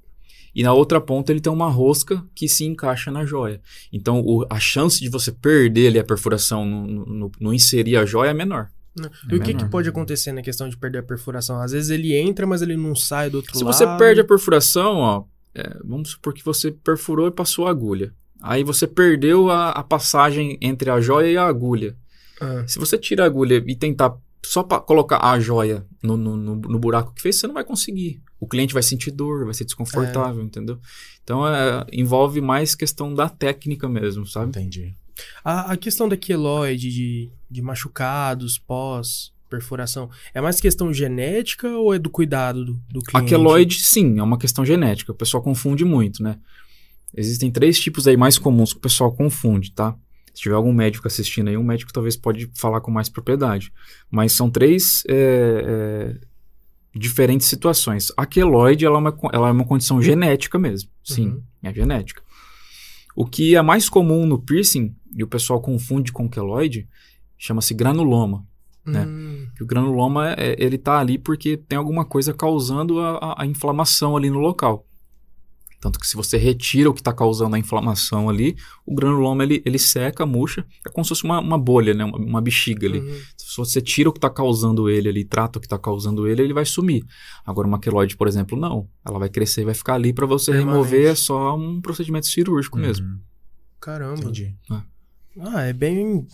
e 0.53 0.63
na 0.63 0.73
outra 0.73 0.99
ponta 0.99 1.31
ele 1.31 1.39
tem 1.39 1.51
uma 1.53 1.69
rosca 1.69 2.21
que 2.35 2.47
se 2.47 2.65
encaixa 2.65 3.09
na 3.11 3.23
joia. 3.25 3.61
Então, 3.93 4.19
o- 4.19 4.45
a 4.49 4.59
chance 4.59 4.99
de 4.99 5.09
você 5.09 5.31
perder 5.31 5.87
ali 5.87 5.99
a 5.99 6.03
perfuração 6.03 6.65
no, 6.65 7.05
no- 7.05 7.31
no- 7.39 7.53
inserir 7.53 7.95
a 7.97 8.05
joia 8.05 8.31
é 8.31 8.33
menor. 8.33 8.67
Não. 8.97 9.05
É 9.05 9.09
E 9.31 9.35
o 9.37 9.39
que, 9.41 9.47
menor. 9.53 9.63
que 9.63 9.69
pode 9.71 9.87
acontecer 9.87 10.31
na 10.33 10.41
questão 10.41 10.67
de 10.67 10.75
perder 10.75 10.97
a 10.99 11.03
perfuração? 11.03 11.61
Às 11.61 11.71
vezes 11.71 11.89
ele 11.91 12.13
entra, 12.17 12.45
mas 12.45 12.61
ele 12.61 12.75
não 12.75 12.93
sai 12.95 13.29
do 13.29 13.35
outro 13.37 13.57
Se 13.57 13.63
lado. 13.63 13.73
você 13.73 13.85
perde 13.97 14.19
a 14.19 14.25
perfuração, 14.25 14.95
ó, 14.97 15.23
é, 15.55 15.77
vamos 15.85 16.11
supor 16.11 16.33
que 16.33 16.43
você 16.43 16.71
perfurou 16.71 17.27
e 17.27 17.31
passou 17.31 17.67
a 17.67 17.69
agulha. 17.69 18.13
Aí 18.41 18.63
você 18.63 18.87
perdeu 18.87 19.49
a, 19.49 19.69
a 19.69 19.83
passagem 19.83 20.57
entre 20.61 20.89
a 20.89 20.99
joia 20.99 21.31
e 21.31 21.37
a 21.37 21.45
agulha. 21.45 21.95
Ah, 22.39 22.63
Se 22.67 22.79
você 22.79 22.97
tira 22.97 23.23
a 23.23 23.25
agulha 23.27 23.63
e 23.67 23.75
tentar 23.75 24.15
só 24.43 24.63
para 24.63 24.79
colocar 24.81 25.23
a 25.23 25.39
joia 25.39 25.85
no, 26.01 26.17
no, 26.17 26.35
no- 26.35 26.55
no 26.55 26.79
buraco 26.79 27.13
que 27.13 27.21
fez, 27.21 27.35
você 27.35 27.45
não 27.47 27.53
vai 27.53 27.63
conseguir. 27.63 28.19
O 28.39 28.47
cliente 28.47 28.73
vai 28.73 28.81
sentir 28.81 29.11
dor, 29.11 29.45
vai 29.45 29.53
ser 29.53 29.65
desconfortável, 29.65 30.41
entendeu? 30.43 30.79
Então 31.23 31.47
é, 31.47 31.85
envolve 31.93 32.41
mais 32.41 32.73
questão 32.73 33.13
da 33.13 33.29
técnica 33.29 33.87
mesmo, 33.87 34.25
sabe? 34.25 34.47
Entendi. 34.49 34.95
A, 35.43 35.73
a 35.73 35.77
questão 35.77 36.09
da 36.09 36.17
queloide, 36.17 36.89
de, 36.89 37.29
de 37.49 37.61
machucados, 37.61 38.57
pós, 38.57 39.31
perfuração. 39.47 40.09
É 40.33 40.41
mais 40.41 40.59
questão 40.59 40.91
genética 40.91 41.67
ou 41.69 41.93
é 41.93 41.99
do 41.99 42.09
cuidado 42.09 42.65
do, 42.65 42.73
do 42.89 43.01
cliente? 43.01 43.35
Aqueloide, 43.35 43.79
sim, 43.83 44.17
é 44.17 44.23
uma 44.23 44.39
questão 44.39 44.65
genética. 44.65 45.11
O 45.11 45.15
pessoal 45.15 45.43
confunde 45.43 45.85
muito, 45.85 46.23
né? 46.23 46.39
Existem 47.15 47.51
três 47.51 47.79
tipos 47.79 48.07
aí 48.07 48.15
mais 48.15 48.37
comuns 48.37 48.71
que 48.73 48.79
o 48.79 48.81
pessoal 48.81 49.11
confunde, 49.11 49.71
tá? 49.71 49.95
Se 50.33 50.43
tiver 50.43 50.55
algum 50.55 50.71
médico 50.71 51.07
assistindo 51.07 51.49
aí, 51.49 51.57
um 51.57 51.63
médico 51.63 51.91
talvez 51.91 52.15
pode 52.15 52.49
falar 52.55 52.79
com 52.79 52.89
mais 52.89 53.09
propriedade. 53.09 53.71
Mas 54.09 54.33
são 54.33 54.49
três 54.49 55.03
é, 55.07 56.15
é, 56.15 56.17
diferentes 56.97 57.47
situações. 57.47 58.11
A 58.15 58.25
queloide, 58.25 58.85
ela 58.85 58.97
é, 58.97 58.99
uma, 58.99 59.17
ela 59.33 59.49
é 59.49 59.51
uma 59.51 59.65
condição 59.65 60.01
genética 60.01 60.57
mesmo. 60.57 60.89
Sim, 61.03 61.27
uhum. 61.27 61.43
é 61.63 61.73
genética. 61.73 62.23
O 63.13 63.25
que 63.25 63.55
é 63.55 63.61
mais 63.61 63.89
comum 63.89 64.25
no 64.25 64.39
piercing, 64.39 64.95
e 65.13 65.21
o 65.21 65.27
pessoal 65.27 65.61
confunde 65.61 66.13
com 66.13 66.29
queloide, 66.29 66.87
chama-se 67.37 67.73
granuloma. 67.73 68.45
Né? 68.83 69.05
Hum. 69.05 69.47
o 69.61 69.65
granuloma, 69.65 70.33
é, 70.33 70.55
ele 70.57 70.75
tá 70.75 70.97
ali 70.97 71.19
porque 71.19 71.55
tem 71.55 71.77
alguma 71.77 72.03
coisa 72.03 72.33
causando 72.33 72.99
a, 72.99 73.35
a 73.37 73.45
inflamação 73.45 74.17
ali 74.17 74.27
no 74.27 74.39
local. 74.39 74.87
Tanto 75.81 75.99
que 75.99 76.07
se 76.07 76.15
você 76.15 76.37
retira 76.37 76.91
o 76.91 76.93
que 76.93 77.01
está 77.01 77.11
causando 77.11 77.55
a 77.55 77.59
inflamação 77.59 78.29
ali, 78.29 78.55
o 78.85 78.93
granuloma 78.93 79.43
ele, 79.43 79.63
ele 79.65 79.79
seca, 79.79 80.27
murcha, 80.27 80.63
é 80.85 80.89
como 80.89 81.03
se 81.03 81.09
fosse 81.09 81.23
uma, 81.23 81.39
uma 81.39 81.57
bolha, 81.57 81.91
né? 81.95 82.05
uma, 82.05 82.17
uma 82.17 82.41
bexiga 82.41 82.87
ali. 82.87 82.99
Uhum. 82.99 83.21
Se 83.35 83.57
você 83.57 83.81
tira 83.81 84.07
o 84.07 84.13
que 84.13 84.19
está 84.19 84.29
causando 84.29 84.87
ele 84.87 85.09
ali, 85.09 85.25
trata 85.25 85.57
o 85.57 85.59
que 85.59 85.65
está 85.65 85.79
causando 85.79 86.27
ele, 86.27 86.43
ele 86.43 86.53
vai 86.53 86.65
sumir. 86.65 87.03
Agora 87.43 87.67
uma 87.67 87.79
queloide, 87.79 88.15
por 88.15 88.27
exemplo, 88.27 88.57
não. 88.57 88.87
Ela 89.03 89.17
vai 89.17 89.27
crescer 89.27 89.61
e 89.61 89.65
vai 89.65 89.73
ficar 89.73 89.95
ali 89.95 90.13
para 90.13 90.27
você 90.27 90.51
remover, 90.51 91.07
é 91.07 91.15
só 91.15 91.57
um 91.57 91.81
procedimento 91.81 92.27
cirúrgico 92.27 92.77
uhum. 92.77 92.85
mesmo. 92.85 93.19
Caramba. 93.79 94.21
Entendi. 94.21 94.55
É. 94.71 94.81
Ah, 95.39 95.63
é 95.63 95.73
bem 95.73 96.27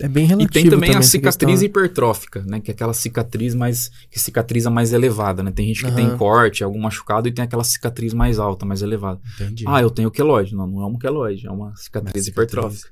é 0.00 0.08
bem 0.08 0.26
relativo. 0.26 0.50
E 0.50 0.52
tem 0.52 0.64
também, 0.70 0.90
também 0.90 0.96
a 0.96 1.02
cicatriz 1.02 1.62
hipertrófica, 1.62 2.42
né? 2.46 2.60
Que 2.60 2.70
é 2.70 2.74
aquela 2.74 2.92
cicatriz 2.92 3.54
mais. 3.54 3.90
que 4.10 4.18
cicatriza 4.18 4.70
mais 4.70 4.92
elevada, 4.92 5.42
né? 5.42 5.50
Tem 5.50 5.66
gente 5.66 5.80
que 5.84 5.90
uhum. 5.90 5.96
tem 5.96 6.16
corte, 6.16 6.62
algum 6.62 6.80
machucado 6.80 7.28
e 7.28 7.32
tem 7.32 7.44
aquela 7.44 7.64
cicatriz 7.64 8.14
mais 8.14 8.38
alta, 8.38 8.64
mais 8.64 8.82
elevada. 8.82 9.20
Entendi. 9.34 9.64
Ah, 9.66 9.82
eu 9.82 9.90
tenho 9.90 10.10
queloide. 10.10 10.54
Não, 10.54 10.66
não 10.66 10.82
é 10.82 10.86
um 10.86 10.96
queloide, 10.96 11.46
é 11.46 11.50
uma 11.50 11.74
cicatriz 11.76 12.28
hipertrófica. 12.28 12.90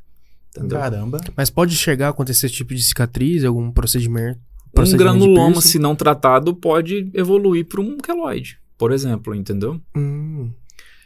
Entendeu? 0.57 0.79
Caramba. 0.79 1.21
Mas 1.37 1.51
pode 1.51 1.77
chegar 1.77 2.09
a 2.09 2.11
acontecer 2.11 2.47
esse 2.47 2.55
tipo 2.55 2.75
de 2.75 2.83
cicatriz, 2.83 3.45
algum 3.45 3.71
procedimento? 3.71 4.41
procedimento 4.75 5.15
um 5.15 5.19
granuloma, 5.19 5.61
se 5.61 5.79
não 5.79 5.95
tratado, 5.95 6.55
pode 6.55 7.11
evoluir 7.15 7.67
para 7.67 7.81
um 7.81 7.99
queloide, 7.99 8.59
por 8.77 8.93
exemplo, 8.93 9.35
entendeu? 9.35 9.81
Hum. 9.97 10.51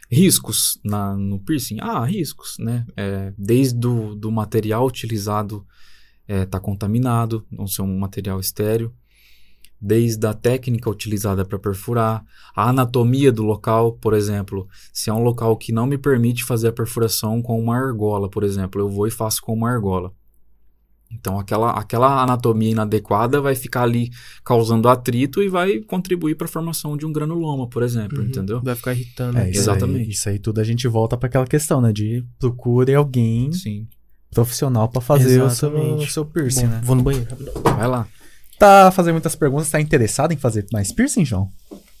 Riscos 0.09 0.77
na, 0.83 1.15
no 1.15 1.39
piercing? 1.39 1.77
Ah, 1.79 2.03
riscos, 2.03 2.57
né? 2.59 2.85
É, 2.97 3.33
desde 3.37 3.87
o 3.87 4.13
do 4.13 4.29
material 4.29 4.85
utilizado 4.85 5.65
está 6.27 6.33
é, 6.33 6.45
tá 6.45 6.59
contaminado, 6.59 7.45
não 7.51 7.67
ser 7.67 7.81
um 7.81 7.99
material 7.99 8.39
estéreo, 8.39 8.93
desde 9.81 10.27
a 10.27 10.33
técnica 10.33 10.89
utilizada 10.89 11.43
para 11.43 11.57
perfurar, 11.57 12.23
a 12.55 12.69
anatomia 12.69 13.31
do 13.31 13.43
local, 13.43 13.93
por 13.93 14.13
exemplo, 14.13 14.67
se 14.93 15.09
é 15.09 15.13
um 15.13 15.23
local 15.23 15.57
que 15.57 15.73
não 15.73 15.87
me 15.87 15.97
permite 15.97 16.43
fazer 16.43 16.67
a 16.67 16.73
perfuração 16.73 17.41
com 17.41 17.59
uma 17.59 17.75
argola, 17.75 18.29
por 18.29 18.43
exemplo, 18.43 18.79
eu 18.79 18.87
vou 18.87 19.07
e 19.07 19.11
faço 19.11 19.41
com 19.41 19.53
uma 19.53 19.69
argola. 19.69 20.13
Então 21.13 21.37
aquela, 21.37 21.71
aquela 21.71 22.23
anatomia 22.23 22.69
inadequada 22.69 23.41
vai 23.41 23.53
ficar 23.53 23.83
ali 23.83 24.11
causando 24.45 24.87
atrito 24.87 25.43
e 25.43 25.49
vai 25.49 25.79
contribuir 25.79 26.35
para 26.35 26.45
a 26.45 26.49
formação 26.49 26.95
de 26.95 27.05
um 27.05 27.11
granuloma, 27.11 27.67
por 27.67 27.83
exemplo, 27.83 28.19
uhum, 28.19 28.27
entendeu? 28.27 28.61
Vai 28.61 28.75
ficar 28.75 28.93
irritando. 28.93 29.37
É, 29.37 29.49
isso 29.49 29.59
Exatamente. 29.59 30.05
Aí, 30.05 30.09
isso 30.09 30.29
aí 30.29 30.39
tudo 30.39 30.61
a 30.61 30.63
gente 30.63 30.87
volta 30.87 31.17
para 31.17 31.27
aquela 31.27 31.45
questão, 31.45 31.81
né? 31.81 31.91
De 31.91 32.23
procure 32.39 32.95
alguém 32.95 33.51
Sim 33.51 33.87
profissional 34.31 34.89
para 34.89 35.01
fazer 35.01 35.41
o 35.41 35.49
seu, 35.49 35.69
o 35.95 36.07
seu, 36.07 36.25
piercing, 36.25 36.61
Bom, 36.61 36.67
né? 36.67 36.81
Vou 36.83 36.95
no 36.95 37.03
banheiro. 37.03 37.27
Vai 37.63 37.87
lá. 37.87 38.07
Tá 38.57 38.91
fazendo 38.91 39.13
muitas 39.15 39.35
perguntas, 39.35 39.69
tá 39.69 39.81
interessado 39.81 40.31
em 40.31 40.37
fazer 40.37 40.65
mais 40.71 40.91
piercing, 40.91 41.25
João? 41.25 41.51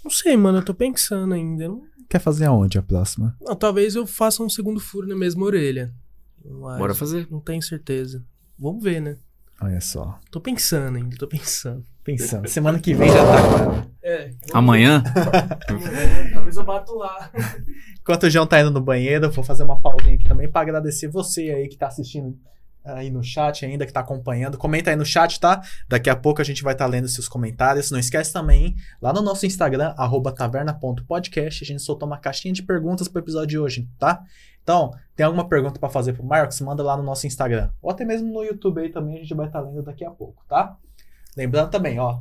Não 0.03 0.11
sei, 0.11 0.35
mano, 0.37 0.59
eu 0.59 0.65
tô 0.65 0.73
pensando 0.73 1.33
ainda. 1.33 1.67
Não... 1.67 1.83
Quer 2.09 2.19
fazer 2.19 2.45
aonde 2.45 2.77
a 2.77 2.81
próxima? 2.81 3.35
Não, 3.41 3.55
talvez 3.55 3.95
eu 3.95 4.07
faça 4.07 4.43
um 4.43 4.49
segundo 4.49 4.79
furo 4.79 5.07
na 5.07 5.15
mesma 5.15 5.45
orelha. 5.45 5.93
Bora 6.43 6.95
fazer. 6.95 7.27
Não 7.29 7.39
tenho 7.39 7.61
certeza. 7.61 8.23
Vamos 8.57 8.83
ver, 8.83 9.01
né? 9.01 9.17
Olha 9.61 9.79
só. 9.79 10.19
Tô 10.31 10.41
pensando 10.41 10.97
ainda, 10.97 11.15
tô 11.17 11.27
pensando. 11.27 11.83
Pensando. 12.03 12.47
Semana 12.47 12.79
que 12.79 12.95
vem 12.95 13.09
já 13.09 13.23
tá 13.23 13.41
com 13.41 13.63
ela. 13.63 13.87
É. 14.01 14.31
Amanhã? 14.51 15.03
Talvez 16.33 16.57
eu 16.57 16.63
bato 16.63 16.95
lá. 16.95 17.29
Enquanto 17.99 18.23
o 18.23 18.29
João 18.29 18.47
tá 18.47 18.59
indo 18.59 18.71
no 18.71 18.81
banheiro, 18.81 19.25
eu 19.25 19.31
vou 19.31 19.43
fazer 19.43 19.63
uma 19.63 19.79
pausinha 19.79 20.15
aqui 20.15 20.27
também 20.27 20.49
para 20.49 20.61
agradecer 20.61 21.07
você 21.07 21.51
aí 21.51 21.67
que 21.67 21.77
tá 21.77 21.87
assistindo 21.87 22.35
aí 22.83 23.09
no 23.09 23.23
chat 23.23 23.65
ainda, 23.65 23.85
que 23.85 23.93
tá 23.93 23.99
acompanhando. 23.99 24.57
Comenta 24.57 24.89
aí 24.89 24.95
no 24.95 25.05
chat, 25.05 25.39
tá? 25.39 25.61
Daqui 25.87 26.09
a 26.09 26.15
pouco 26.15 26.41
a 26.41 26.43
gente 26.43 26.63
vai 26.63 26.73
estar 26.73 26.85
tá 26.85 26.91
lendo 26.91 27.07
seus 27.07 27.27
comentários. 27.27 27.91
Não 27.91 27.99
esquece 27.99 28.33
também, 28.33 28.75
lá 29.01 29.13
no 29.13 29.21
nosso 29.21 29.45
Instagram, 29.45 29.93
taverna.podcast, 30.35 31.63
a 31.63 31.67
gente 31.67 31.81
soltou 31.81 32.07
uma 32.07 32.17
caixinha 32.17 32.53
de 32.53 32.63
perguntas 32.63 33.07
pro 33.07 33.21
episódio 33.21 33.47
de 33.47 33.59
hoje, 33.59 33.87
tá? 33.97 34.23
Então, 34.63 34.93
tem 35.15 35.25
alguma 35.25 35.47
pergunta 35.47 35.79
para 35.79 35.89
fazer 35.89 36.13
pro 36.13 36.23
Marcos? 36.23 36.61
Manda 36.61 36.83
lá 36.83 36.95
no 36.95 37.03
nosso 37.03 37.25
Instagram. 37.25 37.69
Ou 37.81 37.89
até 37.89 38.05
mesmo 38.05 38.31
no 38.31 38.43
YouTube 38.43 38.79
aí 38.79 38.89
também, 38.89 39.17
a 39.17 39.19
gente 39.19 39.33
vai 39.33 39.47
estar 39.47 39.61
tá 39.61 39.67
lendo 39.67 39.81
daqui 39.83 40.05
a 40.05 40.11
pouco, 40.11 40.43
tá? 40.47 40.77
Lembrando 41.35 41.69
também, 41.71 41.99
ó. 41.99 42.19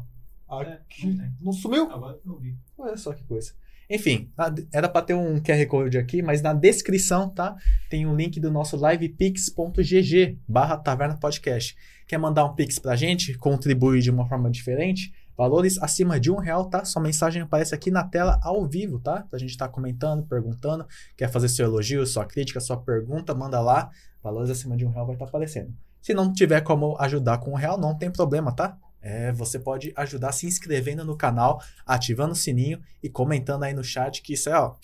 Aqui. 0.49 1.21
É, 1.23 1.31
não, 1.41 1.53
sumiu? 1.53 1.91
Agora 1.93 2.19
eu 2.25 2.39
vi. 2.39 2.57
Olha 2.77 2.97
só 2.97 3.13
que 3.13 3.23
coisa. 3.25 3.53
Enfim, 3.91 4.31
era 4.73 4.89
para 4.89 5.03
ter 5.03 5.15
um 5.15 5.41
QR 5.41 5.67
Code 5.67 5.99
aqui, 5.99 6.23
mas 6.23 6.41
na 6.41 6.53
descrição, 6.53 7.29
tá? 7.29 7.57
Tem 7.91 8.07
um 8.07 8.15
link 8.15 8.39
do 8.39 8.49
nosso 8.49 8.77
livepix.gg 8.77 10.39
barra 10.47 10.77
Taverna 10.77 11.19
Podcast. 11.19 11.77
Quer 12.07 12.17
mandar 12.17 12.45
um 12.45 12.55
pix 12.55 12.79
pra 12.79 12.95
gente? 12.95 13.37
Contribuir 13.37 14.01
de 14.01 14.09
uma 14.09 14.29
forma 14.29 14.49
diferente? 14.49 15.13
Valores 15.37 15.77
acima 15.83 16.21
de 16.21 16.31
um 16.31 16.37
real, 16.37 16.67
tá? 16.67 16.85
Sua 16.85 17.03
mensagem 17.03 17.43
aparece 17.43 17.75
aqui 17.75 17.91
na 17.91 18.05
tela 18.05 18.39
ao 18.45 18.65
vivo, 18.65 19.01
tá? 19.01 19.27
A 19.33 19.39
gente 19.39 19.57
tá 19.57 19.69
comentando, 19.69 20.25
perguntando, 20.25 20.87
quer 21.17 21.29
fazer 21.29 21.49
seu 21.49 21.67
elogio, 21.67 22.07
sua 22.07 22.25
crítica, 22.25 22.61
sua 22.61 22.77
pergunta, 22.77 23.35
manda 23.35 23.61
lá. 23.61 23.91
Valores 24.23 24.51
acima 24.51 24.77
de 24.77 24.87
um 24.87 24.91
real 24.91 25.07
vai 25.07 25.17
estar 25.17 25.25
tá 25.25 25.31
aparecendo. 25.31 25.75
Se 26.01 26.15
não 26.15 26.33
tiver 26.33 26.61
como 26.61 26.97
ajudar 27.01 27.39
com 27.39 27.51
um 27.51 27.57
real, 27.57 27.77
não 27.77 27.99
tem 27.99 28.09
problema, 28.09 28.55
tá? 28.55 28.79
É, 29.03 29.33
você 29.33 29.59
pode 29.59 29.93
ajudar 29.97 30.33
se 30.33 30.47
inscrevendo 30.47 31.05
no 31.05 31.17
canal, 31.17 31.63
ativando 31.87 32.33
o 32.33 32.37
sininho 32.37 32.81
e 33.03 33.09
comentando 33.09 33.63
aí 33.63 33.73
no 33.73 33.83
chat, 33.83 34.21
que 34.23 34.35
isso 34.35 34.51
é, 34.51 34.59
ó, 34.59 34.75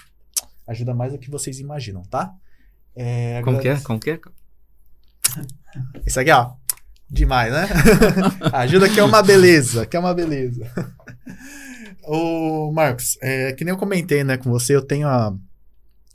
ajuda 0.67 0.95
mais 0.95 1.13
do 1.13 1.19
que 1.19 1.31
vocês 1.31 1.61
imaginam, 1.61 2.03
tá? 2.03 2.33
É, 2.95 3.43
Como 3.43 3.61
que 3.61 3.69
é? 3.69 3.81
Como 3.81 4.01
que 4.01 4.11
é? 4.11 4.21
Isso 6.07 6.19
aqui, 6.19 6.31
ó, 6.31 6.55
demais, 7.11 7.53
né? 7.53 7.69
ajuda 8.55 8.89
que 8.89 8.99
é 8.99 9.05
uma 9.05 9.23
beleza, 9.23 9.85
que 9.85 9.97
é 9.97 10.01
uma 10.01 10.15
beleza. 10.15 10.65
Ô, 12.03 12.73
Marcos, 12.73 13.19
é, 13.21 13.53
que 13.53 13.65
nem 13.65 13.73
eu 13.75 13.79
comentei, 13.79 14.25
né, 14.25 14.37
com 14.39 14.49
você, 14.49 14.75
eu 14.75 14.83
tenho 14.83 15.09
a, 15.09 15.37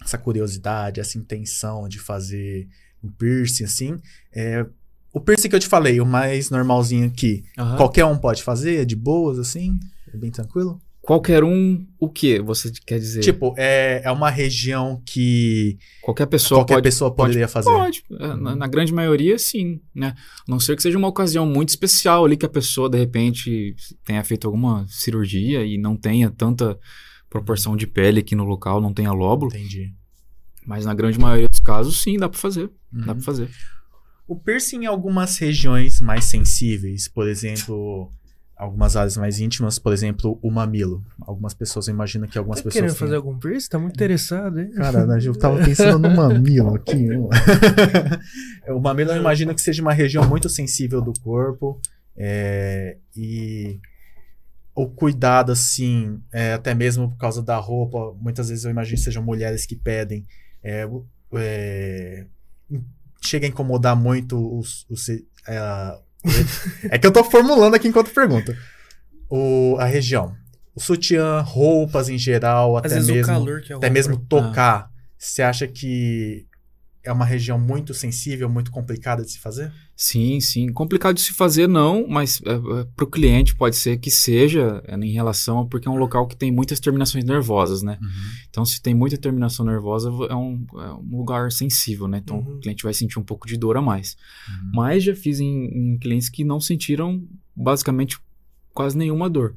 essa 0.03 0.17
curiosidade, 0.17 0.99
essa 0.99 1.17
intenção 1.17 1.87
de 1.87 1.99
fazer 1.99 2.67
um 3.03 3.11
piercing, 3.11 3.65
assim, 3.65 3.99
é, 4.31 4.65
o 5.13 5.19
piercing 5.19 5.49
que 5.49 5.55
eu 5.55 5.59
te 5.59 5.67
falei, 5.67 5.99
o 5.99 6.05
mais 6.05 6.49
normalzinho 6.49 7.07
aqui, 7.07 7.43
uhum. 7.57 7.75
qualquer 7.75 8.05
um 8.05 8.17
pode 8.17 8.43
fazer, 8.43 8.81
é 8.81 8.85
de 8.85 8.95
boas, 8.95 9.39
assim? 9.39 9.79
É 10.13 10.17
bem 10.17 10.31
tranquilo? 10.31 10.81
Qualquer 11.01 11.43
um, 11.43 11.83
o 11.99 12.07
que 12.07 12.39
você 12.39 12.71
quer 12.85 12.99
dizer? 12.99 13.21
Tipo, 13.21 13.55
é, 13.57 14.03
é 14.05 14.11
uma 14.11 14.29
região 14.29 15.01
que. 15.03 15.79
Qualquer 15.99 16.27
pessoa 16.27 16.59
qualquer 16.59 16.75
pode, 16.75 16.83
pessoa 16.83 17.11
poderia 17.11 17.47
pode, 17.47 17.51
fazer. 17.51 17.71
Pode. 17.71 18.03
É, 18.19 18.35
na, 18.35 18.55
na, 18.55 18.67
grande 18.67 18.93
maioria, 18.93 19.39
sim. 19.39 19.81
Né? 19.95 20.13
A 20.15 20.51
não 20.51 20.59
ser 20.59 20.75
que 20.75 20.83
seja 20.83 20.99
uma 20.99 21.07
ocasião 21.07 21.43
muito 21.43 21.69
especial 21.69 22.23
ali 22.23 22.37
que 22.37 22.45
a 22.45 22.49
pessoa, 22.49 22.87
de 22.87 22.99
repente, 22.99 23.75
tenha 24.05 24.23
feito 24.23 24.45
alguma 24.45 24.85
cirurgia 24.87 25.65
e 25.65 25.75
não 25.75 25.97
tenha 25.97 26.29
tanta 26.29 26.77
proporção 27.27 27.75
de 27.75 27.87
pele 27.87 28.19
aqui 28.19 28.35
no 28.35 28.43
local, 28.43 28.79
não 28.79 28.93
tenha 28.93 29.11
lóbulo. 29.11 29.49
Entendi. 29.49 29.91
Mas 30.67 30.85
na 30.85 30.93
grande 30.93 31.19
maioria 31.19 31.49
dos 31.49 31.59
casos, 31.59 31.99
sim, 31.99 32.15
dá 32.15 32.29
pra 32.29 32.37
fazer. 32.37 32.69
Uhum. 32.93 33.05
Dá 33.07 33.15
pra 33.15 33.23
fazer. 33.23 33.49
O 34.31 34.35
piercing 34.37 34.83
em 34.83 34.85
algumas 34.85 35.37
regiões 35.37 35.99
mais 35.99 36.23
sensíveis, 36.23 37.05
por 37.05 37.27
exemplo, 37.27 38.09
algumas 38.55 38.95
áreas 38.95 39.17
mais 39.17 39.41
íntimas, 39.41 39.77
por 39.77 39.91
exemplo, 39.91 40.39
o 40.41 40.49
mamilo. 40.49 41.03
Algumas 41.19 41.53
pessoas 41.53 41.89
imaginam 41.89 42.29
que 42.29 42.37
algumas 42.37 42.59
tá 42.59 42.63
pessoas. 42.63 42.81
querendo 42.81 42.95
fazer 42.95 43.17
algum 43.17 43.37
piercing? 43.37 43.67
Tá 43.67 43.77
muito 43.77 43.93
interessado, 43.93 44.61
hein? 44.61 44.71
Cara, 44.71 45.05
né, 45.05 45.19
eu 45.21 45.37
tava 45.37 45.61
pensando 45.61 45.99
no 45.99 46.15
mamilo 46.15 46.75
aqui. 46.75 47.09
o 48.71 48.79
mamilo 48.79 49.11
eu 49.11 49.17
imagino 49.17 49.53
que 49.53 49.61
seja 49.61 49.81
uma 49.81 49.91
região 49.91 50.25
muito 50.25 50.47
sensível 50.47 51.01
do 51.01 51.11
corpo. 51.19 51.81
É, 52.15 52.95
e 53.13 53.81
o 54.73 54.87
cuidado, 54.87 55.51
assim, 55.51 56.21
é, 56.31 56.53
até 56.53 56.73
mesmo 56.73 57.09
por 57.09 57.17
causa 57.17 57.43
da 57.43 57.57
roupa, 57.57 58.15
muitas 58.17 58.47
vezes 58.47 58.63
eu 58.63 58.71
imagino 58.71 58.95
que 58.95 59.03
sejam 59.03 59.21
mulheres 59.21 59.65
que 59.65 59.75
pedem. 59.75 60.25
É, 60.63 60.87
é, 61.33 62.27
chega 63.23 63.45
a 63.45 63.49
incomodar 63.49 63.95
muito 63.95 64.37
os, 64.57 64.85
os 64.89 65.09
é, 65.09 65.21
é 66.89 66.97
que 66.97 67.07
eu 67.07 67.11
tô 67.11 67.23
formulando 67.23 67.75
aqui 67.75 67.87
enquanto 67.87 68.13
pergunta. 68.13 68.55
O, 69.29 69.77
a 69.79 69.85
região. 69.85 70.35
O 70.75 70.79
sutiã, 70.79 71.41
roupas 71.41 72.09
em 72.09 72.17
geral, 72.17 72.77
Às 72.77 72.85
até 72.85 72.95
mesmo, 73.01 73.49
é 73.49 73.73
até 73.75 73.89
mesmo 73.89 74.17
tocar. 74.17 74.87
Ah. 74.87 74.91
Você 75.17 75.41
acha 75.41 75.67
que 75.67 76.45
é 77.03 77.11
uma 77.11 77.25
região 77.25 77.59
muito 77.59 77.93
sensível, 77.93 78.49
muito 78.49 78.71
complicada 78.71 79.23
de 79.23 79.31
se 79.31 79.39
fazer? 79.39 79.71
Sim, 79.95 80.39
sim. 80.39 80.71
Complicado 80.71 81.15
de 81.15 81.21
se 81.21 81.33
fazer, 81.33 81.67
não, 81.67 82.07
mas 82.07 82.41
é, 82.45 82.51
é, 82.53 82.83
para 82.95 83.05
o 83.05 83.07
cliente 83.09 83.55
pode 83.55 83.75
ser 83.75 83.97
que 83.97 84.09
seja 84.09 84.81
é, 84.87 84.95
em 84.95 85.11
relação, 85.11 85.67
porque 85.67 85.87
é 85.87 85.91
um 85.91 85.97
local 85.97 86.27
que 86.27 86.35
tem 86.35 86.51
muitas 86.51 86.79
terminações 86.79 87.23
nervosas, 87.23 87.81
né? 87.83 87.97
Uhum. 88.01 88.09
Então, 88.49 88.65
se 88.65 88.81
tem 88.81 88.93
muita 88.95 89.17
terminação 89.17 89.65
nervosa, 89.65 90.09
é 90.29 90.35
um, 90.35 90.65
é 90.75 90.93
um 90.93 91.17
lugar 91.17 91.51
sensível, 91.51 92.07
né? 92.07 92.19
Então, 92.23 92.39
Uhum. 92.39 92.55
o 92.55 92.59
cliente 92.59 92.83
vai 92.83 92.93
sentir 92.93 93.19
um 93.19 93.23
pouco 93.23 93.47
de 93.47 93.57
dor 93.57 93.77
a 93.77 93.81
mais. 93.81 94.15
Uhum. 94.47 94.71
Mas 94.73 95.03
já 95.03 95.15
fiz 95.15 95.39
em, 95.39 95.65
em 95.65 95.97
clientes 95.97 96.29
que 96.29 96.43
não 96.43 96.59
sentiram 96.59 97.23
basicamente 97.55 98.17
quase 98.73 98.97
nenhuma 98.97 99.29
dor. 99.29 99.55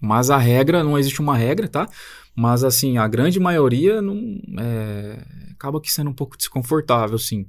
Mas 0.00 0.30
a 0.30 0.36
regra, 0.36 0.84
não 0.84 0.98
existe 0.98 1.20
uma 1.20 1.36
regra, 1.36 1.68
tá? 1.68 1.88
Mas 2.34 2.64
assim, 2.64 2.98
a 2.98 3.06
grande 3.06 3.38
maioria 3.38 4.02
não 4.02 4.40
é, 4.58 5.24
acaba 5.52 5.80
que 5.80 5.90
sendo 5.90 6.10
um 6.10 6.14
pouco 6.14 6.36
desconfortável, 6.36 7.18
sim. 7.18 7.46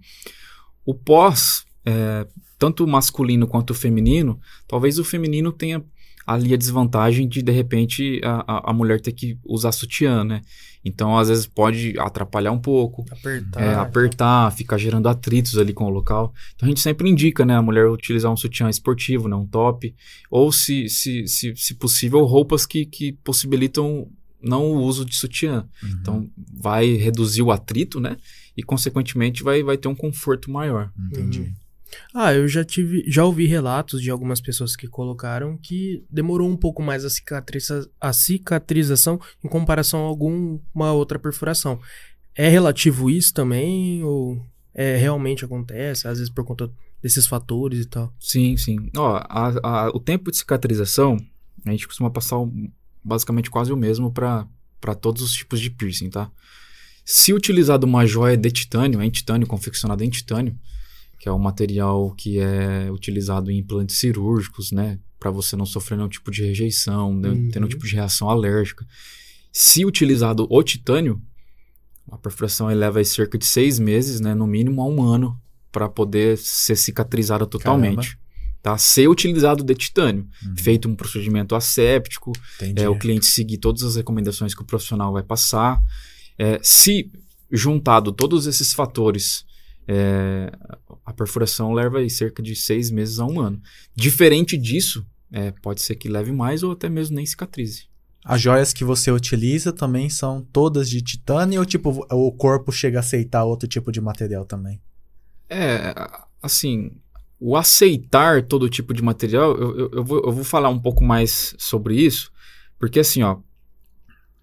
O 0.86 0.94
pós, 0.94 1.66
é, 1.86 2.28
tanto 2.60 2.88
masculino 2.88 3.48
quanto 3.48 3.74
feminino, 3.74 4.40
talvez 4.68 5.00
o 5.00 5.04
feminino 5.04 5.52
tenha 5.52 5.84
ali 6.26 6.54
a 6.54 6.58
desvantagem 6.58 7.28
de, 7.28 7.42
de 7.42 7.52
repente, 7.52 8.20
a, 8.24 8.72
a, 8.72 8.74
mulher 8.74 9.00
ter 9.00 9.12
que 9.12 9.38
usar 9.46 9.72
sutiã, 9.72 10.24
né? 10.24 10.42
Então, 10.84 11.18
às 11.18 11.30
vezes, 11.30 11.46
pode 11.46 11.96
atrapalhar 12.00 12.52
um 12.52 12.60
pouco. 12.60 13.06
Apertar. 13.12 13.62
É, 13.62 13.76
apertar, 13.76 14.52
ficar 14.52 14.78
gerando 14.78 15.08
atritos 15.08 15.58
ali 15.58 15.74
com 15.74 15.86
o 15.86 15.90
local. 15.90 16.34
Então 16.56 16.68
a 16.68 16.70
gente 16.70 16.82
sempre 16.82 17.10
indica, 17.10 17.44
né, 17.44 17.56
a 17.56 17.62
mulher 17.62 17.88
utilizar 17.88 18.32
um 18.32 18.38
sutiã 18.38 18.70
esportivo, 18.70 19.28
né, 19.28 19.36
um 19.36 19.48
top, 19.48 19.96
ou 20.30 20.52
se, 20.52 20.88
se, 20.88 21.28
se, 21.28 21.56
se 21.56 21.74
possível, 21.74 22.24
roupas 22.26 22.66
que, 22.68 22.86
que 22.86 23.14
possibilitam 23.24 24.08
não 24.42 24.64
o 24.74 24.84
uso 24.84 25.04
de 25.04 25.16
sutiã. 25.16 25.68
Uhum. 25.82 25.90
Então 26.02 26.30
vai 26.54 26.94
reduzir 26.94 27.42
o 27.42 27.52
atrito, 27.52 28.00
né, 28.00 28.18
e 28.56 28.62
consequentemente 28.62 29.44
vai, 29.44 29.64
vai 29.64 29.78
ter 29.78 29.88
um 29.88 29.96
conforto 29.96 30.52
maior. 30.52 30.92
Entendi. 31.12 31.42
Uhum. 31.42 31.65
Ah, 32.14 32.34
eu 32.34 32.48
já 32.48 32.64
tive, 32.64 33.04
já 33.08 33.24
ouvi 33.24 33.46
relatos 33.46 34.02
de 34.02 34.10
algumas 34.10 34.42
pessoas 34.42 34.76
que 34.76 34.88
colocaram 34.88 35.58
que 35.58 36.04
demorou 36.10 36.50
um 36.50 36.58
pouco 36.58 36.82
mais 36.82 37.06
a, 37.06 37.10
a 38.02 38.14
cicatrização 38.14 39.20
em 39.44 39.48
comparação 39.48 40.04
a 40.04 40.08
alguma 40.08 40.92
outra 40.94 41.20
perfuração. 41.20 41.80
É 42.36 42.50
relativo 42.50 43.10
isso 43.10 43.34
também 43.34 44.04
ou 44.04 44.42
é 44.74 44.98
realmente 44.98 45.46
acontece 45.46 46.08
às 46.08 46.18
vezes 46.18 46.34
por 46.34 46.44
conta 46.44 46.70
desses 47.02 47.28
fatores 47.28 47.86
e 47.86 47.88
tal? 47.88 48.14
Sim, 48.20 48.58
sim. 48.58 48.90
Ó, 48.98 49.16
a- 49.18 49.54
a- 49.64 49.90
o 49.94 50.00
tempo 50.00 50.32
de 50.32 50.38
cicatrização, 50.38 51.18
a 51.66 51.72
gente 51.72 51.88
costuma 51.88 52.10
passar 52.10 52.40
um- 52.40 52.70
basicamente 53.04 53.50
quase 53.50 53.72
o 53.72 53.78
mesmo 53.78 54.12
para 54.12 54.48
todos 55.00 55.22
os 55.22 55.32
tipos 55.34 55.62
de 55.62 55.70
piercing, 55.70 56.10
tá? 56.10 56.30
Se 57.06 57.32
utilizado 57.32 57.86
uma 57.86 58.06
joia 58.06 58.36
de 58.36 58.52
titânio, 58.52 59.02
em 59.02 59.10
titânio, 59.12 59.46
confeccionada 59.48 60.04
em 60.04 60.10
titânio, 60.10 60.58
que 61.26 61.30
é 61.30 61.32
o 61.32 61.40
material 61.40 62.12
que 62.12 62.38
é 62.38 62.88
utilizado 62.92 63.50
em 63.50 63.58
implantes 63.58 63.96
cirúrgicos, 63.98 64.72
né? 64.72 65.00
Para 65.20 65.32
você 65.32 65.56
não 65.56 65.66
sofrer 65.66 65.96
nenhum 65.98 66.08
tipo 66.08 66.30
de 66.30 66.44
rejeição, 66.46 67.16
né, 67.16 67.30
Uhum. 67.30 67.50
ter 67.50 67.60
nenhum 67.60 67.68
tipo 67.68 67.88
de 67.88 67.96
reação 67.96 68.30
alérgica. 68.30 68.86
Se 69.52 69.84
utilizado 69.84 70.46
o 70.48 70.62
titânio, 70.62 71.20
a 72.12 72.16
perfuração 72.16 72.70
eleva 72.70 73.00
aí 73.00 73.06
cerca 73.06 73.40
de 73.40 73.46
seis 73.46 73.80
meses, 73.80 74.20
né? 74.20 74.36
No 74.36 74.46
mínimo 74.46 74.84
a 74.84 74.86
um 74.86 75.02
ano, 75.02 75.36
para 75.72 75.90
poder 75.90 76.38
ser 76.38 76.76
cicatrizada 76.76 77.48
totalmente. 77.48 78.20
Tá? 78.62 78.78
Ser 78.78 79.08
utilizado 79.08 79.64
de 79.64 79.74
titânio. 79.74 80.28
Uhum. 80.46 80.56
Feito 80.58 80.88
um 80.88 80.96
procedimento 80.96 81.56
asséptico, 81.56 82.34
Entendi. 82.58 82.84
é, 82.84 82.88
o 82.88 83.00
cliente 83.00 83.26
seguir 83.26 83.58
todas 83.58 83.82
as 83.82 83.96
recomendações 83.96 84.54
que 84.54 84.62
o 84.62 84.66
profissional 84.66 85.12
vai 85.12 85.24
passar. 85.24 85.82
É, 86.38 86.60
se 86.62 87.12
juntado 87.52 88.12
todos 88.12 88.46
esses 88.46 88.74
fatores, 88.74 89.44
é, 89.88 90.52
a 91.06 91.14
perfuração 91.14 91.74
leva 91.74 92.00
aí 92.00 92.10
cerca 92.10 92.42
de 92.42 92.56
seis 92.56 92.90
meses 92.90 93.20
a 93.20 93.26
um 93.26 93.40
ano. 93.40 93.62
Diferente 93.96 94.58
disso, 94.58 95.06
é, 95.32 95.52
pode 95.52 95.82
ser 95.82 95.96
que 95.96 96.10
leve 96.10 96.32
mais 96.32 96.64
ou 96.64 96.72
até 96.72 96.90
mesmo 96.90 97.16
nem 97.16 97.26
cicatrize. 97.26 97.88
As 98.24 98.42
joias 98.42 98.74
que 98.74 98.84
você 98.84 99.12
utiliza 99.12 99.72
também 99.72 100.10
são 100.10 100.42
todas 100.42 100.90
de 100.90 101.02
titânio 101.02 101.60
ou 101.60 101.66
tipo 101.66 102.06
o 102.10 102.32
corpo 102.32 102.72
chega 102.72 102.98
a 102.98 103.02
aceitar 103.02 103.44
outro 103.44 103.68
tipo 103.68 103.92
de 103.92 104.02
material 104.02 104.46
também? 104.46 104.82
É, 105.48 105.94
assim, 106.42 106.92
o 107.40 107.56
aceitar 107.56 108.42
todo 108.42 108.68
tipo 108.68 108.96
de 108.96 109.04
material, 109.04 109.56
eu, 109.56 109.78
eu, 109.78 109.92
eu 109.92 110.04
vou, 110.04 110.24
eu 110.26 110.32
vou 110.32 110.44
falar 110.44 110.70
um 110.70 110.80
pouco 110.80 111.04
mais 111.04 111.56
sobre 111.60 111.96
isso, 111.96 112.32
porque 112.80 113.00
assim, 113.00 113.22
ó, 113.22 113.38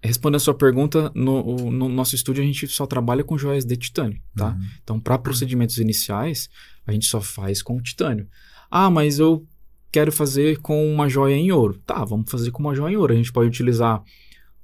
respondendo 0.03 0.35
a 0.35 0.39
sua 0.39 0.53
pergunta, 0.53 1.11
no, 1.15 1.71
no 1.71 1.87
nosso 1.87 2.13
estúdio 2.13 2.43
a 2.43 2.45
gente 2.45 2.67
só 2.67 2.85
trabalha 2.85 3.23
com 3.23 3.37
joias 3.37 3.63
de 3.63 3.77
titânio, 3.77 4.21
tá? 4.35 4.49
Uhum. 4.49 4.67
Então, 4.83 4.99
para 4.99 5.17
procedimentos 5.17 5.77
iniciais, 5.77 6.49
a 6.85 6.91
gente 6.91 7.05
só 7.05 7.21
faz 7.21 7.61
com 7.61 7.81
titânio. 7.81 8.27
Ah, 8.69 8.89
mas 8.89 9.17
eu 9.19 9.47
quero 9.91 10.11
fazer 10.11 10.57
com 10.57 10.91
uma 10.91 11.07
joia 11.07 11.35
em 11.35 11.51
ouro. 11.51 11.79
Tá, 11.85 12.03
vamos 12.03 12.29
fazer 12.29 12.51
com 12.51 12.61
uma 12.61 12.75
joia 12.75 12.93
em 12.93 12.97
ouro. 12.97 13.13
A 13.13 13.15
gente 13.15 13.31
pode 13.31 13.47
utilizar 13.47 14.03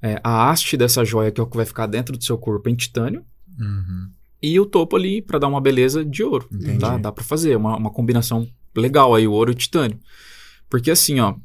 é, 0.01 0.19
a 0.23 0.49
haste 0.49 0.75
dessa 0.75 1.05
joia, 1.05 1.31
que 1.31 1.39
é 1.39 1.43
o 1.43 1.47
que 1.47 1.55
vai 1.55 1.65
ficar 1.65 1.87
dentro 1.87 2.17
do 2.17 2.23
seu 2.23 2.37
corpo, 2.37 2.69
em 2.69 2.75
titânio, 2.75 3.23
Uhum. 3.59 4.09
e 4.41 4.57
o 4.59 4.65
topo 4.65 4.95
ali 4.95 5.21
para 5.21 5.37
dar 5.37 5.47
uma 5.47 5.61
beleza 5.61 6.03
de 6.03 6.23
ouro. 6.23 6.47
Entendi. 6.51 6.79
Tá? 6.79 6.97
Dá 6.97 7.11
para 7.11 7.23
fazer 7.23 7.55
uma, 7.55 7.75
uma 7.77 7.91
combinação 7.91 8.47
legal 8.75 9.13
aí, 9.13 9.27
o 9.27 9.33
ouro 9.33 9.51
e 9.51 9.53
o 9.53 9.57
titânio. 9.57 9.99
Porque 10.69 10.91
assim, 10.91 11.19
ó, 11.19 11.35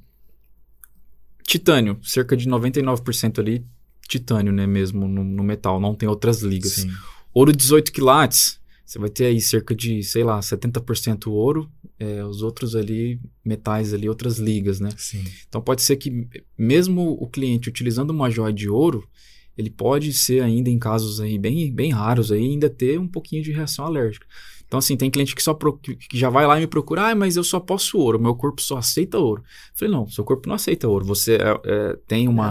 titânio, 1.43 1.99
cerca 2.03 2.37
de 2.37 2.49
99% 2.49 3.39
ali, 3.39 3.67
titânio, 4.09 4.53
né, 4.53 4.67
mesmo 4.67 5.07
no, 5.09 5.25
no 5.25 5.43
metal, 5.43 5.81
não 5.81 5.95
tem 5.95 6.09
outras 6.09 6.43
ligas. 6.43 6.73
Sim. 6.73 6.91
Ouro 7.33 7.53
18 7.53 7.93
quilates, 7.93 8.61
você 8.85 8.99
vai 8.99 9.09
ter 9.09 9.27
aí 9.27 9.41
cerca 9.41 9.75
de, 9.75 10.03
sei 10.03 10.23
lá, 10.23 10.39
70% 10.39 11.27
ouro, 11.27 11.71
é, 11.99 12.25
os 12.25 12.43
outros 12.43 12.77
ali, 12.77 13.19
metais 13.45 13.95
ali, 13.95 14.09
outras 14.09 14.39
ligas, 14.39 14.79
né? 14.79 14.91
Sim. 14.97 15.25
Então 15.49 15.61
pode 15.61 15.83
ser 15.83 15.97
que 15.97 16.29
mesmo 16.57 17.17
o 17.21 17.27
cliente 17.27 17.69
utilizando 17.69 18.11
uma 18.11 18.31
joia 18.31 18.53
de 18.53 18.69
ouro, 18.69 19.09
ele 19.57 19.71
pode 19.71 20.13
ser 20.13 20.43
ainda 20.43 20.69
em 20.69 20.79
casos 20.79 21.21
aí 21.21 21.39
bem, 21.39 21.73
bem 21.73 21.91
raros 21.91 22.31
aí, 22.31 22.41
ainda 22.45 22.69
ter 22.69 22.99
um 22.99 23.09
pouquinho 23.09 23.43
de 23.43 23.53
reação 23.53 23.85
alérgica. 23.85 24.27
Então 24.75 24.81
assim, 24.81 24.97
tem 24.97 25.09
cliente 25.09 25.37
que 25.37 25.43
só 25.43 25.55
pro- 25.55 25.79
que 25.79 25.97
já 26.19 26.29
vai 26.29 26.45
lá 26.49 26.57
e 26.57 26.63
me 26.63 26.67
procura, 26.67 27.11
ah, 27.11 27.15
mas 27.15 27.37
eu 27.37 27.45
só 27.45 27.61
posso 27.61 27.97
ouro, 27.97 28.19
meu 28.19 28.35
corpo 28.35 28.61
só 28.61 28.77
aceita 28.79 29.17
ouro. 29.19 29.41
Eu 29.47 29.79
falei, 29.79 29.95
não, 29.95 30.09
seu 30.09 30.25
corpo 30.25 30.49
não 30.49 30.57
aceita 30.57 30.89
ouro, 30.89 31.05
você 31.05 31.37
é, 31.37 31.61
é, 31.65 31.97
tem 32.09 32.27
uma, 32.27 32.51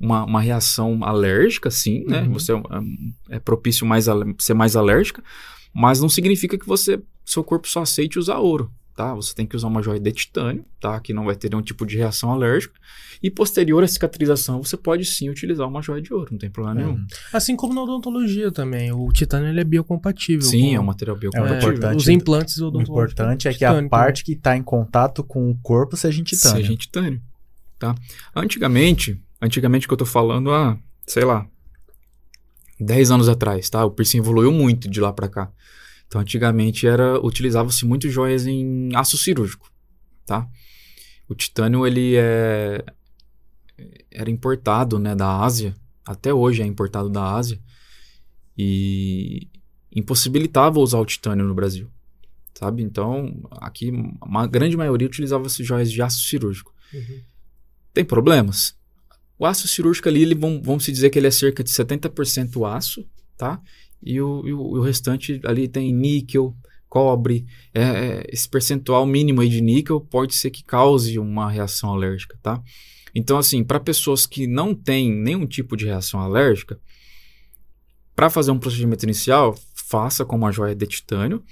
uma, 0.00 0.24
uma 0.24 0.40
reação 0.40 1.04
alérgica, 1.04 1.70
sim, 1.70 2.04
né? 2.04 2.22
Uhum. 2.22 2.32
Você 2.32 2.52
é, 2.52 3.36
é 3.36 3.38
propício 3.38 3.86
mais 3.86 4.08
a 4.08 4.16
ser 4.40 4.54
mais 4.54 4.74
alérgica, 4.74 5.22
mas 5.72 6.00
não 6.00 6.08
significa 6.08 6.58
que 6.58 6.66
você 6.66 7.00
seu 7.24 7.44
corpo 7.44 7.68
só 7.68 7.82
aceite 7.82 8.18
usar 8.18 8.38
ouro, 8.38 8.68
tá? 8.96 9.14
Você 9.14 9.34
tem 9.34 9.46
que 9.46 9.54
usar 9.54 9.68
uma 9.68 9.82
joia 9.82 10.00
de 10.00 10.10
titânio, 10.10 10.64
tá? 10.80 10.98
Que 10.98 11.12
não 11.12 11.24
vai 11.26 11.36
ter 11.36 11.50
nenhum 11.50 11.62
tipo 11.62 11.84
de 11.86 11.96
reação 11.98 12.30
alérgica. 12.32 12.74
E 13.22 13.30
posterior 13.30 13.82
à 13.84 13.86
cicatrização, 13.88 14.62
você 14.62 14.76
pode 14.76 15.04
sim 15.04 15.28
utilizar 15.30 15.68
uma 15.68 15.80
joia 15.82 16.02
de 16.02 16.12
ouro, 16.12 16.28
não 16.32 16.38
tem 16.38 16.50
problema 16.50 16.74
nenhum. 16.80 16.94
Uhum. 16.96 17.06
Assim 17.32 17.54
como 17.56 17.72
na 17.74 17.82
odontologia 17.82 18.50
também. 18.50 18.90
O 18.92 19.08
titânio 19.12 19.48
ele 19.48 19.60
é 19.60 19.64
biocompatível. 19.64 20.42
Sim, 20.48 20.70
com- 20.70 20.74
é 20.76 20.80
um 20.80 20.84
material 20.84 21.14
É, 21.14 21.18
o 21.18 21.20
biocompatível. 21.20 21.68
importante- 21.72 21.96
Os 21.96 22.08
implantes 22.08 22.56
O 22.58 22.66
odontológicos. 22.68 23.12
importante 23.12 23.48
é 23.48 23.54
que 23.54 23.64
a 23.64 23.88
parte 23.88 24.24
que 24.24 24.32
está 24.32 24.56
em 24.56 24.62
contato 24.62 25.22
com 25.22 25.50
o 25.50 25.56
corpo 25.62 25.96
seja 25.96 26.20
em 26.20 26.24
titânio. 26.24 26.56
Seja 26.58 26.72
em 26.72 26.76
titânio, 26.76 27.20
tá? 27.78 27.94
Antigamente, 28.34 29.20
antigamente 29.40 29.86
que 29.86 29.92
eu 29.94 29.98
tô 29.98 30.06
falando, 30.06 30.50
ah, 30.50 30.78
sei 31.06 31.24
lá, 31.24 31.46
10 32.78 33.10
anos 33.10 33.28
atrás, 33.28 33.70
tá? 33.70 33.84
O 33.84 33.90
piercing 33.90 34.18
evoluiu 34.18 34.52
muito 34.52 34.88
de 34.90 35.00
lá 35.00 35.12
pra 35.12 35.28
cá. 35.28 35.50
Então, 36.06 36.20
antigamente 36.20 36.86
era 36.86 37.18
utilizava-se 37.20 37.84
muito 37.84 38.08
joias 38.08 38.46
em 38.46 38.94
aço 38.94 39.16
cirúrgico, 39.18 39.70
tá? 40.24 40.48
O 41.28 41.34
titânio 41.34 41.86
ele 41.86 42.14
é 42.16 42.84
era 44.10 44.30
importado, 44.30 44.98
né, 44.98 45.14
da 45.14 45.40
Ásia, 45.42 45.74
até 46.04 46.32
hoje 46.32 46.62
é 46.62 46.66
importado 46.66 47.10
da 47.10 47.34
Ásia 47.34 47.60
e 48.56 49.48
impossibilitava 49.94 50.78
usar 50.78 50.98
o 50.98 51.04
titânio 51.04 51.44
no 51.44 51.54
Brasil, 51.54 51.90
sabe? 52.54 52.82
Então, 52.82 53.42
aqui 53.50 53.90
uma 54.22 54.46
grande 54.46 54.76
maioria 54.76 55.06
utilizava-se 55.06 55.62
joias 55.62 55.90
de 55.92 56.00
aço 56.00 56.20
cirúrgico. 56.26 56.74
Uhum. 56.94 57.20
Tem 57.92 58.04
problemas? 58.04 58.74
O 59.38 59.44
aço 59.44 59.68
cirúrgico 59.68 60.08
ali, 60.08 60.22
ele, 60.22 60.34
vamos, 60.34 60.64
vamos 60.64 60.84
se 60.84 60.92
dizer 60.92 61.10
que 61.10 61.18
ele 61.18 61.26
é 61.26 61.30
cerca 61.30 61.62
de 61.62 61.70
70% 61.70 62.64
aço, 62.66 63.06
tá? 63.36 63.60
E 64.02 64.20
o, 64.20 64.46
e 64.46 64.52
o, 64.52 64.80
restante 64.80 65.40
ali 65.44 65.66
tem 65.68 65.92
níquel, 65.92 66.54
cobre. 66.88 67.46
É, 67.74 67.82
é, 67.82 68.26
esse 68.32 68.48
percentual 68.48 69.04
mínimo 69.06 69.40
aí 69.40 69.48
de 69.48 69.60
níquel 69.60 70.00
pode 70.00 70.34
ser 70.34 70.50
que 70.50 70.62
cause 70.64 71.18
uma 71.18 71.50
reação 71.50 71.92
alérgica, 71.92 72.38
tá? 72.42 72.62
Então, 73.14 73.38
assim, 73.38 73.64
para 73.64 73.80
pessoas 73.80 74.26
que 74.26 74.46
não 74.46 74.74
têm 74.74 75.10
nenhum 75.12 75.46
tipo 75.46 75.76
de 75.76 75.86
reação 75.86 76.20
alérgica, 76.20 76.78
para 78.14 78.30
fazer 78.30 78.50
um 78.50 78.58
procedimento 78.58 79.04
inicial, 79.04 79.54
faça 79.74 80.24
com 80.24 80.36
uma 80.36 80.50
joia 80.52 80.74
de 80.74 80.86
titânio. 80.86 81.42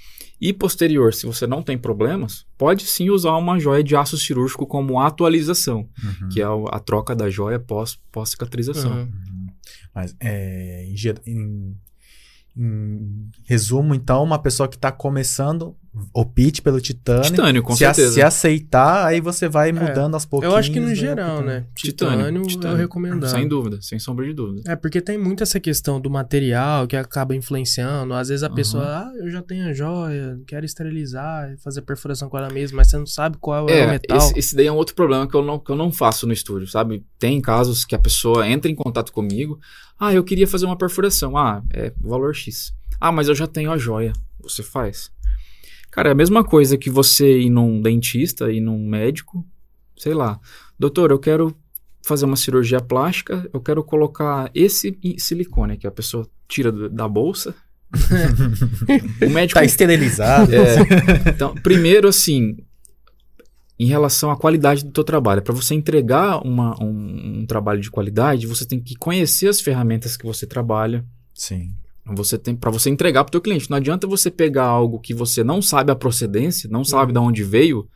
E 0.41 0.53
posterior, 0.53 1.15
se 1.15 1.25
você 1.27 1.47
não 1.47 1.63
tem 1.63 1.79
problemas, 1.79 2.45
pode 2.59 2.85
sim 2.87 3.09
usar 3.09 3.37
uma 3.37 3.59
joia 3.59 3.83
de 3.83 3.95
aço 3.97 4.19
cirúrgico 4.19 4.67
como 4.67 4.99
atualização, 5.01 5.89
Uhum. 6.03 6.29
que 6.31 6.41
é 6.41 6.45
a 6.45 6.79
troca 6.81 7.15
da 7.15 7.31
joia 7.31 7.59
pós, 7.59 7.99
pós 8.11 8.31
cicatrização. 8.31 8.93
Uhum. 9.03 9.47
Mas 9.95 10.15
é, 10.21 10.87
em- 11.27 11.77
Em 12.57 13.31
resumo, 13.45 13.95
então, 13.95 14.23
uma 14.23 14.39
pessoa 14.39 14.69
que 14.69 14.77
está 14.77 14.93
começando 14.93 15.77
o 16.13 16.25
pitch 16.25 16.61
pelo 16.61 16.81
titânio. 16.81 17.23
Titânio, 17.23 17.63
com 17.63 17.73
se, 17.73 17.79
certeza. 17.79 18.13
se 18.15 18.23
aceitar, 18.23 19.07
aí 19.07 19.21
você 19.21 19.49
vai 19.49 19.71
mudando 19.73 20.15
aos 20.15 20.25
pouquinhos. 20.25 20.53
Eu 20.53 20.59
acho 20.59 20.73
que 20.73 20.81
no 20.81 20.89
né, 20.89 20.95
geral, 20.95 21.37
porque- 21.37 21.47
né? 21.51 21.67
Titânio, 21.75 22.43
eu 22.65 22.77
recomendar. 22.77 23.31
Sem 23.31 23.47
dúvida, 23.47 23.79
sem 23.81 23.99
sombra 23.99 24.25
de 24.27 24.33
dúvida. 24.33 24.63
É, 24.71 24.75
porque 24.77 25.01
tem 25.01 25.17
muito 25.17 25.43
essa 25.43 25.61
questão 25.61 26.01
do 26.01 26.11
material 26.11 26.87
que 26.87 26.97
acaba 26.97 27.35
influenciando. 27.35 28.13
Às 28.15 28.29
vezes 28.29 28.43
a 28.43 28.49
Uhum. 28.49 28.55
pessoa, 28.55 28.85
ah, 28.85 29.13
eu 29.19 29.31
já 29.31 29.41
tenho 29.43 29.69
a 29.69 29.73
joia, 29.73 30.39
quero 30.47 30.65
esterilizar 30.67 31.53
e 31.53 31.57
fazer 31.59 31.83
perfuração 31.83 32.29
com 32.29 32.37
ela 32.39 32.51
mesma, 32.53 32.79
mas 32.79 32.89
você 32.91 32.99
não 32.99 33.07
sabe 33.07 33.37
qual 33.41 33.69
é, 33.69 33.73
o 33.73 33.75
É, 33.75 33.87
metal. 33.93 34.17
esse, 34.19 34.39
esse 34.39 34.57
daí 34.57 34.67
é 34.67 34.73
um 34.73 34.77
outro 34.77 34.95
problema 34.95 35.27
que 35.29 35.35
eu, 35.37 35.43
não, 35.45 35.59
que 35.59 35.71
eu 35.71 35.77
não 35.77 35.93
faço 35.93 36.27
no 36.27 36.33
estúdio, 36.33 36.67
sabe? 36.67 37.05
Tem 37.19 37.41
casos 37.41 37.85
que 37.85 37.95
a 37.95 37.99
pessoa 37.99 38.49
entra 38.49 38.71
em 38.71 38.75
contato 38.75 39.13
comigo. 39.13 39.59
Ah, 39.99 40.13
eu 40.13 40.25
queria 40.25 40.47
fazer 40.47 40.67
uma 40.67 40.77
perfuração. 40.77 41.37
Ah, 41.37 41.63
é 41.73 41.93
valor 42.01 42.35
X. 42.35 42.73
Ah, 43.01 43.13
mas 43.13 43.29
eu 43.29 43.35
já 43.35 43.47
tenho 43.47 43.71
a 43.71 43.79
joia. 43.79 44.13
Você 44.43 44.63
faz. 44.63 45.11
Cara, 45.95 46.09
é 46.09 46.13
a 46.13 46.15
mesma 46.15 46.43
coisa 46.43 46.77
que 46.77 46.91
você 46.91 47.39
ir 47.39 47.51
num 47.51 47.81
dentista, 47.81 48.51
ir 48.51 48.61
num 48.61 48.85
médico, 48.89 49.47
sei 49.97 50.13
lá. 50.13 50.41
Doutor, 50.77 51.13
eu 51.13 51.21
quero 51.21 51.57
fazer 52.05 52.25
uma 52.25 52.35
cirurgia 52.35 52.81
plástica, 52.81 53.49
eu 53.53 53.61
quero 53.61 53.83
colocar 53.85 54.51
esse 54.53 54.99
silicone 55.19 55.79
que 55.79 55.87
a 55.87 55.93
pessoa 55.93 56.29
tira 56.49 56.73
da 56.91 57.07
bolsa. 57.07 57.55
o 59.25 59.31
médico 59.31 59.61
Tá 59.61 59.65
esterilizado. 59.65 60.53
é, 60.53 61.31
então, 61.33 61.55
primeiro, 61.55 62.09
assim, 62.09 62.57
em 63.79 63.87
relação 63.87 64.33
à 64.33 64.37
qualidade 64.37 64.85
do 64.85 64.91
teu 64.91 65.05
trabalho, 65.05 65.43
para 65.43 65.55
você 65.55 65.75
entregar 65.75 66.45
uma- 66.45 66.77
um, 66.83 67.41
um 67.43 67.47
trabalho 67.47 67.81
de 67.81 67.91
qualidade, 67.91 68.49
você 68.49 68.67
tem 68.67 68.81
que 68.81 68.97
conhecer 68.97 69.47
as 69.47 69.61
ferramentas 69.61 70.17
que 70.17 70.27
você 70.27 70.45
trabalha. 70.45 71.05
Sim. 71.33 71.73
Você 72.07 72.37
tem 72.37 72.55
para 72.55 72.71
você 72.71 72.91
entregar 72.91 73.25
para 73.25 73.31
o 73.31 73.33
teu 73.33 73.41
cliente. 73.41 73.71
Não 73.71 73.79
adianta 73.79 74.07
você 74.07 74.31
pegar 74.31 74.65
algo 74.67 75.01
que 75.01 75.15
você 75.15 75.43
não 75.43 75.63
sabe 75.63 75.91
a 75.91 75.97
procedência, 75.97 76.69
não 76.71 76.85
sabe 76.85 77.13
de 77.13 77.19
onde 77.19 77.43
veio 77.43 77.89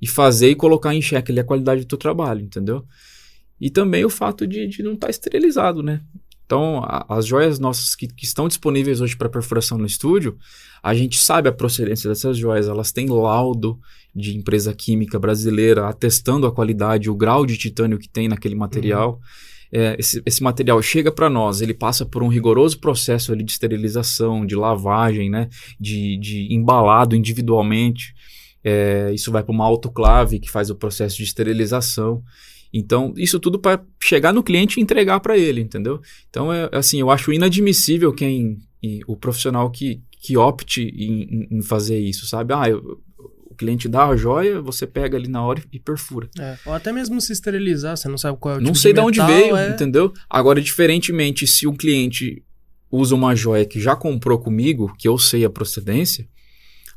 e 0.00 0.06
fazer 0.06 0.50
e 0.50 0.54
colocar 0.54 0.94
em 0.94 1.02
xeque 1.02 1.30
ali 1.30 1.40
a 1.40 1.44
qualidade 1.44 1.82
do 1.82 1.86
teu 1.86 1.98
trabalho, 1.98 2.40
entendeu? 2.40 2.84
E 3.60 3.70
também 3.70 4.04
o 4.04 4.10
fato 4.10 4.46
de, 4.46 4.66
de 4.66 4.82
não 4.82 4.94
estar 4.94 5.10
esterilizado, 5.10 5.82
né? 5.82 6.00
Então, 6.46 6.82
a- 6.84 7.06
as 7.08 7.26
joias 7.26 7.58
nossas 7.58 7.94
que, 7.94 8.06
que 8.06 8.24
estão 8.24 8.48
disponíveis 8.48 9.00
hoje 9.00 9.16
para 9.16 9.28
perfuração 9.28 9.78
no 9.78 9.86
estúdio, 9.86 10.36
a 10.82 10.94
gente 10.94 11.18
sabe 11.18 11.48
a 11.48 11.52
procedência 11.52 12.08
dessas 12.08 12.36
joias, 12.36 12.68
elas 12.68 12.92
têm 12.92 13.08
laudo 13.08 13.78
de 14.14 14.36
empresa 14.36 14.74
química 14.74 15.18
brasileira 15.18 15.86
atestando 15.88 16.46
a 16.46 16.52
qualidade, 16.52 17.08
o 17.10 17.14
grau 17.14 17.46
de 17.46 17.56
titânio 17.56 17.98
que 17.98 18.08
tem 18.08 18.28
naquele 18.28 18.54
material. 18.54 19.20
É, 19.76 19.96
esse, 19.98 20.22
esse 20.24 20.40
material 20.40 20.80
chega 20.80 21.10
para 21.10 21.28
nós, 21.28 21.60
ele 21.60 21.74
passa 21.74 22.06
por 22.06 22.22
um 22.22 22.28
rigoroso 22.28 22.78
processo 22.78 23.32
ali 23.32 23.42
de 23.42 23.50
esterilização, 23.50 24.46
de 24.46 24.54
lavagem, 24.54 25.28
né? 25.28 25.48
de, 25.80 26.16
de 26.18 26.54
embalado 26.54 27.16
individualmente. 27.16 28.14
É, 28.62 29.10
isso 29.12 29.32
vai 29.32 29.42
para 29.42 29.52
uma 29.52 29.64
autoclave 29.64 30.38
que 30.38 30.48
faz 30.48 30.70
o 30.70 30.76
processo 30.76 31.16
de 31.16 31.24
esterilização. 31.24 32.22
Então, 32.72 33.12
isso 33.16 33.40
tudo 33.40 33.58
para 33.58 33.84
chegar 34.02 34.32
no 34.32 34.42
cliente 34.44 34.78
e 34.78 34.82
entregar 34.82 35.18
para 35.20 35.36
ele, 35.36 35.60
entendeu? 35.60 36.00
Então, 36.30 36.52
é 36.52 36.68
assim, 36.72 37.00
eu 37.00 37.10
acho 37.10 37.32
inadmissível 37.32 38.12
quem 38.12 38.58
o 39.06 39.16
profissional 39.16 39.70
que, 39.70 40.00
que 40.20 40.36
opte 40.36 40.82
em- 40.82 41.48
em 41.50 41.62
fazer 41.62 41.98
isso, 41.98 42.26
sabe? 42.26 42.52
Ah, 42.54 42.68
eu- 42.68 43.00
o 43.54 43.56
cliente 43.56 43.88
dá 43.88 44.06
a 44.06 44.16
joia, 44.16 44.60
você 44.60 44.86
pega 44.86 45.16
ali 45.16 45.28
na 45.28 45.42
hora 45.42 45.62
e 45.72 45.78
perfura. 45.78 46.28
É, 46.38 46.58
Ou 46.66 46.72
até 46.72 46.92
mesmo 46.92 47.20
se 47.20 47.32
esterilizar, 47.32 47.96
você 47.96 48.08
não 48.08 48.18
sabe 48.18 48.36
qual 48.38 48.56
é 48.56 48.58
o 48.58 48.60
Não 48.60 48.66
tipo 48.66 48.78
sei 48.78 48.92
de, 48.92 49.00
de 49.00 49.06
onde 49.06 49.20
metal, 49.20 49.34
veio, 49.36 49.56
é... 49.56 49.70
entendeu? 49.70 50.12
Agora, 50.28 50.60
diferentemente, 50.60 51.46
se 51.46 51.66
um 51.66 51.74
cliente 51.74 52.42
usa 52.90 53.14
uma 53.14 53.34
joia 53.34 53.64
que 53.64 53.80
já 53.80 53.96
comprou 53.96 54.38
comigo, 54.38 54.94
que 54.98 55.08
eu 55.08 55.16
sei 55.18 55.44
a 55.44 55.50
procedência, 55.50 56.28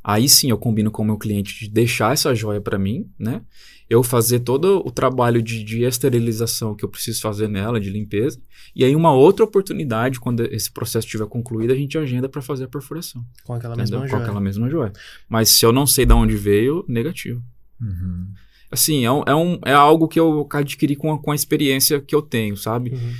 aí 0.04 0.28
sim 0.30 0.50
eu 0.50 0.58
combino 0.58 0.92
com 0.92 1.02
o 1.04 1.06
meu 1.06 1.18
cliente 1.18 1.60
de 1.60 1.70
deixar 1.70 2.14
essa 2.14 2.34
joia 2.34 2.62
para 2.62 2.78
mim, 2.78 3.10
né? 3.18 3.42
Eu 3.90 4.04
fazer 4.04 4.42
todo 4.42 4.86
o 4.86 4.92
trabalho 4.92 5.42
de, 5.42 5.64
de 5.64 5.84
esterilização 5.84 6.76
que 6.76 6.84
eu 6.84 6.90
preciso 6.90 7.22
fazer 7.22 7.48
nela, 7.48 7.80
de 7.80 7.90
limpeza, 7.90 8.38
e 8.76 8.84
aí 8.84 8.94
uma 8.96 9.14
outra 9.14 9.46
oportunidade, 9.46 10.20
quando 10.20 10.44
esse 10.46 10.70
processo 10.70 11.08
estiver 11.08 11.26
concluído, 11.28 11.72
a 11.72 11.76
gente 11.76 11.98
agenda 11.98 12.28
para 12.28 12.42
fazer 12.42 12.66
a 12.66 12.68
perfuração, 12.68 13.24
Com 13.46 13.54
aquela 13.54 13.76
entendeu? 13.76 14.00
mesma 14.00 14.06
Com 14.06 14.12
joia. 14.12 14.24
aquela 14.24 14.42
mesma 14.42 14.70
joia. 14.70 14.94
Mas 15.30 15.50
se 15.50 15.66
eu 15.66 15.72
não 15.72 15.88
sei 15.88 16.06
de 16.06 16.14
onde 16.14 16.36
veio, 16.36 16.84
negativo. 16.88 17.42
Uhum. 17.82 18.28
Assim, 18.70 19.06
é, 19.06 19.12
um, 19.12 19.24
é, 19.26 19.34
um, 19.36 19.60
é 19.66 19.74
algo 19.74 20.08
que 20.10 20.20
eu 20.20 20.46
adquiri 20.52 20.96
com 20.96 21.14
a, 21.14 21.20
com 21.20 21.32
a 21.32 21.36
experiência 21.36 22.02
que 22.02 22.14
eu 22.14 22.22
tenho, 22.22 22.58
sabe? 22.58 22.92
Uhum. 22.92 23.14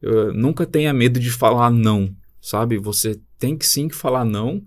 Eu 0.00 0.34
nunca 0.34 0.64
tenha 0.64 0.92
medo 0.94 1.20
de 1.20 1.30
falar 1.30 1.70
não, 1.70 2.14
sabe? 2.40 2.78
Você 2.78 3.20
tem 3.38 3.56
que 3.56 3.66
sim 3.66 3.88
que 3.88 3.94
falar 3.94 4.24
não 4.24 4.62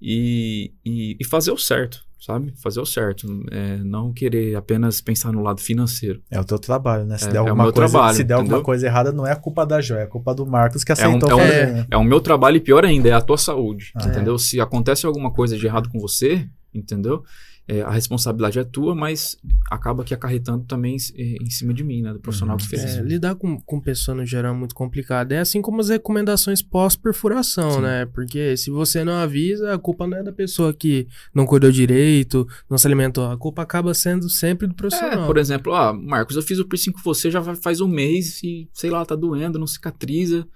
e, 0.00 0.72
e, 0.84 1.16
e 1.20 1.24
fazer 1.24 1.50
o 1.50 1.58
certo, 1.58 2.04
sabe? 2.20 2.52
Fazer 2.62 2.80
o 2.80 2.86
certo. 2.86 3.26
É, 3.50 3.76
não 3.78 4.12
querer 4.12 4.54
apenas 4.56 5.00
pensar 5.00 5.32
no 5.32 5.42
lado 5.42 5.60
financeiro. 5.60 6.22
É 6.30 6.38
o 6.40 6.44
teu 6.44 6.58
trabalho, 6.58 7.04
né? 7.04 7.18
Se 7.18 7.26
É- 7.28 7.32
der 7.32 7.38
é 7.38 7.40
o 7.40 7.44
alguma, 7.44 7.64
meu 7.64 7.72
coisa, 7.72 7.92
trabalho, 7.92 8.16
se 8.16 8.24
der 8.24 8.34
alguma 8.34 8.62
coisa 8.62 8.86
errada, 8.86 9.12
não 9.12 9.26
é 9.26 9.32
a 9.32 9.36
culpa 9.36 9.66
da 9.66 9.80
joia, 9.80 10.00
é 10.00 10.04
a 10.04 10.06
culpa 10.06 10.34
do 10.34 10.46
Marcos 10.46 10.84
que 10.84 10.92
É 10.92 10.94
um, 11.08 11.16
aceitou 11.16 11.30
é, 11.30 11.34
um, 11.34 11.38
fazer. 11.38 11.72
né? 11.72 11.86
é 11.90 11.96
o 11.96 12.04
meu 12.04 12.20
trabalho 12.20 12.56
e 12.56 12.60
pior 12.60 12.84
ainda, 12.84 13.08
é 13.08 13.12
a 13.12 13.20
tua 13.20 13.38
saúde, 13.38 13.92
Ah. 13.94 14.06
entendeu? 14.08 14.38
Se 14.38 14.60
acontece 14.60 15.04
alguma 15.06 15.32
coisa 15.32 15.56
de 15.56 15.66
errado 15.66 15.88
com 15.88 15.98
você, 15.98 16.48
entendeu? 16.74 17.22
É, 17.70 17.82
a 17.82 17.90
responsabilidade 17.90 18.58
é 18.58 18.64
tua, 18.64 18.94
mas 18.94 19.36
acaba 19.70 20.02
que 20.02 20.14
acarretando 20.14 20.64
também 20.64 20.96
em, 21.14 21.50
cima 21.50 21.74
de 21.74 21.84
mim, 21.84 22.00
né? 22.00 22.14
Do 22.14 22.18
profissional 22.18 22.56
Uhum. 22.56 22.62
que 22.62 22.66
fez 22.66 22.82
É, 22.96 23.02
lidar 23.02 23.34
com, 23.34 23.60
com 23.60 23.78
pessoa 23.78 24.14
no 24.14 24.24
geral 24.24 24.54
é 24.54 24.56
muito 24.58 24.74
complicado. 24.74 25.32
É 25.32 25.38
assim 25.40 25.60
como 25.60 25.78
as 25.82 25.90
recomendações 25.90 26.62
pós-perfuração, 26.62 27.80
né? 27.82 28.06
Porque 28.06 28.56
se 28.56 28.70
você 28.70 29.04
não 29.04 29.12
avisa, 29.14 29.74
a 29.74 29.78
culpa 29.78 30.06
não 30.06 30.16
é 30.16 30.22
da 30.22 30.32
pessoa 30.32 30.72
que 30.72 31.06
não 31.34 31.44
cuidou 31.44 31.70
direito, 31.70 32.48
não 32.70 32.78
se 32.78 32.86
alimentou. 32.86 33.30
A 33.30 33.36
culpa 33.36 33.60
acaba 33.62 33.92
sendo 33.92 34.28
sempre 34.30 34.66
do 34.66 34.72
É, 34.72 34.74
profissional. 34.76 35.26
por 35.26 35.36
exemplo, 35.36 35.74
ah, 35.74 35.92
Marcos, 35.92 36.36
eu 36.36 36.42
fiz 36.42 36.58
o 36.58 36.64
piercing 36.66 36.92
com 36.92 37.00
você 37.02 37.30
já 37.30 37.42
faz 37.56 37.80
um 37.82 37.88
mês 37.88 38.42
e, 38.42 38.68
sei 38.72 38.88
lá, 38.90 39.04
tá 39.04 39.14
doendo, 39.14 39.58
não 39.58 39.66
cicatriza. 39.66 40.46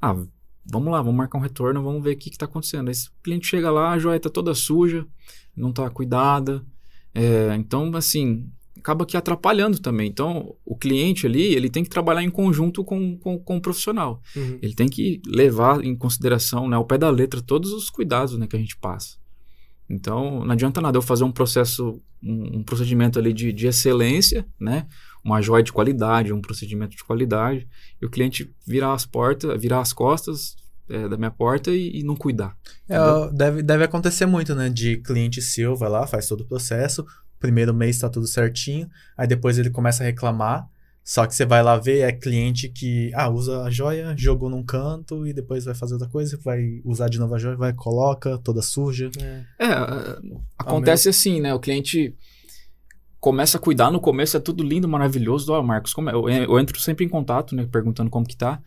Ah, 0.00 0.14
vamos 0.70 0.92
lá, 0.92 1.00
vamos 1.00 1.16
marcar 1.16 1.38
um 1.38 1.42
retorno, 1.42 1.82
vamos 1.82 2.02
ver 2.02 2.14
o 2.14 2.16
que, 2.16 2.30
que 2.30 2.38
tá 2.38 2.44
acontecendo. 2.44 2.88
Aí 2.88 2.94
o 2.94 3.22
cliente 3.22 3.46
chega 3.46 3.70
lá, 3.70 3.92
a 3.92 3.98
joia 3.98 4.20
tá 4.20 4.28
toda 4.28 4.54
suja, 4.54 5.06
não 5.56 5.72
tá 5.72 5.88
cuidada. 5.90 6.64
É, 7.14 7.54
então, 7.56 7.94
assim, 7.96 8.48
acaba 8.78 9.06
que 9.06 9.16
atrapalhando 9.16 9.78
também. 9.78 10.08
Então, 10.08 10.54
o 10.64 10.76
cliente 10.76 11.26
ali, 11.26 11.42
ele 11.42 11.68
tem 11.68 11.82
que 11.82 11.90
trabalhar 11.90 12.22
em 12.22 12.30
conjunto 12.30 12.84
com, 12.84 13.16
com, 13.18 13.38
com 13.38 13.56
o 13.56 13.60
profissional. 13.60 14.22
Uhum. 14.36 14.58
Ele 14.62 14.74
tem 14.74 14.88
que 14.88 15.20
levar 15.26 15.84
em 15.84 15.96
consideração, 15.96 16.68
né, 16.68 16.76
ao 16.76 16.84
pé 16.84 16.98
da 16.98 17.10
letra, 17.10 17.40
todos 17.40 17.72
os 17.72 17.90
cuidados 17.90 18.38
né, 18.38 18.46
que 18.46 18.56
a 18.56 18.58
gente 18.58 18.76
passa. 18.76 19.16
Então, 19.88 20.44
não 20.44 20.52
adianta 20.52 20.80
nada 20.80 20.98
eu 20.98 21.02
fazer 21.02 21.24
um 21.24 21.32
processo, 21.32 22.00
um, 22.22 22.58
um 22.58 22.62
procedimento 22.62 23.18
ali 23.18 23.32
de, 23.32 23.52
de 23.52 23.66
excelência, 23.66 24.46
né? 24.60 24.86
Uma 25.28 25.42
joia 25.42 25.62
de 25.62 25.72
qualidade, 25.72 26.32
um 26.32 26.40
procedimento 26.40 26.96
de 26.96 27.04
qualidade, 27.04 27.68
e 28.00 28.06
o 28.06 28.10
cliente 28.10 28.50
virar 28.66 28.94
as 28.94 29.04
portas, 29.04 29.60
virar 29.60 29.80
as 29.80 29.92
costas 29.92 30.56
é, 30.88 31.06
da 31.06 31.18
minha 31.18 31.30
porta 31.30 31.70
e, 31.70 32.00
e 32.00 32.02
não 32.02 32.16
cuidar. 32.16 32.56
É, 32.88 32.96
deve, 33.32 33.62
deve 33.62 33.84
acontecer 33.84 34.24
muito, 34.24 34.54
né? 34.54 34.70
De 34.70 34.96
cliente 34.96 35.42
seu, 35.42 35.76
vai 35.76 35.90
lá, 35.90 36.06
faz 36.06 36.26
todo 36.26 36.40
o 36.40 36.46
processo, 36.46 37.04
primeiro 37.38 37.74
mês 37.74 37.98
tá 37.98 38.08
tudo 38.08 38.26
certinho, 38.26 38.88
aí 39.16 39.26
depois 39.26 39.58
ele 39.58 39.68
começa 39.68 40.02
a 40.02 40.06
reclamar, 40.06 40.66
só 41.04 41.26
que 41.26 41.34
você 41.34 41.46
vai 41.46 41.62
lá 41.62 41.76
ver, 41.76 42.00
é 42.00 42.12
cliente 42.12 42.68
que, 42.68 43.10
ah, 43.14 43.30
usa 43.30 43.62
a 43.62 43.70
joia, 43.70 44.14
jogou 44.16 44.50
num 44.50 44.62
canto 44.62 45.26
e 45.26 45.32
depois 45.32 45.64
vai 45.64 45.74
fazer 45.74 45.94
outra 45.94 46.08
coisa, 46.08 46.38
vai 46.44 46.82
usar 46.84 47.08
de 47.08 47.18
novo 47.18 47.34
a 47.34 47.38
joia, 47.38 47.56
vai, 47.56 47.72
coloca, 47.72 48.36
toda 48.38 48.60
suja. 48.60 49.10
É. 49.18 49.44
É, 49.58 49.72
é, 49.72 50.18
acontece 50.58 51.08
assim, 51.08 51.40
né? 51.40 51.54
O 51.54 51.60
cliente 51.60 52.14
começa 53.28 53.58
a 53.58 53.60
cuidar, 53.60 53.90
no 53.90 54.00
começo 54.00 54.38
é 54.38 54.40
tudo 54.40 54.64
lindo, 54.64 54.88
maravilhoso. 54.88 55.52
Ó, 55.52 55.62
Marcos, 55.62 55.92
como 55.92 56.08
é? 56.08 56.14
eu, 56.14 56.26
eu 56.30 56.58
entro 56.58 56.80
sempre 56.80 57.04
em 57.04 57.08
contato, 57.10 57.54
né? 57.54 57.68
Perguntando 57.70 58.08
como 58.08 58.26
que 58.26 58.34
tá. 58.34 58.58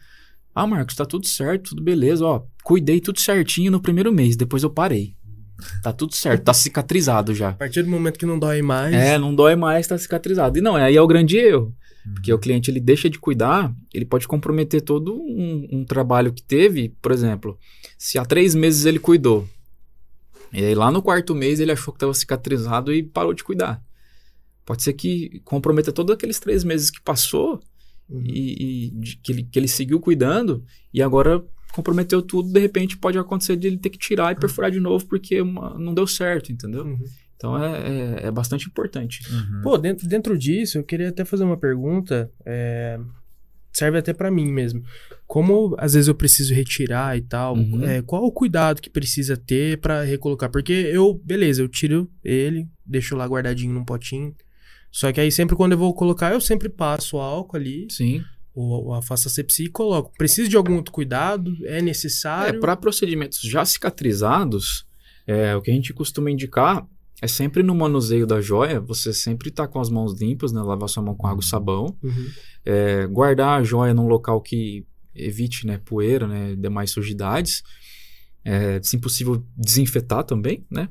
Ah, 0.53 0.67
Marcos, 0.67 0.95
tá 0.95 1.03
tudo 1.03 1.25
certo, 1.25 1.71
tudo 1.71 1.81
beleza. 1.81 2.23
Ó, 2.23 2.43
cuidei 2.63 3.01
tudo 3.01 3.19
certinho 3.19 3.71
no 3.71 3.81
primeiro 3.81 4.13
mês, 4.13 4.35
depois 4.35 4.61
eu 4.61 4.69
parei. 4.69 5.15
Tá 5.81 5.91
tudo 5.91 6.15
certo, 6.15 6.43
tá 6.43 6.53
cicatrizado 6.53 7.33
já. 7.33 7.49
A 7.49 7.53
partir 7.53 7.81
do 7.81 7.89
momento 7.89 8.19
que 8.19 8.25
não 8.25 8.37
dói 8.37 8.61
mais. 8.61 8.93
É, 8.93 9.17
não 9.17 9.33
dói 9.33 9.55
mais, 9.55 9.87
tá 9.87 9.97
cicatrizado. 9.97 10.59
E 10.59 10.61
não, 10.61 10.75
aí 10.75 10.95
é 10.95 11.01
o 11.01 11.07
grande 11.07 11.37
erro. 11.37 11.75
Porque 12.13 12.31
o 12.31 12.37
cliente 12.37 12.69
ele 12.69 12.79
deixa 12.79 13.09
de 13.09 13.17
cuidar, 13.17 13.73
ele 13.91 14.05
pode 14.05 14.27
comprometer 14.27 14.81
todo 14.81 15.15
um, 15.15 15.67
um 15.71 15.85
trabalho 15.85 16.31
que 16.31 16.43
teve. 16.43 16.95
Por 17.01 17.11
exemplo, 17.11 17.57
se 17.97 18.19
há 18.19 18.25
três 18.25 18.53
meses 18.53 18.85
ele 18.85 18.99
cuidou, 18.99 19.47
e 20.53 20.63
aí 20.63 20.75
lá 20.75 20.91
no 20.91 21.01
quarto 21.01 21.33
mês 21.33 21.59
ele 21.59 21.71
achou 21.71 21.91
que 21.91 21.97
estava 21.97 22.13
cicatrizado 22.13 22.93
e 22.93 23.01
parou 23.01 23.33
de 23.33 23.43
cuidar. 23.43 23.81
Pode 24.65 24.83
ser 24.83 24.93
que 24.93 25.41
comprometa 25.43 25.91
todos 25.91 26.13
aqueles 26.13 26.39
três 26.39 26.63
meses 26.63 26.89
que 26.89 27.01
passou 27.01 27.59
Uhum. 28.09 28.23
e, 28.25 28.87
e 28.87 28.91
de- 28.91 29.17
que, 29.17 29.31
ele, 29.31 29.43
que 29.43 29.57
ele 29.57 29.67
seguiu 29.69 29.99
cuidando 29.99 30.63
e 30.93 31.01
agora 31.01 31.41
comprometeu 31.71 32.21
tudo. 32.21 32.51
De 32.51 32.59
repente 32.59 32.97
pode 32.97 33.17
acontecer 33.17 33.55
de 33.55 33.67
ele 33.67 33.77
ter 33.77 33.89
que 33.89 33.97
tirar 33.97 34.33
e 34.33 34.39
perfurar 34.39 34.69
de 34.69 34.79
novo 34.79 35.05
porque 35.07 35.39
uma- 35.41 35.77
não 35.79 35.93
deu 35.93 36.05
certo, 36.05 36.51
entendeu? 36.51 36.83
Uhum. 36.83 36.99
Então 37.37 37.57
é, 37.63 37.79
é, 38.23 38.27
é 38.27 38.31
bastante 38.31 38.67
importante. 38.67 39.21
Uhum. 39.33 39.61
Pô, 39.63 39.77
dentro, 39.77 40.07
dentro 40.07 40.37
disso, 40.37 40.77
eu 40.77 40.83
queria 40.83 41.09
até 41.09 41.23
fazer 41.25 41.43
uma 41.43 41.57
pergunta. 41.57 42.29
é, 42.45 42.99
serve 43.73 43.97
até 43.97 44.13
para 44.13 44.29
mim 44.29 44.51
mesmo. 44.51 44.83
Como 45.25 45.73
às 45.79 45.93
vezes 45.93 46.09
eu 46.09 46.13
preciso 46.13 46.53
retirar 46.53 47.17
e 47.17 47.21
tal, 47.21 47.55
Uhum. 47.55 47.81
é, 47.85 48.01
qual 48.01 48.25
o 48.25 48.31
cuidado 48.31 48.81
que 48.81 48.89
precisa 48.89 49.37
ter 49.37 49.79
para 49.79 50.03
recolocar? 50.03 50.51
Porque 50.51 50.73
eu, 50.73 51.13
beleza, 51.23 51.61
eu 51.61 51.69
tiro 51.69 52.11
ele, 52.21 52.67
deixo 52.85 53.15
lá 53.15 53.25
guardadinho 53.25 53.73
num 53.73 53.85
potinho. 53.85 54.35
Só 54.91 55.11
que 55.11 55.21
aí 55.21 55.31
sempre 55.31 55.55
quando 55.55 55.71
eu 55.71 55.77
vou 55.77 55.93
colocar, 55.93 56.33
eu 56.33 56.41
sempre 56.41 56.67
passo 56.69 57.17
álcool 57.17 57.55
ali, 57.55 57.87
Sim. 57.89 58.23
ou, 58.53 58.87
ou 58.87 59.01
faço 59.01 59.27
asepsia 59.27 59.65
e 59.65 59.69
coloco. 59.69 60.11
Precisa 60.17 60.49
de 60.49 60.57
algum 60.57 60.75
outro 60.75 60.91
cuidado? 60.91 61.55
É 61.63 61.77
É, 61.77 61.81
necessário? 61.81 62.59
para 62.59 62.75
procedimentos 62.75 63.39
já 63.39 63.63
cicatrizados, 63.63 64.85
é, 65.25 65.55
o 65.55 65.61
que 65.61 65.71
a 65.71 65.73
gente 65.73 65.93
costuma 65.93 66.29
indicar 66.29 66.85
é 67.21 67.27
sempre 67.27 67.61
no 67.61 67.75
manuseio 67.75 68.25
da 68.25 68.41
joia, 68.41 68.79
você 68.79 69.13
sempre 69.13 69.51
tá 69.51 69.67
com 69.67 69.79
as 69.79 69.89
mãos 69.89 70.19
limpas, 70.19 70.51
né? 70.51 70.59
Lavar 70.61 70.89
sua 70.89 71.03
mão 71.03 71.15
com 71.15 71.27
água 71.27 71.41
e 71.41 71.45
sabão. 71.45 71.95
Uhum. 72.01 72.27
É, 72.65 73.05
guardar 73.05 73.59
a 73.59 73.63
joia 73.63 73.93
num 73.93 74.07
local 74.07 74.41
que 74.41 74.85
evite 75.13 75.67
né, 75.67 75.77
poeira, 75.77 76.27
né, 76.27 76.55
demais 76.55 76.89
sujidades. 76.89 77.63
É, 78.43 78.81
se 78.81 78.97
possível, 78.97 79.45
desinfetar 79.55 80.23
também, 80.23 80.65
né? 80.69 80.89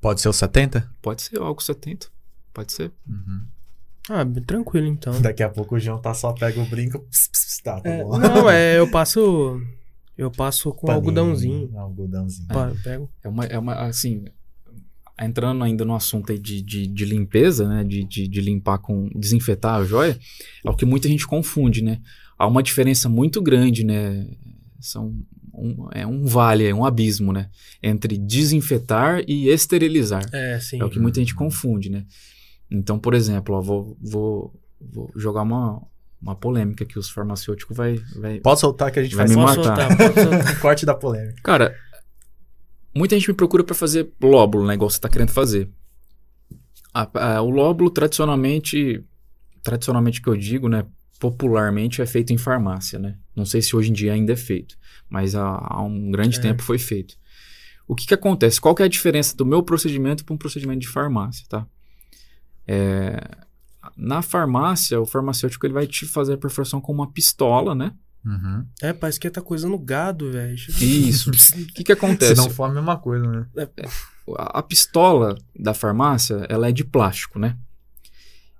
Pode 0.00 0.20
ser 0.20 0.28
o 0.28 0.32
70? 0.32 0.94
Pode 1.00 1.22
ser 1.22 1.38
álcool 1.38 1.62
70. 1.62 2.08
Pode 2.52 2.72
ser. 2.72 2.92
Ah, 4.08 4.24
bem 4.24 4.42
tranquilo 4.42 4.86
então. 4.86 5.20
Daqui 5.20 5.42
a 5.42 5.48
pouco 5.48 5.76
o 5.76 5.78
João 5.78 6.00
tá 6.00 6.12
só 6.14 6.32
pega 6.32 6.60
o 6.60 6.66
brinco. 6.66 6.98
Pss, 7.00 7.30
pss, 7.30 7.62
tá, 7.62 7.80
tá 7.80 7.88
É, 7.88 8.02
bom. 8.02 8.18
não, 8.18 8.50
é, 8.50 8.78
eu 8.78 8.88
passo. 8.90 9.60
Eu 10.18 10.30
passo 10.30 10.72
com 10.72 10.86
Paninho, 10.86 10.96
algodãozinho. 11.00 11.78
Algodãozinho. 11.78 12.48
Pá, 12.48 12.72
pego. 12.82 13.08
É 13.22 13.28
uma, 13.28 13.44
é 13.46 13.58
uma 13.58 13.74
assim, 13.86 14.24
entrando 15.20 15.62
ainda 15.64 15.84
no 15.84 15.94
assunto 15.94 16.32
aí 16.32 16.38
de, 16.38 16.60
de, 16.60 16.86
de 16.86 17.04
limpeza, 17.04 17.66
né, 17.68 17.84
de, 17.84 18.04
de, 18.04 18.28
de 18.28 18.40
limpar 18.40 18.78
com, 18.78 19.08
desinfetar 19.14 19.76
a 19.76 19.84
joia, 19.84 20.18
é 20.64 20.68
o 20.70 20.74
que 20.74 20.84
muita 20.84 21.08
gente 21.08 21.26
confunde, 21.26 21.82
né? 21.82 22.00
Há 22.38 22.46
uma 22.46 22.62
diferença 22.62 23.08
muito 23.08 23.40
grande, 23.40 23.84
né? 23.84 24.26
São 24.78 25.14
um, 25.54 25.88
é 25.92 26.06
um 26.06 26.24
vale, 26.24 26.64
é 26.66 26.74
um 26.74 26.84
abismo, 26.84 27.32
né? 27.32 27.48
Entre 27.82 28.18
desinfetar 28.18 29.22
e 29.28 29.48
esterilizar. 29.48 30.24
É, 30.32 30.58
sim. 30.58 30.80
É 30.80 30.84
o 30.84 30.90
que 30.90 30.98
muita 30.98 31.20
gente 31.20 31.34
confunde, 31.34 31.90
né? 31.90 32.04
Então, 32.70 32.98
por 32.98 33.14
exemplo, 33.14 33.54
ó, 33.56 33.60
vou, 33.60 33.96
vou, 34.00 34.54
vou 34.80 35.10
jogar 35.16 35.42
uma, 35.42 35.82
uma 36.22 36.34
polêmica 36.36 36.84
que 36.84 36.98
os 36.98 37.10
farmacêuticos 37.10 37.76
vai, 37.76 37.96
vai... 38.16 38.38
Pode 38.40 38.60
soltar 38.60 38.90
que 38.92 38.98
a 39.00 39.02
gente 39.02 39.16
Vai 39.16 39.26
faz 39.26 39.36
me 39.36 39.42
matar. 39.42 39.54
soltar, 39.88 40.14
soltar. 40.14 40.60
corte 40.62 40.86
da 40.86 40.94
polêmica. 40.94 41.40
Cara, 41.42 41.74
muita 42.94 43.16
gente 43.18 43.28
me 43.28 43.34
procura 43.34 43.64
pra 43.64 43.74
fazer 43.74 44.10
lóbulo, 44.22 44.66
né? 44.66 44.74
Igual 44.74 44.88
você 44.90 45.00
tá 45.00 45.08
querendo 45.08 45.30
fazer. 45.30 45.68
A- 46.94 47.08
a- 47.36 47.42
o 47.42 47.50
lóbulo, 47.50 47.90
tradicionalmente, 47.90 49.04
tradicionalmente 49.62 50.20
que 50.20 50.28
eu 50.28 50.36
digo, 50.36 50.68
né? 50.68 50.84
Popularmente 51.18 52.00
é 52.00 52.06
feito 52.06 52.32
em 52.32 52.38
farmácia, 52.38 52.98
né? 52.98 53.16
Não 53.36 53.44
sei 53.44 53.60
se 53.62 53.76
hoje 53.76 53.90
em 53.90 53.92
dia 53.92 54.12
ainda 54.12 54.32
é 54.32 54.36
feito, 54.36 54.76
mas 55.08 55.34
há, 55.34 55.42
há 55.44 55.82
um 55.82 56.10
grande 56.10 56.38
É. 56.38 56.42
tempo 56.42 56.62
foi 56.62 56.78
feito. 56.78 57.14
O 57.86 57.94
que 57.94 58.06
que 58.06 58.14
acontece? 58.14 58.60
Qual 58.60 58.74
que 58.74 58.82
é 58.82 58.86
a 58.86 58.88
diferença 58.88 59.36
do 59.36 59.44
meu 59.44 59.62
procedimento 59.62 60.24
para 60.24 60.34
um 60.34 60.38
procedimento 60.38 60.80
de 60.80 60.88
farmácia, 60.88 61.44
tá? 61.48 61.66
É, 62.66 63.20
na 63.96 64.22
farmácia, 64.22 65.00
o 65.00 65.06
farmacêutico 65.06 65.66
ele 65.66 65.74
vai 65.74 65.86
te 65.86 66.06
fazer 66.06 66.34
a 66.34 66.38
perfuração 66.38 66.80
com 66.80 66.92
uma 66.92 67.10
pistola, 67.10 67.74
né? 67.74 67.92
Uhum. 68.24 68.66
É, 68.82 68.92
parece 68.92 69.18
que 69.18 69.30
tá 69.30 69.40
coisando 69.40 69.78
gado, 69.78 70.30
velho. 70.30 70.54
Isso. 70.54 71.30
O 71.30 71.32
que 71.74 71.84
que 71.84 71.92
acontece? 71.92 72.36
Se 72.36 72.48
não 72.48 72.50
for 72.50 72.64
a 72.64 72.72
mesma 72.72 72.98
coisa, 72.98 73.26
né? 73.26 73.46
a 74.38 74.58
a 74.58 74.62
pistola 74.62 75.36
da 75.58 75.74
farmácia, 75.74 76.46
ela 76.48 76.68
é 76.68 76.72
de 76.72 76.84
plástico, 76.84 77.38
né? 77.38 77.56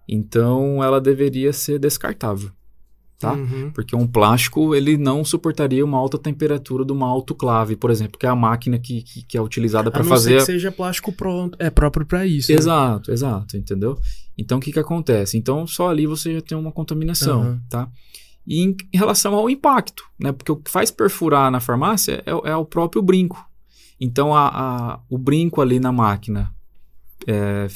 Então 0.09 0.83
ela 0.83 1.01
deveria 1.01 1.53
ser 1.53 1.79
descartável, 1.79 2.51
tá? 3.21 3.35
Uhum. 3.35 3.71
Porque 3.73 3.95
um 3.95 4.07
plástico, 4.07 4.75
ele 4.75 4.97
não 4.97 5.25
suportaria 5.25 5.85
uma 5.85 5.99
alta 5.99 6.19
temperatura 6.19 6.85
de 6.85 6.93
uma 6.93 7.07
autoclave, 7.07 7.77
por 7.77 7.91
exemplo, 7.91 8.19
que 8.19 8.27
é 8.27 8.29
a 8.31 8.35
máquina 8.35 8.79
que, 8.79 9.03
que, 9.03 9.23
que 9.23 9.37
é 9.37 9.41
utilizada 9.43 9.91
para 9.91 10.03
fazer... 10.03 10.39
que 10.39 10.47
seja 10.47 10.73
plástico 10.73 11.13
pronto, 11.13 11.57
é 11.61 11.69
próprio 11.71 12.07
pra 12.07 12.27
isso. 12.27 12.51
né? 12.51 12.59
Exato, 12.59 13.13
exato, 13.13 13.57
entendeu? 13.57 13.97
Então 14.39 14.57
o 14.59 14.61
que 14.61 14.73
que 14.73 14.79
acontece? 14.79 15.37
Então 15.37 15.67
só 15.67 15.91
ali 15.91 16.07
você 16.07 16.35
já 16.35 16.41
tem 16.41 16.57
uma 16.57 16.73
contaminação, 16.73 17.43
Aham. 17.43 17.63
tá? 17.69 17.89
E 18.47 18.63
em, 18.63 18.75
em 18.93 18.97
relação 18.97 19.35
ao 19.35 19.51
impacto, 19.51 20.03
né? 20.19 20.33
Porque 20.33 20.51
o 20.51 20.57
que 20.57 20.71
faz 20.71 20.91
perfurar 20.91 21.51
na 21.51 21.61
farmácia 21.61 22.23
é, 22.25 22.35
o- 22.35 22.43
é 22.47 22.57
o 22.57 22.65
próprio 22.65 23.03
brinco. 23.03 23.45
Então 24.01 24.35
a, 24.35 24.49
a- 24.49 25.01
o 25.11 25.19
brinco 25.19 25.61
ali 25.61 25.79
na 25.79 25.93
máquina, 25.93 26.51
é, 27.27 27.67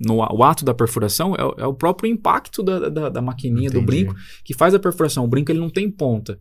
no, 0.00 0.16
o 0.16 0.42
ato 0.42 0.64
da 0.64 0.72
perfuração 0.74 1.34
é, 1.36 1.44
o- 1.44 1.54
é 1.58 1.66
o 1.66 1.74
próprio 1.74 2.10
impacto 2.10 2.62
da, 2.62 2.88
da, 2.88 3.08
da 3.08 3.22
maquininha 3.22 3.70
do 3.70 3.78
Entendi. 3.78 3.86
brinco 4.04 4.14
que 4.44 4.54
faz 4.54 4.74
a 4.74 4.78
perfuração. 4.78 5.24
O 5.24 5.28
brinco 5.28 5.52
ele 5.52 5.60
não 5.60 5.70
tem 5.70 5.90
ponta. 5.90 6.40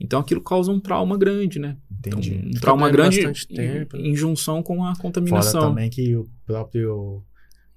Então 0.00 0.18
aquilo 0.20 0.40
causa 0.40 0.70
um 0.72 0.80
trauma 0.80 1.16
grande, 1.16 1.58
né? 1.58 1.76
Então, 2.00 2.18
Entendi. 2.18 2.40
um 2.44 2.48
Fica 2.48 2.60
trauma 2.60 2.90
grande 2.90 3.20
em, 3.20 3.32
tempo, 3.54 3.96
né? 3.96 4.02
em 4.08 4.16
junção 4.16 4.62
com 4.62 4.82
a 4.84 4.88
Fora 4.94 4.98
contaminação. 5.02 5.60
também 5.68 5.88
que 5.90 6.16
o 6.16 6.26
próprio 6.46 7.22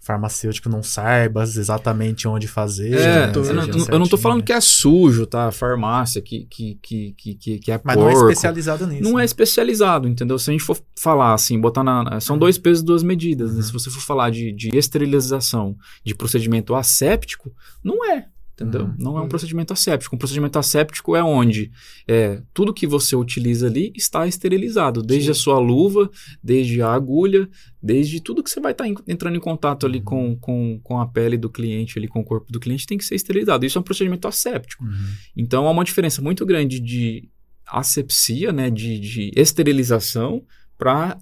farmacêutico 0.05 0.69
não 0.69 0.83
saiba 0.83 1.41
exatamente 1.41 2.27
onde 2.27 2.47
fazer. 2.47 2.93
É, 2.93 3.27
né? 3.27 3.31
eu, 3.35 3.53
não, 3.53 3.85
eu 3.89 3.99
não 3.99 4.07
tô 4.07 4.17
falando 4.17 4.41
né? 4.41 4.45
que 4.45 4.53
é 4.53 4.61
sujo, 4.61 5.25
tá? 5.25 5.47
A 5.47 5.51
farmácia, 5.51 6.21
que, 6.21 6.45
que, 6.45 6.77
que, 6.81 7.13
que, 7.17 7.59
que, 7.59 7.71
é 7.71 7.81
Mas 7.83 7.97
não 7.97 8.07
é 8.07 8.13
porco. 8.13 8.29
especializado 8.29 8.85
nisso. 8.85 9.03
Não 9.03 9.17
é 9.17 9.21
né? 9.21 9.25
especializado, 9.25 10.07
entendeu? 10.07 10.37
Se 10.37 10.51
a 10.51 10.53
gente 10.53 10.63
for 10.63 10.77
falar 10.95 11.33
assim, 11.33 11.59
botar 11.59 11.83
na. 11.83 12.19
São 12.19 12.37
dois 12.37 12.59
pesos, 12.59 12.83
duas 12.83 13.01
medidas. 13.01 13.51
né? 13.51 13.57
Uhum. 13.57 13.63
Se 13.63 13.73
você 13.73 13.89
for 13.89 14.01
falar 14.01 14.29
de, 14.29 14.51
de 14.51 14.69
esterilização 14.77 15.75
de 16.03 16.13
procedimento 16.13 16.75
asséptico, 16.75 17.51
não 17.83 18.05
é. 18.05 18.27
Entendeu? 18.55 18.85
Uhum. 18.85 18.95
Não 18.97 19.17
é 19.17 19.19
um 19.19 19.23
Uhum. 19.23 19.29
procedimento 19.29 19.73
asséptico. 19.73 20.15
Um 20.15 20.19
procedimento 20.19 20.57
asséptico 20.57 21.13
é 21.13 21.21
onde 21.21 21.71
é, 22.07 22.41
tudo 22.53 22.73
que 22.73 22.87
você 22.87 23.13
utiliza 23.13 23.67
ali 23.67 23.91
está 23.93 24.25
esterilizado. 24.25 25.03
Desde 25.03 25.25
Sim. 25.25 25.31
a 25.31 25.33
sua 25.35 25.59
luva, 25.59 26.09
desde 26.41 26.81
a 26.81 26.93
agulha, 26.93 27.49
desde 27.83 28.21
tudo 28.21 28.41
que 28.41 28.49
você 28.49 28.61
vai 28.61 28.71
estar 28.71 28.87
entrando 28.87 29.35
em 29.35 29.41
contato 29.41 29.85
ali 29.85 29.97
Uhum. 29.99 30.05
com, 30.05 30.37
com, 30.39 30.79
com 30.81 30.99
a 31.01 31.05
pele 31.05 31.37
do 31.37 31.49
cliente, 31.49 31.99
ali 31.99 32.07
com 32.07 32.21
o 32.21 32.23
corpo 32.23 32.49
do 32.49 32.59
cliente, 32.59 32.87
tem 32.87 32.97
que 32.97 33.03
ser 33.03 33.15
esterilizado. 33.15 33.65
Isso 33.65 33.77
é 33.77 33.81
um 33.81 33.83
procedimento 33.83 34.25
asséptico. 34.25 34.85
Uhum. 34.85 34.91
Então 35.35 35.67
há 35.67 35.71
uma 35.71 35.83
diferença 35.83 36.21
muito 36.21 36.45
grande 36.45 36.79
de 36.79 37.27
asepsia, 37.67 38.53
né, 38.53 38.69
de, 38.69 38.99
de 38.99 39.31
esterilização 39.35 40.43
para 40.77 41.17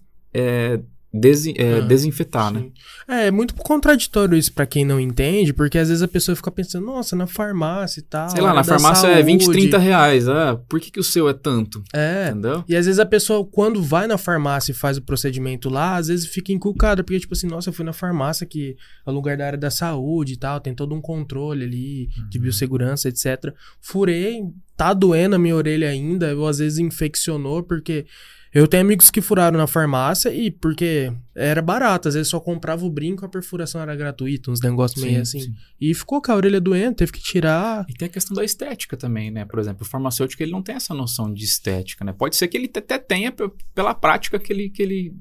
desi- 1.13 1.53
é, 1.57 1.75
Ah, 1.77 1.79
desinfetar, 1.81 2.51
né? 2.51 2.61
Sim. 2.61 2.71
É, 3.07 3.27
é 3.27 3.31
muito 3.31 3.53
contraditório 3.55 4.37
isso 4.37 4.51
pra 4.53 4.65
quem 4.65 4.83
não 4.85 4.99
entende, 4.99 5.53
porque 5.53 5.77
às 5.77 5.89
vezes 5.89 6.01
a 6.01 6.07
pessoa 6.07 6.35
fica 6.35 6.49
pensando, 6.49 6.85
nossa, 6.85 7.15
na 7.15 7.27
farmácia 7.27 7.99
e 7.99 8.03
tal. 8.03 8.29
Sei 8.29 8.41
lá, 8.41 8.53
na 8.53 8.63
farmácia 8.63 9.07
é 9.07 9.21
20, 9.21 9.43
saúde. 9.43 9.59
30 9.59 9.77
reais. 9.77 10.27
Ah, 10.27 10.59
por 10.67 10.79
que, 10.79 10.89
que 10.89 10.99
o 10.99 11.03
seu 11.03 11.29
é 11.29 11.33
tanto? 11.33 11.83
É. 11.93 12.29
Entendeu? 12.29 12.63
E 12.67 12.75
às 12.75 12.85
vezes 12.85 12.99
a 12.99 13.05
pessoa, 13.05 13.45
quando 13.45 13.81
vai 13.83 14.07
na 14.07 14.17
farmácia 14.17 14.71
e 14.71 14.75
faz 14.75 14.97
o 14.97 15.01
procedimento 15.01 15.69
lá, 15.69 15.97
às 15.97 16.07
vezes 16.07 16.25
fica 16.27 16.51
inculcada, 16.51 17.03
porque, 17.03 17.19
tipo 17.19 17.33
assim, 17.33 17.47
nossa, 17.47 17.69
eu 17.69 17.73
fui 17.73 17.85
na 17.85 17.93
farmácia 17.93 18.45
que 18.47 18.75
é 19.05 19.11
lugar 19.11 19.37
da 19.37 19.45
área 19.45 19.59
da 19.59 19.69
saúde 19.69 20.33
e 20.33 20.37
tal, 20.37 20.59
tem 20.59 20.73
todo 20.73 20.95
um 20.95 21.01
controle 21.01 21.63
ali 21.65 22.09
de 22.29 22.37
Uhum. 22.37 22.43
biossegurança, 22.43 23.09
etc. 23.09 23.53
Furei, 23.81 24.41
tá 24.75 24.93
doendo 24.93 25.35
a 25.35 25.39
minha 25.39 25.55
orelha 25.55 25.89
ainda, 25.89 26.35
ou 26.35 26.47
às 26.47 26.57
vezes 26.57 26.79
infeccionou, 26.79 27.61
porque 27.61 28.05
eu 28.53 28.67
tenho 28.67 28.83
amigos 28.83 29.09
que 29.09 29.19
furaram 29.21 29.57
na 29.57 29.65
farmácia 29.65 30.31
e 30.33 30.51
porque 30.51 31.11
era 31.35 31.61
barato, 31.61 32.07
às 32.07 32.13
vezes 32.13 32.29
só 32.29 32.39
comprava 32.39 32.85
o 32.85 32.89
brinco, 32.89 33.25
a 33.25 33.29
perfuração 33.29 33.81
era 33.81 33.95
gratuita, 33.95 34.51
uns 34.51 34.61
negócios 34.61 35.03
meio 35.03 35.21
assim. 35.21 35.39
sim. 35.39 35.53
E 35.81 35.93
ficou 35.93 36.21
com 36.21 36.31
a 36.31 36.35
orelha 36.35 36.61
doendo, 36.61 36.95
teve 36.95 37.11
que 37.11 37.19
tirar. 37.19 37.85
E 37.89 37.93
tem 37.93 38.07
a 38.07 38.11
questão 38.11 38.35
da 38.35 38.43
estética 38.43 38.95
também, 38.95 39.31
né? 39.31 39.43
Por 39.45 39.57
exemplo, 39.59 39.81
o 39.81 39.89
farmacêutico 39.89 40.43
ele 40.43 40.51
não 40.51 40.61
tem 40.61 40.75
essa 40.75 40.93
noção 40.93 41.33
de 41.33 41.43
estética, 41.43 42.05
né? 42.05 42.13
Pode 42.13 42.35
ser 42.35 42.47
que 42.47 42.55
ele 42.55 42.69
até 42.75 42.97
tenha 42.99 43.33
pela 43.73 43.93
prática 43.95 44.37
que 44.37 44.53
ele, 44.53 44.69
que 44.69 44.83
ele, 44.83 45.15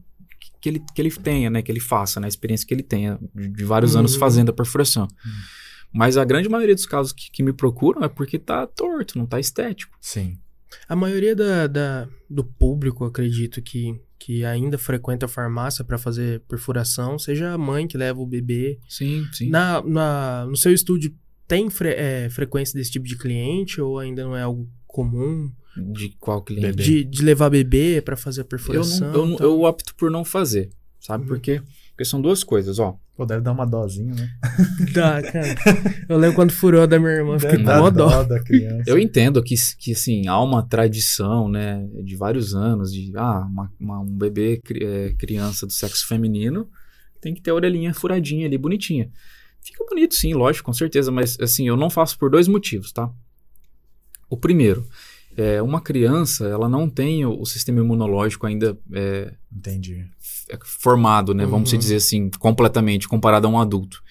que 0.60 0.68
ele, 0.68 0.82
que 0.94 1.00
ele 1.02 1.10
tenha, 1.10 1.48
né? 1.48 1.62
Que 1.62 1.72
ele 1.72 1.80
faça, 1.80 2.20
né? 2.20 2.26
A 2.26 2.28
experiência 2.28 2.66
que 2.66 2.74
ele 2.74 2.82
tenha 2.82 3.18
de, 3.34 3.48
de 3.48 3.64
vários 3.64 3.96
anos 3.96 4.12
Uhum. 4.14 4.20
fazendo 4.20 4.50
a 4.50 4.52
perfuração. 4.52 5.08
Mas 5.92 6.16
a 6.16 6.24
grande 6.24 6.48
maioria 6.48 6.74
dos 6.74 6.86
casos 6.86 7.12
que, 7.12 7.30
que 7.30 7.42
me 7.42 7.52
procuram 7.52 8.02
é 8.02 8.08
porque 8.08 8.38
tá 8.38 8.66
torto, 8.66 9.18
não 9.18 9.26
tá 9.26 9.38
estético. 9.40 9.96
Sim. 10.00 10.38
A 10.88 10.94
maioria 10.96 11.34
da, 11.34 11.66
da- 11.66 12.08
do 12.28 12.44
público, 12.44 13.04
acredito 13.04 13.60
que, 13.62 14.00
que 14.18 14.44
ainda 14.44 14.78
frequenta 14.78 15.26
a 15.26 15.28
farmácia 15.28 15.84
para 15.84 15.98
fazer 15.98 16.40
perfuração, 16.48 17.18
seja 17.18 17.52
a 17.52 17.58
mãe 17.58 17.86
que 17.86 17.96
leva 17.98 18.20
o 18.20 18.26
bebê. 18.26 18.78
Sim, 18.88 19.26
sim. 19.32 19.48
Na, 19.50 19.82
na- 19.82 20.46
no 20.46 20.56
seu 20.56 20.72
estúdio, 20.72 21.14
tem 21.46 21.68
fre- 21.68 21.94
é, 21.96 22.28
frequência 22.30 22.78
desse 22.78 22.90
tipo 22.92 23.06
de 23.06 23.16
cliente 23.18 23.80
ou 23.80 23.98
ainda 23.98 24.24
não 24.24 24.34
é 24.36 24.42
algo 24.42 24.68
comum 24.86 25.50
De 25.76 26.10
qual 26.20 26.42
cliente? 26.42 26.76
De, 26.82 27.04
de 27.04 27.22
levar 27.22 27.48
bebê 27.50 28.00
para 28.02 28.16
fazer 28.16 28.42
a 28.42 28.44
Eu, 28.44 28.48
perfuração? 28.48 29.12
não, 29.12 29.20
eu, 29.20 29.26
não- 29.26 29.36
tal? 29.36 29.46
eu 29.46 29.62
opto 29.62 29.94
por 29.94 30.10
não 30.10 30.24
fazer, 30.24 30.70
sabe 31.00 31.22
Uhum. 31.24 31.28
por 31.28 31.40
quê? 31.40 31.60
Porque 31.92 32.04
são 32.04 32.20
duas 32.22 32.42
coisas, 32.42 32.78
ó. 32.78 32.96
Pô, 33.14 33.26
deve 33.26 33.42
dar 33.42 33.52
uma 33.52 33.66
dozinha, 33.66 34.14
né? 34.14 34.30
Dá, 34.94 35.22
cara. 35.22 35.54
Eu 36.08 36.16
lembro 36.16 36.34
quando 36.36 36.50
furou 36.50 36.82
a 36.82 36.86
da 36.86 36.98
minha 36.98 37.12
irmã, 37.12 37.38
fiquei 37.38 37.58
com 37.58 37.64
dó. 37.64 37.90
dó 37.90 38.24
da 38.24 38.42
criança. 38.42 38.90
Eu 38.90 38.98
entendo 38.98 39.42
que, 39.42 39.54
que 39.78 39.92
assim, 39.92 40.26
há 40.26 40.40
uma 40.40 40.62
tradição, 40.66 41.48
né, 41.48 41.86
de 42.02 42.16
vários 42.16 42.54
anos, 42.54 42.90
de, 42.92 43.12
ah, 43.16 43.40
uma- 43.46 43.70
uma- 43.78 44.00
um 44.00 44.06
bebê, 44.16 44.58
cri- 44.64 44.82
é, 44.84 45.12
criança 45.14 45.66
do 45.66 45.72
sexo 45.72 46.08
feminino, 46.08 46.66
tem 47.20 47.34
que 47.34 47.42
ter 47.42 47.50
a 47.50 47.54
orelhinha 47.54 47.92
furadinha 47.92 48.46
ali, 48.46 48.56
bonitinha. 48.56 49.10
Fica 49.60 49.84
bonito, 49.84 50.14
sim, 50.14 50.32
lógico, 50.32 50.64
com 50.66 50.72
certeza, 50.72 51.12
mas, 51.12 51.38
assim, 51.40 51.68
eu 51.68 51.76
não 51.76 51.90
faço 51.90 52.18
por 52.18 52.30
dois 52.30 52.48
motivos, 52.48 52.90
tá? 52.92 53.08
O 54.28 54.36
primeiro, 54.36 54.88
é, 55.36 55.62
uma 55.62 55.80
criança, 55.80 56.46
ela 56.46 56.68
não 56.68 56.88
tem 56.88 57.24
o, 57.24 57.40
o 57.40 57.46
sistema 57.46 57.80
imunológico 57.80 58.46
ainda 58.46 58.78
é, 58.92 59.32
Entendi. 59.54 60.04
é, 60.50 60.58
formado, 60.64 61.32
né? 61.34 61.46
Vamos 61.46 61.72
Uhum. 61.72 61.78
dizer 61.78 61.96
assim, 61.96 62.30
completamente, 62.38 63.08
comparado 63.08 63.46
a 63.46 63.50
um 63.50 63.58
adulto. 63.58 64.02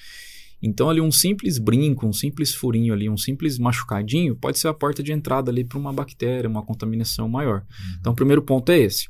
Então, 0.64 0.89
ali, 0.89 1.02
um 1.02 1.11
simples 1.11 1.57
brinco, 1.57 2.06
um 2.06 2.14
simples 2.14 2.53
furinho 2.53 2.93
ali, 2.93 3.10
um 3.10 3.18
simples 3.18 3.57
machucadinho, 3.57 4.35
pode 4.35 4.60
ser 4.60 4.68
a 4.68 4.73
porta 4.73 5.02
de 5.02 5.11
entrada 5.11 5.49
ali 5.49 5.64
para 5.64 5.77
uma 5.80 5.91
bactéria, 5.91 6.48
uma 6.48 6.61
contaminação 6.61 7.27
maior. 7.27 7.64
Então, 7.99 8.14
o 8.14 8.15
primeiro 8.15 8.43
ponto 8.43 8.72
é 8.72 8.77
esse. 8.80 9.07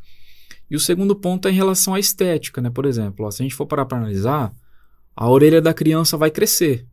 E 0.69 0.75
o 0.77 0.79
segundo 0.79 1.13
ponto 1.13 1.49
é 1.49 1.51
em 1.51 1.55
relação 1.55 1.93
à 1.93 1.99
estética, 1.99 2.61
né? 2.61 2.69
Por 2.69 2.85
exemplo, 2.85 3.25
ó, 3.25 3.31
se 3.31 3.41
a 3.41 3.43
gente 3.43 3.55
for 3.55 3.65
parar 3.65 3.85
para 3.85 3.97
analisar, 3.97 4.53
a 5.13 5.29
orelha 5.29 5.61
da 5.61 5.73
criança 5.73 6.15
vai 6.15 6.31
crescer, 6.31 6.85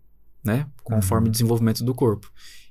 né? 0.45 0.67
Conforme 0.83 1.27
Uhum. 1.27 1.29
o 1.29 1.33
desenvolvimento 1.33 1.85
do 1.85 1.95
corpo. 1.95 2.29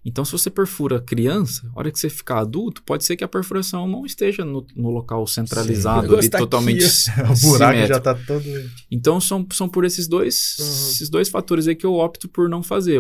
Então, 0.10 0.24
se 0.24 0.32
você 0.32 0.50
perfura 0.50 0.98
a 0.98 1.02
criança, 1.02 1.70
a 1.76 1.80
hora 1.80 1.92
que 1.92 2.00
você 2.00 2.10
ficar 2.10 2.40
adulto, 2.40 2.82
pode 2.84 3.04
ser 3.04 3.18
que 3.18 3.26
a 3.26 3.28
perfuração 3.28 3.86
não 3.88 4.06
esteja 4.06 4.46
no, 4.46 4.66
no 4.74 4.90
local 4.90 5.28
centralizado, 5.28 6.04
negócio 6.04 6.20
ali, 6.22 6.30
tá 6.30 6.38
aqui, 6.38 6.46
totalmente 6.46 6.86
ó. 6.86 6.88
O 7.34 7.42
buraco 7.42 7.74
simétrico. 7.74 7.88
já 7.88 8.00
tá 8.00 8.16
todo. 8.16 8.44
Então 8.90 9.20
são, 9.20 9.46
são 9.52 9.68
por 9.68 9.84
esses 9.84 10.08
dois, 10.08 10.56
Uhum. 10.60 10.66
esses 10.66 11.10
dois 11.10 11.28
fatores 11.28 11.68
aí 11.68 11.76
que 11.76 11.86
eu 11.86 11.94
opto 11.96 12.30
por 12.30 12.48
não 12.48 12.64
fazer. 12.64 13.00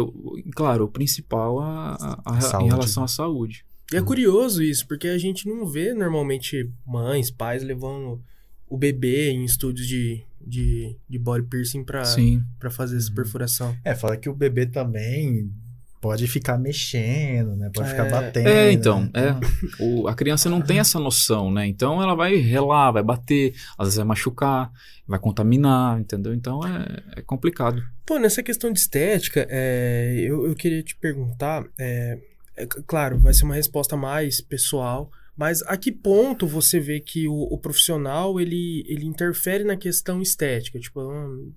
Claro, 0.53 0.83
o 0.83 0.87
principal 0.89 1.59
a, 1.59 1.93
a- 2.25 2.57
a- 2.57 2.61
em 2.63 2.67
relação 2.67 3.03
à 3.03 3.07
saúde. 3.07 3.63
E 3.93 3.95
é 3.95 4.01
curioso 4.01 4.61
isso, 4.61 4.85
porque 4.85 5.07
a 5.07 5.17
gente 5.17 5.47
não 5.47 5.65
vê 5.65 5.93
normalmente 5.93 6.69
mães, 6.85 7.31
pais 7.31 7.63
levando 7.63 8.21
o 8.69 8.77
bebê 8.77 9.29
em 9.31 9.45
estúdios 9.45 9.87
de, 9.87 10.21
de, 10.45 10.93
de 11.09 11.17
body 11.17 11.45
piercing 11.47 11.85
pra, 11.85 12.03
Sim. 12.03 12.43
pra 12.59 12.69
fazer 12.69 12.97
essa 12.97 13.07
Uhum. 13.07 13.15
perfuração. 13.15 13.77
É, 13.85 13.95
fala 13.95 14.17
que 14.17 14.27
o 14.27 14.33
bebê 14.35 14.65
também 14.65 15.49
pode 15.99 16.27
ficar 16.27 16.57
mexendo, 16.57 17.55
né? 17.55 17.69
Pode 17.73 17.87
É. 17.87 17.91
ficar 17.91 18.09
batendo. 18.09 18.47
É, 18.47 18.71
então, 18.71 19.01
né? 19.01 19.11
é. 19.15 19.83
O- 19.83 20.07
a 20.07 20.13
criança 20.13 20.49
não 20.49 20.61
tem 20.61 20.79
essa 20.79 20.99
noção, 20.99 21.51
né? 21.51 21.65
Então 21.67 22.01
ela 22.01 22.15
vai 22.15 22.35
relar, 22.35 22.91
vai 22.91 23.03
bater, 23.03 23.53
às 23.77 23.87
vezes 23.87 23.97
vai 23.97 24.05
machucar, 24.05 24.71
vai 25.07 25.19
contaminar, 25.19 25.99
entendeu? 25.99 26.33
Então 26.33 26.61
é, 26.65 27.19
é 27.19 27.21
complicado. 27.21 27.81
Pô, 28.05 28.17
nessa 28.19 28.41
questão 28.43 28.71
de 28.71 28.79
estética, 28.79 29.45
é, 29.49 30.15
eu, 30.19 30.45
eu 30.47 30.55
queria 30.55 30.81
te 30.83 30.95
perguntar, 30.95 31.65
é, 31.79 32.19
é 32.55 32.65
claro, 32.65 33.17
vai 33.19 33.33
ser 33.33 33.43
uma 33.45 33.55
resposta 33.55 33.97
mais 33.97 34.39
pessoal, 34.39 35.11
mas 35.35 35.61
a 35.63 35.77
que 35.77 35.91
ponto 35.91 36.47
você 36.47 36.79
vê 36.79 36.99
que 36.99 37.27
o, 37.27 37.33
o 37.53 37.57
profissional, 37.57 38.39
ele, 38.39 38.83
ele 38.87 39.05
interfere 39.05 39.63
na 39.63 39.75
questão 39.77 40.21
estética? 40.21 40.79
Tipo, 40.79 41.01
hum, 41.01 41.51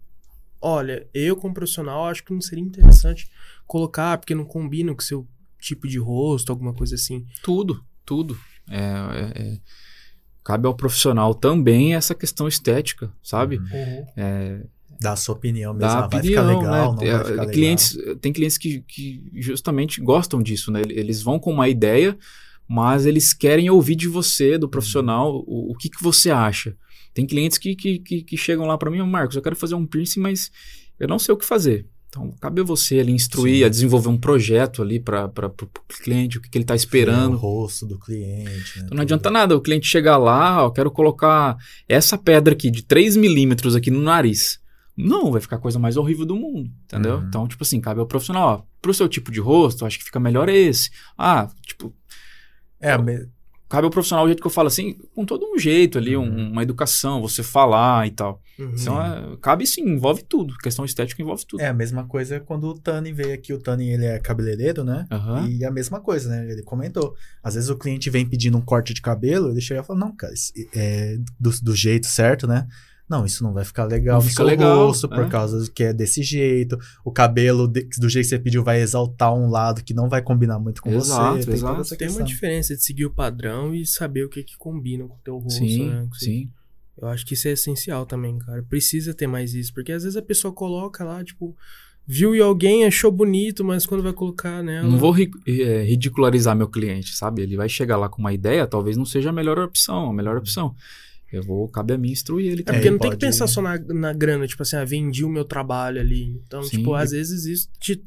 olha, 0.60 1.06
eu 1.14 1.36
como 1.36 1.54
profissional 1.54 2.06
acho 2.06 2.22
que 2.24 2.32
não 2.32 2.40
seria 2.40 2.62
interessante 2.64 3.28
colocar, 3.70 4.18
porque 4.18 4.34
não 4.34 4.44
combina 4.44 4.92
com 4.92 5.00
o 5.00 5.04
seu 5.04 5.28
tipo 5.60 5.86
de 5.86 5.96
rosto, 5.98 6.50
alguma 6.50 6.74
coisa 6.74 6.96
assim. 6.96 7.24
Tudo, 7.40 7.84
tudo. 8.04 8.36
É, 8.68 8.78
é- 8.78 9.42
é- 9.42 9.58
cabe 10.42 10.66
ao 10.66 10.74
profissional 10.74 11.32
também 11.34 11.94
essa 11.94 12.14
questão 12.14 12.48
estética, 12.48 13.12
sabe? 13.22 13.58
Uhum. 13.58 14.04
É, 14.16 14.66
Dá 15.00 15.12
a 15.12 15.16
sua 15.16 15.34
opinião 15.34 15.72
mesmo. 15.72 15.88
Ah, 15.88 16.06
vai 16.08 16.18
opinião, 16.20 16.24
ficar 16.24 16.42
legal, 16.42 16.72
né? 16.72 16.88
não 16.88 16.96
vai 16.96 17.08
É, 17.08 17.18
ficar 17.24 17.30
legal. 17.30 17.52
clientes, 17.52 17.96
Tem 18.20 18.32
clientes 18.32 18.58
que, 18.58 18.80
que 18.82 19.30
justamente 19.36 20.00
gostam 20.00 20.42
disso, 20.42 20.70
né? 20.72 20.82
Eles 20.88 21.22
vão 21.22 21.38
com 21.38 21.52
uma 21.52 21.68
ideia, 21.68 22.18
mas 22.68 23.06
eles 23.06 23.32
querem 23.32 23.70
ouvir 23.70 23.94
de 23.96 24.08
você, 24.08 24.58
do 24.58 24.68
profissional, 24.68 25.32
o, 25.46 25.70
o 25.72 25.74
que, 25.76 25.88
que 25.88 26.02
você 26.02 26.30
acha. 26.30 26.76
Tem 27.14 27.24
clientes 27.26 27.56
que, 27.56 27.74
que, 27.76 27.98
que, 28.00 28.22
que 28.22 28.36
chegam 28.36 28.66
lá 28.66 28.76
para 28.76 28.90
mim, 28.90 29.00
"Ô, 29.00 29.06
Marcos, 29.06 29.36
eu 29.36 29.42
quero 29.42 29.56
fazer 29.56 29.74
um 29.74 29.86
piercing, 29.86 30.20
mas 30.20 30.50
eu 30.98 31.06
não 31.08 31.18
sei 31.18 31.32
o 31.34 31.38
que 31.38 31.46
fazer. 31.46 31.86
Então, 32.10 32.34
cabe 32.40 32.60
a 32.60 32.64
você 32.64 32.98
ali 32.98 33.12
instruir, 33.12 33.58
Sim. 33.60 33.64
a 33.64 33.68
desenvolver 33.68 34.08
um 34.08 34.18
projeto 34.18 34.82
ali 34.82 34.98
para 34.98 35.26
o 35.46 36.02
cliente, 36.02 36.38
o 36.38 36.40
que, 36.42 36.50
que 36.50 36.58
ele 36.58 36.64
está 36.64 36.74
Ver 36.74 36.78
O 36.78 36.82
esperando. 36.82 37.36
rosto 37.36 37.86
do 37.86 37.96
cliente. 38.00 38.50
Né? 38.78 38.82
Então 38.84 38.96
não 38.96 39.02
adianta 39.02 39.30
nada 39.30 39.56
o 39.56 39.60
cliente 39.60 39.86
chegar 39.86 40.16
lá, 40.16 40.64
ó, 40.64 40.66
eu 40.66 40.72
quero 40.72 40.90
colocar 40.90 41.56
essa 41.88 42.18
pedra 42.18 42.52
aqui 42.52 42.68
de 42.68 42.82
3 42.82 43.16
milímetros 43.16 43.76
aqui 43.76 43.92
no 43.92 44.02
nariz. 44.02 44.58
Não, 44.96 45.30
vai 45.30 45.40
ficar 45.40 45.54
a 45.56 45.60
coisa 45.60 45.78
mais 45.78 45.96
horrível 45.96 46.26
do 46.26 46.34
mundo, 46.34 46.68
entendeu? 46.84 47.18
Uhum. 47.18 47.24
Então, 47.28 47.46
tipo 47.46 47.62
assim, 47.62 47.80
cabe 47.80 48.00
ao 48.00 48.06
profissional, 48.06 48.48
ó, 48.48 48.62
pro 48.82 48.92
seu 48.92 49.08
tipo 49.08 49.30
de 49.30 49.38
rosto, 49.38 49.86
acho 49.86 49.96
que 49.98 50.04
fica 50.04 50.18
melhor 50.18 50.48
esse. 50.48 50.90
Ah, 51.16 51.48
tipo, 51.64 51.94
É, 52.80 52.98
me- 52.98 53.28
cabe 53.70 53.86
ao 53.86 53.90
profissional 53.90 54.24
o 54.26 54.28
jeito 54.28 54.42
que 54.42 54.46
eu 54.46 54.50
falo 54.50 54.68
assim, 54.68 54.98
com 55.14 55.24
todo 55.24 55.46
um 55.46 55.56
jeito 55.58 55.96
ali, 55.96 56.14
um- 56.16 56.22
Uhum. 56.24 56.50
uma 56.50 56.62
educação, 56.62 57.22
você 57.22 57.42
falar 57.42 58.06
e 58.06 58.10
tal. 58.10 58.42
Uhum. 58.58 58.74
Então, 58.78 59.00
é, 59.02 59.36
cabe 59.40 59.66
sim, 59.66 59.80
envolve 59.82 60.22
tudo. 60.24 60.54
Questão 60.58 60.84
estética 60.84 61.22
envolve 61.22 61.46
tudo. 61.46 61.60
é 61.60 61.68
a 61.68 61.72
mesma 61.72 62.04
coisa 62.04 62.38
quando 62.40 62.64
o 62.64 62.74
Tani 62.78 63.10
veio 63.12 63.32
aqui. 63.32 63.54
O 63.54 63.58
Tani, 63.58 63.88
ele 63.88 64.04
é 64.04 64.18
cabeleireiro, 64.18 64.84
né? 64.84 65.06
Aham. 65.10 65.48
E 65.48 65.64
a 65.64 65.70
mesma 65.70 65.98
coisa, 66.00 66.28
né? 66.28 66.50
Ele 66.52 66.62
comentou. 66.62 67.14
Às 67.42 67.54
vezes 67.54 67.70
o 67.70 67.76
cliente 67.78 68.10
vem 68.10 68.26
pedindo 68.26 68.58
um 68.58 68.60
corte 68.60 68.92
de 68.92 69.00
cabelo, 69.00 69.50
ele 69.50 69.60
chega 69.62 69.80
e 69.80 69.84
fala, 69.84 69.98
não, 70.00 70.14
cara, 70.14 70.34
é 70.74 71.16
do, 71.38 71.50
do 71.62 71.74
jeito 71.74 72.06
certo, 72.06 72.46
né? 72.46 72.66
Não, 73.10 73.24
isso 73.26 73.42
não 73.42 73.52
vai 73.52 73.64
ficar 73.64 73.84
legal 73.86 74.18
Não 74.18 74.22
no 74.22 74.28
fica 74.30 74.36
seu 74.42 74.46
legal, 74.46 74.86
rosto, 74.86 75.08
por 75.08 75.24
é. 75.24 75.28
causa 75.28 75.68
que 75.74 75.82
é 75.82 75.92
desse 75.92 76.22
jeito. 76.22 76.78
O 77.04 77.10
cabelo, 77.10 77.66
de- 77.66 77.88
do 77.98 78.08
jeito 78.08 78.26
que 78.26 78.30
você 78.30 78.38
pediu, 78.38 78.62
vai 78.62 78.80
exaltar 78.80 79.34
um 79.34 79.50
lado 79.50 79.82
que 79.82 79.92
não 79.92 80.08
vai 80.08 80.22
combinar 80.22 80.60
muito 80.60 80.80
com 80.80 80.90
Exato, 80.92 81.38
você. 81.38 81.44
Tem 81.46 81.54
exato. 81.54 81.80
essa 81.80 81.96
Tem 81.96 82.08
uma 82.08 82.22
diferença 82.22 82.76
de 82.76 82.84
seguir 82.84 83.06
o 83.06 83.10
padrão 83.12 83.74
e 83.74 83.84
saber 83.84 84.24
o 84.24 84.28
que, 84.28 84.44
que 84.44 84.56
combina 84.56 85.04
com 85.08 85.14
o 85.14 85.20
teu 85.24 85.38
rosto, 85.38 85.58
Sim, 85.58 85.90
né? 85.90 86.06
Você- 86.12 86.24
sim. 86.24 86.50
Eu 87.02 87.08
acho 87.08 87.26
que 87.26 87.34
isso 87.34 87.48
é 87.48 87.52
essencial 87.52 88.06
também, 88.06 88.38
cara. 88.38 88.62
Precisa 88.62 89.12
ter 89.12 89.26
mais 89.26 89.54
isso. 89.54 89.74
Porque 89.74 89.90
às 89.90 90.04
vezes 90.04 90.16
a 90.16 90.22
pessoa 90.22 90.52
coloca 90.54 91.02
lá, 91.02 91.24
tipo, 91.24 91.56
viu 92.06 92.34
e 92.36 92.40
alguém 92.40 92.84
achou 92.86 93.10
bonito, 93.10 93.64
mas 93.64 93.86
quando 93.86 94.02
vai 94.02 94.12
colocar 94.12 94.62
nela. 94.62 94.86
Não 94.86 94.98
vou 94.98 95.10
ri- 95.10 95.30
é, 95.48 95.82
ridicularizar 95.82 96.54
meu 96.54 96.68
cliente, 96.68 97.16
sabe? 97.16 97.42
Ele 97.42 97.56
vai 97.56 97.68
chegar 97.68 97.96
lá 97.96 98.08
com 98.08 98.20
uma 98.20 98.32
ideia, 98.32 98.66
talvez 98.66 98.96
não 98.96 99.04
seja 99.04 99.30
a 99.30 99.32
melhor 99.32 99.58
opção, 99.58 100.10
a 100.10 100.12
melhor 100.12 100.36
opção. 100.36 100.74
Eu 101.32 101.42
vou, 101.42 101.68
cabe 101.68 101.92
a 101.94 101.98
mim 101.98 102.10
instruir 102.10 102.50
ele 102.50 102.62
É 102.62 102.64
também. 102.64 102.80
porque 102.80 102.88
É, 102.88 102.90
não 102.90 102.98
tem 102.98 103.10
que 103.10 103.16
pensar 103.18 103.46
só 103.46 103.62
na, 103.62 103.78
na 103.78 104.12
grana, 104.12 104.46
tipo 104.46 104.62
assim, 104.62 104.76
ah, 104.76 104.84
vendi 104.84 105.24
o 105.24 105.28
meu 105.28 105.44
trabalho 105.44 106.00
ali. 106.00 106.40
Então, 106.46 106.62
Sim. 106.62 106.78
tipo, 106.78 106.94
às 106.94 107.10
vezes 107.12 107.44
isso 107.44 107.68
te 107.78 108.02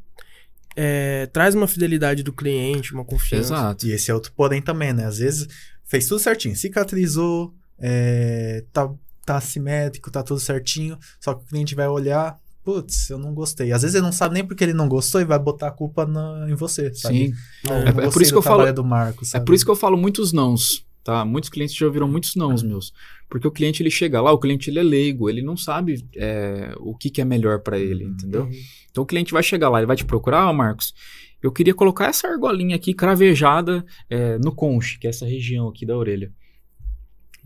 é, 0.75 1.27
traz 1.27 1.53
uma 1.55 1.67
fidelidade 1.67 2.23
do 2.23 2.33
cliente, 2.33 2.93
uma 2.93 3.05
confiança. 3.05 3.53
Exato. 3.53 3.87
E 3.87 3.91
esse 3.91 4.09
é 4.09 4.13
outro 4.13 4.31
porém 4.35 4.61
também, 4.61 4.91
né? 4.91 5.05
Às 5.05 5.19
vezes 5.19 5.47
fez 5.85 6.07
tudo 6.07 6.19
certinho, 6.19 6.55
cicatrizou, 6.55 7.53
é, 7.79 8.63
tá, 8.73 8.91
tá 9.25 9.39
simétrico, 9.39 10.09
tá 10.09 10.23
tudo 10.23 10.39
certinho, 10.39 10.97
só 11.19 11.33
que 11.35 11.43
o 11.43 11.47
cliente 11.47 11.75
vai 11.75 11.87
olhar, 11.87 12.37
putz, 12.63 13.09
eu 13.11 13.19
não 13.19 13.33
gostei. 13.33 13.71
Às 13.71 13.83
vezes 13.83 13.93
ele 13.95 14.03
não 14.03 14.11
sabe 14.11 14.33
nem 14.33 14.43
porque 14.45 14.63
ele 14.63 14.73
não 14.73 14.87
gostou 14.89 15.21
e 15.21 15.25
vai 15.25 15.37
botar 15.37 15.67
a 15.67 15.71
culpa 15.71 16.05
na- 16.07 16.47
em 16.49 16.55
você, 16.55 16.91
sabe? 16.93 17.27
Sim. 17.27 17.33
Não, 17.63 17.73
É, 17.75 17.79
não 17.83 17.87
é 17.89 17.91
por 17.93 18.03
gostei 18.05 18.23
isso 18.23 18.31
que 18.33 18.37
eu 18.37 18.41
falo- 18.41 18.73
do 18.73 18.83
Marco, 18.83 19.23
É 19.23 19.27
sabe? 19.27 19.45
por 19.45 19.53
isso 19.53 19.63
que 19.65 19.71
eu 19.71 19.75
falo 19.75 19.95
muitos 19.95 20.33
nãos, 20.33 20.83
tá? 21.03 21.23
Muitos 21.25 21.49
clientes 21.49 21.75
já 21.75 21.85
ouviram 21.85 22.07
muitos 22.07 22.35
nãos 22.35 22.63
meus. 22.63 22.93
Porque 23.29 23.47
o 23.47 23.51
cliente, 23.51 23.81
ele 23.81 23.89
chega 23.91 24.21
lá, 24.21 24.31
o 24.31 24.37
cliente, 24.37 24.69
ele 24.69 24.79
é 24.79 24.83
leigo, 24.83 25.29
ele 25.29 25.41
não 25.41 25.57
sabe 25.57 26.05
é, 26.15 26.73
o 26.79 26.95
que, 26.95 27.09
que 27.09 27.21
é 27.21 27.25
melhor 27.25 27.59
pra 27.59 27.77
ele, 27.79 28.05
Uhum. 28.05 28.11
entendeu? 28.11 28.43
Uhum. 28.43 28.51
Então 28.91 29.03
o 29.03 29.07
cliente 29.07 29.33
vai 29.33 29.41
chegar 29.43 29.69
lá, 29.69 29.79
ele 29.79 29.87
vai 29.87 29.95
te 29.95 30.05
procurar, 30.05 30.51
Marcos, 30.53 30.93
eu 31.41 31.51
queria 31.51 31.73
colocar 31.73 32.05
essa 32.07 32.27
argolinha 32.27 32.75
aqui 32.75 32.93
cravejada 32.93 33.83
é, 34.09 34.37
no 34.37 34.53
conche, 34.53 34.97
que 34.99 35.07
é 35.07 35.09
essa 35.09 35.25
região 35.25 35.67
aqui 35.67 35.85
da 35.85 35.97
orelha. 35.97 36.31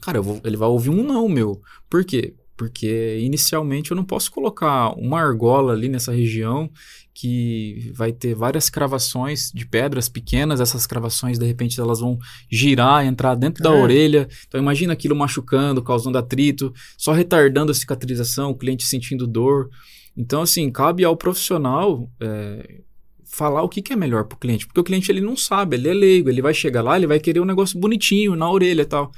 Cara, 0.01 0.17
eu 0.19 0.23
vou- 0.23 0.41
ele 0.43 0.55
vai 0.57 0.67
ouvir 0.69 0.89
um 0.91 1.01
não 1.03 1.27
meu. 1.27 1.59
Por 1.89 2.03
quê? 2.05 2.35
Porque 2.57 3.19
inicialmente 3.21 3.91
eu 3.91 3.95
não 3.95 4.03
posso 4.03 4.31
colocar 4.31 4.89
uma 4.97 5.21
argola 5.21 5.73
ali 5.73 5.87
nessa 5.87 6.11
região 6.11 6.69
que 7.13 7.91
vai 7.95 8.11
ter 8.11 8.35
várias 8.35 8.69
cravações 8.69 9.51
de 9.53 9.65
pedras 9.65 10.07
pequenas, 10.09 10.59
essas 10.59 10.85
cravações 10.85 11.39
de 11.39 11.45
repente 11.45 11.79
elas 11.79 11.99
vão 11.99 12.17
girar, 12.51 13.05
entrar 13.05 13.35
dentro 13.35 13.63
da 13.63 13.71
É. 13.73 13.81
orelha. 13.81 14.27
Então 14.47 14.59
imagina 14.59 14.93
aquilo 14.93 15.15
machucando, 15.15 15.81
causando 15.81 16.17
atrito, 16.17 16.73
só 16.97 17.13
retardando 17.13 17.71
a 17.71 17.75
cicatrização, 17.75 18.51
o 18.51 18.55
cliente 18.55 18.85
sentindo 18.85 19.25
dor. 19.25 19.69
Então 20.15 20.41
assim, 20.41 20.69
cabe 20.71 21.03
ao 21.03 21.17
profissional 21.17 22.09
é, 22.19 22.81
falar 23.25 23.61
o 23.63 23.69
que, 23.69 23.81
que 23.81 23.93
é 23.93 23.95
melhor 23.95 24.25
para 24.25 24.35
o 24.35 24.39
cliente, 24.39 24.65
porque 24.67 24.79
o 24.79 24.83
cliente 24.83 25.11
ele 25.11 25.21
não 25.21 25.35
sabe, 25.35 25.75
ele 25.75 25.89
é 25.89 25.93
leigo, 25.93 26.29
ele 26.29 26.41
vai 26.41 26.53
chegar 26.53 26.81
lá, 26.83 26.97
ele 26.97 27.07
vai 27.07 27.19
querer 27.19 27.39
um 27.39 27.45
negócio 27.45 27.79
bonitinho 27.79 28.35
na 28.35 28.49
orelha 28.49 28.81
e 28.83 28.85
tal. 28.85 29.11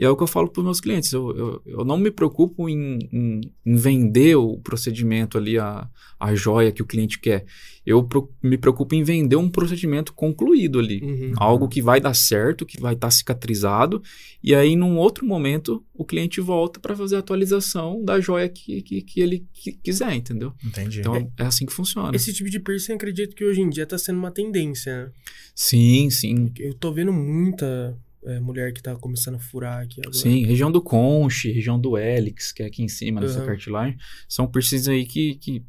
E 0.00 0.04
é 0.04 0.08
o 0.08 0.16
que 0.16 0.22
eu 0.22 0.26
falo 0.26 0.48
para 0.48 0.60
os 0.60 0.64
meus 0.64 0.80
clientes. 0.80 1.12
Eu, 1.12 1.36
eu, 1.36 1.62
eu 1.66 1.84
não 1.84 1.98
me 1.98 2.10
preocupo 2.10 2.70
em, 2.70 2.98
em, 3.12 3.40
em 3.66 3.76
vender 3.76 4.34
o 4.34 4.56
procedimento 4.56 5.36
ali, 5.36 5.58
a, 5.58 5.86
a 6.18 6.34
joia 6.34 6.72
que 6.72 6.80
o 6.80 6.86
cliente 6.86 7.18
quer. 7.20 7.44
Eu 7.84 8.02
pro- 8.04 8.32
me 8.42 8.56
preocupo 8.56 8.94
em 8.94 9.02
vender 9.02 9.36
um 9.36 9.50
procedimento 9.50 10.14
concluído 10.14 10.78
ali. 10.78 11.00
Uhum. 11.02 11.32
Algo 11.36 11.68
que 11.68 11.82
vai 11.82 12.00
dar 12.00 12.14
certo, 12.14 12.64
que 12.64 12.80
vai 12.80 12.94
estar 12.94 13.10
cicatrizado. 13.10 14.02
E 14.42 14.54
aí, 14.54 14.74
num 14.74 14.96
outro 14.96 15.26
momento, 15.26 15.84
o 15.92 16.02
cliente 16.04 16.40
volta 16.40 16.80
para 16.80 16.96
fazer 16.96 17.16
a 17.16 17.18
atualização 17.18 18.02
da 18.02 18.18
joia 18.20 18.48
que, 18.48 18.80
que, 18.80 19.02
que 19.02 19.20
ele 19.20 19.46
qui- 19.52 19.78
quiser, 19.82 20.14
entendeu? 20.14 20.54
Entendi. 20.64 21.00
Então, 21.00 21.14
é 21.38 21.42
assim 21.44 21.66
que 21.66 21.72
funciona. 21.74 22.16
Esse 22.16 22.32
tipo 22.32 22.48
de 22.48 22.58
piercing, 22.58 22.94
acredito 22.94 23.36
que 23.36 23.44
hoje 23.44 23.60
em 23.60 23.68
dia 23.68 23.84
tá 23.84 23.98
sendo 23.98 24.18
uma 24.18 24.30
tendência, 24.30 25.04
né? 25.06 25.12
Sim, 25.54 26.08
sim. 26.08 26.50
Eu 26.58 26.72
tô 26.72 26.90
vendo 26.90 27.12
muita 27.12 27.98
é, 28.24 28.38
mulher 28.40 28.72
que 28.72 28.82
tá 28.82 28.94
começando 28.96 29.36
a 29.36 29.38
furar 29.38 29.82
aqui 29.82 30.00
agora. 30.00 30.16
Sim, 30.16 30.44
região 30.44 30.70
do 30.70 30.80
conche, 30.82 31.50
região 31.50 31.78
do 31.80 31.96
hélix, 31.96 32.52
que 32.52 32.62
é 32.62 32.66
aqui 32.66 32.82
em 32.82 32.88
cima 32.88 33.20
nessa 33.20 33.40
Uhum. 33.40 33.46
cartilagem, 33.46 33.96
são 34.28 34.46
piercings 34.46 34.88
aí 34.88 35.06
que, 35.06 35.36
que, 35.36 35.62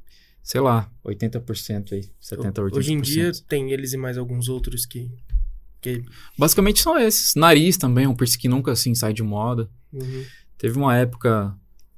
sei 0.43 0.59
lá, 0.61 0.91
80% 1.05 1.93
aí, 1.93 2.09
70%, 2.21 2.53
80%. 2.53 2.75
Hoje 2.77 2.93
em 2.93 3.01
dia 3.01 3.31
tem 3.47 3.71
eles 3.71 3.93
e 3.93 3.97
mais 3.97 4.17
alguns 4.17 4.49
outros 4.49 4.85
que 4.85 5.09
Que... 5.81 6.03
Basicamente 6.37 6.79
são 6.79 6.95
esses. 6.99 7.33
Nariz 7.33 7.75
também, 7.75 8.05
um 8.05 8.13
piercing 8.13 8.37
que 8.37 8.47
nunca 8.47 8.71
assim 8.71 8.93
sai 8.93 9.13
de 9.13 9.23
moda. 9.23 9.67
Uhum. 9.91 10.23
Teve 10.57 10.77
uma 10.77 10.95
época. 10.95 11.57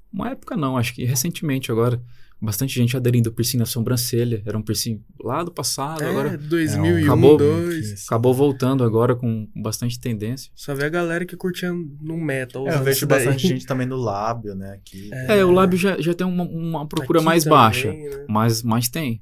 Uma 0.10 0.30
época 0.30 0.56
não, 0.56 0.78
acho 0.78 0.94
que 0.94 1.04
recentemente 1.04 1.70
agora. 1.70 2.02
Bastante 2.44 2.74
gente 2.76 2.98
aderindo 2.98 3.30
ao 3.30 3.34
piercing 3.36 3.58
na 3.58 3.66
sobrancelha. 3.66 4.44
Era 4.46 4.58
um 4.58 4.62
piercing 4.62 5.02
lá 5.24 5.44
do 5.44 5.52
passado, 5.52 6.04
É, 6.04 6.10
agora 6.10 6.38
2001, 6.38 7.06
acabou- 7.06 7.38
2002. 7.38 8.06
acabou 8.06 8.34
voltando 8.34 8.84
agora 8.84 9.16
com 9.16 9.48
bastante 9.56 9.98
tendência. 9.98 10.52
Só 10.54 10.76
vê 10.76 10.84
a 10.84 10.90
galera 10.90 11.26
que 11.26 11.38
curtia 11.38 11.72
no 11.72 12.18
metal. 12.18 12.68
É, 12.68 12.76
eu 12.76 12.84
vejo 12.84 13.08
bastante 13.08 13.48
gente 13.48 13.66
também 13.66 13.88
no 13.88 13.96
lábio, 13.96 14.56
né? 14.56 14.74
Aqui. 14.74 15.10
É. 15.14 15.38
É, 15.40 15.46
o 15.46 15.52
lábio 15.52 15.78
já, 15.78 16.00
já 16.02 16.14
tem 16.14 16.28
uma, 16.28 16.44
uma 16.44 16.86
procura 16.86 17.20
Aqui 17.20 17.26
mais 17.26 17.44
também, 17.46 17.58
baixa, 17.58 17.94
né? 17.94 18.26
mas, 18.28 18.62
mas 18.62 18.90
tem. 18.90 19.22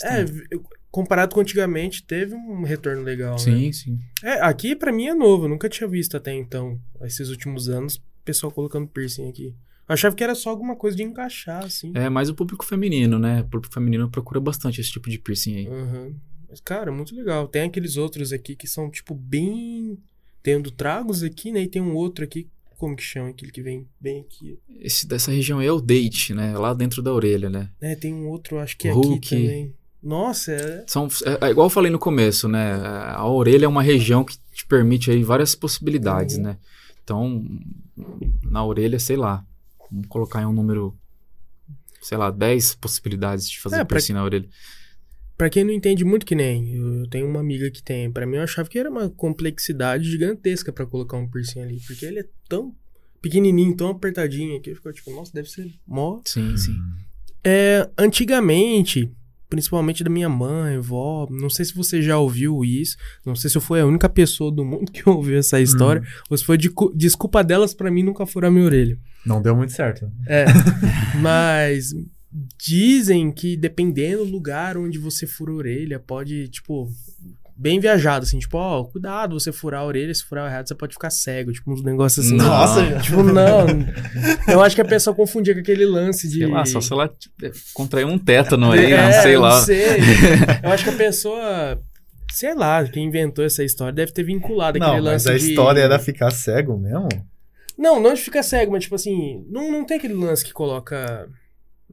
Mas 0.00 0.04
É, 0.04 0.24
tem. 0.24 0.42
eu- 0.52 0.62
comparado 0.88 1.34
com 1.34 1.40
antigamente, 1.40 2.04
teve 2.04 2.34
um 2.34 2.62
retorno 2.62 3.02
legal, 3.02 3.32
né? 3.32 3.38
Sim, 3.38 3.72
sim. 3.72 3.98
É, 4.22 4.34
aqui 4.42 4.76
pra 4.76 4.92
mim 4.92 5.06
é 5.06 5.14
novo, 5.14 5.46
eu 5.46 5.48
nunca 5.48 5.68
tinha 5.68 5.88
visto 5.88 6.16
até 6.16 6.32
então, 6.34 6.78
esses 7.02 7.28
últimos 7.30 7.68
anos, 7.68 7.96
o 7.96 8.00
pessoal 8.24 8.52
colocando 8.52 8.86
piercing 8.86 9.28
aqui. 9.28 9.52
Eu 9.92 9.94
achava 9.94 10.16
que 10.16 10.24
era 10.24 10.34
só 10.34 10.48
alguma 10.48 10.74
coisa 10.74 10.96
de 10.96 11.02
encaixar, 11.02 11.64
assim. 11.64 11.92
É 11.94 12.08
mais 12.08 12.30
o 12.30 12.34
público 12.34 12.64
feminino, 12.64 13.18
né? 13.18 13.42
O 13.42 13.44
público 13.44 13.74
feminino 13.74 14.08
procura 14.10 14.40
bastante 14.40 14.80
esse 14.80 14.90
tipo 14.90 15.10
de 15.10 15.18
piercing 15.18 15.56
aí. 15.56 15.68
Uhum. 15.68 16.14
Mas, 16.48 16.60
cara, 16.60 16.90
muito 16.90 17.14
legal. 17.14 17.46
Tem 17.46 17.62
aqueles 17.62 17.98
outros 17.98 18.32
aqui 18.32 18.56
que 18.56 18.66
são, 18.66 18.90
tipo, 18.90 19.14
bem. 19.14 19.98
Tem 20.42 20.56
um 20.56 20.62
do 20.62 20.70
Tragos 20.70 21.22
aqui, 21.22 21.52
né? 21.52 21.60
E 21.62 21.68
tem 21.68 21.82
um 21.82 21.94
outro 21.94 22.24
aqui, 22.24 22.48
como 22.78 22.96
que 22.96 23.02
chama? 23.02 23.28
Aquele 23.28 23.52
que 23.52 23.60
vem 23.62 23.86
bem 24.00 24.20
aqui. 24.22 24.58
Esse 24.80 25.06
dessa 25.06 25.30
região 25.30 25.58
aí 25.58 25.66
é 25.66 25.72
o 25.72 25.80
date, 25.80 26.32
né? 26.32 26.56
Lá 26.56 26.72
dentro 26.72 27.02
da 27.02 27.12
orelha, 27.12 27.50
né? 27.50 27.68
É, 27.78 27.94
tem 27.94 28.14
um 28.14 28.28
outro, 28.28 28.58
acho 28.60 28.76
que 28.78 28.88
é 28.88 28.92
Hulk. 28.92 29.18
aqui 29.18 29.28
também. 29.28 29.74
Nossa, 30.02 30.52
é. 30.52 30.84
São, 30.88 31.06
é, 31.26 31.46
é 31.46 31.50
igual 31.50 31.66
eu 31.66 31.70
falei 31.70 31.92
no 31.92 31.98
começo, 31.98 32.48
né? 32.48 32.72
A 33.14 33.26
orelha 33.28 33.66
é 33.66 33.68
uma 33.68 33.82
região 33.82 34.24
que 34.24 34.36
te 34.52 34.66
permite 34.66 35.10
aí 35.10 35.22
várias 35.22 35.54
possibilidades, 35.54 36.36
Uhum. 36.38 36.42
né? 36.44 36.56
Então, 37.04 37.44
na 38.42 38.64
orelha, 38.64 38.98
sei 38.98 39.16
lá, 39.16 39.44
vamos 39.92 40.08
colocar 40.08 40.40
em 40.42 40.46
um 40.46 40.52
número, 40.52 40.96
sei 42.00 42.16
lá, 42.18 42.30
10 42.30 42.74
possibilidades 42.74 43.48
de 43.48 43.60
fazer 43.60 43.76
É, 43.76 43.78
pra- 43.80 43.86
piercing 43.96 44.14
na 44.14 44.24
orelha. 44.24 44.48
Pra 45.36 45.50
quem 45.50 45.64
não 45.64 45.72
entende 45.72 46.04
muito 46.04 46.24
que 46.24 46.34
nem, 46.34 46.72
eu, 46.74 47.06
tenho 47.08 47.26
uma 47.28 47.40
amiga 47.40 47.70
que 47.70 47.82
tem. 47.82 48.10
Pra 48.10 48.26
mim 48.26 48.36
eu 48.36 48.42
achava 48.42 48.68
que 48.68 48.78
era 48.78 48.88
uma 48.90 49.08
complexidade 49.10 50.08
gigantesca 50.10 50.72
pra 50.72 50.86
colocar 50.86 51.16
um 51.16 51.28
piercing 51.28 51.60
ali, 51.60 51.80
porque 51.86 52.04
ele 52.06 52.20
é 52.20 52.28
tão 52.48 52.74
pequenininho, 53.20 53.76
tão 53.76 53.88
apertadinho 53.88 54.56
aqui, 54.56 54.74
ficou 54.74 54.92
tipo, 54.92 55.10
nossa, 55.12 55.32
deve 55.32 55.48
ser 55.50 55.72
mó. 55.86 56.20
Sim, 56.24 56.56
sim. 56.56 56.74
É, 57.44 57.88
antigamente, 57.98 59.10
principalmente 59.52 60.02
da 60.02 60.08
minha 60.08 60.30
mãe, 60.30 60.78
vó, 60.80 61.28
não 61.30 61.50
sei 61.50 61.66
se 61.66 61.74
você 61.74 62.00
já 62.00 62.16
ouviu 62.16 62.64
isso, 62.64 62.96
não 63.22 63.36
sei 63.36 63.50
se 63.50 63.56
eu 63.58 63.60
fui 63.60 63.78
a 63.78 63.84
única 63.84 64.08
pessoa 64.08 64.50
do 64.50 64.64
mundo 64.64 64.90
que 64.90 65.06
ouviu 65.06 65.36
essa 65.38 65.60
história, 65.60 66.02
ou 66.30 66.38
se 66.38 66.42
foi 66.42 66.56
de 66.56 66.70
cu- 66.70 66.90
desculpa 66.96 67.44
delas 67.44 67.74
pra 67.74 67.90
mim 67.90 68.02
nunca 68.02 68.24
furar 68.24 68.50
minha 68.50 68.64
orelha. 68.64 68.98
Não 69.26 69.42
deu 69.42 69.54
muito 69.54 69.72
certo. 69.72 70.10
É, 70.26 70.46
mas 71.20 71.94
dizem 72.58 73.30
que 73.30 73.54
dependendo 73.58 74.24
do 74.24 74.30
lugar 74.32 74.78
onde 74.78 74.98
você 74.98 75.26
fura 75.26 75.52
a 75.52 75.56
orelha, 75.56 76.00
pode, 76.00 76.48
tipo, 76.48 76.90
bem 77.56 77.78
viajado, 77.80 78.24
assim, 78.24 78.38
tipo, 78.38 78.56
ó, 78.56 78.84
cuidado 78.84 79.38
você 79.38 79.52
furar 79.52 79.82
a 79.82 79.84
orelha, 79.84 80.14
se 80.14 80.24
furar 80.24 80.50
errado 80.50 80.66
você 80.68 80.74
pode 80.74 80.94
ficar 80.94 81.10
cego, 81.10 81.52
tipo, 81.52 81.72
uns 81.72 81.82
negócios 81.82 82.26
assim. 82.26 82.36
Nossa, 82.36 82.82
Não. 82.82 83.00
Tipo, 83.00 83.22
não. 83.22 83.66
Eu 84.48 84.62
acho 84.62 84.74
que 84.74 84.80
a 84.82 84.84
pessoa 84.84 85.14
confundia 85.14 85.54
com 85.54 85.60
aquele 85.60 85.84
lance 85.84 86.28
de. 86.28 86.38
Sei 86.38 86.46
lá, 86.46 86.64
só 86.64 86.80
se 86.80 86.92
ela 86.92 87.08
tipo, 87.08 87.34
contrair 87.74 88.06
um 88.06 88.18
tétano 88.18 88.72
aí, 88.72 88.92
É, 88.92 88.96
né? 88.96 89.12
sei 89.22 89.36
eu 89.36 89.40
lá. 89.40 89.56
Não 89.56 89.64
sei. 89.64 89.86
Eu 90.62 90.70
acho 90.70 90.84
que 90.84 90.90
a 90.90 90.96
pessoa. 90.96 91.78
Sei 92.32 92.54
lá, 92.54 92.82
quem 92.84 93.06
inventou 93.06 93.44
essa 93.44 93.62
história 93.62 93.92
deve 93.92 94.12
ter 94.12 94.22
vinculado 94.22 94.78
aquele 94.78 94.96
Não, 94.96 95.02
mas 95.04 95.24
lance 95.24 95.28
a 95.30 95.36
de... 95.36 95.50
história 95.50 95.80
era 95.80 95.98
ficar 95.98 96.30
cego 96.30 96.78
mesmo? 96.78 97.08
Não, 97.76 98.00
não 98.00 98.14
de 98.14 98.20
ficar 98.22 98.42
cego, 98.42 98.72
mas 98.72 98.84
tipo 98.84 98.94
assim, 98.94 99.44
não, 99.50 99.70
não 99.70 99.84
tem 99.84 99.98
aquele 99.98 100.14
lance 100.14 100.44
que 100.44 100.52
coloca. 100.52 101.28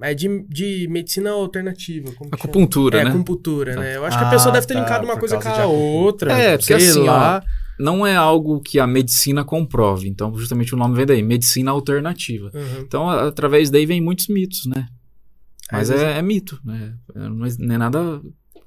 É 0.01 0.13
de, 0.13 0.45
de 0.47 0.87
medicina 0.89 1.31
alternativa. 1.31 2.11
Como 2.13 2.29
que 2.31 2.37
chama? 2.37 2.43
Acupuntura, 2.43 3.01
é, 3.01 3.03
né? 3.03 3.09
acupuntura, 3.09 3.75
né? 3.75 3.97
Eu 3.97 4.05
acho 4.05 4.17
que 4.17 4.23
Ah, 4.23 4.27
a 4.27 4.31
pessoa 4.31 4.51
deve 4.53 4.65
ter 4.65 4.73
tá, 4.73 4.79
linkado 4.79 5.05
uma 5.05 5.17
coisa 5.17 5.35
com 5.35 5.41
de 5.41 5.59
a 5.59 5.65
outra. 5.65 6.31
É, 6.33 6.57
porque 6.57 6.79
sei 6.79 6.89
assim, 6.89 7.01
ó, 7.01 7.05
lá. 7.05 7.43
Não 7.77 8.05
é 8.05 8.15
algo 8.15 8.61
que 8.61 8.79
a 8.79 8.87
medicina 8.87 9.43
comprove. 9.43 10.07
Então, 10.07 10.35
justamente 10.37 10.73
o 10.73 10.77
nome 10.77 10.95
vem 10.95 11.05
daí, 11.05 11.23
medicina 11.23 11.71
alternativa. 11.71 12.51
Uhum. 12.53 12.81
Então, 12.81 13.09
através 13.09 13.69
daí 13.69 13.85
vem 13.85 14.01
muitos 14.01 14.27
mitos, 14.27 14.65
né? 14.65 14.87
Mas 15.71 15.91
Às 15.91 16.01
é, 16.01 16.17
é 16.17 16.21
mito, 16.21 16.59
né? 16.63 16.93
É, 17.15 17.19
Não 17.19 17.45
é, 17.45 17.49
não 17.57 17.75
é 17.75 17.77
nada 17.77 18.21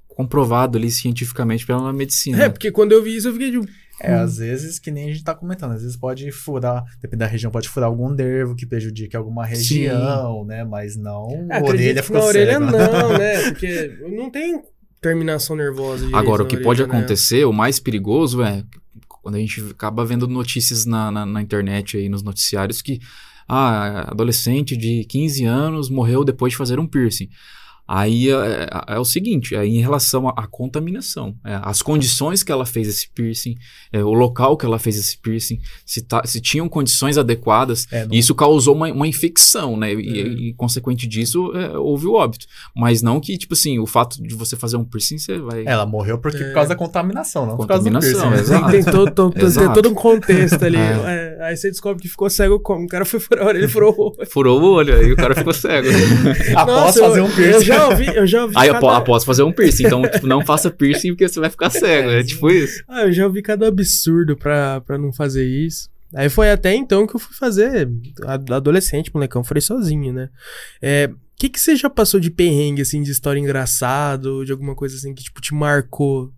comprovado 0.09 0.79
ali 0.79 0.91
cientificamente 0.91 1.67
pela 1.67 1.93
medicina. 1.93 2.45
É, 2.45 2.49
porque 2.49 2.71
quando 2.71 2.93
eu 2.93 3.03
vi 3.03 3.17
isso, 3.17 3.29
eu 3.29 3.33
fiquei 3.33 3.51
tipo. 3.51 3.67
É, 4.03 4.15
às 4.15 4.37
vezes, 4.39 4.79
que 4.79 4.91
nem 4.91 5.05
a 5.11 5.13
gente 5.13 5.25
tá 5.25 5.35
comentando, 5.35 5.73
às 5.73 5.83
vezes 5.83 5.97
pode 5.97 6.31
furar, 6.33 6.85
dependendo 7.01 7.21
da 7.21 7.27
região, 7.27 7.51
pode 7.53 7.69
furar 7.69 7.89
algum 7.89 8.09
nervo 8.11 8.55
que 8.55 8.67
prejudique 8.67 9.17
alguma 9.17 9.47
região, 9.47 10.45
né? 10.45 10.65
Mas 10.65 10.97
não 10.97 11.47
Ah, 11.51 11.59
a 11.59 11.63
orelha 11.63 12.03
ficou 12.03 12.21
na 12.21 12.27
orelha 12.27 12.59
cega. 12.59 12.71
não, 12.71 13.19
né? 13.19 13.43
Porque 13.53 13.99
não 14.17 14.31
tem 14.31 14.63
terminação 15.01 15.57
nervosa. 15.57 15.99
direito 15.99 16.17
Agora, 16.17 16.43
o 16.43 16.47
que 16.47 16.57
orelha, 16.57 16.67
pode 16.67 16.83
né? 16.83 16.89
acontecer, 16.89 17.45
o 17.45 17.53
mais 17.53 17.79
perigoso 17.79 18.43
é 18.43 18.65
quando 19.09 19.37
a 19.37 19.39
gente 19.39 19.61
acaba 19.71 20.05
vendo 20.05 20.27
notícias 20.27 20.85
na, 20.85 21.11
na, 21.11 21.25
na 21.25 21.41
internet 21.41 21.97
aí, 21.97 22.09
nos 22.09 22.23
noticiários, 22.25 22.83
que 22.83 23.01
ah, 23.49 24.11
adolescente 24.11 24.77
de 24.77 25.05
15 25.05 25.45
anos 25.45 25.89
morreu 25.89 26.25
depois 26.25 26.53
de 26.53 26.57
fazer 26.57 26.81
um 26.81 26.87
piercing. 26.87 27.29
Aí 27.95 28.31
é, 28.31 28.33
é- 28.89 28.95
é 28.95 28.99
o 28.99 29.05
seguinte, 29.05 29.55
é 29.55 29.67
em 29.67 29.79
relação 29.81 30.27
à, 30.29 30.47
contaminação, 30.47 31.35
é, 31.45 31.61
as 31.63 31.83
condições 31.83 32.43
que 32.43 32.51
ela 32.51 32.65
fez 32.65 32.89
esse 32.89 33.07
piercing, 33.11 33.55
é, 33.93 34.03
o 34.03 34.15
local 34.15 34.57
que 34.57 34.65
ela 34.65 34.79
fez 34.79 34.97
esse 34.97 35.19
piercing, 35.19 35.61
se, 35.85 36.01
tá- 36.01 36.23
se 36.25 36.41
tinham 36.41 36.71
condições 36.71 37.19
adequadas, 37.19 37.87
É, 37.93 38.07
não- 38.07 38.15
isso 38.15 38.35
causou 38.35 38.75
uma, 38.75 38.91
uma 38.91 39.07
infecção, 39.07 39.77
né? 39.77 39.93
E, 39.93 39.97
Uhum. 39.97 40.39
e, 40.39 40.55
consequente 40.55 41.07
disso, 41.07 41.53
é, 41.55 41.77
houve 41.77 42.07
o 42.07 42.15
óbito. 42.15 42.47
Mas 42.75 43.03
não 43.03 43.21
que, 43.21 43.37
tipo 43.37 43.53
assim, 43.53 43.79
o 43.79 43.87
fato 43.87 44.23
de 44.23 44.35
você 44.35 44.57
fazer 44.57 44.79
um 44.79 44.85
piercing, 44.85 45.19
você 45.19 45.39
vai... 45.39 45.65
Ela 45.67 45.85
morreu 45.85 46.17
porque 46.19 46.39
É. 46.43 46.47
por 46.47 46.55
causa 46.55 46.71
da 46.71 46.77
contaminação, 46.77 47.45
não 47.47 47.57
por 47.59 47.67
causa 47.67 47.85
do 47.85 47.93
Contaminação, 47.93 48.31
piercing. 48.31 48.43
exato. 48.55 48.71
Tem, 48.71 48.83
tem 48.85 48.93
todo, 48.93 49.11
todo- 49.13 49.35
tem 49.35 49.73
todo 49.75 49.89
um 49.91 49.95
contexto 49.95 50.63
ali. 50.65 50.79
Aí 51.43 51.57
você 51.57 51.71
descobre 51.71 52.01
que 52.01 52.09
ficou 52.09 52.31
cego 52.31 52.61
como? 52.61 52.85
O 52.85 52.89
cara 52.89 53.05
foi 53.05 53.19
furar 53.19 53.45
a 53.45 53.49
orelha 53.49 53.65
e 53.65 53.69
furou 53.69 53.93
o 53.97 54.03
olho. 54.17 54.27
Furou 54.31 54.61
o 54.63 54.65
olho, 54.75 54.95
aí 54.95 55.13
o 55.13 55.17
cara 55.17 55.35
ficou 55.35 55.53
cego. 55.53 55.89
Após 56.57 56.97
Nossa, 56.97 57.01
fazer 57.01 57.21
um 57.21 57.31
piercing. 57.31 57.55
Eu 57.55 57.63
já 57.63 57.89
ouvi, 57.89 58.07
eu 58.07 58.27
já 58.27 58.43
ouvi 58.43 58.55
Aí 58.57 58.71
cada, 58.71 58.97
após 58.97 59.25
fazer 59.25 59.43
um 59.43 59.53
piercing. 59.53 59.87
Então, 59.87 60.03
tipo, 60.03 60.27
não 60.27 60.45
faça 60.45 60.71
piercing 60.71 61.11
porque 61.11 61.29
você 61.29 61.41
vai 61.41 61.51
ficar 61.51 61.71
cego. 61.71 62.11
É 62.11 62.23
tipo 62.23 62.49
isso. 62.51 62.85
Ah, 62.89 63.03
eu 63.03 63.13
já 63.13 63.27
ouvi 63.27 63.43
cada 63.43 63.67
absurdo 63.67 64.37
pra, 64.37 64.81
pra 64.83 64.97
não 64.97 65.13
fazer 65.13 65.45
isso. 65.45 65.91
Aí 66.15 66.29
foi 66.29 66.51
até 66.51 66.75
então 66.75 67.07
que 67.07 67.17
eu 67.17 67.21
fui 67.21 67.35
fazer. 67.35 67.89
Adolescente, 68.51 69.11
molecão, 69.13 69.43
falei 69.43 69.63
sozinho, 69.63 70.13
né? 70.13 70.29
É. 70.81 71.11
O 71.13 71.43
que, 71.43 71.49
que 71.49 71.59
você 71.59 71.75
já 71.75 71.91
passou 71.91 72.21
de 72.21 72.31
perrengue, 72.31 72.83
assim, 72.83 73.03
de 73.03 73.11
história 73.11 73.41
engraçada, 73.41 74.29
de 74.45 74.53
alguma 74.53 74.77
coisa 74.77 74.95
assim 74.95 75.13
que, 75.13 75.25
tipo, 75.25 75.41
te 75.41 75.53
marcou 75.53 76.33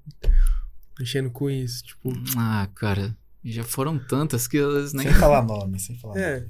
mexendo 0.98 1.31
com 1.31 1.51
isso? 1.51 1.85
Tipo, 1.85 2.10
Ah, 2.39 2.66
cara. 2.74 3.14
Já 3.44 3.62
foram 3.62 3.98
tantas 3.98 4.46
que 4.48 4.56
elas 4.58 4.92
nem. 4.94 5.06
Sem 5.06 5.14
falar 5.14 5.42
nome, 5.42 5.78
sem 5.78 5.96
falar 5.98 6.14
nome. 6.14 6.26
é. 6.26 6.44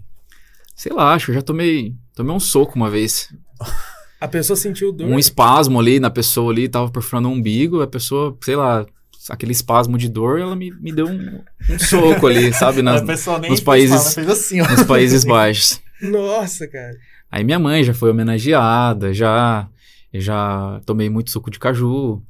Sei 0.76 0.92
lá, 0.92 1.14
acho 1.14 1.26
que 1.26 1.30
eu 1.32 1.36
já 1.36 1.42
tomei. 1.42 1.94
Tomei 2.14 2.34
um 2.34 2.40
soco 2.40 2.76
uma 2.76 2.90
vez. 2.90 3.28
A 4.20 4.28
pessoa 4.28 4.56
sentiu 4.56 4.90
dor. 4.90 5.06
Um 5.06 5.18
espasmo 5.18 5.78
ali 5.78 6.00
na 6.00 6.08
pessoa 6.08 6.50
ali, 6.50 6.66
tava 6.68 6.90
perfurando 6.90 7.28
o 7.28 7.32
umbigo, 7.32 7.82
a 7.82 7.86
pessoa, 7.86 8.34
sei 8.42 8.56
lá, 8.56 8.86
aquele 9.28 9.52
espasmo 9.52 9.98
de 9.98 10.08
dor, 10.08 10.38
ela 10.40 10.56
me, 10.56 10.70
me 10.80 10.92
deu 10.92 11.06
um, 11.06 11.42
um 11.68 11.78
soco 11.78 12.26
ali, 12.26 12.50
sabe? 12.54 12.80
Nas, 12.82 13.02
a 13.02 13.04
pessoa 13.04 13.38
nem 13.38 13.50
nos 13.50 13.60
fez 13.60 13.66
países- 13.66 13.98
fala, 14.02 14.10
fez 14.14 14.28
assim, 14.30 14.60
ó. 14.62 14.70
nos 14.70 14.84
Países 14.84 15.24
Baixos. 15.24 15.78
Nossa, 16.00 16.66
cara. 16.66 16.96
Aí 17.30 17.44
minha 17.44 17.58
mãe 17.58 17.84
já 17.84 17.92
foi 17.92 18.10
homenageada, 18.10 19.12
já. 19.12 19.68
Já 20.12 20.80
tomei 20.86 21.10
muito 21.10 21.30
suco 21.30 21.50
de 21.50 21.58
caju. 21.58 22.22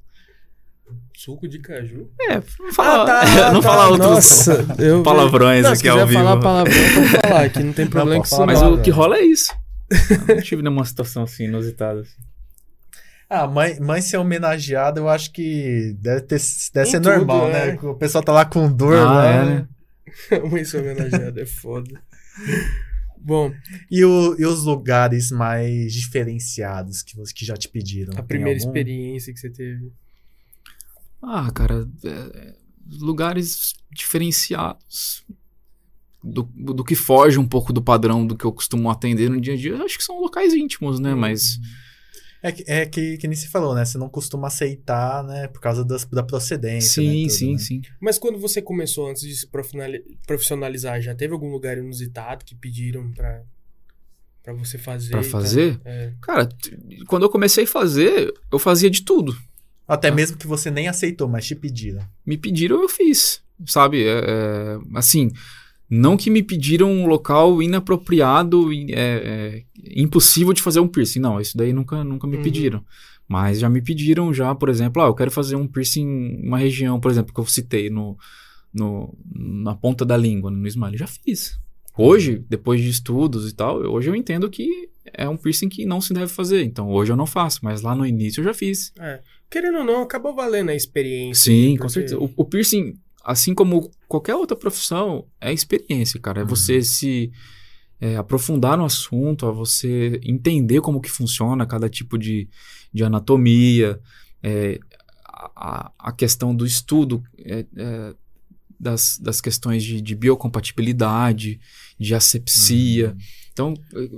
Suco 1.16 1.46
de 1.48 1.58
caju? 1.60 2.10
É, 2.28 2.34
não 2.58 2.72
falar, 2.72 3.22
Ah, 3.22 3.52
não 3.52 3.60
tá. 3.60 3.68
falar 3.68 3.88
outros 3.88 4.08
Nossa, 4.08 4.66
eu, 4.78 5.02
palavrões 5.02 5.62
Não, 5.62 5.74
se 5.74 5.80
aqui 5.80 5.88
ao 5.88 6.06
vivo. 6.06 6.18
falar 6.20 6.40
palavrão, 6.40 6.74
pode 6.94 7.20
falar, 7.28 7.50
que 7.50 7.62
não 7.62 7.72
tem 7.72 7.86
problema 7.86 8.22
que 8.22 8.28
falar 8.28 8.46
Mas 8.46 8.62
o 8.62 8.78
que 8.82 8.90
rola 8.90 9.16
é 9.18 9.22
isso. 9.24 9.52
Eu 10.28 10.34
não 10.36 10.42
tive 10.42 10.62
nenhuma 10.62 10.84
situação 10.84 11.22
assim 11.22 11.44
inusitada. 11.44 12.00
assim. 12.00 12.10
Ah, 13.30 13.46
mãe, 13.46 13.78
mãe 13.80 14.00
ser 14.02 14.16
homenageada, 14.16 15.00
eu 15.00 15.08
acho 15.08 15.32
que 15.32 15.94
deve, 16.00 16.22
ter, 16.22 16.40
deve 16.72 16.88
Em 16.88 16.90
ser 16.90 17.00
tudo, 17.00 17.10
normal, 17.10 17.48
né? 17.48 17.72
né? 17.72 17.78
O 17.82 17.94
pessoal 17.94 18.22
tá 18.24 18.32
lá 18.32 18.44
com 18.44 18.70
dor, 18.70 18.94
Ah, 18.96 19.04
lá, 19.12 19.26
é, 19.26 19.44
né? 19.44 19.66
né? 20.30 20.38
Uma 20.42 20.64
ser 20.64 20.78
homenageada 20.80 21.40
é 21.40 21.46
foda. 21.46 22.00
Bom, 23.18 23.52
E, 23.90 24.04
o- 24.04 24.36
e 24.38 24.44
os 24.44 24.64
lugares 24.64 25.30
mais 25.30 25.92
diferenciados 25.92 27.02
que, 27.02 27.14
que 27.34 27.44
já 27.44 27.54
te 27.56 27.68
pediram? 27.68 28.14
a 28.16 28.22
primeira 28.22 28.58
algum? 28.58 28.66
experiência 28.68 29.32
que 29.32 29.40
você 29.40 29.50
teve. 29.50 29.90
Ah, 31.26 31.50
cara, 31.52 31.88
é- 32.04 32.54
lugares 33.00 33.74
diferenciados. 33.92 35.24
Do, 36.22 36.42
do 36.42 36.82
que 36.84 36.94
foge 36.94 37.38
um 37.38 37.46
pouco 37.46 37.70
do 37.72 37.82
padrão 37.82 38.26
do 38.26 38.34
que 38.36 38.46
eu 38.46 38.52
costumo 38.52 38.88
atender 38.90 39.28
no 39.28 39.38
dia 39.40 39.52
a 39.52 39.56
dia, 39.56 39.72
eu 39.72 39.84
acho 39.84 39.98
que 39.98 40.04
são 40.04 40.20
locais 40.20 40.54
íntimos, 40.54 40.98
né? 40.98 41.14
Mas 41.14 41.58
É 42.42 42.50
que, 42.52 42.64
é 42.66 42.86
que, 42.86 43.18
que 43.18 43.26
nem 43.28 43.36
se 43.36 43.48
falou, 43.48 43.74
né? 43.74 43.84
Você 43.84 43.98
não 43.98 44.08
costuma 44.08 44.48
aceitar, 44.48 45.22
né? 45.24 45.48
Por 45.48 45.60
causa 45.60 45.84
das, 45.84 46.04
da 46.06 46.22
procedência. 46.22 47.02
Sim, 47.02 47.22
né? 47.22 47.28
Tudo, 47.28 47.30
sim, 47.32 47.52
né? 47.52 47.58
sim. 47.58 47.82
Mas 48.00 48.18
quando 48.18 48.38
você 48.38 48.62
começou, 48.62 49.08
antes 49.10 49.22
de 49.22 49.34
se 49.34 49.46
profissionali- 49.46 50.02
profissionalizar, 50.26 51.00
já 51.02 51.14
teve 51.14 51.32
algum 51.34 51.50
lugar 51.50 51.76
inusitado 51.76 52.44
que 52.44 52.54
pediram 52.54 53.10
pra, 53.12 53.42
pra 54.42 54.52
você 54.54 54.78
fazer? 54.78 55.10
Pra 55.10 55.20
e 55.20 55.24
fazer? 55.24 55.80
É. 55.84 56.12
Cara, 56.22 56.48
quando 57.06 57.22
eu 57.24 57.30
comecei 57.30 57.64
a 57.64 57.66
fazer, 57.66 58.32
eu 58.50 58.58
fazia 58.58 58.90
de 58.90 59.02
tudo. 59.02 59.36
Até 59.86 60.08
Ah. 60.08 60.14
mesmo 60.14 60.36
que 60.36 60.46
você 60.46 60.70
nem 60.70 60.88
aceitou, 60.88 61.28
mas 61.28 61.46
te 61.46 61.54
pediram. 61.54 62.00
Me 62.26 62.36
pediram, 62.38 62.80
eu 62.82 62.88
fiz. 62.88 63.42
Sabe? 63.66 64.02
É, 64.04 64.18
é, 64.26 64.78
assim, 64.94 65.30
não 65.88 66.16
que 66.16 66.30
me 66.30 66.42
pediram 66.42 66.90
um 66.90 67.06
local 67.06 67.62
inapropriado, 67.62 68.72
é, 68.72 68.82
é, 68.94 69.62
impossível 69.94 70.52
de 70.52 70.62
fazer 70.62 70.80
um 70.80 70.88
piercing. 70.88 71.20
Não, 71.20 71.40
isso 71.40 71.56
daí 71.56 71.72
nunca, 71.72 72.02
nunca 72.02 72.26
me 72.26 72.36
Uhum. 72.38 72.42
pediram. 72.42 72.84
Mas 73.28 73.58
já 73.60 73.68
me 73.70 73.80
pediram, 73.80 74.32
já, 74.34 74.54
por 74.54 74.68
exemplo, 74.68 75.00
ah, 75.02 75.06
eu 75.06 75.14
quero 75.14 75.30
fazer 75.30 75.56
um 75.56 75.66
piercing 75.66 76.02
em 76.06 76.46
uma 76.46 76.58
região, 76.58 77.00
por 77.00 77.10
exemplo, 77.10 77.32
que 77.32 77.40
eu 77.40 77.46
citei 77.46 77.88
no, 77.88 78.18
no, 78.72 79.16
na 79.34 79.74
ponta 79.74 80.04
da 80.04 80.16
língua, 80.16 80.50
no 80.50 80.66
smile. 80.66 80.98
Já 80.98 81.06
fiz. 81.06 81.58
Hoje, 81.96 82.44
depois 82.50 82.80
de 82.82 82.88
estudos 82.88 83.48
e 83.50 83.54
tal, 83.54 83.78
hoje 83.78 84.10
eu 84.10 84.16
entendo 84.16 84.50
que 84.50 84.68
é 85.12 85.28
um 85.28 85.36
piercing 85.36 85.68
que 85.68 85.86
não 85.86 86.00
se 86.00 86.12
deve 86.12 86.26
fazer. 86.26 86.64
Então 86.64 86.90
hoje 86.90 87.12
eu 87.12 87.16
não 87.16 87.26
faço, 87.26 87.60
mas 87.62 87.82
lá 87.82 87.94
no 87.94 88.04
início 88.04 88.40
eu 88.40 88.44
já 88.44 88.52
fiz. 88.52 88.92
É. 88.98 89.20
Querendo 89.50 89.78
ou 89.78 89.84
não, 89.84 90.02
acabou 90.02 90.34
valendo 90.34 90.70
a 90.70 90.74
experiência. 90.74 91.52
Sim, 91.52 91.70
porque- 91.72 91.82
com 91.82 91.88
certeza. 91.88 92.18
O, 92.18 92.30
o 92.36 92.44
piercing, 92.44 92.94
assim 93.24 93.54
como 93.54 93.90
qualquer 94.08 94.34
outra 94.34 94.56
profissão, 94.56 95.26
é 95.40 95.52
experiência, 95.52 96.18
cara. 96.20 96.40
É 96.40 96.42
Uhum. 96.42 96.48
você 96.48 96.82
se 96.82 97.30
é, 98.00 98.16
aprofundar 98.16 98.76
no 98.76 98.84
assunto, 98.84 99.48
é 99.48 99.52
você 99.52 100.20
entender 100.24 100.80
como 100.80 101.00
que 101.00 101.10
funciona 101.10 101.64
cada 101.66 101.88
tipo 101.88 102.18
de, 102.18 102.48
de 102.92 103.04
anatomia, 103.04 103.98
é, 104.42 104.78
a, 105.24 105.50
a- 105.56 105.92
a 105.98 106.12
questão 106.12 106.54
do 106.54 106.66
estudo 106.66 107.22
é, 107.38 107.64
é, 107.76 108.14
das, 108.78 109.18
das 109.18 109.40
questões 109.40 109.82
de, 109.84 110.02
de 110.02 110.14
biocompatibilidade, 110.14 111.60
de 111.98 112.14
asepsia. 112.14 113.10
Uhum. 113.10 113.16
Então, 113.54 113.72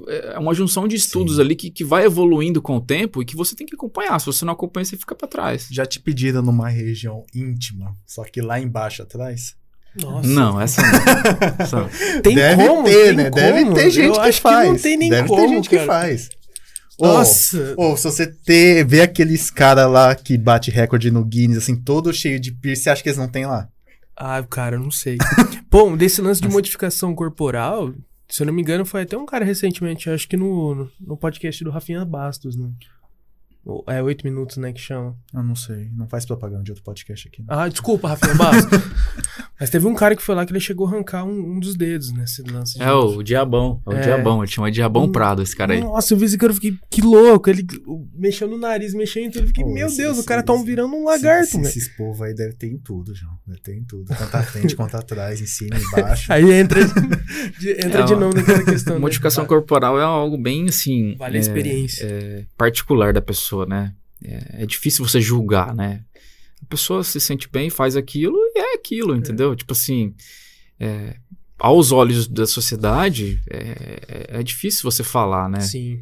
é 0.08 0.32
é 0.34 0.38
uma 0.38 0.54
junção 0.54 0.88
de 0.88 0.96
estudos 0.96 1.38
ali 1.38 1.54
que, 1.54 1.70
que 1.70 1.84
vai 1.84 2.04
evoluindo 2.04 2.60
com 2.62 2.76
o 2.76 2.80
tempo 2.80 3.20
e 3.20 3.24
que 3.24 3.36
você 3.36 3.54
tem 3.54 3.66
que 3.66 3.74
acompanhar. 3.74 4.18
Se 4.18 4.26
você 4.26 4.44
não 4.46 4.54
acompanha, 4.54 4.84
você 4.84 4.96
fica 4.96 5.14
para 5.14 5.28
trás. 5.28 5.68
Já 5.70 5.84
te 5.84 6.00
pediram 6.00 6.40
numa 6.42 6.68
região 6.70 7.22
íntima, 7.34 7.94
só 8.06 8.24
que 8.24 8.40
lá 8.40 8.58
embaixo 8.58 9.02
atrás? 9.02 9.54
Nossa. 9.94 10.28
Não, 10.28 10.60
essa 10.60 10.82
não. 10.82 10.88
Essa 11.58 11.76
não. 11.80 11.88
Tem 12.22 12.34
Deve 12.34 12.66
como? 12.66 12.84
ter, 12.84 13.06
Tem 13.06 13.16
né? 13.16 13.30
Deve 13.30 13.62
como? 13.64 13.74
ter 13.74 13.90
gente 13.90 14.06
Eu 14.06 14.12
que 14.14 14.20
acho 14.20 14.40
faz. 14.40 14.66
Que 14.66 14.72
não 14.72 14.78
tem 14.78 14.96
nem 14.96 15.10
Deve 15.10 15.28
como, 15.28 15.42
ter 15.42 15.48
gente 15.48 15.70
cara. 15.70 15.82
que 15.82 15.86
faz. 15.86 16.28
Nossa. 16.98 17.74
Ou 17.76 17.96
se 17.96 18.04
você 18.04 18.26
ter, 18.26 18.84
ver 18.86 19.02
aqueles 19.02 19.50
cara 19.50 19.86
lá 19.86 20.14
que 20.14 20.36
bate 20.38 20.70
recorde 20.70 21.10
no 21.10 21.24
Guinness, 21.24 21.58
assim, 21.58 21.76
todo 21.76 22.12
cheio 22.12 22.40
de 22.40 22.52
piercing, 22.52 22.84
você 22.84 22.90
acha 22.90 23.02
que 23.02 23.08
eles 23.10 23.18
não 23.18 23.28
têm 23.28 23.44
lá? 23.46 23.68
Ah, 24.16 24.42
cara, 24.42 24.76
eu 24.76 24.80
não 24.80 24.90
sei. 24.90 25.18
Bom, 25.70 25.94
desse 25.94 26.22
lance 26.22 26.40
de 26.40 26.48
modificação 26.48 27.14
corporal, 27.14 27.92
se 28.28 28.42
eu 28.42 28.46
não 28.46 28.52
me 28.52 28.62
engano, 28.62 28.84
foi 28.84 29.02
até 29.02 29.16
um 29.16 29.26
cara 29.26 29.44
recentemente, 29.44 30.10
acho 30.10 30.28
que 30.28 30.36
no, 30.36 30.90
no 31.00 31.16
podcast 31.16 31.62
do 31.62 31.70
Rafinha 31.70 32.04
Bastos, 32.04 32.56
né? 32.56 32.70
O- 33.68 33.82
É, 33.90 34.00
oito 34.00 34.24
minutos, 34.24 34.56
né, 34.58 34.72
que 34.72 34.80
chama. 34.80 35.16
Eu 35.34 35.42
não 35.42 35.56
sei, 35.56 35.90
não 35.96 36.06
faz 36.08 36.24
propaganda 36.24 36.62
de 36.62 36.70
outro 36.70 36.84
podcast 36.84 37.26
aqui. 37.26 37.40
né? 37.42 37.46
Ah, 37.50 37.68
desculpa, 37.68 38.06
Rafinha 38.08 38.34
Bastos. 38.34 38.78
Mas 39.58 39.70
teve 39.70 39.86
um 39.86 39.94
cara 39.94 40.14
que 40.14 40.22
foi 40.22 40.34
lá 40.34 40.44
que 40.44 40.52
ele 40.52 40.60
chegou 40.60 40.86
a 40.86 40.90
arrancar 40.90 41.24
um, 41.24 41.54
um 41.56 41.58
dos 41.58 41.74
dedos 41.74 42.12
nesse 42.12 42.42
lance. 42.42 42.78
de- 42.78 42.84
É 42.84 42.92
o 42.92 43.22
Diabão. 43.22 43.80
É 43.86 43.90
o 43.90 43.92
É. 43.94 44.00
Diabão. 44.02 44.42
Ele 44.42 44.52
chama 44.52 44.70
Diabão 44.70 45.04
Hum, 45.04 45.12
Prado, 45.12 45.42
esse 45.42 45.56
cara 45.56 45.72
aí. 45.72 45.80
Nossa, 45.80 46.12
eu 46.14 46.18
vi 46.18 46.26
esse 46.26 46.36
cara, 46.38 46.50
eu 46.52 46.54
fiquei, 46.54 46.76
que 46.90 47.00
louco. 47.00 47.48
Ele 47.50 47.66
mexeu 48.14 48.46
no 48.48 48.58
nariz, 48.58 48.92
mexeu 48.94 49.22
em 49.24 49.30
tudo. 49.30 49.44
Eu 49.44 49.46
fiquei, 49.48 49.64
Pô, 49.64 49.72
meu 49.72 49.86
esse- 49.88 49.96
Deus, 49.96 50.16
o 50.16 50.20
esse- 50.20 50.28
cara 50.28 50.42
tá 50.42 50.52
um 50.52 50.62
virando 50.62 50.94
um 50.94 51.04
lagarto, 51.04 51.44
esse- 51.44 51.56
velho. 51.56 51.66
Esses 51.68 51.88
povos 51.96 52.20
aí 52.22 52.34
devem 52.34 52.54
ter 52.54 52.66
em 52.68 52.76
tudo, 52.78 53.14
João. 53.14 53.32
Deve 53.46 53.60
ter 53.60 53.74
em 53.76 53.82
tudo. 53.84 54.04
Tanto 54.14 54.34
à 54.36 54.42
frente 54.42 54.76
quanto 54.76 54.94
atrás, 54.96 55.40
em 55.40 55.46
cima, 55.46 55.76
embaixo. 55.78 56.30
Aí 56.32 56.52
entra, 56.52 56.80
de, 57.58 57.70
entra 57.72 58.00
É 58.02 58.04
de 58.04 58.14
novo 58.14 58.36
naquela 58.36 58.62
questão. 58.62 58.94
né? 58.94 59.00
Modificação 59.00 59.46
corporal 59.46 59.98
é 59.98 60.02
algo 60.04 60.36
bem 60.36 60.68
assim. 60.68 61.16
Vale 61.16 61.36
a 61.36 61.38
é, 61.38 61.40
experiência. 61.40 62.04
é, 62.04 62.44
particular 62.58 63.12
da 63.14 63.22
pessoa, 63.22 63.55
né? 63.64 63.94
É, 64.24 64.62
é 64.64 64.66
difícil 64.66 65.06
você 65.06 65.20
julgar, 65.20 65.74
né? 65.74 66.02
A 66.60 66.66
pessoa 66.66 67.04
se 67.04 67.20
sente 67.20 67.48
bem, 67.48 67.70
faz 67.70 67.96
aquilo 67.96 68.36
e 68.54 68.58
é 68.58 68.74
aquilo, 68.74 69.14
entendeu? 69.14 69.54
Tipo 69.54 69.72
assim. 69.72 70.14
é, 70.80 71.16
aos 71.58 71.90
olhos 71.92 72.28
da 72.28 72.46
sociedade, 72.46 73.40
é, 73.48 73.58
é- 74.08 74.40
é 74.40 74.42
difícil 74.42 74.82
você 74.82 75.02
falar, 75.02 75.48
né? 75.48 75.60
Sim. 75.60 76.00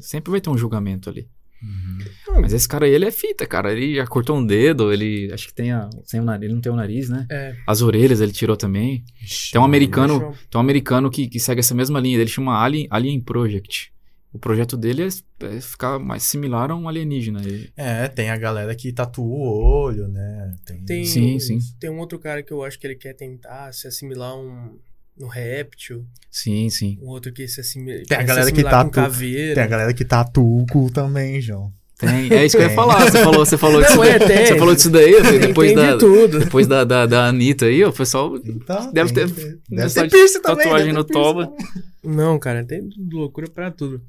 Sempre 0.00 0.30
vai 0.30 0.40
ter 0.40 0.48
um 0.50 0.56
julgamento 0.56 1.10
ali. 1.10 1.26
Uhum. 1.62 2.40
Mas 2.40 2.52
esse 2.52 2.66
cara 2.68 2.86
aí, 2.86 2.92
ele 2.92 3.04
é 3.04 3.10
fita, 3.10 3.46
cara. 3.46 3.72
Ele 3.72 3.94
já 3.96 4.06
cortou 4.06 4.36
um 4.36 4.44
dedo, 4.44 4.92
ele. 4.92 5.28
Acho 5.32 5.46
que 5.48 5.54
tem 5.54 5.70
a. 5.72 5.88
Tem 6.10 6.20
o 6.20 6.24
nariz, 6.24 6.44
ele 6.44 6.54
não 6.54 6.60
tem 6.60 6.72
o 6.72 6.76
nariz, 6.76 7.08
né? 7.08 7.26
É. 7.30 7.54
As 7.66 7.82
orelhas 7.82 8.20
ele 8.20 8.32
tirou 8.32 8.56
também. 8.56 9.04
Ixi, 9.22 9.52
Tem 9.52 9.60
um 9.60 9.64
americano, 9.64 10.18
Show. 10.20 10.30
tem 10.50 10.58
um 10.58 10.60
americano 10.60 11.08
que, 11.10 11.28
que 11.28 11.38
segue 11.40 11.60
essa 11.60 11.74
mesma 11.74 12.00
linha. 12.00 12.18
Ele 12.18 12.28
chama 12.30 12.60
Alien, 12.60 12.86
Alien 12.90 13.20
Project. 13.20 13.92
O 14.32 14.38
projeto 14.38 14.76
dele 14.78 15.02
é, 15.02 15.46
é 15.46 15.60
ficar 15.60 15.98
mais 15.98 16.22
similar 16.22 16.70
a 16.70 16.74
um 16.76 16.88
alienígena. 16.88 17.40
Ele- 17.44 17.70
É, 17.76 18.08
tem 18.08 18.30
a 18.30 18.36
galera 18.36 18.74
que 18.74 18.90
tatua 18.92 19.24
o 19.24 19.62
olho, 19.84 20.08
né? 20.08 20.54
Tem, 20.64 20.82
Tem, 20.84 21.04
Sim, 21.04 21.38
sim. 21.38 21.58
tem 21.78 21.90
um 21.90 21.98
outro 21.98 22.18
cara 22.18 22.42
que 22.42 22.50
eu 22.52 22.64
acho 22.64 22.78
que 22.78 22.86
ele 22.86 22.96
quer 22.96 23.12
tentar 23.14 23.72
se 23.74 23.86
assimilar 23.86 24.30
a 24.30 24.36
um, 24.36 24.78
um 25.20 25.26
réptil. 25.26 26.06
Sim, 26.30 26.70
sim. 26.70 26.98
Um 27.02 27.08
outro 27.08 27.30
que 27.32 27.46
se 27.46 27.60
assimila. 27.60 28.02
Tem 28.08 28.16
a 28.16 28.22
galera 28.22 28.50
que 28.50 28.62
tatua- 28.62 28.90
caveira. 28.90 29.54
Tem 29.54 29.62
a 29.64 29.66
galera 29.66 29.92
que 29.92 30.04
tatua 30.04 30.62
o 30.62 30.66
cu 30.66 30.90
também, 30.90 31.38
João. 31.40 31.70
Tem. 31.98 32.32
É 32.32 32.44
isso 32.46 32.56
que 32.56 32.62
eu 32.64 32.68
ia 32.68 32.74
falar. 32.74 33.00
Você 33.08 33.22
falou, 33.22 33.44
você 33.46 33.58
falou 33.58 33.80
disso 33.84 34.02
é, 34.02 34.18
daí. 34.18 34.28
tem. 34.28 34.46
Você 34.46 34.58
falou 34.58 34.74
disso 34.74 34.90
daí, 34.90 35.22
Tem- 35.22 35.38
depois 35.40 35.68
tem 35.72 35.76
da. 35.76 35.92
de 35.92 35.98
tudo. 35.98 36.38
Depois 36.40 36.66
da, 36.66 36.82
da, 36.84 37.06
da 37.06 37.26
Anitta 37.26 37.66
aí, 37.66 37.84
o 37.84 37.92
pessoal. 37.92 38.34
Então, 38.38 38.92
Deve 38.92 39.12
tem- 39.12 39.26
ter- 39.28 39.34
Deve 39.34 39.58
deve 39.68 39.90
ter 39.94 40.00
ter 40.02 40.10
piercing 40.10 40.40
também. 40.42 40.64
tatuagem 40.64 40.86
deve 40.88 40.98
no 40.98 41.04
toba. 41.04 41.46
também. 41.46 41.66
Não, 42.02 42.38
cara, 42.40 42.64
tem 42.64 42.88
loucura 43.12 43.48
pra 43.48 43.70
tudo. 43.70 44.00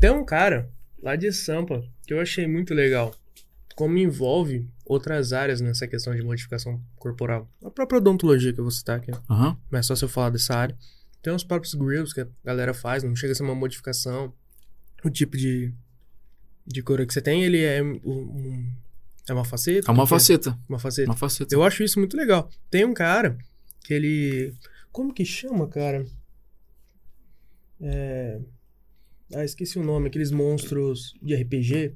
Tem 0.00 0.10
um 0.10 0.24
cara 0.24 0.70
lá 1.02 1.14
de 1.16 1.30
Sampa 1.32 1.84
que 2.06 2.12
eu 2.14 2.20
achei 2.20 2.46
muito 2.46 2.72
legal. 2.74 3.14
Como 3.76 3.96
envolve 3.98 4.68
outras 4.84 5.32
áreas 5.32 5.60
nessa 5.60 5.86
questão 5.86 6.14
de 6.14 6.22
modificação 6.22 6.82
corporal. 6.96 7.48
A 7.64 7.70
própria 7.70 7.98
odontologia 7.98 8.52
que 8.52 8.58
eu 8.60 8.64
vou 8.64 8.70
citar 8.70 8.96
aqui. 8.98 9.10
Aham. 9.30 9.56
Mas 9.70 9.86
só 9.86 9.94
se 9.94 10.04
eu 10.04 10.08
falar 10.08 10.30
dessa 10.30 10.54
área. 10.54 10.76
Tem 11.22 11.32
os 11.32 11.44
próprios 11.44 11.74
grills 11.74 12.14
que 12.14 12.20
a 12.22 12.28
galera 12.44 12.72
faz, 12.74 13.02
não 13.02 13.14
chega 13.14 13.32
a 13.32 13.36
ser 13.36 13.42
uma 13.42 13.54
modificação. 13.54 14.32
O 15.04 15.10
tipo 15.10 15.36
de, 15.36 15.72
de 16.66 16.82
cor 16.82 17.04
que 17.06 17.12
você 17.12 17.20
tem, 17.20 17.44
ele 17.44 17.62
é 17.62 17.82
um, 17.82 17.94
um- 18.04 18.72
é 19.28 19.32
uma 19.34 19.44
faceta? 19.44 19.90
É 19.90 19.92
uma 19.92 20.06
faceta. 20.06 20.58
Uma 20.68 20.78
faceta. 20.78 21.10
Uma 21.10 21.16
faceta. 21.16 21.54
Eu 21.54 21.62
acho 21.62 21.82
isso 21.82 21.98
muito 21.98 22.16
legal. 22.16 22.50
Tem 22.70 22.84
um 22.84 22.94
cara 22.94 23.36
que 23.84 23.92
ele. 23.94 24.54
Como 24.90 25.12
que 25.14 25.24
chama, 25.24 25.68
cara? 25.68 26.04
É. 27.80 28.40
Ah, 29.34 29.44
esqueci 29.44 29.78
o 29.78 29.82
nome. 29.84 30.08
Aqueles 30.08 30.30
monstros 30.30 31.14
de 31.22 31.34
RPG. 31.34 31.94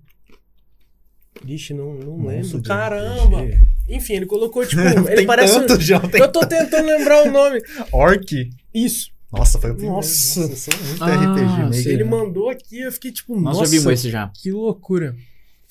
Vixe, 1.44 1.74
não, 1.74 1.94
não 1.94 2.16
Monstro 2.16 2.58
lembro. 2.58 2.62
Caramba! 2.68 3.42
RPG. 3.42 3.60
Enfim, 3.88 4.14
ele 4.14 4.26
colocou, 4.26 4.64
tipo. 4.66 4.80
ele 4.80 5.16
tem 5.16 5.26
parece. 5.26 5.58
um- 5.58 5.66
tanto, 5.66 5.82
João. 5.82 6.08
Tem 6.08 6.20
Eu 6.20 6.30
tô 6.30 6.46
tentando 6.46 6.86
lembrar 6.86 7.26
o 7.26 7.30
nome. 7.30 7.60
Orc. 7.92 8.50
Isso. 8.72 9.10
Nossa, 9.32 9.58
foi 9.58 9.70
o 9.70 9.74
primeiro. 9.74 9.96
Nossa. 9.96 10.40
eu 10.42 10.56
sou 10.56 10.74
muito 10.86 11.02
Ah, 11.02 11.14
RPG. 11.70 11.82
Sim. 11.82 11.88
Ele 11.90 12.04
mandou 12.04 12.48
aqui, 12.48 12.80
eu 12.80 12.92
fiquei 12.92 13.10
tipo, 13.10 13.34
Nós 13.34 13.56
nossa, 13.58 13.64
já 13.64 13.70
vimos 13.78 13.92
esse 13.92 14.10
já. 14.10 14.28
que 14.28 14.52
loucura. 14.52 15.14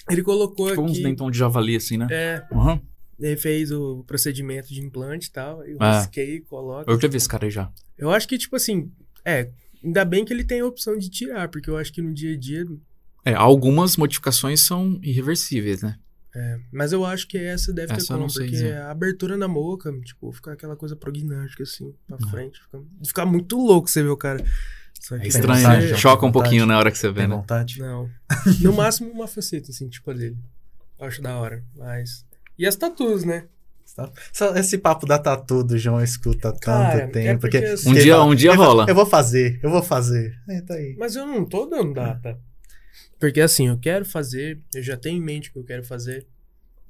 Ele 0.10 0.22
colocou 0.22 0.68
Tipo 0.68 0.81
uns 0.81 0.91
aqui. 0.91 1.03
dentão 1.03 1.31
de 1.31 1.38
javali, 1.38 1.77
assim, 1.77 1.95
né? 1.98 2.07
É, 2.11 2.44
Aham. 2.52 2.81
ele 3.18 3.38
fez 3.38 3.72
o 3.72 4.03
procedimento 4.06 4.68
de 4.68 4.81
implante 4.81 5.30
e 5.30 5.31
tal. 5.31 5.64
Eu 5.64 5.77
Ah. 5.80 5.99
risquei, 6.02 6.41
coloca. 6.41 6.91
Eu 6.91 6.99
já 6.99 7.07
vi 7.07 7.15
esse 7.15 7.27
cara 7.30 7.45
aí 7.45 7.52
já. 7.52 7.72
Eu 7.98 8.11
acho 8.11 8.27
que, 8.27 8.38
tipo 8.38 8.53
assim, 8.57 8.91
é, 9.23 9.49
ainda 9.84 10.05
bem 10.05 10.23
que 10.26 10.34
ele 10.34 10.43
tem 10.43 10.61
a 10.61 10.65
opção 10.65 10.97
de 10.97 11.10
tirar, 11.10 11.49
porque 11.49 11.69
eu 11.69 11.77
acho 11.77 11.91
que 11.91 12.01
no 12.01 12.14
dia 12.14 12.34
a 12.34 12.38
dia. 12.38 12.65
É, 13.26 13.34
algumas 13.34 13.95
modificações 13.97 14.61
são 14.61 14.99
irreversíveis, 15.01 15.81
né? 15.81 15.97
É, 16.35 16.60
mas 16.72 16.91
eu 16.91 17.05
acho 17.05 17.27
que 17.27 17.38
essa 17.38 17.72
deve 17.72 17.93
Essa 17.93 17.97
ter 18.07 18.14
eu 18.14 18.15
como, 18.15 18.19
não 18.22 18.30
sei 18.30 18.45
porque 18.45 18.55
dizer. 18.57 18.77
a 18.77 18.89
abertura 18.91 19.38
na 19.38 19.47
boca, 19.47 19.93
tipo, 20.01 20.31
fica 20.31 20.53
aquela 20.53 20.76
coisa 20.76 20.95
prognática 20.95 21.61
assim, 21.61 21.93
pra 22.07 22.18
Não. 22.19 22.30
frente. 22.30 22.60
Fica, 22.60 22.81
fica 23.05 23.26
muito 23.26 23.55
louco 23.55 23.88
você 23.89 24.01
ver 24.01 24.10
o 24.10 24.18
cara. 24.18 24.43
É 25.11 25.27
Estranho, 25.27 25.57
vontade, 25.61 25.91
né? 25.91 25.97
Choca 25.97 26.26
um 26.26 26.31
pouquinho 26.31 26.65
na 26.65 26.77
hora 26.80 26.89
que 26.89 26.97
você 26.97 27.10
vê, 27.10 27.22
Tem 27.22 27.27
né? 27.27 27.35
vontade? 27.35 27.80
Não. 27.80 28.10
No 28.61 28.73
máximo 28.73 29.11
uma 29.11 29.27
faceta, 29.27 29.69
assim, 29.69 29.88
tipo 29.89 30.10
a 30.10 30.14
dele. 30.14 30.38
Eu 30.99 31.05
acho 31.05 31.22
da 31.22 31.38
hora, 31.38 31.64
mas. 31.76 32.26
E 32.57 32.65
as 32.65 32.76
tatuas, 32.76 33.23
né? 33.23 33.45
Só 34.32 34.56
Esse 34.56 34.78
papo 34.78 35.06
da 35.06 35.20
tatu 35.20 35.64
do 35.64 35.78
João 35.78 36.02
escuta 36.03 36.49
há 36.49 36.52
tanto 36.52 36.61
Cara, 36.65 37.02
é 37.03 37.07
tempo. 37.07 37.41
porque 37.41 37.60
porque 37.60 37.72
assim- 37.74 37.90
Um 37.90 37.94
dia, 37.94 38.14
fala, 38.14 38.26
um 38.26 38.36
dia 38.36 38.49
eu 38.52 38.56
vou- 38.56 38.65
rola. 38.65 38.86
Eu 38.90 38.95
vou 38.95 39.06
fazer, 39.06 39.60
eu 39.61 39.70
vou 39.70 39.84
fazer. 39.84 40.34
É, 40.49 40.61
tá 40.61 40.74
aí. 40.74 40.95
Mas 40.98 41.15
eu 41.15 41.26
não 41.26 41.45
tô 41.45 41.65
dando 41.65 41.94
data. 41.94 42.40
Porque 43.20 43.40
assim, 43.40 43.68
eu 43.68 43.78
quero 43.78 44.03
fazer, 44.06 44.60
eu 44.74 44.82
já 44.84 44.98
tenho 44.98 45.18
em 45.18 45.22
mente 45.24 45.49
o 45.49 45.53
que 45.53 45.60
eu 45.60 45.64
quero 45.64 45.84
fazer. 45.84 46.26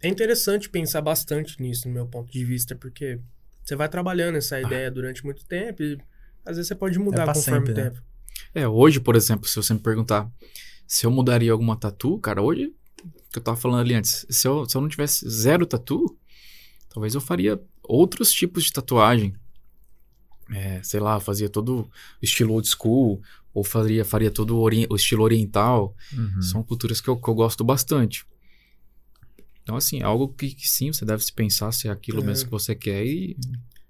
É 0.01 0.07
interessante 0.07 0.69
pensar 0.69 1.01
bastante 1.01 1.61
nisso, 1.61 1.87
no 1.87 1.93
meu 1.93 2.07
ponto 2.07 2.31
de 2.31 2.43
vista, 2.43 2.75
porque 2.75 3.19
você 3.63 3.75
vai 3.75 3.87
trabalhando 3.87 4.37
essa 4.37 4.59
ideia 4.59 4.89
durante 4.91 5.23
muito 5.23 5.45
tempo 5.45 5.81
e 5.83 5.97
às 6.45 6.55
vezes 6.57 6.67
você 6.67 6.75
pode 6.75 6.97
mudar 6.99 7.23
É 7.23 7.33
conforme 7.33 7.67
sempre, 7.67 7.71
o 7.73 7.75
né? 7.75 7.89
tempo. 7.89 8.01
É, 8.55 8.67
hoje, 8.67 8.99
por 8.99 9.15
exemplo, 9.15 9.47
se 9.47 9.55
você 9.55 9.73
me 9.73 9.79
perguntar, 9.79 10.29
se 10.87 11.05
eu 11.05 11.11
mudaria 11.11 11.51
alguma 11.51 11.75
tatu, 11.77 12.17
cara, 12.19 12.41
hoje, 12.41 12.73
que 13.31 13.39
eu 13.39 13.43
tava 13.43 13.55
falando 13.57 13.79
ali 13.81 13.93
antes, 13.93 14.25
se 14.29 14.47
eu, 14.47 14.67
se 14.67 14.75
eu 14.75 14.81
não 14.81 14.89
tivesse 14.89 15.27
zero 15.29 15.65
tatu, 15.65 16.17
talvez 16.93 17.15
eu 17.15 17.21
faria 17.21 17.59
outros 17.83 18.31
tipos 18.31 18.63
de 18.63 18.71
tatuagem. 18.71 19.33
É, 20.51 20.83
sei 20.83 20.99
lá, 20.99 21.19
fazia 21.19 21.49
todo 21.49 21.89
estilo 22.21 22.53
old 22.53 22.67
school, 22.67 23.21
ou 23.53 23.63
faria, 23.63 24.03
faria 24.05 24.29
todo 24.29 24.57
o, 24.57 24.63
o 24.89 24.95
estilo 24.95 25.23
oriental. 25.23 25.95
Uhum. 26.11 26.41
São 26.41 26.63
culturas 26.63 26.99
que 27.01 27.07
eu, 27.09 27.15
que 27.17 27.27
eu 27.27 27.33
gosto 27.33 27.63
bastante. 27.63 28.25
Então, 29.63 29.75
assim, 29.77 29.99
é 30.01 30.03
algo 30.03 30.27
que, 30.27 30.53
que 30.53 30.67
sim, 30.67 30.91
você 30.91 31.05
deve 31.05 31.23
se 31.23 31.31
pensar 31.31 31.71
se 31.71 31.87
é 31.87 31.91
aquilo 31.91 32.21
É. 32.21 32.25
mesmo 32.25 32.45
que 32.45 32.51
você 32.51 32.75
quer 32.75 33.05
e 33.05 33.37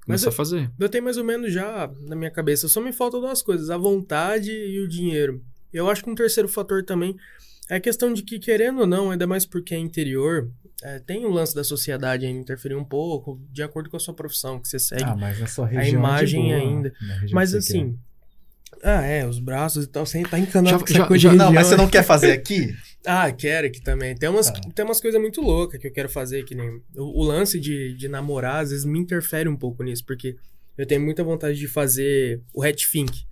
começar 0.06 0.28
eu- 0.28 0.30
a 0.30 0.34
fazer. 0.34 0.72
Eu 0.80 0.88
tenho 0.90 1.04
mais 1.04 1.18
ou 1.18 1.24
menos 1.24 1.52
já 1.52 1.92
na 2.02 2.16
minha 2.16 2.30
cabeça. 2.32 2.68
Só 2.68 2.80
me 2.80 2.94
faltam 2.94 3.20
duas 3.20 3.42
coisas: 3.42 3.70
a 3.72 3.78
vontade 3.78 4.52
e 4.52 4.80
o 4.80 4.88
dinheiro. 4.88 5.44
Eu 5.74 5.90
acho 5.90 6.04
que 6.04 6.10
um 6.10 6.16
terceiro 6.16 6.48
fator 6.48 6.84
também 6.86 7.18
é 7.74 7.78
a 7.78 7.80
questão 7.80 8.14
de 8.14 8.22
que, 8.24 8.40
querendo 8.40 8.82
ou 8.82 8.88
não, 8.88 9.12
ainda 9.12 9.26
mais 9.28 9.46
porque 9.46 9.74
é 9.74 9.78
interior, 9.78 10.50
é, 10.84 11.00
tem 11.00 11.26
o 11.26 11.30
lance 11.30 11.56
da 11.56 11.64
sociedade 11.64 12.26
ainda 12.26 12.40
interferir 12.40 12.76
um 12.76 12.84
pouco, 12.84 13.42
de 13.52 13.64
acordo 13.64 13.90
com 13.90 13.98
a 13.98 14.00
sua 14.00 14.14
profissão 14.14 14.60
que 14.60 14.68
você 14.68 14.78
segue. 14.80 15.04
Ah, 15.04 15.16
mas 15.16 15.40
na 15.40 15.48
sua 15.48 15.66
região 15.66 15.82
é 15.82 15.90
de 15.90 15.96
imagem 15.96 16.44
boa, 16.44 16.56
ainda. 16.56 16.94
região 17.00 17.30
mas 17.34 17.54
assim. 17.56 17.98
Ah, 18.84 19.02
é, 19.06 19.26
os 19.26 19.40
braços 19.40 19.86
e 19.86 19.88
tal, 19.88 20.06
você 20.06 20.22
tá 20.24 20.38
encanado 20.38 20.72
Já- 20.72 20.78
com 20.80 20.84
essa 20.86 20.94
já- 20.94 21.08
coisa 21.08 21.22
já-. 21.24 21.34
Não, 21.34 21.54
mas 21.54 21.68
você 21.68 21.76
não 21.78 21.88
quer 21.90 22.04
fazer 22.04 22.32
aqui? 22.32 22.74
Ah, 23.06 23.30
quero 23.34 23.68
aqui 23.68 23.82
também. 23.82 24.16
Tem 24.16 24.30
umas, 24.30 24.50
Tá. 24.50 24.62
tem 24.74 24.86
umas 24.86 25.02
coisas 25.02 25.20
muito 25.20 25.42
loucas 25.42 25.78
que 25.78 25.88
eu 25.88 25.92
quero 25.92 26.08
fazer, 26.08 26.44
que 26.46 26.56
nem. 26.56 26.82
O, 26.96 27.22
o 27.22 27.24
lance 27.24 27.60
de, 27.60 27.94
de 27.98 28.08
namorar, 28.08 28.62
às 28.64 28.70
vezes, 28.70 28.86
me 28.86 28.98
interfere 28.98 29.50
um 29.50 29.58
pouco 29.58 29.84
nisso, 29.84 30.06
porque 30.06 30.38
eu 30.78 30.86
tenho 30.86 31.02
muita 31.02 31.22
vontade 31.22 31.58
de 31.60 31.68
fazer 31.68 32.42
o 32.54 32.64
Hat 32.64 32.88
Fink. 32.88 33.26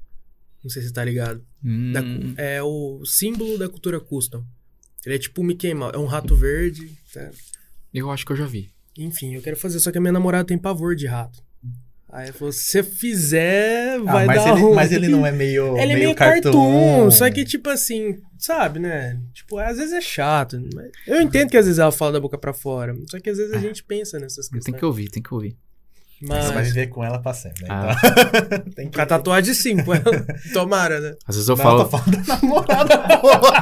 Não 0.62 0.70
sei 0.70 0.82
se 0.82 0.90
você 0.90 0.94
tá 0.94 1.06
ligado. 1.06 1.42
Hum, 1.64 1.92
Da- 1.94 2.44
é 2.44 2.62
o 2.62 3.04
símbolo 3.06 3.58
da 3.58 3.70
cultura 3.70 4.00
custom. 4.00 4.44
Ele 5.06 5.16
é 5.16 5.20
tipo 5.20 5.42
o 5.42 5.44
Mickey 5.44 5.74
Mouse. 5.74 5.96
É 5.96 6.00
um 6.00 6.06
rato 6.06 6.36
verde. 6.36 6.92
tá? 7.14 7.30
eu 7.94 8.10
acho 8.10 8.26
que 8.26 8.32
eu 8.32 8.38
já 8.38 8.46
vi. 8.46 8.72
Enfim, 8.98 9.36
eu 9.36 9.42
quero 9.42 9.58
fazer, 9.58 9.80
só 9.80 9.92
que 9.92 9.98
a 9.98 10.02
minha 10.02 10.14
namorada 10.14 10.46
tem 10.46 10.58
pavor 10.58 10.96
de 10.96 11.08
rato. 11.08 11.42
Aí 12.12 12.26
ela 12.26 12.34
falou: 12.34 12.52
se 12.52 12.64
você 12.64 12.84
fizer, 12.84 13.98
vai 14.00 14.26
ah, 14.26 14.28
mas, 14.28 14.44
dar 14.44 14.52
ele, 14.52 14.62
ruim. 14.62 14.76
mas 14.76 14.92
ele 14.92 15.08
não 15.08 15.26
é 15.26 15.32
meio. 15.32 15.78
Ele 15.78 15.94
é 15.94 15.96
meio 15.96 16.16
cartoon, 16.16 17.10
só 17.10 17.30
que, 17.32 17.46
tipo 17.46 17.70
assim, 17.70 18.18
sabe, 18.38 18.80
né? 18.80 19.18
Tipo, 19.34 19.58
às 19.58 19.78
vezes 19.78 19.94
é 19.94 20.02
chato. 20.02 20.62
mas 20.76 20.92
Eu 21.08 21.22
entendo 21.22 21.50
que 21.50 21.58
às 21.58 21.66
vezes 21.66 21.80
ela 21.80 21.92
fala 21.92 22.14
da 22.14 22.20
boca 22.20 22.38
pra 22.38 22.54
fora, 22.54 22.94
só 23.10 23.18
que 23.20 23.30
às 23.30 23.38
vezes 23.38 23.54
a 23.54 23.60
gente 23.60 23.82
pensa 23.84 24.20
nessas 24.20 24.50
questões. 24.50 24.66
Tem 24.66 24.74
que 24.74 24.86
ouvir, 24.86 25.10
tem 25.10 25.24
que 25.24 25.34
ouvir. 25.34 25.56
Mas, 26.24 26.46
Você 26.46 26.54
vai 26.54 26.64
viver 26.64 26.88
com 26.88 27.04
ela 27.04 27.20
pra 27.20 27.34
sempre. 27.34 27.64
Né? 27.64 27.68
Ah. 27.72 27.96
Então, 28.06 28.60
tem 28.76 28.90
que. 28.90 28.96
com 28.96 29.02
a 29.02 29.06
tatuagem 29.06 29.54
sim, 29.56 29.78
pô. 29.84 29.92
Tomara, 30.54 31.00
né? 31.00 31.16
Às 31.28 31.36
vezes 31.36 31.50
eu 31.50 31.56
Não, 31.56 31.64
falo. 31.64 31.80
eu 31.82 31.86
tô 31.86 31.98
falando 31.98 32.26
da 32.26 32.36
namorada, 32.38 32.98
porra. 33.20 33.60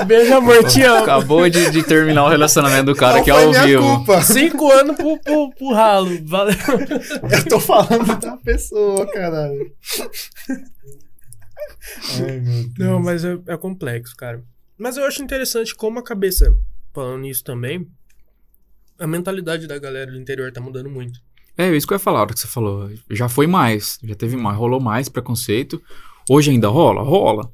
Beijo, 0.06 0.34
amor, 0.34 0.64
te 0.64 0.82
amo. 0.82 1.02
Acabou 1.02 1.48
de, 1.48 1.70
de 1.70 1.82
terminar 1.82 2.24
o 2.24 2.28
relacionamento 2.28 2.86
do 2.86 2.94
cara 2.94 3.14
Não 3.14 3.20
aqui 3.22 3.30
foi 3.32 3.44
ao 3.44 3.52
vivo. 3.66 3.82
culpa. 3.82 4.22
Cinco 4.22 4.70
anos 4.70 4.96
pro, 4.96 5.18
pro, 5.18 5.50
pro 5.50 5.72
ralo. 5.72 6.10
Valeu. 6.24 6.56
Eu 7.30 7.44
tô 7.48 7.60
falando 7.60 8.16
da 8.20 8.36
pessoa, 8.38 9.06
caralho. 9.10 9.72
Ai, 10.48 12.40
meu 12.40 12.68
Deus. 12.68 12.74
Não, 12.78 13.00
mas 13.00 13.24
é, 13.24 13.36
é 13.48 13.56
complexo, 13.56 14.14
cara. 14.16 14.42
Mas 14.78 14.96
eu 14.96 15.04
acho 15.04 15.22
interessante 15.22 15.74
como 15.74 15.98
a 15.98 16.02
cabeça, 16.04 16.54
falando 16.94 17.20
nisso 17.22 17.44
também, 17.44 17.86
a 19.00 19.06
mentalidade 19.06 19.66
da 19.66 19.78
galera 19.78 20.12
do 20.12 20.18
interior 20.18 20.52
tá 20.52 20.60
mudando 20.60 20.88
muito. 20.90 21.20
É, 21.58 21.74
isso 21.76 21.86
que 21.86 21.92
eu 21.92 21.96
ia 21.96 21.98
falar, 22.00 22.20
a 22.20 22.22
hora 22.22 22.32
que 22.34 22.40
você 22.40 22.46
falou. 22.46 22.90
Já 23.10 23.28
foi 23.28 23.46
mais, 23.46 23.98
já 24.02 24.14
teve 24.14 24.36
mais, 24.36 24.56
rolou 24.56 24.80
mais 24.80 25.08
preconceito. 25.08 25.82
Hoje 26.28 26.50
ainda 26.50 26.68
rola? 26.68 27.02
Rola. 27.02 27.50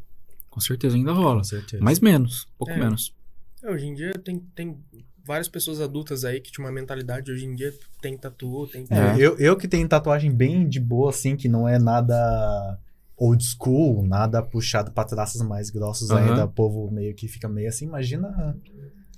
Com 0.50 0.60
certeza 0.60 0.96
ainda 0.96 1.12
rola. 1.12 1.38
Com 1.38 1.44
certeza. 1.44 1.82
Mas 1.82 1.98
menos, 2.00 2.46
pouco 2.58 2.72
É. 2.72 2.78
menos. 2.78 3.14
É, 3.62 3.70
hoje 3.70 3.86
em 3.86 3.94
dia 3.94 4.12
tem, 4.24 4.38
tem 4.54 4.78
várias 5.24 5.48
pessoas 5.48 5.80
adultas 5.80 6.24
aí 6.24 6.40
que 6.40 6.52
tinham 6.52 6.66
uma 6.66 6.72
mentalidade, 6.72 7.32
hoje 7.32 7.44
em 7.46 7.54
dia 7.54 7.72
tem 8.00 8.16
tatu, 8.16 8.66
tem... 8.68 8.86
É, 8.90 8.96
É. 8.98 9.14
eu, 9.18 9.36
eu 9.38 9.56
que 9.56 9.66
tenho 9.66 9.88
tatuagem 9.88 10.30
bem 10.30 10.68
de 10.68 10.78
boa, 10.78 11.10
assim, 11.10 11.34
que 11.36 11.48
não 11.48 11.68
é 11.68 11.78
nada 11.78 12.78
old 13.16 13.42
school, 13.44 14.06
nada 14.06 14.42
puxado 14.42 14.92
pra 14.92 15.04
traços 15.04 15.40
mais 15.42 15.68
grossos 15.70 16.10
Aham. 16.10 16.20
ainda, 16.28 16.44
o 16.44 16.48
povo 16.48 16.90
meio 16.92 17.14
que 17.14 17.26
fica 17.26 17.48
meio 17.48 17.68
assim, 17.68 17.86
imagina. 17.86 18.56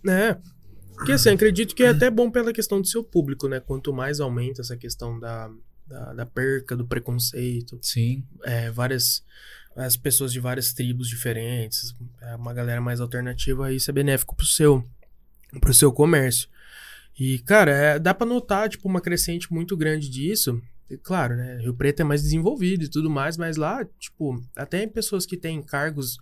É. 0.09 0.37
Porque 0.99 1.13
assim, 1.13 1.31
acredito 1.31 1.75
que 1.75 1.83
é 1.83 1.89
até 1.89 2.11
bom 2.11 2.31
pela 2.31 2.53
questão 2.53 2.81
do 2.81 2.87
seu 2.87 3.03
público, 3.03 3.49
né? 3.49 3.61
Quanto 3.61 3.93
mais 3.93 4.21
aumenta 4.21 4.61
essa 4.61 4.77
questão 4.77 5.19
da, 5.19 5.51
da, 5.87 6.13
da 6.13 6.27
perca, 6.27 6.77
do 6.77 6.87
preconceito, 6.87 7.79
Sim. 7.81 8.25
é, 8.45 8.71
várias 8.71 9.23
as 9.77 9.97
pessoas 9.97 10.33
de 10.33 10.41
várias 10.41 10.73
tribos 10.73 11.09
diferentes, 11.09 11.95
é, 12.21 12.35
uma 12.35 12.53
galera 12.53 12.81
mais 12.81 13.01
alternativa, 13.01 13.73
isso 13.73 13.89
é 13.89 13.95
benéfico 13.95 14.35
pro 14.35 14.45
seu, 14.45 14.85
pro 15.61 15.73
seu 15.73 15.93
comércio. 15.93 16.49
E, 17.19 17.39
cara, 17.41 17.71
é, 17.71 17.99
dá 17.99 18.13
pra 18.13 18.27
notar, 18.27 18.69
tipo, 18.69 18.89
uma 18.89 19.01
crescente 19.01 19.53
muito 19.53 19.77
grande 19.77 20.09
disso. 20.09 20.61
E, 20.91 20.97
claro, 20.97 21.37
né? 21.37 21.59
Rio 21.59 21.75
Preto 21.75 22.01
é 22.01 22.05
mais 22.05 22.23
desenvolvido 22.23 22.85
e 22.85 22.89
tudo 22.89 23.09
mais, 23.09 23.37
mas 23.37 23.57
lá, 23.57 23.85
tipo, 23.99 24.43
até 24.57 24.87
pessoas 24.87 25.25
que 25.25 25.37
têm 25.37 25.63
cargos 25.63 26.17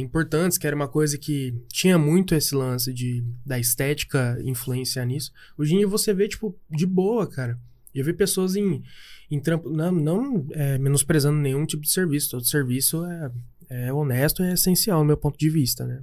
importantes, 0.00 0.58
que 0.58 0.66
era 0.66 0.76
uma 0.76 0.88
coisa 0.88 1.16
que 1.16 1.54
tinha 1.68 1.98
muito 1.98 2.34
esse 2.34 2.54
lance 2.54 2.92
de 2.92 3.24
da 3.44 3.58
estética 3.58 4.38
influenciar 4.42 5.04
nisso. 5.06 5.32
Hoje 5.56 5.74
em 5.74 5.78
dia 5.78 5.88
você 5.88 6.12
vê, 6.12 6.28
tipo, 6.28 6.54
de 6.70 6.86
boa, 6.86 7.26
cara. 7.26 7.58
Eu 7.94 8.04
vi 8.04 8.12
pessoas 8.12 8.56
em, 8.56 8.82
em 9.30 9.40
trampo, 9.40 9.70
não, 9.70 9.90
não 9.90 10.46
é, 10.52 10.76
menosprezando 10.76 11.38
nenhum 11.38 11.64
tipo 11.64 11.82
de 11.82 11.90
serviço. 11.90 12.30
Todo 12.30 12.44
serviço 12.44 13.04
é, 13.06 13.30
é 13.70 13.92
honesto 13.92 14.42
e 14.42 14.46
é 14.46 14.52
essencial, 14.52 15.00
no 15.00 15.06
meu 15.06 15.16
ponto 15.16 15.38
de 15.38 15.48
vista, 15.48 15.86
né? 15.86 16.02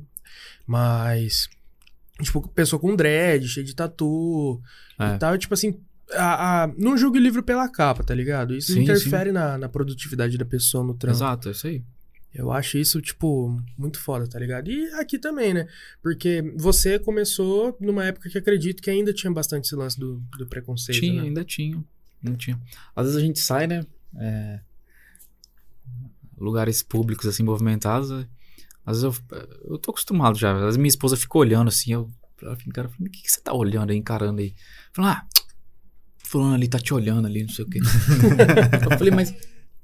Mas, 0.65 1.47
tipo, 2.21 2.47
pessoa 2.49 2.79
com 2.79 2.95
dread, 2.95 3.47
cheia 3.47 3.65
de 3.65 3.75
tatu 3.75 4.59
É. 4.99 5.15
e 5.15 5.17
tal, 5.19 5.37
tipo 5.37 5.53
assim, 5.53 5.79
a, 6.13 6.63
a, 6.63 6.67
não 6.77 6.97
julgue 6.97 7.19
o 7.19 7.21
livro 7.21 7.43
pela 7.43 7.69
capa, 7.69 8.03
tá 8.03 8.15
ligado? 8.15 8.55
Isso 8.55 8.73
Sim, 8.73 8.81
interfere 8.81 9.31
Na, 9.31 9.57
na 9.57 9.69
produtividade 9.69 10.35
da 10.37 10.45
pessoa 10.45 10.83
no 10.83 10.95
trampo. 10.95 11.15
Exato, 11.15 11.49
é 11.49 11.51
isso 11.51 11.67
aí. 11.67 11.83
Eu 12.33 12.51
acho 12.51 12.77
isso, 12.77 12.99
tipo, 12.99 13.61
muito 13.77 13.99
foda, 13.99 14.27
tá 14.27 14.39
ligado? 14.39 14.69
E 14.71 14.91
aqui 14.93 15.19
também, 15.19 15.53
né? 15.53 15.67
Porque 16.01 16.41
você 16.55 16.97
começou 16.97 17.77
numa 17.79 18.05
época 18.05 18.29
que 18.29 18.37
acredito 18.37 18.81
que 18.81 18.89
ainda 18.89 19.13
tinha 19.13 19.31
bastante 19.31 19.65
esse 19.65 19.75
lance 19.75 19.99
do, 19.99 20.15
do 20.37 20.47
preconceito, 20.47 20.99
Tinha, 20.99 21.21
né? 21.21 21.27
ainda 21.27 21.43
tinha. 21.43 21.83
Não 22.21 22.35
tinha. 22.35 22.59
Às 22.95 23.05
vezes 23.05 23.21
a 23.21 23.25
gente 23.25 23.39
sai, 23.39 23.67
né? 23.67 23.85
é, 24.19 24.59
lugares 26.37 26.83
públicos, 26.83 27.27
assim, 27.27 27.43
movimentados. 27.43 28.11
Às 28.85 29.01
vezes 29.01 29.03
eu, 29.03 29.37
eu 29.71 29.77
tô 29.77 29.91
acostumado 29.91 30.37
já. 30.37 30.55
Às 30.55 30.61
vezes 30.61 30.77
minha 30.77 30.87
esposa 30.87 31.15
fica 31.15 31.37
olhando 31.37 31.69
assim. 31.69 31.93
Eu, 31.93 32.11
ela 32.41 32.55
fica, 32.55 32.71
cara, 32.71 32.91
o 32.99 33.09
que, 33.09 33.21
que 33.21 33.31
você 33.31 33.41
tá 33.41 33.53
olhando 33.53 33.91
aí, 33.91 33.97
encarando 33.97 34.41
aí? 34.41 34.53
Falando, 34.91 35.11
ah, 35.11 35.27
fulano 36.17 36.55
ali 36.55 36.67
tá 36.67 36.79
te 36.79 36.93
olhando 36.93 37.25
ali, 37.25 37.43
não 37.43 37.49
sei 37.49 37.65
o 37.65 37.69
quê. 37.69 37.79
eu 38.89 38.97
falei, 38.97 39.13
mas. 39.13 39.33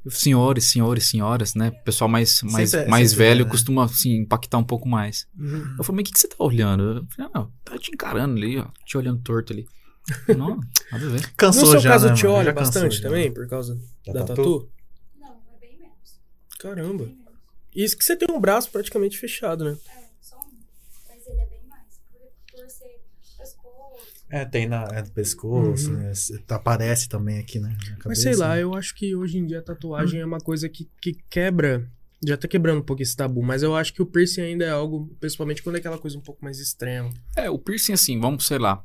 Senhores, 0.07 0.65
senhores, 0.71 1.05
senhoras, 1.09 1.55
né? 1.55 1.71
Pessoal 1.71 2.09
mais, 2.09 2.41
mais, 2.43 2.69
Sempre 2.71 2.89
mais 2.89 3.09
sempre 3.09 3.25
velho 3.25 3.45
né? 3.45 3.51
costuma, 3.51 3.83
assim, 3.85 4.15
impactar 4.17 4.57
um 4.57 4.63
pouco 4.63 4.87
mais. 4.87 5.27
Uhum. 5.37 5.75
Eu 5.77 5.83
falei, 5.83 5.97
mas 5.97 6.01
o 6.01 6.03
que, 6.05 6.11
que 6.13 6.19
você 6.19 6.27
tá 6.27 6.35
olhando? 6.39 6.83
Eu 6.83 7.05
falei, 7.15 7.31
ah, 7.33 7.39
não, 7.39 7.51
tá 7.65 7.77
te 7.77 7.91
encarando 7.91 8.35
ali, 8.37 8.57
ó. 8.59 8.67
Te 8.85 8.97
olhando 8.97 9.21
torto 9.21 9.51
ali. 9.53 9.67
Não, 10.35 10.59
nada 10.91 11.05
a 11.05 11.09
ver. 11.09 11.33
Cansou 11.35 11.65
no 11.65 11.71
seu 11.71 11.79
já, 11.81 11.91
caso, 11.91 12.07
né, 12.07 12.13
te 12.15 12.23
mano? 12.23 12.35
olha 12.37 12.45
Já 12.45 12.53
cansou 12.53 12.73
bastante 12.73 12.95
já. 12.97 13.03
também, 13.09 13.31
por 13.31 13.47
causa 13.47 13.79
Da 14.07 14.13
da, 14.13 14.19
tatu? 14.21 14.35
tatu? 14.35 14.69
Não, 15.19 15.27
é 15.55 15.59
bem 15.59 15.77
menos. 15.77 16.19
Caramba. 16.57 17.07
Isso 17.75 17.95
que 17.95 18.03
você 18.03 18.15
tem 18.15 18.27
um 18.33 18.39
braço 18.39 18.71
praticamente 18.71 19.19
fechado, 19.19 19.63
né? 19.65 19.77
É, 19.87 20.03
só 20.19 20.37
um. 20.37 20.49
Mas 21.07 21.27
ele 21.27 21.41
é 21.41 21.45
bem 21.45 21.61
mais. 21.69 22.01
Por, 22.11 22.21
por 22.59 22.69
ser 22.71 23.01
pescoço. 23.37 24.18
É, 24.29 24.45
tem 24.45 24.67
na, 24.67 24.83
é 24.91 25.01
do 25.01 25.11
pescoço, 25.11 25.89
Uhum. 25.91 25.97
né? 25.97 26.13
Se- 26.13 26.39
Aparece 26.49 27.09
também 27.09 27.39
aqui, 27.39 27.59
né? 27.59 27.69
na 27.69 27.89
Mas 27.95 27.97
cabeça, 28.03 28.21
sei 28.21 28.35
lá, 28.35 28.55
né? 28.55 28.63
eu 28.63 28.73
acho 28.75 28.93
que 28.95 29.15
hoje 29.15 29.37
em 29.39 29.45
dia 29.45 29.59
a 29.59 29.61
tatuagem 29.63 30.19
é 30.21 30.25
uma 30.25 30.39
coisa 30.39 30.69
que, 30.69 30.87
que 31.01 31.13
quebra. 31.29 31.89
Já 32.25 32.35
tá 32.37 32.47
quebrando 32.47 32.79
um 32.79 32.83
pouco 32.83 33.01
esse 33.01 33.15
tabu, 33.15 33.41
mas 33.41 33.63
eu 33.63 33.75
acho 33.75 33.93
que 33.93 34.01
o 34.01 34.05
piercing 34.05 34.41
ainda 34.41 34.65
é 34.65 34.69
algo, 34.69 35.09
principalmente 35.19 35.63
quando 35.63 35.75
é 35.77 35.79
aquela 35.79 35.97
coisa 35.97 36.17
um 36.17 36.21
pouco 36.21 36.43
mais 36.43 36.59
extrema. 36.59 37.09
É, 37.35 37.49
o 37.49 37.57
piercing, 37.57 37.93
assim, 37.93 38.19
vamos, 38.19 38.45
sei 38.45 38.57
lá. 38.59 38.83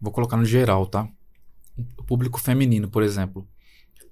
Vou 0.00 0.12
colocar 0.12 0.36
no 0.36 0.44
geral, 0.44 0.86
tá? 0.86 1.08
O 1.98 2.04
público 2.04 2.40
feminino, 2.40 2.88
por 2.88 3.02
exemplo. 3.02 3.46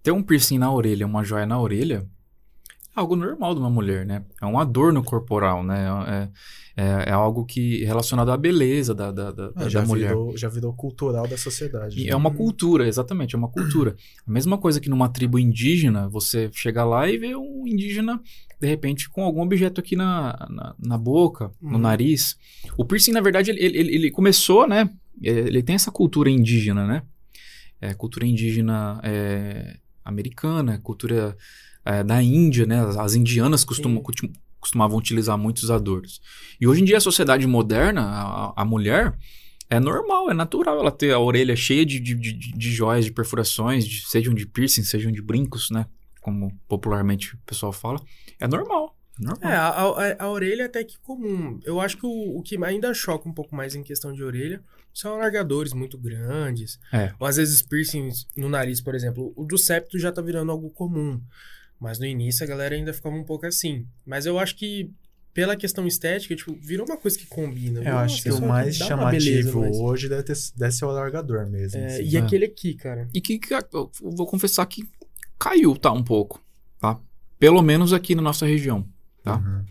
Ter 0.03 0.11
um 0.11 0.23
piercing 0.23 0.59
na 0.59 0.73
orelha, 0.73 1.07
uma 1.07 1.23
joia 1.24 1.47
na 1.47 1.59
orelha, 1.61 2.07
algo 2.99 3.16
normal 3.16 3.55
de 3.55 3.61
uma 3.61 3.70
mulher, 3.70 4.05
né? 4.07 4.25
É 4.41 4.47
um 4.47 4.59
adorno 4.59 5.03
corporal, 5.03 5.62
né? 5.65 5.87
É, 6.77 6.83
é, 6.83 7.09
é 7.09 7.12
algo 7.12 7.45
que 7.45 7.85
relacionado 7.85 8.31
à 8.31 8.37
beleza 8.37 8.95
da, 8.95 9.11
da, 9.11 9.33
da, 9.33 9.47
Ah, 9.57 9.65
da 9.65 9.69
já, 9.69 9.85
mulher. 9.85 10.09
virou, 10.11 10.37
já 10.37 10.49
virou 10.49 10.73
cultural 10.73 11.27
da 11.27 11.37
sociedade. 11.37 12.01
E 12.01 12.05
né? 12.05 12.11
é 12.11 12.16
uma 12.16 12.31
cultura, 12.33 12.87
exatamente, 12.87 13.35
é 13.35 13.39
uma 13.39 13.49
cultura. 13.49 13.97
A 14.27 14.31
mesma 14.31 14.57
coisa 14.59 14.81
que 14.81 14.89
numa 14.89 15.09
tribo 15.09 15.39
indígena, 15.39 16.09
você 16.09 16.49
chega 16.53 16.85
lá 16.85 17.09
e 17.11 17.19
vê 17.19 17.35
um 17.35 17.66
indígena, 17.66 18.20
de 18.61 18.66
repente, 18.69 19.09
com 19.11 19.25
algum 19.25 19.43
objeto 19.43 19.81
aqui 19.81 19.97
na, 19.97 20.47
na, 20.51 20.75
na 20.79 20.99
boca, 20.99 21.51
no 21.61 21.73
Uhum. 21.73 21.79
nariz. 21.79 22.37
O 22.77 22.85
piercing, 22.85 23.12
na 23.12 23.20
verdade, 23.20 23.51
ele, 23.51 23.61
ele, 23.61 23.95
ele 23.95 24.11
começou, 24.11 24.66
né? 24.69 24.89
Ele 25.20 25.62
tem 25.65 25.75
essa 25.75 25.91
cultura 25.91 26.31
indígena, 26.31 26.87
né? 26.87 27.03
É, 27.81 27.93
cultura 27.95 28.25
indígena 28.27 29.01
é, 29.03 29.79
americana, 30.05 30.79
cultura 30.79 31.37
é, 31.89 32.05
da 32.05 32.23
Índia, 32.23 32.66
né? 32.66 32.81
As, 32.85 32.97
as 32.97 33.15
indianas 33.15 33.65
costumam, 33.65 34.02
costumavam 34.60 34.98
utilizar 34.98 35.39
muitos 35.39 35.70
adornos. 35.70 36.20
E 36.60 36.66
hoje 36.69 36.82
em 36.82 36.85
dia, 36.85 36.98
a 36.98 37.01
sociedade 37.01 37.47
moderna, 37.47 38.02
a, 38.02 38.52
a 38.62 38.65
mulher, 38.65 39.16
é 39.70 39.78
normal, 39.81 40.31
é 40.31 40.35
natural 40.35 40.78
ela 40.78 40.90
ter 40.90 41.12
a 41.12 41.19
orelha 41.19 41.55
cheia 41.56 41.85
de, 41.86 41.98
de, 42.01 42.15
de, 42.15 42.32
de 42.35 42.70
joias, 42.73 43.05
de 43.05 43.12
perfurações, 43.12 43.86
de- 43.86 44.06
sejam 44.09 44.35
de 44.35 44.47
piercing, 44.47 44.82
sejam 44.82 45.10
de 45.12 45.23
brincos, 45.23 45.70
né? 45.70 45.86
Como 46.20 46.52
popularmente 46.69 47.35
o 47.35 47.39
pessoal 47.47 47.73
fala. 47.73 48.01
É 48.40 48.47
normal. 48.47 48.94
É 49.20 49.24
normal. 49.24 49.51
É, 49.52 49.56
a, 49.56 49.69
a- 49.69 50.16
a 50.24 50.28
orelha 50.31 50.62
é 50.62 50.66
até 50.66 50.85
que 50.85 50.98
comum. 51.01 51.59
Eu 51.65 51.81
acho 51.81 51.97
que 51.97 52.06
o, 52.06 52.39
o 52.39 52.43
que 52.43 52.62
ainda 52.65 52.93
choca 52.94 53.28
um 53.28 53.32
pouco 53.32 53.55
mais 53.56 53.74
em 53.74 53.82
questão 53.82 54.12
de 54.12 54.23
orelha 54.23 54.62
são 54.93 55.15
alargadores 55.15 55.73
muito 55.73 55.97
grandes. 55.98 56.78
É. 56.93 57.12
Ou 57.20 57.27
às 57.27 57.36
vezes 57.36 57.62
piercings 57.62 58.27
no 58.36 58.48
nariz, 58.48 58.81
por 58.81 58.94
exemplo. 58.94 59.32
O 59.36 59.44
do 59.44 59.56
septo 59.56 59.98
já 59.98 60.10
tá 60.12 60.20
virando 60.20 60.51
algo 60.52 60.70
comum. 60.70 61.20
Mas 61.80 61.98
no 61.98 62.06
início 62.06 62.44
a 62.44 62.48
galera 62.48 62.74
ainda 62.74 62.92
ficava 62.92 63.14
um 63.14 63.24
pouco 63.24 63.46
assim. 63.46 63.86
Mas 64.05 64.26
eu 64.26 64.38
acho 64.38 64.56
que 64.56 64.90
pela 65.32 65.55
questão 65.56 65.86
estética, 65.86 66.34
tipo, 66.34 66.52
virou 66.60 66.84
uma 66.84 66.96
coisa 66.96 67.16
que 67.16 67.26
combina. 67.26 67.80
Eu 67.82 67.98
acho 67.98 68.22
que 68.22 68.30
o 68.30 68.40
mais 68.40 68.76
beleza, 68.78 68.84
chamativo 68.86 69.60
mas- 69.60 69.76
hoje 69.76 70.09
deve, 70.09 70.24
ter, 70.24 70.36
deve 70.56 70.72
ser 70.72 70.84
o 70.84 70.88
alargador 70.90 71.48
mesmo. 71.48 71.78
É, 71.78 71.86
assim. 71.86 72.02
e 72.02 72.16
É. 72.16 72.20
aquele 72.20 72.44
aqui, 72.46 72.74
cara. 72.74 73.09
E 73.14 73.20
que, 73.20 73.38
que 73.38 73.55
eu 73.55 73.90
vou 74.02 74.26
confessar 74.26 74.66
que 74.66 74.82
caiu, 75.38 75.76
tá? 75.76 75.92
Um 75.92 76.02
pouco, 76.02 76.42
tá? 76.80 76.98
Pelo 77.38 77.62
menos 77.62 77.92
aqui 77.92 78.16
na 78.16 78.22
nossa 78.22 78.44
região, 78.46 78.84
tá? 79.22 79.36
Uhum. 79.36 79.64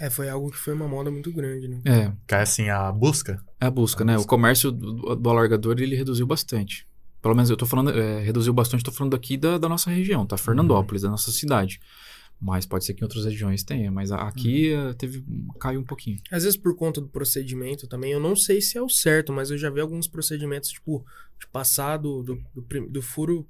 É, 0.00 0.10
foi 0.10 0.28
algo 0.28 0.50
que 0.50 0.58
foi 0.58 0.74
uma 0.74 0.88
moda 0.88 1.10
muito 1.10 1.32
grande, 1.32 1.68
né? 1.68 1.80
É, 1.86 2.12
Que 2.26 2.34
é 2.34 2.40
assim, 2.40 2.68
a 2.68 2.90
busca. 2.92 3.40
é 3.60 3.64
a 3.66 3.70
busca, 3.70 4.02
A 4.02 4.06
né? 4.06 4.14
busca. 4.16 4.26
O 4.26 4.28
comércio 4.28 4.70
do, 4.72 5.14
do 5.16 5.30
alargador, 5.30 5.76
ele 5.78 5.96
reduziu 5.96 6.26
bastante. 6.26 6.86
Pelo 7.24 7.34
menos 7.34 7.48
eu 7.48 7.56
tô 7.56 7.64
falando, 7.64 7.88
é, 7.88 8.20
reduziu 8.20 8.52
bastante, 8.52 8.84
tô 8.84 8.92
falando 8.92 9.16
aqui 9.16 9.38
da, 9.38 9.56
da 9.56 9.66
nossa 9.66 9.88
região, 9.88 10.26
tá? 10.26 10.36
Fernandópolis, 10.36 11.00
da 11.00 11.08
nossa 11.08 11.32
cidade. 11.32 11.80
Mas 12.38 12.66
pode 12.66 12.84
ser 12.84 12.92
que 12.92 13.00
em 13.00 13.04
outras 13.04 13.24
regiões 13.24 13.62
tenha, 13.62 13.90
mas 13.90 14.12
aqui 14.12 14.74
eh, 14.74 14.92
teve, 14.92 15.24
caiu 15.58 15.80
um 15.80 15.84
pouquinho. 15.84 16.18
Às 16.30 16.42
vezes 16.42 16.58
por 16.58 16.76
conta 16.76 17.00
do 17.00 17.08
procedimento 17.08 17.86
também, 17.86 18.12
eu 18.12 18.20
não 18.20 18.36
sei 18.36 18.60
se 18.60 18.76
é 18.76 18.82
o 18.82 18.90
certo, 18.90 19.32
mas 19.32 19.50
eu 19.50 19.56
já 19.56 19.70
vi 19.70 19.80
alguns 19.80 20.06
procedimentos, 20.06 20.68
tipo, 20.68 21.02
de 21.40 21.46
passar 21.46 21.96
do, 21.96 22.22
do, 22.22 22.38
do 22.54 22.88
do 22.90 23.00
furo. 23.00 23.46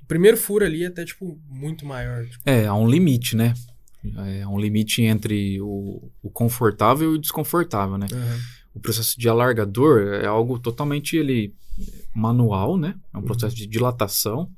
Do 0.00 0.06
primeiro 0.08 0.36
furo 0.36 0.64
ali 0.64 0.84
até, 0.84 1.04
tipo, 1.04 1.38
muito 1.48 1.86
maior. 1.86 2.24
Tipo, 2.26 2.42
É, 2.44 2.66
há 2.66 2.74
um 2.74 2.90
limite, 2.90 3.36
né? 3.36 3.54
É 4.40 4.44
um 4.48 4.58
limite 4.58 5.02
entre 5.02 5.60
o, 5.60 6.10
o 6.20 6.28
confortável 6.28 7.12
e 7.12 7.14
o 7.14 7.18
desconfortável, 7.18 7.96
né? 7.96 8.08
O 8.74 8.80
processo 8.80 9.16
de 9.16 9.28
alargador 9.28 10.08
é 10.08 10.26
algo 10.26 10.58
totalmente 10.58 11.16
ele 11.16 11.54
manual, 12.14 12.76
né? 12.76 12.94
É 13.12 13.18
um 13.18 13.22
processo 13.22 13.54
de 13.54 13.66
dilatação, 13.66 14.50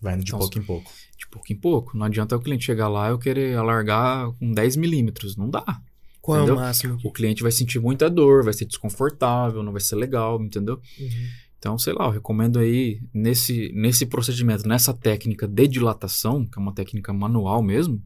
Vai 0.00 0.14
indo 0.14 0.24
de 0.24 0.32
Nossa. 0.32 0.44
pouco 0.44 0.58
em 0.58 0.62
pouco. 0.62 0.92
de 1.18 1.26
pouco 1.28 1.52
em 1.52 1.56
pouco. 1.56 1.96
Não 1.96 2.06
adianta 2.06 2.36
o 2.36 2.40
cliente 2.40 2.64
chegar 2.64 2.88
lá 2.88 3.08
e 3.08 3.10
eu 3.10 3.18
querer 3.18 3.56
alargar 3.56 4.30
com 4.32 4.52
10 4.52 4.76
milímetros. 4.76 5.36
Não 5.36 5.50
dá. 5.50 5.82
Qual 6.20 6.36
é 6.38 6.40
Entendeu? 6.42 6.56
o 6.56 6.60
máximo? 6.60 6.98
O 7.04 7.12
cliente 7.12 7.42
vai 7.42 7.50
sentir 7.50 7.80
muita 7.80 8.08
dor, 8.08 8.44
vai 8.44 8.52
ser 8.52 8.64
desconfortável, 8.66 9.62
não 9.62 9.72
vai 9.72 9.80
ser 9.80 9.96
legal, 9.96 10.40
entendeu? 10.42 10.80
Uhum. 10.98 11.28
Então, 11.58 11.78
sei 11.78 11.92
lá, 11.92 12.04
eu 12.04 12.10
recomendo 12.10 12.58
aí, 12.58 13.00
nesse, 13.12 13.72
nesse 13.74 14.06
procedimento, 14.06 14.68
nessa 14.68 14.94
técnica 14.94 15.48
de 15.48 15.66
dilatação, 15.66 16.46
que 16.46 16.56
é 16.58 16.62
uma 16.62 16.72
técnica 16.72 17.12
manual 17.12 17.62
mesmo, 17.62 18.00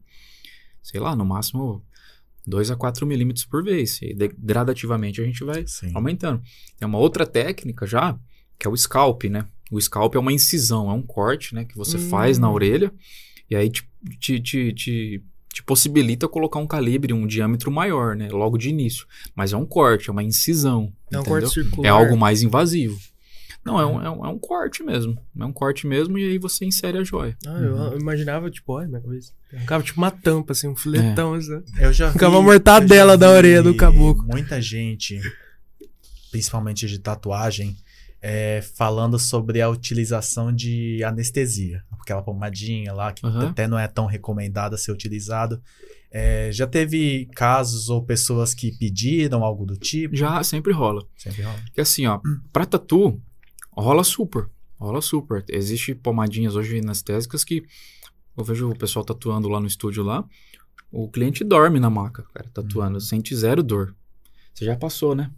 sei 0.81 0.99
lá, 0.99 1.15
no 1.15 1.23
máximo 1.25 1.83
2 2.45 2.71
a 2.71 2.75
4 2.75 3.05
milímetros 3.05 3.45
por 3.45 3.63
vez. 3.63 4.01
E 4.01 4.13
gradativamente 4.37 5.21
a 5.21 5.25
gente 5.25 5.43
vai 5.43 5.65
Sim. 5.67 5.91
aumentando. 5.93 6.41
Tem 6.77 6.87
uma 6.87 6.97
outra 6.97 7.25
técnica 7.25 7.85
já, 7.85 8.17
que 8.59 8.67
é 8.67 8.69
o 8.69 8.75
scalp, 8.77 9.23
né? 9.25 9.45
O 9.71 9.79
scalp 9.79 10.15
é 10.15 10.19
uma 10.19 10.31
incisão, 10.33 10.89
é 10.89 10.93
um 10.93 11.01
corte, 11.01 11.55
né? 11.55 11.65
Que 11.65 11.75
você 11.77 11.97
Hum. 11.97 12.09
faz 12.09 12.37
na 12.37 12.51
orelha 12.51 12.91
e 13.49 13.55
aí 13.55 13.69
te, 13.69 13.83
te, 14.19 14.39
te, 14.39 14.73
te, 14.73 15.23
te 15.51 15.63
possibilita 15.63 16.27
colocar 16.27 16.59
um 16.59 16.67
calibre, 16.67 17.13
um 17.13 17.25
diâmetro 17.25 17.71
maior, 17.71 18.15
né? 18.15 18.29
Logo 18.29 18.57
de 18.57 18.69
início. 18.69 19.05
Mas 19.35 19.53
é 19.53 19.57
um 19.57 19.65
corte, 19.65 20.09
é 20.09 20.11
uma 20.11 20.23
incisão. 20.23 20.93
É 21.11 21.17
um 21.17 21.21
entendeu? 21.21 21.23
corte 21.41 21.53
circular. 21.53 21.87
É 21.87 21.89
algo 21.89 22.17
mais 22.17 22.43
invasivo. 22.43 22.99
Não, 23.65 23.79
é 23.79 23.85
um, 23.85 24.01
é, 24.01 24.09
um, 24.09 24.25
é 24.25 24.29
um 24.29 24.37
corte 24.37 24.83
mesmo. 24.83 25.17
É 25.39 25.45
um 25.45 25.53
corte 25.53 25.87
mesmo 25.87 26.17
e 26.17 26.23
aí 26.23 26.37
você 26.37 26.65
insere 26.65 26.97
a 26.97 27.03
joia. 27.03 27.37
Ah, 27.47 27.59
eu, 27.59 27.77
eu 27.77 27.99
imaginava, 27.99 28.51
tipo, 28.51 28.73
olha, 28.73 28.87
minha 28.87 29.01
cabeça. 29.01 29.31
Ficava 29.49 29.83
tipo 29.83 29.99
uma 29.99 30.11
tampa, 30.11 30.51
assim, 30.51 30.67
um 30.67 30.75
filetão. 30.75 31.33
assim. 31.33 31.61
Eu 31.79 31.93
já 31.93 32.07
vi, 32.07 32.13
Ficava 32.13 32.35
uma 32.35 32.43
mortadela 32.43 33.17
da 33.17 33.29
orelha 33.29 33.63
do 33.63 33.71
vi 33.71 33.77
caboclo. 33.77 34.25
Muita 34.27 34.61
gente, 34.61 35.19
principalmente 36.29 36.87
de 36.87 36.99
tatuagem, 36.99 37.77
é, 38.21 38.61
falando 38.75 39.17
sobre 39.17 39.61
a 39.61 39.69
utilização 39.69 40.53
de 40.53 41.03
anestesia. 41.03 41.83
Aquela 42.01 42.21
pomadinha 42.21 42.91
lá, 42.93 43.13
que 43.13 43.25
Aham. 43.25 43.49
até 43.49 43.65
não 43.65 43.79
é 43.79 43.87
tão 43.87 44.05
recomendada 44.05 44.77
ser 44.77 44.91
utilizado. 44.91 45.61
É, 46.11 46.51
já 46.51 46.67
teve 46.67 47.27
casos 47.33 47.89
ou 47.89 48.03
pessoas 48.03 48.53
que 48.53 48.71
pediram 48.77 49.43
algo 49.43 49.65
do 49.65 49.75
tipo? 49.77 50.15
Já 50.15 50.43
sempre 50.43 50.71
rola. 50.73 51.01
Sempre 51.17 51.41
rola. 51.41 51.57
Porque 51.65 51.81
assim, 51.81 52.05
ó, 52.05 52.19
pra 52.51 52.65
tatu, 52.65 53.19
rola 53.81 54.03
super. 54.03 54.49
Rola 54.79 55.01
super. 55.01 55.43
Existe 55.49 55.95
pomadinhas 55.95 56.55
hoje 56.55 56.79
anestésicas 56.79 57.43
que 57.43 57.63
eu 58.37 58.43
vejo 58.43 58.69
o 58.69 58.77
pessoal 58.77 59.05
tatuando 59.05 59.47
lá 59.47 59.59
no 59.59 59.67
estúdio 59.67 60.03
lá. 60.03 60.23
O 60.91 61.09
cliente 61.09 61.43
dorme 61.43 61.79
na 61.79 61.89
maca, 61.89 62.23
cara, 62.33 62.49
tatuando. 62.53 62.99
Sente 63.01 63.35
zero 63.35 63.63
dor. 63.63 63.95
Você 64.53 64.65
já 64.65 64.75
passou, 64.75 65.15
né? 65.15 65.31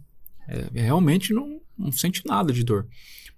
É, 0.48 0.68
realmente 0.80 1.32
não, 1.32 1.60
não 1.78 1.90
sente 1.90 2.22
nada 2.26 2.52
de 2.52 2.62
dor. 2.62 2.86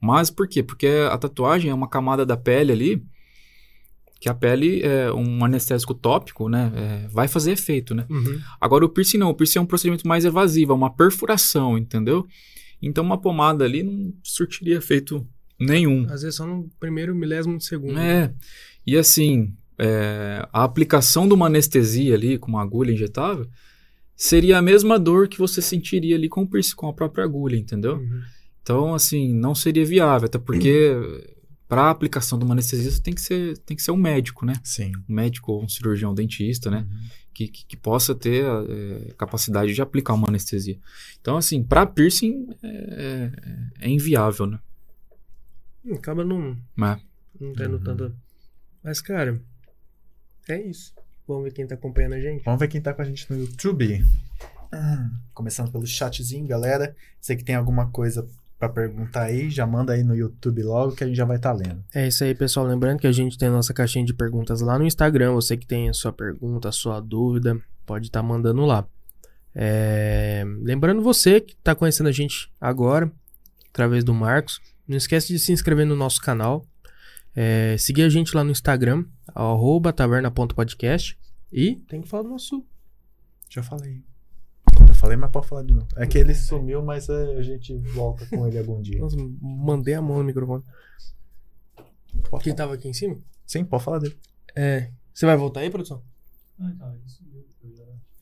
Mas 0.01 0.31
por 0.31 0.49
quê? 0.49 0.63
Porque 0.63 0.89
a 1.11 1.17
tatuagem 1.17 1.71
é 1.71 1.75
uma 1.75 1.89
camada 1.89 2.25
da 2.25 2.37
pele 2.37 2.73
ali 2.73 3.07
que 4.21 4.29
a 4.29 4.35
pele 4.35 4.83
é 4.83 5.13
um 5.13 5.45
anestésico 5.45 5.95
tópico, 5.95 6.49
né? 6.49 6.73
é, 6.75 7.09
vai 7.09 7.29
fazer 7.29 7.53
efeito, 7.53 7.95
né? 7.95 8.05
Uhum. 8.11 8.41
Agora 8.61 8.85
o 8.85 8.89
piercing 8.89 9.19
não, 9.19 9.31
o 9.31 9.35
piercing 9.35 9.59
é 9.59 9.63
um 9.63 9.67
procedimento 9.67 10.07
mais 10.09 10.25
evasivo, 10.25 10.73
é 10.73 10.75
uma 10.75 10.93
perfuração, 10.93 11.79
entendeu? 11.79 12.27
Então 12.81 13.05
uma 13.05 13.19
pomada 13.19 13.65
ali 13.65 13.83
não 13.83 14.13
surtiria 14.23 14.77
efeito 14.77 15.27
nenhum. 15.59 16.05
Às 16.11 16.23
vezes 16.23 16.37
só 16.37 16.47
no 16.47 16.69
primeiro 16.79 17.15
milésimo 17.15 17.59
de 17.59 17.65
segundo. 17.65 17.99
É. 17.99 18.33
E 18.87 18.97
assim, 18.97 19.55
é, 19.79 20.47
a 20.53 20.65
aplicação 20.65 21.27
de 21.27 21.35
uma 21.35 21.47
anestesia 21.47 22.15
ali 22.15 22.39
com 22.39 22.49
uma 22.49 22.63
agulha 22.63 22.93
injetável 22.93 23.49
seria 24.17 24.59
a 24.59 24.63
mesma 24.63 24.99
dor 24.99 25.29
que 25.29 25.39
você 25.39 25.63
sentiria 25.63 26.17
ali 26.17 26.29
com 26.29 26.43
o 26.43 26.49
piercing, 26.49 26.75
com 26.75 26.89
a 26.89 26.93
própria 26.93 27.25
agulha, 27.25 27.57
entendeu? 27.57 27.97
Uhum. 27.97 28.21
Então, 28.61 28.95
assim, 28.95 29.33
não 29.33 29.55
seria 29.55 29.85
viável, 29.85 30.27
até 30.27 30.39
porque 30.39 30.93
para 31.69 31.83
a 31.83 31.91
aplicação 31.91 32.39
de 32.39 32.45
uma 32.45 32.55
anestesia 32.55 32.91
você 32.91 33.01
tem 33.01 33.15
que 33.15 33.21
ser, 33.21 33.57
tem 33.59 33.77
que 33.77 33.83
ser 33.83 33.93
um 33.93 33.97
médico, 33.97 34.45
né? 34.45 34.55
Sim. 34.65 34.93
Um 35.09 35.15
médico 35.15 35.53
ou 35.53 35.63
um 35.63 35.69
cirurgião 35.69 36.13
dentista, 36.13 36.71
né? 36.71 36.87
Uhum. 36.91 36.99
Que, 37.39 37.47
que, 37.47 37.65
que 37.67 37.77
possa 37.77 38.15
ter 38.17 38.45
é, 38.45 39.13
capacidade 39.17 39.73
de 39.73 39.81
aplicar 39.81 40.15
uma 40.15 40.27
anestesia. 40.29 40.77
Então, 41.21 41.37
assim, 41.37 41.63
para 41.63 41.87
piercing 41.87 42.49
é, 42.63 43.31
é, 43.81 43.87
é 43.87 43.89
inviável, 43.89 44.47
né? 44.47 44.59
Hum, 45.85 45.95
Acaba 45.95 46.25
não, 46.25 46.57
Mas, 46.75 47.01
não 47.41 47.53
tendo 47.55 47.77
Uhum. 47.77 47.85
tanta. 47.85 48.13
Mas, 48.83 49.01
cara, 49.01 49.41
é 50.49 50.61
isso. 50.61 50.93
Vamos 51.29 51.45
ver 51.45 51.53
quem 51.53 51.67
tá 51.67 51.77
acompanhando 51.77 52.15
a 52.15 52.21
gente. 52.21 52.43
Vamos 52.45 52.59
ver 52.59 52.67
quem 52.69 52.81
tá 52.81 52.93
com 52.93 53.03
a 53.03 53.05
gente 53.05 53.31
no 53.31 53.39
YouTube. 53.39 54.05
Hum, 54.75 55.11
Começando 55.33 55.71
pelo 55.71 55.87
chatzinho, 55.87 56.47
galera. 56.47 56.97
Você 57.21 57.37
que 57.37 57.45
tem 57.45 57.55
alguma 57.55 57.89
coisa 57.91 58.29
pra 58.59 58.69
perguntar 58.69 59.25
aí, 59.25 59.49
já 59.51 59.67
manda 59.67 59.93
aí 59.93 60.03
no 60.03 60.17
YouTube 60.17 60.63
logo 60.63 60.97
que 60.97 61.05
a 61.05 61.07
gente 61.07 61.17
já 61.17 61.25
vai 61.25 61.37
estar 61.37 61.53
lendo. 61.53 61.85
É 61.95 62.09
isso 62.09 62.25
aí, 62.25 62.35
pessoal. 62.35 62.67
Lembrando 62.67 62.99
que 62.99 63.07
a 63.07 63.13
gente 63.13 63.39
tem 63.39 63.49
a 63.49 63.53
nossa 63.53 63.73
caixinha 63.73 64.05
de 64.05 64.13
perguntas 64.13 64.61
lá 64.61 64.79
no 64.79 64.85
Instagram. 64.85 65.33
Você 65.33 65.57
que 65.57 65.67
tem 65.67 65.89
a 65.89 65.93
sua 65.93 66.13
pergunta, 66.13 66.69
a 66.69 66.73
sua 66.73 67.01
dúvida, 67.01 67.59
pode 67.87 68.07
estar 68.07 68.23
mandando 68.23 68.65
lá. 68.67 68.85
É, 69.55 70.45
Lembrando 70.63 71.03
você 71.03 71.41
que 71.41 71.53
está 71.53 71.75
conhecendo 71.75 72.09
a 72.09 72.13
gente 72.13 72.51
agora, 72.61 73.11
através 73.71 74.03
do 74.03 74.13
Marcos, 74.13 74.61
não 74.87 74.97
esquece 74.97 75.29
de 75.29 75.39
se 75.39 75.53
inscrever 75.53 75.87
no 75.87 75.95
nosso 75.95 76.21
canal. 76.21 76.67
É, 77.37 77.77
seguir 77.79 78.03
a 78.03 78.09
gente 78.09 78.35
lá 78.35 78.43
no 78.43 78.51
Instagram, 78.51 79.05
arroba 79.33 79.93
taverna.podcast. 79.93 81.17
E 81.53 81.77
tem 81.89 82.01
que 82.01 82.09
falar 82.09 82.25
do 82.25 82.31
nosso. 82.31 82.65
Já 83.49 83.63
falei. 83.63 84.03
Falei, 84.99 85.17
mas 85.17 85.31
pode 85.31 85.47
falar 85.47 85.63
de 85.63 85.73
novo. 85.75 85.87
É 85.97 86.07
que 86.07 86.19
ele 86.19 86.35
sumiu, 86.35 86.83
mas 86.83 87.09
é, 87.09 87.37
a 87.37 87.43
gente 87.43 87.77
volta 87.95 88.27
com 88.27 88.47
ele 88.47 88.59
algum 88.59 88.81
dia. 88.83 88.99
Nossa, 88.99 89.17
mandei 89.41 89.95
a 89.95 90.03
mão 90.03 90.19
no 90.19 90.25
microfone. 90.25 90.63
Pode 92.29 92.43
Quem 92.45 92.53
falar. 92.53 92.57
tava 92.57 92.75
aqui 92.75 92.89
em 92.89 92.93
cima? 92.93 93.17
Sim, 93.47 93.65
pode 93.65 93.85
falar 93.85 94.01
dele. 94.01 94.19
É. 94.57 94.91
Você 95.15 95.25
vai 95.25 95.37
voltar 95.37 95.61
aí, 95.61 95.71
produção? 95.71 96.03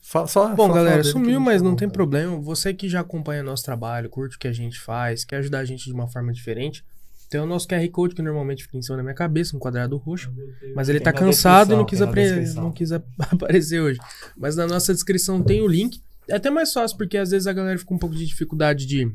Fala, 0.01 0.27
só, 0.27 0.55
Bom, 0.55 0.67
só 0.67 0.73
galera, 0.73 1.03
sumiu, 1.03 1.39
mas 1.39 1.61
não 1.61 1.75
tem 1.75 1.89
problema. 1.89 2.39
Você 2.39 2.73
que 2.73 2.87
já 2.87 3.01
acompanha 3.01 3.43
nosso 3.43 3.63
trabalho, 3.65 4.09
curte 4.09 4.37
o 4.37 4.39
que 4.39 4.47
a 4.47 4.53
gente 4.53 4.79
faz, 4.79 5.25
quer 5.25 5.37
ajudar 5.37 5.59
a 5.59 5.65
gente 5.65 5.83
de 5.85 5.91
uma 5.91 6.07
forma 6.07 6.31
diferente, 6.31 6.85
tem 7.29 7.41
o 7.41 7.45
nosso 7.45 7.67
QR 7.67 7.85
Code 7.89 8.15
que 8.15 8.21
normalmente 8.21 8.63
fica 8.63 8.77
em 8.77 8.81
cima 8.81 8.95
da 8.95 9.03
minha 9.03 9.15
cabeça, 9.15 9.55
um 9.57 9.59
quadrado 9.59 9.97
roxo. 9.97 10.31
Mas 10.73 10.87
ele 10.87 11.01
tá 11.01 11.11
cansado 11.11 11.73
e 11.73 11.75
não 11.75 11.85
quis, 11.85 12.01
apre- 12.01 12.53
não 12.53 12.71
quis 12.71 12.91
ap- 12.93 13.05
aparecer 13.19 13.81
hoje. 13.81 13.99
Mas 14.37 14.55
na 14.55 14.65
nossa 14.65 14.93
descrição 14.93 15.41
tem 15.43 15.61
o 15.61 15.67
link. 15.67 16.01
É 16.29 16.35
até 16.35 16.49
mais 16.49 16.73
fácil, 16.73 16.97
porque 16.97 17.17
às 17.17 17.31
vezes 17.31 17.47
a 17.47 17.53
galera 17.53 17.77
fica 17.77 17.93
um 17.93 17.97
pouco 17.97 18.15
de 18.15 18.25
dificuldade 18.25 18.85
de 18.85 19.11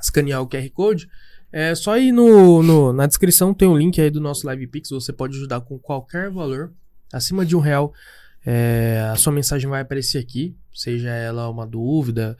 escanear 0.00 0.42
o 0.42 0.48
QR 0.48 0.68
Code. 0.70 1.08
É 1.52 1.74
só 1.74 1.98
ir 1.98 2.12
no, 2.12 2.62
no- 2.62 2.92
na 2.92 3.06
descrição, 3.06 3.52
tem 3.54 3.66
o 3.68 3.76
link 3.76 4.00
aí 4.00 4.10
do 4.10 4.20
nosso 4.20 4.46
Live 4.46 4.66
Pix. 4.68 4.90
Você 4.90 5.12
pode 5.12 5.36
ajudar 5.36 5.60
com 5.62 5.78
qualquer 5.78 6.30
valor. 6.30 6.72
Acima 7.12 7.44
de 7.44 7.56
um 7.56 7.60
real, 7.60 7.92
é, 8.46 9.08
a 9.12 9.16
sua 9.16 9.32
mensagem 9.32 9.68
vai 9.68 9.80
aparecer 9.80 10.18
aqui. 10.18 10.56
Seja 10.72 11.08
ela 11.10 11.48
uma 11.48 11.66
dúvida, 11.66 12.36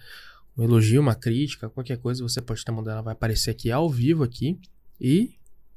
um 0.57 0.63
elogio, 0.63 1.01
uma 1.01 1.15
crítica, 1.15 1.69
qualquer 1.69 1.99
coisa, 1.99 2.23
você 2.23 2.41
pode 2.41 2.61
estar 2.61 2.71
mandando, 2.73 2.93
ela 2.93 3.03
vai 3.03 3.13
aparecer 3.15 3.51
aqui 3.51 3.71
ao 3.71 3.91
vivo 3.91 4.23
aqui. 4.23 4.59
E 5.01 5.33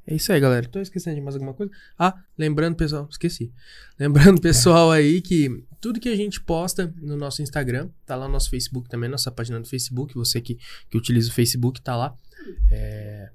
é 0.05 0.15
isso 0.15 0.31
aí, 0.31 0.39
galera. 0.39 0.67
Tô 0.67 0.79
esquecendo 0.79 1.15
de 1.15 1.21
mais 1.21 1.35
alguma 1.35 1.53
coisa? 1.53 1.71
Ah, 1.97 2.13
lembrando, 2.37 2.75
pessoal, 2.75 3.07
esqueci. 3.09 3.51
Lembrando, 3.99 4.39
pessoal, 4.41 4.91
aí 4.91 5.21
que 5.21 5.63
tudo 5.83 5.99
que 5.99 6.07
a 6.07 6.15
gente 6.15 6.39
posta 6.39 6.95
no 7.01 7.17
nosso 7.17 7.41
Instagram, 7.41 7.89
tá 8.05 8.15
lá 8.15 8.25
no 8.25 8.31
nosso 8.31 8.49
Facebook 8.49 8.87
também, 8.87 9.09
nossa 9.09 9.29
página 9.29 9.59
do 9.59 9.67
Facebook. 9.67 10.15
Você 10.15 10.39
que, 10.39 10.57
que 10.89 10.97
utiliza 10.97 11.29
o 11.29 11.33
Facebook, 11.33 11.81
tá 11.81 11.93
lá. 11.93 12.15
É, 12.71 13.29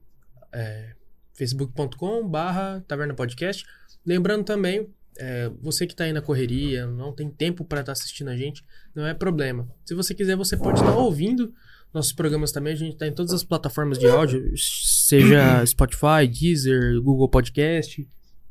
é, 0.54 0.94
facebook.com 1.34 2.26
barra 2.26 2.82
Taverna 2.88 3.12
Podcast. 3.12 3.66
Lembrando 4.04 4.44
também, 4.44 4.88
é, 5.18 5.50
você 5.60 5.86
que 5.86 5.94
tá 5.94 6.04
aí 6.04 6.12
na 6.14 6.22
correria, 6.22 6.86
não 6.86 7.12
tem 7.12 7.28
tempo 7.28 7.66
para 7.66 7.80
estar 7.80 7.92
tá 7.92 8.00
assistindo 8.00 8.28
a 8.28 8.36
gente, 8.36 8.64
não 8.94 9.06
é 9.06 9.12
problema. 9.12 9.68
Se 9.84 9.94
você 9.94 10.14
quiser, 10.14 10.34
você 10.34 10.56
pode 10.56 10.80
estar 10.80 10.92
tá 10.92 10.96
ouvindo 10.96 11.52
nossos 11.92 12.14
programas 12.14 12.50
também. 12.50 12.72
A 12.72 12.76
gente 12.76 12.96
tá 12.96 13.06
em 13.06 13.12
todas 13.12 13.34
as 13.34 13.44
plataformas 13.44 13.98
de 13.98 14.06
áudio, 14.08 14.54
seja 14.56 15.66
Spotify, 15.66 16.26
Deezer, 16.26 16.98
Google 17.02 17.28
Podcast 17.28 18.00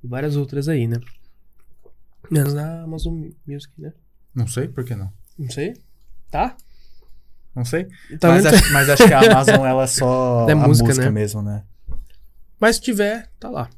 e 0.04 0.08
várias 0.08 0.36
outras 0.36 0.70
aí, 0.70 0.88
né? 0.88 0.98
Menos 2.30 2.54
na 2.54 2.84
Amazon 2.84 3.30
Music, 3.46 3.74
né? 3.78 3.94
Não 4.34 4.48
sei, 4.48 4.68
por 4.68 4.84
que 4.84 4.96
não? 4.96 5.12
Não 5.38 5.50
sei. 5.50 5.74
Tá? 6.30 6.56
Não 7.56 7.66
sei. 7.66 7.88
Tá 8.20 8.30
mas, 8.30 8.46
acho, 8.46 8.74
mas, 8.74 8.90
acho, 8.90 9.08
que 9.08 9.14
a 9.14 9.32
Amazon 9.32 9.66
ela 9.66 9.84
é 9.84 9.88
só 9.88 10.46
é 10.50 10.52
a 10.52 10.56
música, 10.56 10.90
música 10.90 11.06
né? 11.06 11.12
mesmo, 11.12 11.42
né? 11.42 11.64
Mas 12.60 12.76
se 12.76 12.82
tiver, 12.84 13.30
tá 13.40 13.50
lá. 13.50 13.70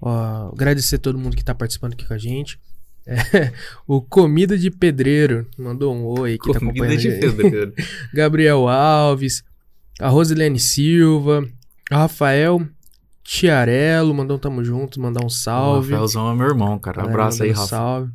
Ó, 0.00 0.52
agradecer 0.52 0.96
a 0.96 0.98
todo 0.98 1.18
mundo 1.18 1.36
que 1.36 1.44
tá 1.44 1.54
participando 1.54 1.92
aqui 1.92 2.06
com 2.06 2.14
a 2.14 2.18
gente. 2.18 2.58
É, 3.06 3.16
o 3.86 4.00
Comida 4.00 4.56
de 4.56 4.70
Pedreiro 4.70 5.46
mandou 5.58 5.94
um 5.94 6.04
oi 6.04 6.38
que 6.38 6.52
tá 6.52 6.58
Comida 6.58 6.86
tá 6.86 6.94
acompanhando. 6.94 7.00
de 7.00 7.36
Pedreiro. 7.36 7.74
Gabriel 8.14 8.68
Alves, 8.68 9.44
a 10.00 10.08
Rosilene 10.08 10.58
Silva, 10.58 11.46
a 11.90 11.98
Rafael 11.98 12.66
Tiarello 13.26 14.14
mandou 14.14 14.36
um 14.36 14.40
tamo 14.40 14.62
junto, 14.62 15.00
mandar 15.00 15.24
um 15.24 15.28
salve. 15.28 15.88
O 15.88 15.96
Rafaelzão 15.96 16.30
é 16.30 16.34
meu 16.36 16.46
irmão, 16.46 16.78
cara. 16.78 17.02
Um 17.02 17.08
abraço 17.08 17.42
aí, 17.42 17.50
Rafa. 17.50 17.66
Salve. 17.66 18.12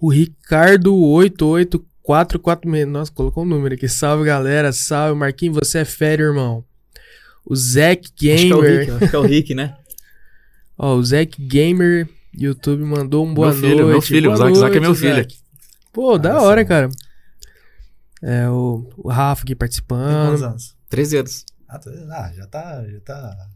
O 0.00 0.10
Ricardo 0.10 0.96
88446. 0.96 2.88
Nossa, 2.88 3.12
colocou 3.12 3.44
um 3.44 3.46
número 3.46 3.74
aqui. 3.74 3.86
Salve, 3.88 4.24
galera. 4.24 4.72
Salve, 4.72 5.18
Marquinhos. 5.18 5.58
Você 5.58 5.80
é 5.80 5.84
férias, 5.84 6.28
irmão. 6.28 6.64
O 7.44 7.54
Zack 7.54 8.10
Gamer. 8.18 8.40
Acho 8.40 8.46
que 8.46 8.52
é 8.52 8.56
o 8.56 8.60
Rick, 8.62 9.14
é 9.14 9.18
o 9.18 9.22
Rick 9.22 9.54
né? 9.54 9.76
Ó, 10.78 10.96
o 10.96 11.04
Zack 11.04 11.42
Gamer 11.42 12.08
YouTube 12.34 12.82
mandou 12.84 13.26
um 13.26 13.34
boa 13.34 13.48
meu 13.48 13.60
filho, 13.60 13.82
noite. 13.82 13.92
Meu 13.92 14.00
filho, 14.00 14.32
boa 14.32 14.50
o 14.50 14.54
Zack, 14.54 14.76
é 14.78 14.80
meu 14.80 14.94
filho. 14.94 15.28
Pô, 15.92 16.14
ah, 16.14 16.18
da 16.18 16.40
hora, 16.40 16.64
cara. 16.64 16.88
É, 18.22 18.48
o, 18.48 18.88
o 18.96 19.10
Rafa 19.10 19.42
aqui 19.42 19.54
participando. 19.54 20.28
Quantos 20.28 20.42
anos? 20.42 20.76
13 20.88 21.16
anos. 21.18 21.44
Ah, 21.68 21.78
ah, 22.12 22.32
já 22.34 22.46
tá, 22.46 22.82
já 22.88 23.00
tá, 23.00 23.48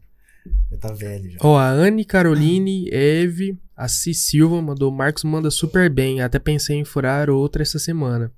já 0.71 0.77
tá 0.77 0.93
velho 0.93 1.31
já. 1.31 1.39
Ó, 1.43 1.57
a 1.57 1.71
Anne 1.71 2.05
Caroline 2.05 2.89
Eve, 2.93 3.59
a 3.77 3.89
C 3.89 4.13
Silva 4.13 4.61
mandou, 4.61 4.91
Marcos 4.91 5.25
manda 5.25 5.51
super 5.51 5.91
bem, 5.91 6.21
até 6.21 6.39
pensei 6.39 6.77
em 6.77 6.85
furar 6.85 7.31
outra 7.31 7.63
essa 7.63 7.79
semana. 7.79 8.31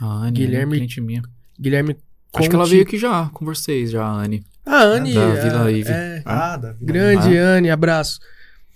A 0.00 0.06
Anne, 0.06 0.32
Guilherme, 0.32 0.88
é 0.96 1.00
minha. 1.00 1.22
Guilherme 1.58 1.94
Conte... 1.94 2.44
Acho 2.44 2.50
que 2.50 2.56
ela 2.56 2.66
veio 2.66 2.82
aqui 2.82 2.98
já, 2.98 3.28
com 3.28 3.44
vocês 3.44 3.90
já, 3.90 4.04
a 4.04 4.22
Anne. 4.22 4.44
A 4.64 4.82
Anne. 4.82 5.12
Da 5.14 5.34
Vila 5.34 5.70
é, 5.70 5.74
Ivy. 5.74 5.90
É, 5.90 6.22
ah, 6.24 6.56
da 6.56 6.72
Vila 6.72 6.86
Grande 6.86 7.38
ah. 7.38 7.56
Anne, 7.56 7.70
abraço. 7.70 8.20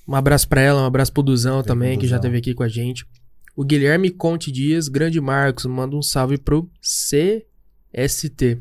Um 0.07 0.15
abraço 0.15 0.47
pra 0.49 0.61
ela, 0.61 0.83
um 0.83 0.87
abraço 0.87 1.13
pro 1.13 1.23
Duzão 1.23 1.63
Tem 1.63 1.69
também, 1.69 1.99
que 1.99 2.07
já 2.07 2.17
esteve 2.17 2.37
aqui 2.37 2.55
com 2.55 2.63
a 2.63 2.69
gente. 2.69 3.07
O 3.57 3.65
Guilherme 3.65 4.11
Conte 4.11 4.53
Dias, 4.53 4.87
grande 4.89 5.21
Marcos, 5.21 5.65
manda 5.65 5.97
um 5.97 6.03
salve 6.03 6.37
pro 6.37 6.71
CST. 6.83 8.61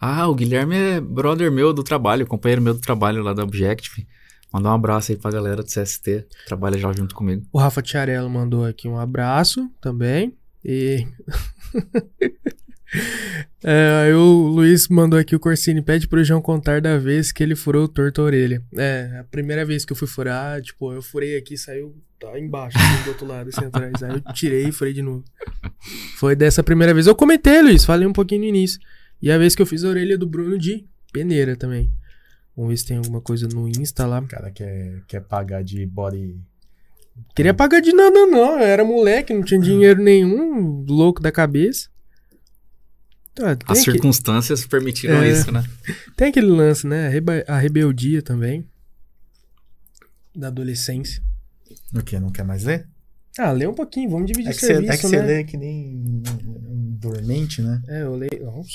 Ah, 0.00 0.28
o 0.28 0.34
Guilherme 0.34 0.76
é 0.76 1.00
brother 1.00 1.50
meu 1.50 1.72
do 1.72 1.82
trabalho, 1.82 2.26
companheiro 2.26 2.62
meu 2.62 2.74
do 2.74 2.80
trabalho 2.80 3.22
lá 3.22 3.32
da 3.32 3.42
Objective. 3.42 4.06
Mandar 4.52 4.70
um 4.70 4.74
abraço 4.74 5.12
aí 5.12 5.18
pra 5.18 5.30
galera 5.30 5.62
do 5.62 5.68
CST, 5.68 6.26
trabalha 6.46 6.78
já 6.78 6.92
junto 6.92 7.14
comigo. 7.14 7.44
O 7.52 7.58
Rafa 7.58 7.82
Tiarello 7.82 8.30
mandou 8.30 8.64
aqui 8.64 8.86
um 8.86 8.98
abraço 8.98 9.68
também. 9.80 10.36
E. 10.64 11.06
É, 13.62 14.04
aí 14.04 14.12
o 14.12 14.46
Luiz 14.48 14.86
mandou 14.88 15.18
aqui 15.18 15.34
o 15.34 15.40
Corsini, 15.40 15.82
pede 15.82 16.06
pro 16.06 16.22
João 16.22 16.40
contar 16.40 16.80
da 16.80 16.96
vez 16.98 17.32
que 17.32 17.42
ele 17.42 17.56
furou 17.56 17.84
o 17.84 17.88
torto 17.88 18.20
a 18.20 18.24
orelha. 18.24 18.62
É, 18.76 19.18
a 19.20 19.24
primeira 19.24 19.64
vez 19.64 19.84
que 19.84 19.92
eu 19.92 19.96
fui 19.96 20.06
furar, 20.06 20.60
tipo, 20.62 20.92
eu 20.92 21.02
furei 21.02 21.36
aqui, 21.36 21.56
saiu 21.56 21.92
tá 22.20 22.38
embaixo, 22.38 22.78
assim, 22.78 23.02
do 23.04 23.08
outro 23.08 23.26
lado, 23.26 23.48
assim 23.48 23.64
atrás. 23.64 24.02
Aí 24.02 24.12
eu 24.12 24.32
tirei 24.32 24.68
e 24.68 24.72
furei 24.72 24.92
de 24.92 25.02
novo. 25.02 25.24
Foi 26.16 26.36
dessa 26.36 26.62
primeira 26.62 26.94
vez. 26.94 27.06
Eu 27.06 27.14
comentei, 27.14 27.60
Luiz, 27.62 27.84
falei 27.84 28.06
um 28.06 28.12
pouquinho 28.12 28.42
no 28.42 28.46
início. 28.46 28.78
E 29.24 29.30
a 29.30 29.38
vez 29.38 29.54
que 29.54 29.62
eu 29.62 29.66
fiz 29.66 29.82
a 29.82 29.88
orelha 29.88 30.18
do 30.18 30.26
Bruno 30.26 30.58
de 30.58 30.84
peneira 31.10 31.56
também. 31.56 31.90
Vamos 32.54 32.72
ver 32.72 32.76
se 32.76 32.84
tem 32.84 32.98
alguma 32.98 33.22
coisa 33.22 33.48
no 33.48 33.66
Insta 33.66 34.04
lá. 34.04 34.20
O 34.20 34.28
cara 34.28 34.50
quer, 34.50 35.02
quer 35.08 35.20
pagar 35.22 35.64
de 35.64 35.86
body. 35.86 36.38
Queria 37.34 37.54
pagar 37.54 37.80
de 37.80 37.90
nada, 37.94 38.26
não. 38.26 38.58
Eu 38.60 38.66
era 38.66 38.84
moleque, 38.84 39.32
não 39.32 39.42
tinha 39.42 39.58
dinheiro 39.58 40.02
nenhum, 40.02 40.84
louco 40.86 41.22
da 41.22 41.32
cabeça. 41.32 41.88
Ah, 43.40 43.56
As 43.66 43.78
circunstâncias 43.78 44.66
permitiram 44.66 45.22
é, 45.22 45.30
isso, 45.30 45.50
né? 45.50 45.64
Tem 46.14 46.28
aquele 46.28 46.48
lance, 46.48 46.86
né? 46.86 47.10
A 47.48 47.56
rebeldia 47.56 48.20
também. 48.20 48.68
Da 50.36 50.48
adolescência. 50.48 51.22
O 51.94 52.02
que? 52.02 52.20
Não 52.20 52.28
quer 52.28 52.44
mais 52.44 52.64
ler? 52.64 52.86
Ah, 53.38 53.52
lê 53.52 53.66
um 53.66 53.74
pouquinho, 53.74 54.10
vamos 54.10 54.26
dividir 54.26 54.50
é 54.50 54.52
que 54.52 54.60
serviço, 54.60 54.92
É 54.92 54.96
que 54.98 55.02
você 55.02 55.16
né? 55.16 55.26
lê 55.26 55.44
que 55.44 55.56
nem 55.56 56.22
dormente, 57.04 57.60
né? 57.60 57.82
É, 57.88 58.02
eu 58.02 58.14
leio... 58.14 58.44
Nossa, 58.44 58.68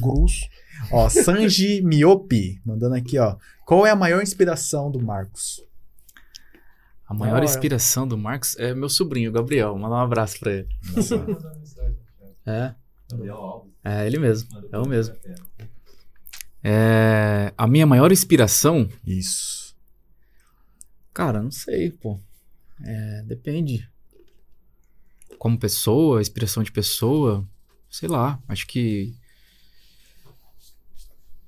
grosso. 0.00 0.48
ó, 0.90 1.08
Sanji 1.10 1.82
Miopi, 1.82 2.60
mandando 2.64 2.94
aqui, 2.94 3.18
ó. 3.18 3.36
Qual 3.64 3.86
é 3.86 3.90
a 3.90 3.96
maior 3.96 4.22
inspiração 4.22 4.90
do 4.90 5.00
Marcos? 5.02 5.64
A 7.08 7.14
maior 7.14 7.42
inspiração 7.44 8.06
do 8.06 8.18
Marcos 8.18 8.56
é 8.58 8.74
meu 8.74 8.88
sobrinho, 8.88 9.30
Gabriel. 9.30 9.76
Manda 9.78 9.94
um 9.94 9.98
abraço 9.98 10.40
pra 10.40 10.52
ele. 10.52 10.68
é. 12.44 12.74
Gabriel 13.08 13.36
Alves. 13.36 13.72
É, 13.84 14.06
ele 14.06 14.18
mesmo. 14.18 14.48
É 14.72 14.78
o 14.78 14.88
mesmo. 14.88 15.14
É, 16.64 17.54
a 17.56 17.66
minha 17.68 17.86
maior 17.86 18.10
inspiração. 18.10 18.88
Isso. 19.06 19.76
Cara, 21.14 21.40
não 21.40 21.52
sei, 21.52 21.92
pô. 21.92 22.18
É, 22.84 23.22
depende. 23.22 23.88
Como 25.38 25.56
pessoa, 25.58 26.20
inspiração 26.20 26.64
de 26.64 26.72
pessoa, 26.72 27.46
sei 27.88 28.08
lá. 28.08 28.42
Acho 28.48 28.66
que. 28.66 29.14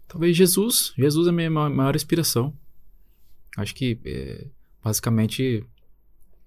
Talvez 0.09 0.37
Jesus. 0.37 0.93
Jesus 0.97 1.27
é 1.27 1.31
a 1.31 1.33
minha 1.33 1.51
maior 1.51 1.95
inspiração. 1.95 2.55
Acho 3.57 3.75
que, 3.75 4.01
é, 4.05 4.47
basicamente, 4.83 5.65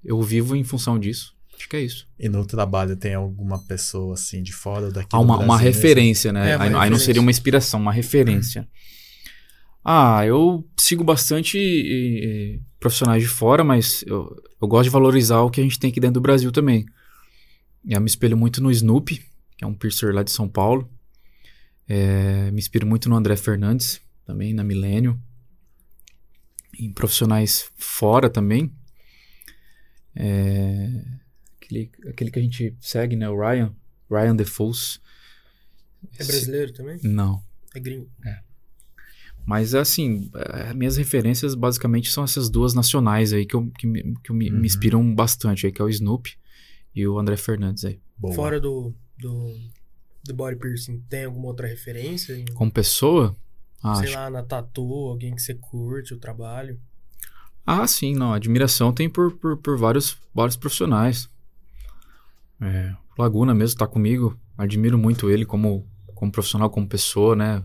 eu 0.03 0.21
vivo 0.21 0.55
em 0.55 0.63
função 0.63 0.99
disso. 0.99 1.35
Acho 1.55 1.69
que 1.69 1.75
é 1.75 1.81
isso. 1.81 2.07
E 2.19 2.27
no 2.27 2.43
trabalho 2.45 2.95
tem 2.95 3.13
alguma 3.13 3.59
pessoa 3.59 4.15
assim 4.15 4.41
de 4.41 4.51
fora 4.51 4.89
daqui 4.89 5.09
ah, 5.11 5.19
uma, 5.19 5.37
uma 5.37 5.57
referência, 5.57 6.33
né? 6.33 6.39
É, 6.51 6.55
uma 6.55 6.63
aí, 6.63 6.69
referência. 6.69 6.81
aí, 6.81 6.89
não 6.89 6.97
seria 6.97 7.21
uma 7.21 7.29
inspiração, 7.29 7.79
uma 7.79 7.93
referência. 7.93 8.67
Ah, 9.83 10.25
eu 10.25 10.67
sigo 10.77 11.03
bastante 11.03 11.57
e, 11.57 12.55
e, 12.55 12.61
profissionais 12.79 13.21
de 13.21 13.29
fora, 13.29 13.63
mas 13.63 14.03
eu, 14.07 14.35
eu 14.59 14.67
gosto 14.67 14.85
de 14.85 14.89
valorizar 14.89 15.41
o 15.41 15.49
que 15.49 15.59
a 15.59 15.63
gente 15.63 15.79
tem 15.79 15.91
aqui 15.91 15.99
dentro 15.99 16.15
do 16.15 16.21
Brasil 16.21 16.51
também. 16.51 16.85
Eu 17.87 17.99
me 17.99 18.07
espelho 18.07 18.37
muito 18.37 18.61
no 18.61 18.71
Snoopy, 18.71 19.23
que 19.57 19.63
é 19.63 19.67
um 19.67 19.73
piercer 19.73 20.13
lá 20.13 20.23
de 20.23 20.31
São 20.31 20.47
Paulo. 20.47 20.89
É, 21.93 22.49
me 22.51 22.57
inspiro 22.57 22.87
muito 22.87 23.09
no 23.09 23.17
André 23.17 23.35
Fernandes, 23.35 23.99
também 24.25 24.53
na 24.53 24.63
Milênio. 24.63 25.21
Em 26.79 26.89
profissionais 26.89 27.69
fora 27.75 28.29
também. 28.29 28.73
É, 30.15 31.03
aquele, 31.57 31.91
aquele 32.07 32.31
que 32.31 32.39
a 32.39 32.41
gente 32.41 32.77
segue, 32.79 33.17
né? 33.17 33.29
O 33.29 33.37
Ryan. 33.37 33.75
Ryan 34.09 34.37
DeFoes. 34.37 35.01
É 36.17 36.23
brasileiro 36.23 36.71
também? 36.71 36.97
Não. 37.03 37.43
É 37.75 37.79
gringo. 37.81 38.09
É. 38.25 38.39
Mas, 39.45 39.75
assim, 39.75 40.31
é, 40.33 40.73
minhas 40.73 40.95
referências 40.95 41.55
basicamente 41.55 42.09
são 42.09 42.23
essas 42.23 42.49
duas 42.49 42.73
nacionais 42.73 43.33
aí 43.33 43.45
que, 43.45 43.53
eu, 43.53 43.69
que, 43.77 43.85
me, 43.85 44.15
que 44.23 44.31
me, 44.31 44.49
uhum. 44.49 44.59
me 44.59 44.65
inspiram 44.65 45.13
bastante 45.13 45.65
aí, 45.65 45.73
que 45.73 45.81
é 45.81 45.85
o 45.85 45.89
Snoop 45.89 46.37
e 46.95 47.05
o 47.05 47.19
André 47.19 47.35
Fernandes 47.35 47.83
aí. 47.83 47.99
Boa. 48.17 48.33
Fora 48.33 48.61
do, 48.61 48.95
do, 49.17 49.53
do 50.23 50.33
body 50.33 50.55
piercing, 50.57 51.03
tem 51.09 51.25
alguma 51.25 51.47
outra 51.47 51.67
referência? 51.67 52.33
Em, 52.37 52.45
Como 52.53 52.71
pessoa? 52.71 53.35
Ah, 53.83 53.95
sei 53.95 54.09
acho... 54.09 54.17
lá, 54.17 54.29
na 54.29 54.43
tatu, 54.43 54.83
alguém 54.83 55.33
que 55.33 55.41
você 55.41 55.55
curte 55.55 56.13
o 56.13 56.19
trabalho? 56.19 56.79
Ah, 57.65 57.87
sim, 57.87 58.15
não. 58.15 58.33
Admiração 58.33 58.91
tem 58.93 59.09
por, 59.09 59.31
por, 59.33 59.57
por 59.57 59.77
vários, 59.77 60.17
vários 60.33 60.55
profissionais. 60.55 61.29
É, 62.61 62.93
Laguna 63.17 63.53
mesmo 63.53 63.77
tá 63.77 63.87
comigo. 63.87 64.37
Admiro 64.57 64.97
muito 64.97 65.29
ele 65.29 65.45
como, 65.45 65.87
como 66.13 66.31
profissional, 66.31 66.69
como 66.69 66.87
pessoa, 66.87 67.35
né? 67.35 67.63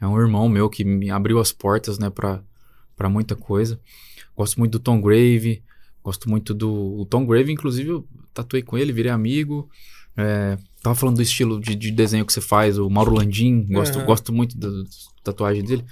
É 0.00 0.06
um 0.06 0.18
irmão 0.20 0.48
meu 0.48 0.68
que 0.68 0.84
me 0.84 1.10
abriu 1.10 1.38
as 1.38 1.52
portas, 1.52 1.96
né, 1.96 2.10
para 2.10 3.08
muita 3.08 3.36
coisa. 3.36 3.80
Gosto 4.36 4.58
muito 4.58 4.72
do 4.72 4.78
Tom 4.80 5.00
Grave, 5.00 5.62
gosto 6.02 6.28
muito 6.28 6.52
do 6.52 7.00
o 7.00 7.06
Tom 7.06 7.24
Grave, 7.24 7.52
inclusive 7.52 7.90
eu 7.90 8.08
tatuei 8.34 8.62
com 8.62 8.76
ele, 8.76 8.92
virei 8.92 9.12
amigo. 9.12 9.70
É, 10.16 10.58
tava 10.82 10.94
falando 10.94 11.16
do 11.16 11.22
estilo 11.22 11.60
de, 11.60 11.74
de, 11.74 11.90
desenho 11.90 12.26
que 12.26 12.32
você 12.32 12.40
faz, 12.40 12.78
o 12.78 12.88
Mauro 12.90 13.14
Landim, 13.14 13.64
gosto, 13.64 13.98
uhum. 13.98 14.04
gosto 14.04 14.32
muito 14.32 14.58
da 14.58 14.68
tatuagem 15.24 15.64
dele. 15.64 15.84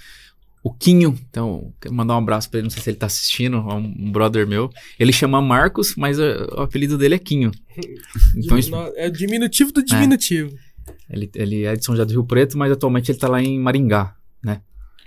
O 0.62 0.70
Quinho, 0.70 1.18
então, 1.30 1.72
quero 1.80 1.94
mandar 1.94 2.14
um 2.14 2.18
abraço 2.18 2.50
pra 2.50 2.58
ele, 2.58 2.64
não 2.64 2.70
sei 2.70 2.82
se 2.82 2.90
ele 2.90 2.98
tá 2.98 3.06
assistindo, 3.06 3.56
é 3.56 3.74
um 3.74 4.12
brother 4.12 4.46
meu. 4.46 4.70
Ele 4.98 5.10
chama 5.10 5.40
Marcos, 5.40 5.94
mas 5.96 6.18
o, 6.18 6.22
é, 6.22 6.44
o 6.52 6.60
apelido 6.60 6.98
dele 6.98 7.14
é 7.14 7.18
Quinho. 7.18 7.50
Então, 8.36 8.58
é 8.96 9.08
diminutivo 9.08 9.72
do 9.72 9.82
diminutivo. 9.82 10.54
É, 10.86 10.92
ele, 11.16 11.30
ele 11.34 11.64
é 11.64 11.74
de 11.74 11.84
São 11.84 11.94
José 11.94 12.04
do 12.04 12.12
Rio 12.12 12.24
Preto, 12.24 12.58
mas 12.58 12.70
atualmente 12.70 13.10
ele 13.10 13.18
tá 13.18 13.26
lá 13.26 13.42
em 13.42 13.58
Maringá, 13.58 14.14
né? 14.44 14.60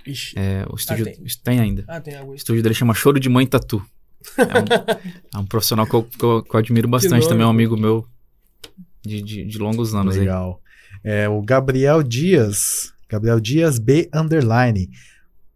Ixi. 0.07 0.33
É, 0.37 0.65
o 0.69 0.75
estúdio 0.75 1.07
ah, 1.07 1.11
tem. 1.11 1.25
tem. 1.43 1.59
ainda. 1.59 1.85
Ah, 1.87 2.01
tem 2.01 2.19
O 2.21 2.33
estúdio 2.33 2.63
dele 2.63 2.73
chama 2.73 2.93
Choro 2.93 3.19
de 3.19 3.29
Mãe 3.29 3.45
Tatu. 3.45 3.83
É 4.37 4.41
um, 4.41 5.37
é 5.37 5.37
um 5.37 5.45
profissional 5.45 5.85
que 5.85 5.93
eu, 5.93 6.03
que 6.03 6.23
eu, 6.23 6.43
que 6.43 6.55
eu 6.55 6.59
admiro 6.59 6.87
bastante 6.87 7.27
também, 7.27 7.43
é 7.43 7.47
um 7.47 7.51
amigo 7.51 7.77
meu 7.77 8.07
de, 9.03 9.21
de, 9.21 9.45
de 9.45 9.57
longos 9.57 9.93
anos. 9.93 10.15
Legal. 10.15 10.61
Aí. 11.03 11.11
É, 11.11 11.29
o 11.29 11.41
Gabriel 11.41 12.01
Dias, 12.01 12.93
Gabriel 13.09 13.39
Dias 13.39 13.77
B 13.77 14.09
underline. 14.13 14.89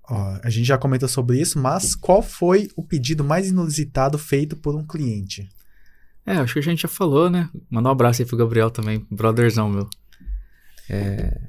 Ó, 0.09 0.39
a 0.43 0.49
gente 0.49 0.65
já 0.65 0.77
comentou 0.77 1.07
sobre 1.07 1.39
isso, 1.39 1.59
mas 1.59 1.95
qual 1.95 2.21
foi 2.21 2.69
o 2.75 2.83
pedido 2.83 3.23
mais 3.23 3.49
inusitado 3.49 4.17
feito 4.17 4.55
por 4.55 4.75
um 4.75 4.85
cliente? 4.85 5.49
É, 6.25 6.33
acho 6.33 6.53
que 6.53 6.59
a 6.59 6.63
gente 6.63 6.81
já 6.81 6.87
falou, 6.87 7.29
né? 7.29 7.49
Mandar 7.69 7.89
um 7.89 7.93
abraço 7.93 8.21
aí 8.21 8.27
pro 8.27 8.37
Gabriel 8.37 8.69
também, 8.69 9.05
brotherzão 9.09 9.69
meu. 9.69 9.89
É, 10.89 11.39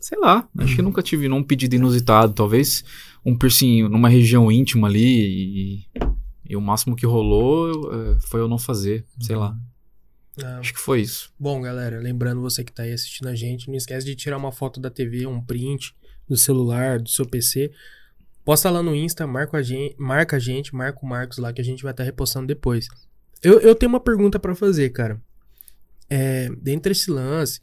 sei 0.00 0.18
lá, 0.18 0.46
acho 0.58 0.76
que 0.76 0.82
nunca 0.82 1.02
tive 1.02 1.28
nenhum 1.28 1.42
pedido 1.42 1.74
inusitado. 1.76 2.34
Talvez 2.34 2.84
um 3.24 3.36
piercing 3.36 3.88
numa 3.88 4.08
região 4.08 4.52
íntima 4.52 4.86
ali 4.86 5.00
e, 5.00 5.86
e 6.50 6.56
o 6.56 6.60
máximo 6.60 6.94
que 6.94 7.06
rolou 7.06 7.90
é, 7.92 8.18
foi 8.20 8.40
eu 8.40 8.48
não 8.48 8.58
fazer, 8.58 9.04
sei 9.18 9.36
lá. 9.36 9.56
Não. 10.42 10.60
Acho 10.60 10.72
que 10.72 10.80
foi 10.80 11.00
isso. 11.00 11.32
Bom, 11.38 11.60
galera, 11.60 11.98
lembrando 11.98 12.40
você 12.40 12.62
que 12.62 12.72
tá 12.72 12.84
aí 12.84 12.92
assistindo 12.92 13.28
a 13.28 13.34
gente, 13.34 13.68
não 13.68 13.76
esquece 13.76 14.06
de 14.06 14.14
tirar 14.14 14.36
uma 14.36 14.52
foto 14.52 14.78
da 14.80 14.90
TV, 14.90 15.26
um 15.26 15.40
print 15.40 15.94
do 16.28 16.36
celular, 16.36 17.00
do 17.00 17.08
seu 17.08 17.26
PC. 17.26 17.72
Posta 18.44 18.70
lá 18.70 18.82
no 18.82 18.94
Insta, 18.94 19.26
marca 19.26 19.58
a 19.58 19.62
gente, 19.62 19.94
marca, 19.98 20.36
a 20.36 20.38
gente, 20.38 20.74
marca 20.74 21.00
o 21.02 21.08
Marcos 21.08 21.38
lá 21.38 21.52
que 21.52 21.60
a 21.60 21.64
gente 21.64 21.82
vai 21.82 21.92
estar 21.92 22.02
tá 22.02 22.06
repostando 22.06 22.46
depois. 22.46 22.88
Eu, 23.42 23.60
eu 23.60 23.74
tenho 23.74 23.90
uma 23.90 24.00
pergunta 24.00 24.38
para 24.38 24.54
fazer, 24.54 24.90
cara. 24.90 25.20
É, 26.08 26.48
dentro 26.60 26.90
desse 26.90 27.10
lance, 27.10 27.60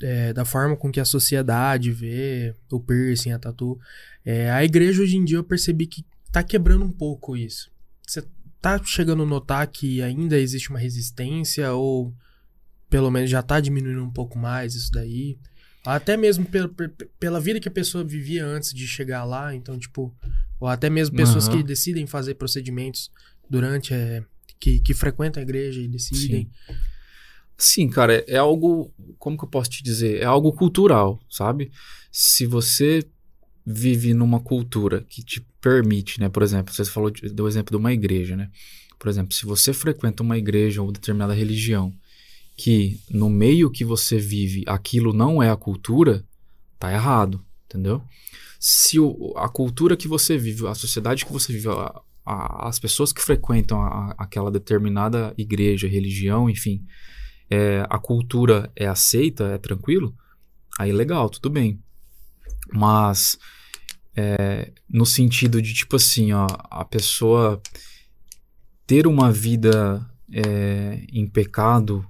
é, 0.00 0.32
da 0.32 0.44
forma 0.44 0.76
com 0.76 0.90
que 0.90 1.00
a 1.00 1.04
sociedade 1.04 1.90
vê 1.90 2.54
o 2.70 2.80
piercing, 2.80 3.32
a 3.32 3.38
tatu, 3.38 3.78
é, 4.24 4.50
a 4.50 4.64
igreja 4.64 5.02
hoje 5.02 5.16
em 5.16 5.24
dia 5.24 5.36
eu 5.36 5.44
percebi 5.44 5.86
que 5.86 6.04
tá 6.32 6.42
quebrando 6.42 6.84
um 6.84 6.92
pouco 6.92 7.36
isso. 7.36 7.70
Você 8.06 8.22
tá 8.64 8.82
chegando 8.82 9.24
a 9.24 9.26
notar 9.26 9.66
que 9.66 10.00
ainda 10.00 10.38
existe 10.38 10.70
uma 10.70 10.78
resistência 10.78 11.70
ou 11.74 12.14
pelo 12.88 13.10
menos 13.10 13.28
já 13.28 13.42
tá 13.42 13.60
diminuindo 13.60 14.02
um 14.02 14.10
pouco 14.10 14.38
mais 14.38 14.74
isso 14.74 14.90
daí? 14.90 15.38
Até 15.84 16.16
mesmo 16.16 16.46
pela, 16.46 16.70
pela 17.20 17.38
vida 17.38 17.60
que 17.60 17.68
a 17.68 17.70
pessoa 17.70 18.02
vivia 18.02 18.46
antes 18.46 18.72
de 18.72 18.86
chegar 18.86 19.22
lá, 19.24 19.54
então, 19.54 19.78
tipo, 19.78 20.16
ou 20.58 20.66
até 20.66 20.88
mesmo 20.88 21.14
pessoas 21.14 21.46
uhum. 21.46 21.58
que 21.58 21.62
decidem 21.62 22.06
fazer 22.06 22.36
procedimentos 22.36 23.10
durante, 23.50 23.92
é, 23.92 24.24
que, 24.58 24.80
que 24.80 24.94
frequentam 24.94 25.42
a 25.42 25.44
igreja 25.44 25.82
e 25.82 25.86
decidem. 25.86 26.48
Sim. 26.66 26.74
Sim, 27.58 27.90
cara, 27.90 28.24
é, 28.26 28.38
algo, 28.38 28.90
como 29.18 29.36
que 29.36 29.44
eu 29.44 29.48
posso 29.48 29.68
te 29.68 29.82
dizer? 29.82 30.22
É 30.22 30.24
algo 30.24 30.50
cultural, 30.54 31.20
sabe? 31.28 31.70
Se 32.10 32.46
você 32.46 33.06
vive 33.66 34.14
numa 34.14 34.40
cultura 34.40 35.02
que 35.02 35.22
te 35.22 35.46
permite, 35.64 36.20
né? 36.20 36.28
Por 36.28 36.42
exemplo, 36.42 36.74
você 36.74 36.84
falou 36.84 37.10
do 37.10 37.48
exemplo 37.48 37.74
de 37.74 37.80
uma 37.80 37.90
igreja, 37.90 38.36
né? 38.36 38.50
Por 38.98 39.08
exemplo, 39.08 39.32
se 39.32 39.46
você 39.46 39.72
frequenta 39.72 40.22
uma 40.22 40.36
igreja 40.36 40.82
ou 40.82 40.92
determinada 40.92 41.32
religião 41.32 41.90
que 42.54 43.00
no 43.10 43.30
meio 43.30 43.70
que 43.70 43.82
você 43.82 44.18
vive 44.18 44.62
aquilo 44.66 45.14
não 45.14 45.42
é 45.42 45.50
a 45.50 45.56
cultura, 45.56 46.22
tá 46.78 46.92
errado, 46.92 47.42
entendeu? 47.64 48.02
Se 48.60 49.00
o, 49.00 49.32
a 49.38 49.48
cultura 49.48 49.96
que 49.96 50.06
você 50.06 50.36
vive, 50.36 50.66
a 50.66 50.74
sociedade 50.74 51.24
que 51.24 51.32
você 51.32 51.50
vive, 51.50 51.68
a, 51.68 52.02
a, 52.26 52.68
as 52.68 52.78
pessoas 52.78 53.10
que 53.10 53.22
frequentam 53.22 53.80
a, 53.80 54.14
aquela 54.18 54.50
determinada 54.50 55.32
igreja, 55.38 55.88
religião, 55.88 56.50
enfim, 56.50 56.84
é, 57.48 57.86
a 57.88 57.98
cultura 57.98 58.70
é 58.76 58.86
aceita, 58.86 59.44
é 59.44 59.56
tranquilo, 59.56 60.14
aí 60.78 60.92
legal, 60.92 61.30
tudo 61.30 61.48
bem. 61.48 61.80
Mas 62.70 63.38
é, 64.16 64.72
no 64.88 65.04
sentido 65.04 65.60
de 65.60 65.74
tipo 65.74 65.96
assim, 65.96 66.32
ó, 66.32 66.46
a 66.70 66.84
pessoa 66.84 67.60
ter 68.86 69.06
uma 69.06 69.32
vida 69.32 70.04
é, 70.32 71.04
em 71.12 71.26
pecado 71.26 72.06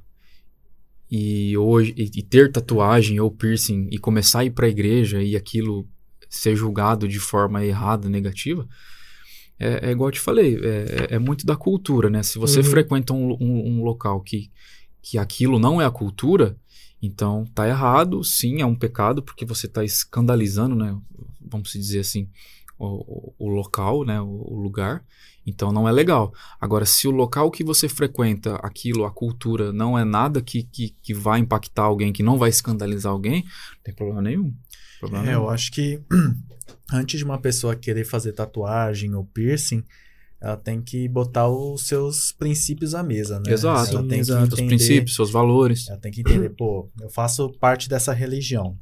e 1.11 1.57
hoje 1.57 1.95
e, 1.97 2.11
e, 2.19 2.23
ter 2.23 2.51
tatuagem 2.51 3.21
ou 3.21 3.31
piercing 3.31 3.89
e 3.91 3.99
começar 3.99 4.41
a 4.41 4.45
ir 4.45 4.51
para 4.51 4.67
a 4.67 4.71
igreja 4.71 5.23
e 5.23 5.37
aquilo 5.37 5.89
ser 6.29 6.57
julgado 6.57 7.07
de 7.07 7.21
forma 7.21 7.65
errada, 7.65 8.09
negativa, 8.09 8.67
é, 9.59 9.89
é 9.89 9.91
igual 9.93 10.09
eu 10.09 10.13
te 10.13 10.21
falei, 10.21 10.57
é, 10.57 11.15
é, 11.15 11.19
muito 11.19 11.47
da 11.47 11.57
cultura, 11.57 12.11
né? 12.11 12.23
Se 12.23 12.39
você 12.39 12.59
uhum. 12.59 12.65
frequenta 12.65 13.13
um, 13.13 13.33
um, 13.41 13.79
um, 13.79 13.85
local 13.85 14.21
que 14.21 14.51
que 15.01 15.19
aquilo 15.19 15.59
não 15.59 15.81
é 15.83 15.85
a 15.85 15.91
cultura, 15.91 16.57
então 17.01 17.45
tá 17.55 17.69
errado, 17.69 18.25
sim, 18.25 18.63
é 18.63 18.67
um 18.67 18.75
pecado, 18.75 19.23
porque 19.23 19.45
você 19.45 19.67
está 19.67 19.85
escandalizando, 19.85 20.75
né? 20.75 20.99
Vamos 21.49 21.73
dizer 21.73 22.01
assim, 22.01 22.29
o, 22.79 23.33
o, 23.39 23.49
local, 23.49 24.05
né? 24.05 24.21
O, 24.21 24.53
o, 24.53 24.61
lugar. 24.61 25.05
Então 25.47 25.73
não 25.73 25.89
é 25.89 25.93
legal. 25.93 26.33
Agora, 26.61 26.87
se 26.87 27.07
o 27.07 27.11
local 27.11 27.51
que 27.51 27.63
você 27.63 27.89
frequenta, 27.89 28.57
aquilo, 28.57 29.05
a 29.05 29.11
cultura, 29.11 29.73
não 29.73 29.99
é 29.99 30.05
nada 30.05 30.41
que, 30.41 30.63
que, 30.63 30.95
que 31.03 31.15
vai 31.15 31.41
impactar 31.41 31.83
alguém, 31.83 32.13
que 32.13 32.23
não 32.23 32.39
vai 32.39 32.51
escandalizar 32.51 33.13
alguém, 33.13 33.43
não 33.43 33.83
tem 33.83 33.95
problema 33.95 34.23
nenhum. 34.23 34.53
Problema 35.01 35.25
é, 35.25 35.29
nenhum. 35.29 35.43
eu 35.43 35.51
acho 35.51 35.71
que 35.71 36.01
antes 36.93 37.19
de 37.19 37.25
uma 37.25 37.39
pessoa 37.39 37.77
querer 37.77 38.05
fazer 38.05 38.33
tatuagem 38.33 39.15
ou 39.15 39.25
piercing, 39.25 39.85
ela 40.41 40.57
tem 40.59 40.83
que 40.83 41.09
botar 41.09 41.49
os 41.49 41.87
seus 41.87 42.31
princípios 42.33 42.95
à 42.95 43.03
mesa, 43.03 43.41
né? 43.41 43.51
Exato, 43.51 43.97
ela 43.97 44.07
tem 44.07 44.19
exato. 44.21 44.45
Entender, 44.45 44.63
os 44.63 44.69
princípios, 44.69 45.17
seus 45.17 45.31
valores. 45.31 45.89
Ela 45.89 45.99
tem 45.99 46.13
que 46.13 46.21
entender, 46.21 46.51
pô, 46.51 46.91
eu 47.01 47.09
faço 47.09 47.51
parte 47.59 47.89
dessa 47.89 48.13
religião. 48.13 48.79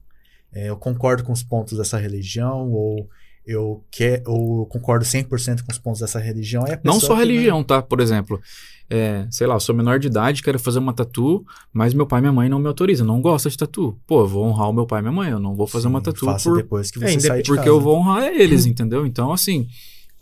É, 0.52 0.68
eu 0.68 0.76
concordo 0.76 1.24
com 1.24 1.32
os 1.32 1.42
pontos 1.42 1.78
dessa 1.78 1.98
religião, 1.98 2.70
ou 2.70 3.08
eu 3.46 3.82
quer, 3.90 4.22
ou 4.26 4.66
concordo 4.66 5.04
100% 5.04 5.62
com 5.62 5.72
os 5.72 5.78
pontos 5.78 6.00
dessa 6.00 6.18
religião. 6.18 6.64
É 6.66 6.78
não 6.84 7.00
só 7.00 7.14
religião, 7.14 7.58
vai... 7.58 7.64
tá? 7.64 7.82
Por 7.82 8.00
exemplo, 8.00 8.40
é, 8.88 9.26
sei 9.30 9.46
lá, 9.46 9.54
eu 9.54 9.60
sou 9.60 9.74
menor 9.74 9.98
de 9.98 10.06
idade, 10.06 10.42
quero 10.42 10.58
fazer 10.58 10.78
uma 10.78 10.92
tatu, 10.92 11.44
mas 11.72 11.94
meu 11.94 12.06
pai 12.06 12.18
e 12.18 12.22
minha 12.22 12.32
mãe 12.32 12.48
não 12.48 12.58
me 12.58 12.68
autorizam, 12.68 13.06
não 13.06 13.20
gosta 13.20 13.48
de 13.48 13.56
tatu. 13.56 13.98
Pô, 14.06 14.20
eu 14.20 14.28
vou 14.28 14.44
honrar 14.44 14.68
o 14.68 14.72
meu 14.72 14.86
pai 14.86 15.00
e 15.00 15.02
minha 15.02 15.12
mãe, 15.12 15.30
eu 15.30 15.40
não 15.40 15.54
vou 15.54 15.66
fazer 15.66 15.84
Sim, 15.84 15.88
uma 15.88 16.00
tatu 16.00 16.26
por... 16.42 16.56
depois 16.56 16.90
que 16.90 16.98
você 16.98 17.14
é, 17.16 17.20
sair 17.20 17.42
de 17.42 17.48
Porque 17.48 17.64
casa. 17.64 17.70
eu 17.70 17.80
vou 17.80 17.96
honrar 17.96 18.24
eles, 18.26 18.66
entendeu? 18.66 19.06
Então, 19.06 19.32
assim, 19.32 19.66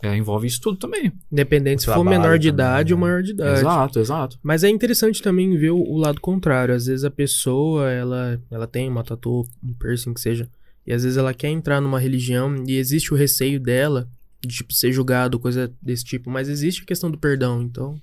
é, 0.01 0.15
envolve 0.15 0.47
isso 0.47 0.59
tudo 0.59 0.77
também. 0.77 1.11
Independente 1.31 1.83
se 1.83 1.85
for 1.85 2.03
menor 2.03 2.39
de 2.39 2.49
também, 2.49 2.65
idade 2.65 2.89
né? 2.89 2.95
ou 2.95 2.99
maior 2.99 3.21
de 3.21 3.31
idade. 3.31 3.59
Exato, 3.59 3.99
exato. 3.99 4.39
Mas 4.41 4.63
é 4.63 4.69
interessante 4.69 5.21
também 5.21 5.55
ver 5.57 5.71
o, 5.71 5.77
o, 5.77 5.97
lado 5.97 6.19
contrário. 6.19 6.73
Às 6.73 6.87
vezes 6.87 7.05
a 7.05 7.11
pessoa, 7.11 7.89
ela, 7.89 8.41
ela 8.49 8.65
tem 8.65 8.89
uma 8.89 9.03
tatu, 9.03 9.45
um 9.63 9.73
piercing 9.73 10.13
que 10.13 10.21
seja, 10.21 10.49
e 10.85 10.91
às 10.91 11.03
vezes 11.03 11.17
ela 11.17 11.33
quer 11.33 11.49
entrar 11.49 11.79
numa 11.79 11.99
religião 11.99 12.63
e 12.67 12.77
existe 12.77 13.13
o 13.13 13.17
receio 13.17 13.59
dela 13.59 14.07
de 14.41 14.55
tipo, 14.55 14.73
ser 14.73 14.91
julgado, 14.91 15.39
coisa 15.39 15.71
desse 15.81 16.03
tipo. 16.03 16.31
Mas 16.31 16.49
existe 16.49 16.81
a 16.81 16.85
questão 16.85 17.11
do 17.11 17.17
perdão, 17.17 17.61
então 17.61 17.95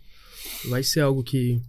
vai 0.69 0.85
ser 0.85 1.01
algo 1.01 1.23
que 1.25 1.61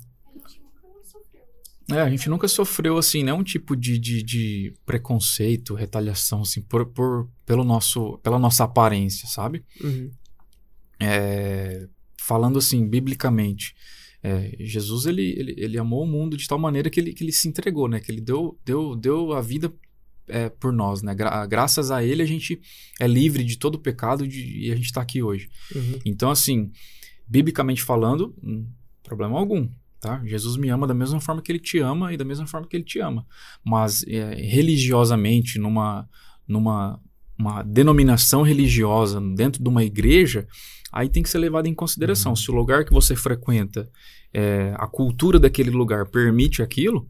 é, 1.91 2.01
a 2.01 2.09
gente 2.09 2.29
nunca 2.29 2.47
sofreu, 2.47 2.97
assim, 2.97 3.23
nenhum 3.23 3.43
tipo 3.43 3.75
de, 3.75 3.97
de, 3.97 4.21
de 4.23 4.73
preconceito, 4.85 5.73
retaliação, 5.73 6.41
assim, 6.41 6.61
por, 6.61 6.85
por, 6.85 7.29
pelo 7.45 7.63
nosso, 7.63 8.17
pela 8.19 8.37
nossa 8.37 8.63
aparência, 8.63 9.27
sabe? 9.27 9.63
Uhum. 9.81 10.11
É, 10.99 11.87
falando, 12.17 12.59
assim, 12.59 12.87
biblicamente, 12.87 13.75
é, 14.21 14.55
Jesus, 14.59 15.05
ele, 15.05 15.33
ele, 15.37 15.55
ele, 15.57 15.77
amou 15.77 16.03
o 16.03 16.07
mundo 16.07 16.35
de 16.35 16.47
tal 16.47 16.59
maneira 16.59 16.89
que 16.89 16.99
ele, 16.99 17.13
que 17.13 17.23
ele 17.23 17.31
se 17.31 17.47
entregou, 17.47 17.87
né? 17.87 17.99
Que 17.99 18.11
ele 18.11 18.21
deu, 18.21 18.59
deu, 18.65 18.95
deu 18.95 19.31
a 19.31 19.41
vida 19.41 19.73
é, 20.27 20.49
por 20.49 20.73
nós, 20.73 21.01
né? 21.01 21.15
Gra 21.15 21.45
graças 21.45 21.89
a 21.89 22.03
ele, 22.03 22.21
a 22.21 22.25
gente 22.25 22.59
é 22.99 23.07
livre 23.07 23.43
de 23.43 23.57
todo 23.57 23.75
o 23.75 23.79
pecado 23.79 24.27
de, 24.27 24.67
e 24.67 24.71
a 24.71 24.75
gente 24.75 24.85
está 24.85 25.01
aqui 25.01 25.23
hoje. 25.23 25.49
Uhum. 25.73 25.99
Então, 26.05 26.29
assim, 26.29 26.71
biblicamente 27.27 27.81
falando, 27.81 28.35
hum, 28.43 28.67
problema 29.03 29.39
algum. 29.39 29.69
Tá? 29.99 30.21
Jesus 30.23 30.55
me 30.55 30.69
ama 30.69 30.87
da 30.87 30.93
mesma 30.93 31.19
forma 31.19 31.41
que 31.41 31.51
ele 31.51 31.59
te 31.59 31.79
ama 31.79 32.13
e 32.13 32.17
da 32.17 32.23
mesma 32.23 32.47
forma 32.47 32.67
que 32.67 32.77
ele 32.77 32.85
te 32.85 32.99
ama. 32.99 33.25
Mas 33.63 34.03
é, 34.07 34.33
religiosamente, 34.35 35.59
numa, 35.59 36.07
numa 36.47 36.99
uma 37.39 37.63
denominação 37.63 38.41
religiosa 38.41 39.21
dentro 39.35 39.63
de 39.63 39.69
uma 39.69 39.83
igreja, 39.83 40.45
aí 40.91 41.07
tem 41.07 41.23
que 41.23 41.29
ser 41.29 41.37
levado 41.37 41.67
em 41.67 41.73
consideração. 41.73 42.33
Uhum. 42.33 42.35
Se 42.35 42.51
o 42.51 42.53
lugar 42.53 42.83
que 42.83 42.91
você 42.91 43.15
frequenta, 43.15 43.89
é, 44.33 44.73
a 44.77 44.85
cultura 44.85 45.39
daquele 45.39 45.69
lugar 45.69 46.05
permite 46.09 46.61
aquilo, 46.61 47.07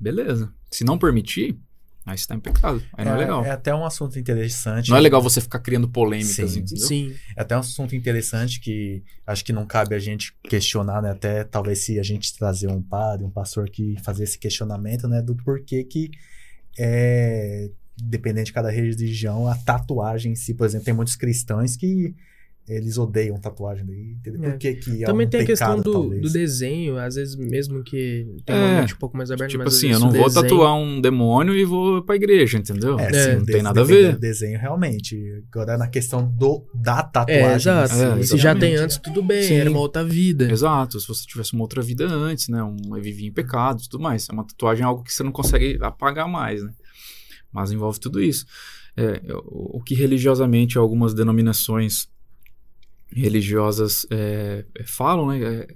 beleza. 0.00 0.50
Se 0.70 0.82
não 0.82 0.98
permitir, 0.98 1.58
Aí 2.06 2.16
você 2.16 2.28
tá 2.28 2.36
em 2.36 2.40
pecado. 2.40 2.80
Aí 2.92 3.04
não 3.04 3.14
é 3.14 3.18
legal. 3.18 3.44
É 3.44 3.50
até 3.50 3.74
um 3.74 3.84
assunto 3.84 4.16
interessante. 4.16 4.90
Não 4.90 4.96
é 4.96 5.00
legal 5.00 5.20
você 5.20 5.40
ficar 5.40 5.58
criando 5.58 5.88
polêmicas, 5.88 6.52
Sim. 6.52 6.60
entendeu? 6.60 6.86
Sim. 6.86 7.14
É 7.36 7.42
até 7.42 7.56
um 7.56 7.60
assunto 7.60 7.96
interessante 7.96 8.60
que 8.60 9.02
acho 9.26 9.44
que 9.44 9.52
não 9.52 9.66
cabe 9.66 9.96
a 9.96 9.98
gente 9.98 10.32
questionar, 10.48 11.02
né? 11.02 11.10
Até 11.10 11.42
talvez 11.42 11.80
se 11.80 11.98
a 11.98 12.04
gente 12.04 12.32
trazer 12.38 12.68
um 12.68 12.80
padre, 12.80 13.24
um 13.24 13.30
pastor 13.30 13.68
que 13.68 13.96
fazer 14.04 14.22
esse 14.22 14.38
questionamento, 14.38 15.08
né? 15.08 15.20
Do 15.20 15.34
porquê 15.34 15.82
que 15.82 16.12
é 16.78 17.68
dependente 17.98 18.46
de 18.46 18.52
cada 18.52 18.70
religião, 18.70 19.48
a 19.48 19.56
tatuagem 19.56 20.32
em 20.32 20.36
si, 20.36 20.54
por 20.54 20.64
exemplo, 20.64 20.84
tem 20.84 20.94
muitos 20.94 21.16
cristãos 21.16 21.76
que 21.76 22.14
eles 22.68 22.98
odeiam 22.98 23.38
tatuagem 23.38 23.86
daí, 23.86 24.16
entendeu? 24.18 24.44
É. 24.44 24.50
Por 24.50 24.58
que 24.58 24.74
que 24.74 25.02
é 25.02 25.06
Também 25.06 25.26
um 25.26 25.30
tem 25.30 25.40
a 25.42 25.46
questão 25.46 25.68
pecado, 25.76 25.82
do, 25.84 25.92
talvez? 25.92 26.22
do 26.22 26.32
desenho, 26.32 26.96
às 26.98 27.14
vezes 27.14 27.36
mesmo 27.36 27.82
que 27.84 28.26
tem 28.44 28.56
É, 28.56 28.58
uma 28.58 28.80
mente 28.80 28.94
um 28.94 28.98
pouco 28.98 29.16
mais 29.16 29.30
aberta, 29.30 29.50
Tipo 29.52 29.64
mas 29.64 29.76
assim, 29.76 29.90
eu 29.92 30.00
não 30.00 30.10
vou 30.10 30.24
desenho- 30.24 30.42
tatuar 30.42 30.74
um 30.76 31.00
demônio 31.00 31.54
e 31.54 31.64
vou 31.64 32.02
pra 32.02 32.16
igreja, 32.16 32.58
entendeu? 32.58 32.98
É, 32.98 33.06
É, 33.06 33.12
sim, 33.12 33.36
não 33.38 33.44
tem 33.46 33.62
nada 33.62 33.80
a 33.80 33.84
ver. 33.84 34.12
do 34.14 34.18
desenho, 34.20 34.58
realmente. 34.58 35.16
Agora, 35.52 35.78
na 35.78 35.86
questão 35.88 36.26
do, 36.28 36.66
da 36.74 37.02
tatuagem. 37.02 37.42
É, 37.44 37.52
em 37.52 37.54
exato. 37.56 37.94
si, 37.94 38.02
É, 38.02 38.22
Se 38.24 38.36
já 38.36 38.54
tem 38.54 38.74
antes, 38.76 38.96
tudo 38.98 39.22
bem, 39.22 39.42
Sim. 39.42 39.54
era 39.54 39.70
uma 39.70 39.78
outra 39.80 40.02
vida. 40.04 40.50
Exato, 40.50 40.98
se 40.98 41.06
você 41.06 41.24
tivesse 41.26 41.52
uma 41.52 41.62
outra 41.62 41.80
vida 41.82 42.06
antes, 42.06 42.48
né? 42.48 42.62
Um 42.62 42.76
vivia 43.00 43.28
em 43.28 43.32
pecados 43.32 43.86
e 43.86 43.88
tudo 43.88 44.02
mais. 44.02 44.28
Uma 44.28 44.44
tatuagem 44.44 44.82
é 44.82 44.86
algo 44.86 45.02
que 45.04 45.12
você 45.12 45.22
não 45.22 45.30
consegue 45.32 45.78
apagar 45.80 46.28
mais, 46.28 46.62
né? 46.64 46.72
Mas 47.52 47.70
envolve 47.70 48.00
tudo 48.00 48.20
isso. 48.20 48.44
É, 48.96 49.20
o, 49.46 49.78
o 49.78 49.82
que 49.82 49.94
religiosamente 49.94 50.76
algumas 50.78 51.12
denominações 51.14 52.08
religiosas 53.12 54.06
é, 54.10 54.64
é, 54.74 54.84
falam, 54.84 55.28
né? 55.28 55.42
é 55.42 55.66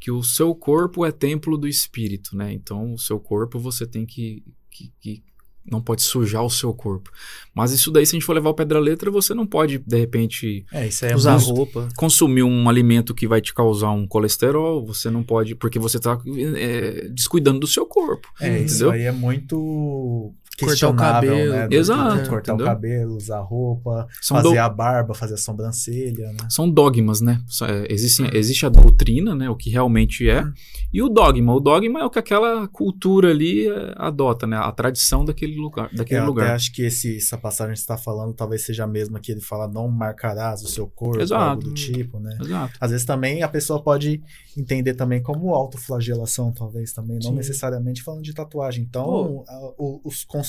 que 0.00 0.10
o 0.10 0.22
seu 0.22 0.52
corpo 0.52 1.06
é 1.06 1.12
templo 1.12 1.56
do 1.56 1.68
espírito, 1.68 2.36
né? 2.36 2.52
Então, 2.52 2.92
o 2.94 2.98
seu 2.98 3.20
corpo 3.20 3.60
você 3.60 3.86
tem 3.86 4.04
que, 4.04 4.42
que, 4.68 4.92
que 5.00 5.22
não 5.64 5.80
pode 5.80 6.02
sujar 6.02 6.42
o 6.42 6.50
seu 6.50 6.74
corpo. 6.74 7.08
Mas 7.54 7.70
isso 7.70 7.88
daí, 7.88 8.04
se 8.04 8.16
a 8.16 8.18
gente 8.18 8.26
for 8.26 8.32
levar 8.32 8.50
o 8.50 8.54
pé 8.54 8.64
da 8.64 8.80
letra, 8.80 9.12
você 9.12 9.32
não 9.32 9.46
pode, 9.46 9.78
de 9.78 9.96
repente, 9.96 10.66
É, 10.72 10.88
isso 10.88 11.04
aí 11.04 11.12
é 11.12 11.14
Usar 11.14 11.36
muito- 11.38 11.54
roupa. 11.54 11.88
consumir 11.96 12.42
um 12.42 12.68
alimento 12.68 13.14
que 13.14 13.28
vai 13.28 13.40
te 13.40 13.54
causar 13.54 13.92
um 13.92 14.04
colesterol, 14.04 14.84
você 14.84 15.08
não 15.08 15.22
pode, 15.22 15.54
porque 15.54 15.78
você 15.78 16.00
tá 16.00 16.20
é, 16.56 17.06
descuidando 17.08 17.60
do 17.60 17.68
seu 17.68 17.86
corpo. 17.86 18.26
É, 18.40 18.58
isso 18.60 18.74
entendeu? 18.86 18.90
aí 18.90 19.02
é 19.02 19.12
muito 19.12 20.34
Cortar 20.60 20.88
o 20.90 20.94
cabelo. 20.94 21.50
né? 21.52 21.68
Exato, 21.70 22.28
Cortar 22.28 22.52
entendeu? 22.52 22.66
o 22.66 22.68
cabelo, 22.68 23.16
usar 23.16 23.40
roupa, 23.40 24.06
São, 24.20 24.36
fazer 24.36 24.54
do- 24.54 24.60
a 24.60 24.68
barba, 24.68 25.14
fazer 25.14 25.34
a 25.34 25.36
sobrancelha, 25.38 26.28
né? 26.32 26.36
são 26.50 26.68
dogmas, 26.70 27.20
né? 27.20 27.40
É, 27.62 27.92
existem- 27.92 28.30
existe 28.32 28.66
a 28.66 28.68
doutrina, 28.68 29.34
né? 29.34 29.48
O 29.48 29.56
que 29.56 29.70
realmente 29.70 30.28
é. 30.28 30.44
E 30.92 31.02
o 31.02 31.08
dogma. 31.08 31.54
O 31.54 31.60
dogma 31.60 32.00
é 32.00 32.04
o 32.04 32.10
que 32.10 32.18
aquela 32.18 32.68
cultura 32.68 33.30
ali 33.30 33.66
é, 33.66 33.94
adota, 33.96 34.46
né? 34.46 34.56
A 34.56 34.70
tradição 34.72 35.24
daquele 35.24 35.56
lugar. 35.56 35.88
Daquele 35.94 36.20
Eu 36.20 36.24
até 36.24 36.28
lugar. 36.30 36.54
acho 36.54 36.72
que 36.72 36.82
esse, 36.82 37.16
essa 37.16 37.38
passagem 37.38 37.72
que 37.72 37.78
você 37.80 37.84
está 37.84 37.96
falando 37.96 38.34
talvez 38.34 38.62
seja 38.62 38.84
a 38.84 38.86
mesma 38.86 39.18
que 39.20 39.32
ele 39.32 39.40
fala, 39.40 39.66
não 39.66 39.88
marcarás 39.88 40.62
o 40.62 40.68
seu 40.68 40.86
corpo, 40.86 41.20
Exato. 41.20 41.42
algo 41.42 41.62
do 41.62 41.74
tipo, 41.74 42.20
né? 42.20 42.36
Exato. 42.40 42.74
Às 42.80 42.90
vezes 42.90 43.06
também 43.06 43.42
a 43.42 43.48
pessoa 43.48 43.82
pode 43.82 44.22
entender 44.56 44.94
também 44.94 45.22
como 45.22 45.54
autoflagelação, 45.54 46.52
talvez 46.52 46.92
também, 46.92 47.16
não 47.22 47.30
Sim. 47.30 47.36
necessariamente 47.36 48.02
falando 48.02 48.22
de 48.22 48.34
tatuagem. 48.34 48.84
Então, 48.84 49.04
Pô. 49.04 49.44
a- 49.48 49.72
o- 49.78 50.00
os 50.04 50.24
conceitos, 50.24 50.41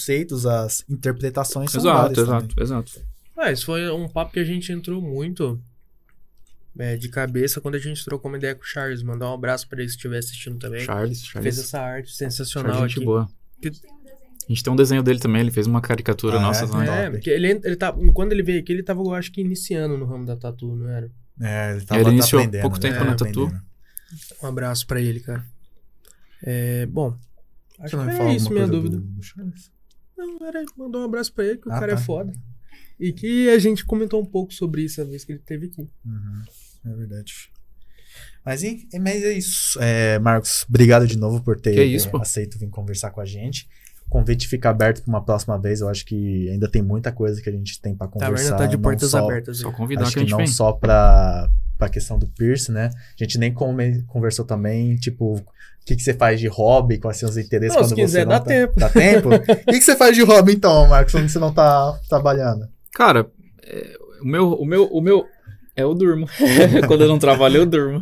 as 0.46 0.84
interpretações 0.90 1.72
são 1.72 1.82
Exato, 1.82 1.98
várias 2.02 2.18
exato, 2.18 2.48
também. 2.48 2.64
exato. 2.64 2.92
Ah, 3.38 3.52
isso 3.52 3.66
foi 3.66 3.90
um 3.92 4.08
papo 4.08 4.34
que 4.34 4.40
a 4.40 4.44
gente 4.44 4.72
entrou 4.72 5.02
muito 5.02 5.60
é, 6.78 6.96
de 6.98 7.10
cabeça 7.10 7.60
quando 7.62 7.76
a 7.76 7.80
gente 7.80 8.04
trocou 8.06 8.30
uma 8.32 8.38
ideia 8.38 8.56
com 8.56 8.62
o 8.62 8.66
Charles. 8.66 9.02
Mandar 9.04 9.30
um 9.30 9.34
abraço 9.34 9.68
pra 9.68 9.80
ele 9.80 9.90
se 9.90 9.96
estiver 9.96 10.18
assistindo 10.20 10.58
também. 10.58 10.82
Charles, 10.86 11.20
Fez 11.20 11.32
Charles. 11.32 11.58
essa 11.60 11.80
arte 11.80 12.12
Charles 12.12 12.16
sensacional 12.18 12.78
é 12.86 12.88
gente 12.88 12.98
aqui. 12.98 13.06
boa. 13.06 13.30
A 13.62 13.66
gente 13.66 13.82
tem 13.82 13.92
um 13.92 13.96
desenho. 14.04 14.18
A 14.46 14.48
gente 14.54 14.64
tem 14.64 14.74
um 14.74 14.76
desenho 14.76 15.04
dele 15.04 15.20
também, 15.20 15.42
ele 15.42 15.52
fez 15.52 15.68
uma 15.68 15.82
caricatura 15.82 16.38
Ah, 16.38 16.42
nossa 16.42 16.66
é? 16.66 16.68
também. 16.68 16.86
Top. 16.88 16.98
É, 17.00 17.10
porque 17.10 17.30
ele, 17.30 17.48
ele 17.64 17.76
tá, 17.76 17.94
quando 18.14 18.34
ele 18.34 18.44
veio 18.44 18.60
aqui, 18.60 18.72
ele 18.74 18.84
tava, 18.84 19.02
eu 19.02 19.14
acho 19.14 19.32
que, 19.32 19.42
iniciando 19.42 19.98
no 19.98 20.06
ramo 20.06 20.26
da 20.26 20.36
tatu, 20.36 20.76
não 20.76 20.90
era? 20.90 21.10
É, 21.42 21.72
ele, 21.76 21.82
tava, 21.86 22.00
Ele 22.02 22.06
tá 22.06 22.12
iniciou 22.12 22.42
aprendendo, 22.42 22.62
pouco 22.62 22.76
né? 22.78 22.82
tempo 22.82 23.04
na 23.06 23.16
tatu. 23.16 23.62
Um 24.44 24.48
abraço 24.48 24.86
pra 24.86 25.02
ele, 25.02 25.20
cara. 25.22 25.44
É, 26.44 26.86
bom, 26.86 27.18
acho 27.80 27.96
não 27.98 28.06
que 28.06 28.12
é 28.22 28.36
isso, 28.36 28.52
minha 28.52 28.68
dúvida. 28.68 28.98
do- 28.98 29.02
do 29.04 29.24
Charles? 29.24 29.72
Não, 30.18 30.38
era, 30.48 30.64
mandou 30.78 31.02
um 31.02 31.06
abraço 31.06 31.34
pra 31.34 31.46
ele, 31.46 31.58
que 31.58 31.68
o 31.68 31.72
Ah, 31.72 31.80
cara 31.80 31.96
tá. 31.96 32.02
é 32.02 32.04
foda. 32.04 32.34
E 33.00 33.12
que 33.12 33.50
a 33.50 33.58
gente 33.60 33.84
comentou 33.86 34.22
um 34.22 34.26
pouco 34.26 34.54
sobre 34.54 34.84
isso 34.84 35.02
a 35.02 35.04
vez 35.04 35.26
que 35.26 35.32
ele 35.34 35.40
esteve 35.40 35.66
aqui. 35.68 35.90
Uhum, 36.06 36.42
é 36.86 36.94
verdade. 36.96 37.34
Mas, 38.46 38.62
e- 38.64 38.88
mas 39.00 39.24
é 39.24 39.32
isso. 39.34 39.80
É, 39.82 40.20
Marcos, 40.20 40.66
obrigado 40.70 41.08
de 41.08 41.18
novo 41.18 41.42
por 41.42 41.60
ter 41.60 41.84
isso, 41.86 42.10
é, 42.16 42.22
aceito 42.22 42.60
vir 42.60 42.70
conversar 42.70 43.10
com 43.12 43.22
a 43.22 43.26
gente. 43.26 43.68
O 44.06 44.10
convite 44.10 44.48
fica 44.48 44.70
aberto 44.70 45.02
para 45.02 45.10
uma 45.10 45.24
próxima 45.24 45.58
vez. 45.58 45.82
Eu 45.82 45.90
acho 45.90 46.06
que 46.06 46.50
ainda 46.50 46.70
tem 46.70 46.82
muita 46.82 47.12
coisa 47.12 47.42
que 47.42 47.50
a 47.50 47.52
gente 47.54 47.82
tem 47.82 47.96
para 47.96 48.08
Taverna 48.08 48.30
conversar. 48.36 48.58
tá 48.58 48.66
de 48.68 48.78
portas 48.78 49.10
só- 49.10 49.26
abertas. 49.26 49.58
Só 49.60 49.70
aí. 49.70 49.74
convidar 49.76 50.04
Acho 50.04 50.14
que 50.14 50.20
a 50.20 50.22
que 50.24 50.28
gente 50.30 50.32
não 50.32 50.38
vem. 50.40 50.48
só 50.48 50.72
para 50.74 51.50
a 51.86 51.90
questão 51.90 52.18
do 52.18 52.28
Pierce, 52.28 52.72
né? 52.72 52.90
A 53.20 53.24
gente 53.24 53.38
nem 53.38 53.54
come- 53.54 54.04
conversou 54.08 54.46
também, 54.46 54.96
tipo, 54.96 55.36
o 55.36 55.46
que, 55.86 55.96
que 55.96 56.02
você 56.02 56.14
faz 56.14 56.40
de 56.40 56.48
hobby, 56.48 56.98
quais 56.98 57.18
são 57.18 57.30
os 57.30 57.38
interesses 57.38 57.76
Não, 57.76 57.82
quando 57.84 57.90
se 57.90 57.96
você 57.96 58.02
quiser, 58.02 58.22
não 58.26 58.30
dá 58.32 58.40
tá- 58.40 58.46
tempo. 58.46 58.74
Dá 58.80 58.90
tempo? 58.90 59.30
O 59.36 59.40
que, 59.42 59.80
que 59.80 59.82
você 59.82 59.96
faz 59.96 60.16
de 60.16 60.24
hobby 60.24 60.54
então, 60.54 60.88
Marcos, 60.88 61.12
quando 61.14 61.28
você 61.30 61.40
não 61.40 61.54
tá 61.54 62.00
trabalhando? 62.10 62.68
Cara, 62.94 63.30
é, 63.66 63.98
o 64.22 64.26
meu, 64.26 64.54
o 64.54 64.66
meu, 64.66 64.86
o 64.86 65.02
meu, 65.02 65.26
é 65.76 65.84
eu 65.84 65.94
durmo. 65.94 66.28
Quando 66.88 67.02
eu 67.02 67.08
não 67.08 67.18
trabalho, 67.20 67.58
eu 67.58 67.66
durmo. 67.66 68.02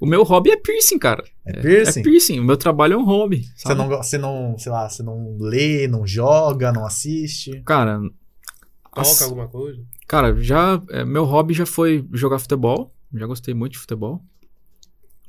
O 0.00 0.06
meu 0.06 0.22
hobby 0.24 0.50
é 0.50 0.56
piercing, 0.56 0.98
cara. 0.98 1.22
É 1.46 1.52
piercing? 1.60 2.00
É 2.00 2.02
piercing. 2.02 2.40
O 2.40 2.44
meu 2.44 2.56
trabalho 2.56 2.94
é 2.94 2.96
um 2.96 3.04
hobby. 3.04 3.44
Você 3.54 3.74
não, 3.74 3.88
você 3.88 4.18
não, 4.18 4.58
sei 4.58 4.72
lá, 4.72 4.88
você 4.88 5.02
não 5.02 5.36
lê, 5.38 5.86
não 5.86 6.06
joga, 6.06 6.72
não 6.72 6.84
assiste? 6.86 7.62
Cara, 7.64 8.00
Toca 8.94 9.02
ass- 9.02 9.22
alguma 9.22 9.46
coisa? 9.46 9.78
Cara, 10.10 10.34
já 10.42 10.82
é, 10.90 11.04
meu 11.04 11.24
hobby 11.24 11.54
já 11.54 11.64
foi 11.64 12.04
jogar 12.12 12.40
futebol. 12.40 12.92
Já 13.14 13.26
gostei 13.26 13.54
muito 13.54 13.74
de 13.74 13.78
futebol. 13.78 14.20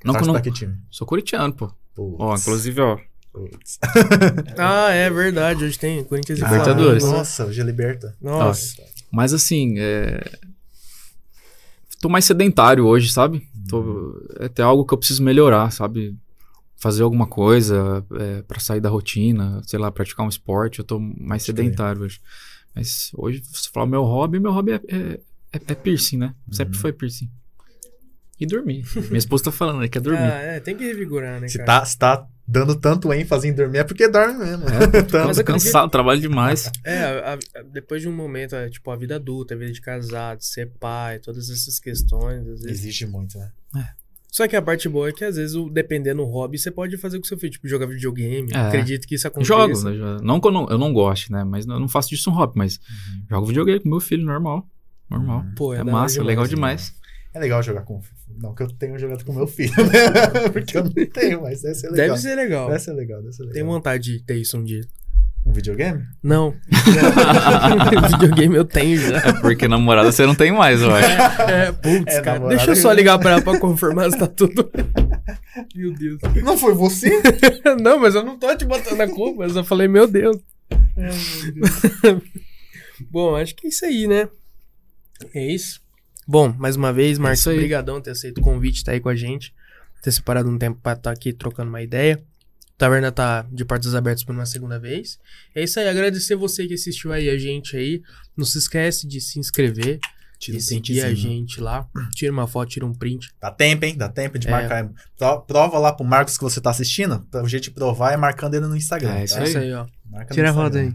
Não 0.04 0.14
que 0.14 0.20
Faz 0.20 0.22
eu 0.22 0.34
não 0.34 0.34
pra 0.34 0.42
que 0.42 0.52
time? 0.52 0.76
sou 0.90 1.06
corintiano, 1.06 1.54
pô. 1.54 1.72
Putz, 1.94 2.16
Ó, 2.18 2.36
inclusive, 2.36 2.82
ó, 2.82 2.98
putz. 3.32 3.78
Ah, 4.58 4.90
é 4.90 5.08
verdade. 5.08 5.66
Hoje 5.66 5.78
tem 5.78 6.04
Corinthians 6.04 6.40
e 6.40 6.44
Libertadores. 6.44 7.04
Flamengo, 7.04 7.12
né? 7.12 7.18
Nossa, 7.20 7.46
hoje 7.46 7.62
é 7.62 7.64
liberta. 7.64 8.18
Nossa. 8.20 8.82
Mas 9.12 9.34
assim, 9.34 9.76
é... 9.78 10.20
tô 12.02 12.10
mais 12.10 12.26
sedentário 12.26 12.88
hoje, 12.88 13.12
sabe? 13.12 13.48
Tô... 13.70 14.20
É 14.40 14.46
até 14.46 14.64
algo 14.64 14.84
que 14.84 14.96
eu 14.96 14.98
preciso 14.98 15.22
melhorar, 15.22 15.72
sabe? 15.72 16.18
Fazer 16.78 17.04
alguma 17.04 17.28
coisa 17.28 18.04
é, 18.14 18.42
para 18.42 18.60
sair 18.60 18.82
da 18.82 18.90
rotina, 18.90 19.62
sei 19.64 19.78
lá, 19.78 19.92
praticar 19.92 20.26
um 20.26 20.30
esporte. 20.30 20.80
Eu 20.80 20.86
tô 20.86 21.00
mais 21.00 21.44
sedentário 21.44 22.02
hoje. 22.02 22.20
Mas 22.76 23.12
hoje, 23.14 23.44
se 23.44 23.52
você 23.64 23.70
falar 23.72 23.86
meu 23.86 24.04
hobby, 24.04 24.40
meu 24.40 24.52
hobby 24.52 24.72
é, 24.74 24.76
é, 24.88 25.20
é- 25.54 25.62
é 25.68 25.76
piercing, 25.76 26.18
né? 26.18 26.34
Sempre 26.52 26.76
Uhum. 26.76 26.82
foi 26.82 26.94
piercing. 26.94 27.30
E 28.40 28.46
dormir. 28.46 28.84
Minha 28.96 29.18
esposa 29.20 29.44
tá 29.46 29.52
falando, 29.52 29.82
né? 29.82 29.88
Quer 29.88 30.00
dormir. 30.02 30.20
Ah, 30.24 30.42
é, 30.42 30.60
tem 30.60 30.76
que 30.76 30.84
revigorar, 30.84 31.40
né, 31.40 31.48
Se 31.48 31.60
cara? 31.60 31.80
tá, 31.82 31.86
se 31.86 31.96
tá 31.98 32.28
dando 32.48 32.76
tanto 32.76 33.14
ênfase 33.14 33.48
em 33.48 33.54
dormir 33.54 33.78
é 33.80 33.84
porque 33.84 34.08
dorme 34.08 34.40
mesmo. 34.40 34.66
É, 34.68 34.80
Tanto- 35.04 35.28
Mas 35.28 35.38
eu 35.38 35.44
cansado, 35.46 35.92
trabalho 35.92 36.20
demais. 36.20 36.72
É, 36.84 36.98
a- 37.04 37.34
a- 37.34 37.62
depois 37.72 38.02
de 38.02 38.10
um 38.10 38.12
momento, 38.14 38.56
é, 38.56 38.68
tipo, 38.68 38.90
a 38.90 38.96
vida 38.96 39.18
adulta, 39.18 39.54
a 39.54 39.58
vida 39.58 39.72
de 39.72 39.80
casado, 39.80 40.42
ser 40.42 40.72
pai, 40.80 41.20
todas 41.20 41.52
essas 41.52 41.78
questões, 41.80 42.40
às 42.48 42.62
vezes. 42.62 42.80
Exige 42.80 43.06
muito, 43.06 43.38
né? 43.38 43.52
Só 44.32 44.48
que 44.48 44.56
a 44.56 44.62
parte 44.62 44.88
boa 44.88 45.10
é 45.10 45.12
que, 45.12 45.26
às 45.26 45.36
vezes, 45.36 45.56
o- 45.58 45.70
dependendo 45.70 46.24
do 46.24 46.30
hobby, 46.30 46.58
você 46.58 46.72
pode 46.72 46.96
fazer 46.98 47.20
com 47.20 47.26
o 47.26 47.28
seu 47.28 47.38
filho, 47.38 47.52
tipo, 47.52 47.68
jogar 47.68 47.86
videogame. 47.86 48.50
É. 48.54 48.58
Acredito 48.58 49.06
que 49.06 49.16
isso 49.16 49.28
aconteça. 49.28 49.54
Jogo, 49.54 49.90
né? 49.90 50.18
Não 50.24 50.40
que 50.40 50.48
eu 50.48 50.52
não, 50.54 50.70
eu 50.70 50.78
não 50.78 50.94
goste, 50.94 51.30
né? 51.32 51.44
Mas 51.44 51.68
eu 51.68 51.78
não 51.78 51.90
faço 51.90 52.10
disso 52.10 52.30
um 52.30 52.34
hobby, 52.34 52.54
mas 52.58 52.80
jogo 53.30 53.46
videogame 53.48 53.82
com 53.82 53.90
meu 53.90 54.00
filho, 54.00 54.26
normal. 54.26 54.66
Normal. 55.10 55.42
Uhum. 55.42 55.56
Pô, 55.56 55.74
é 55.74 55.80
É, 55.80 55.84
massa, 55.84 56.14
demais, 56.14 56.28
legal 56.28 56.44
né? 56.46 56.50
demais. 56.50 56.96
É 57.34 57.40
legal 57.40 57.62
jogar 57.62 57.82
com. 57.82 58.00
Não 58.42 58.56
que 58.56 58.64
eu 58.64 58.68
tenha 58.72 58.98
jogado 58.98 59.26
com 59.26 59.34
meu 59.34 59.48
filho, 59.48 59.74
né? 59.76 60.50
Porque 60.54 60.78
eu 60.78 60.84
não 60.86 60.92
tenho, 60.92 61.42
mas 61.42 61.62
deve 61.62 61.76
ser 61.76 61.90
legal. 61.90 62.08
Deve 62.08 62.20
ser 62.22 62.36
legal. 62.36 62.68
Deve 62.70 62.80
ser 62.80 62.94
legal, 62.94 63.22
deve 63.22 63.34
ser 63.34 63.42
legal. 63.44 63.54
Tenho 63.54 63.66
vontade 63.66 64.04
de 64.18 64.24
ter 64.24 64.36
isso 64.38 64.58
um 64.58 64.64
dia. 64.64 64.82
Um 65.52 65.54
videogame? 65.54 66.04
Não. 66.24 66.56
videogame 68.18 68.56
eu 68.56 68.64
tenho 68.64 68.98
já. 68.98 69.18
É 69.18 69.34
porque 69.42 69.68
namorada 69.68 70.10
você 70.10 70.26
não 70.26 70.34
tem 70.34 70.50
mais, 70.52 70.82
eu 70.82 70.90
acho. 70.96 71.10
É, 71.42 71.72
putz, 71.74 72.16
É, 72.16 72.22
cara. 72.22 72.40
namorada 72.40 72.56
Deixa 72.56 72.72
eu 72.72 72.76
que- 72.76 72.82
só 72.82 72.92
ligar 72.94 73.20
pra 73.20 73.32
ela 73.32 73.42
pra 73.42 73.60
confirmar 73.60 74.10
se 74.10 74.18
tá 74.18 74.28
tudo. 74.28 74.72
meu 75.76 75.94
Deus. 75.94 76.20
Não 76.42 76.58
foi 76.58 76.74
você? 76.74 77.22
Não, 77.82 78.00
mas 78.00 78.16
eu 78.16 78.24
não 78.24 78.40
tô 78.40 78.56
te 78.56 78.64
botando 78.64 79.02
a 79.02 79.08
culpa, 79.10 79.44
eu 79.44 79.50
só 79.50 79.62
falei, 79.64 79.90
meu 79.90 80.08
Deus. 80.08 80.38
Bom, 83.10 83.36
acho 83.36 83.54
que 83.56 83.68
é 83.68 83.70
isso 83.70 83.86
aí, 83.86 84.08
né? 84.08 84.30
É 85.34 85.46
isso. 85.46 85.82
Bom, 86.28 86.54
mais 86.58 86.76
uma 86.78 86.94
vez, 86.94 87.18
Marcos, 87.18 87.42
isso 87.42 87.50
aí. 87.50 87.56
obrigadão 87.58 87.96
por 87.96 88.04
ter 88.04 88.12
aceito 88.12 88.38
o 88.40 88.42
convite, 88.44 88.84
tá 88.86 88.94
aí 88.94 89.00
com 89.02 89.10
a 89.10 89.16
gente. 89.16 89.54
Ter 90.02 90.12
separado 90.12 90.50
um 90.50 90.58
tempo 90.58 90.80
pra 90.82 90.94
estar 90.94 91.12
aqui 91.12 91.34
trocando 91.34 91.70
uma 91.70 91.82
ideia. 91.82 92.22
Taverna 92.82 93.12
tá 93.12 93.46
de 93.52 93.64
portas 93.64 93.94
abertas 93.94 94.24
por 94.24 94.34
uma 94.34 94.46
segunda 94.48 94.80
vez. 94.80 95.20
É 95.54 95.64
isso 95.64 95.80
aí, 95.80 95.88
agradecer 95.88 96.36
você 96.36 96.66
que 96.68 96.74
assistiu 96.74 97.14
aí 97.14 97.30
a 97.30 97.38
gente 97.38 97.78
aí. 97.78 98.02
Não 98.36 98.44
se 98.44 98.58
esquece 98.58 99.08
de 99.08 99.22
se 99.22 99.38
inscrever, 99.40 100.00
Tira 100.40 100.58
um 100.58 100.62
seguir 100.62 101.04
a 101.04 101.14
gente 101.14 101.62
lá. 101.62 101.88
Tira 102.16 102.32
uma 102.34 102.48
foto, 102.48 102.70
tira 102.70 102.84
um 102.84 102.92
print. 102.92 103.28
Dá 103.40 103.52
tempo, 103.52 103.86
hein? 103.86 103.96
Dá 103.96 104.10
tempo 104.10 104.40
de 104.40 104.48
É. 104.48 104.52
marcar. 104.52 104.90
Pro- 105.16 105.42
Prova 105.42 105.78
lá 105.78 105.94
pro 105.94 106.04
Marcos 106.04 106.36
que 106.40 106.44
você 106.44 106.60
tá 106.60 106.72
assistindo. 106.72 107.24
O 107.44 107.48
jeito 107.48 107.66
de 107.66 107.72
provar 107.72 108.14
é 108.14 108.18
marcando 108.18 108.56
ele 108.56 108.66
no 108.66 108.76
Instagram. 108.76 109.14
É, 109.14 109.26
isso 109.26 109.36
tá? 109.36 109.42
É 109.42 109.44
isso 109.44 109.58
aí. 109.60 109.72
ó. 109.74 109.86
Marca 110.10 110.34
Tira 110.34 110.50
a 110.50 110.52
roda 110.52 110.80
aí. 110.80 110.92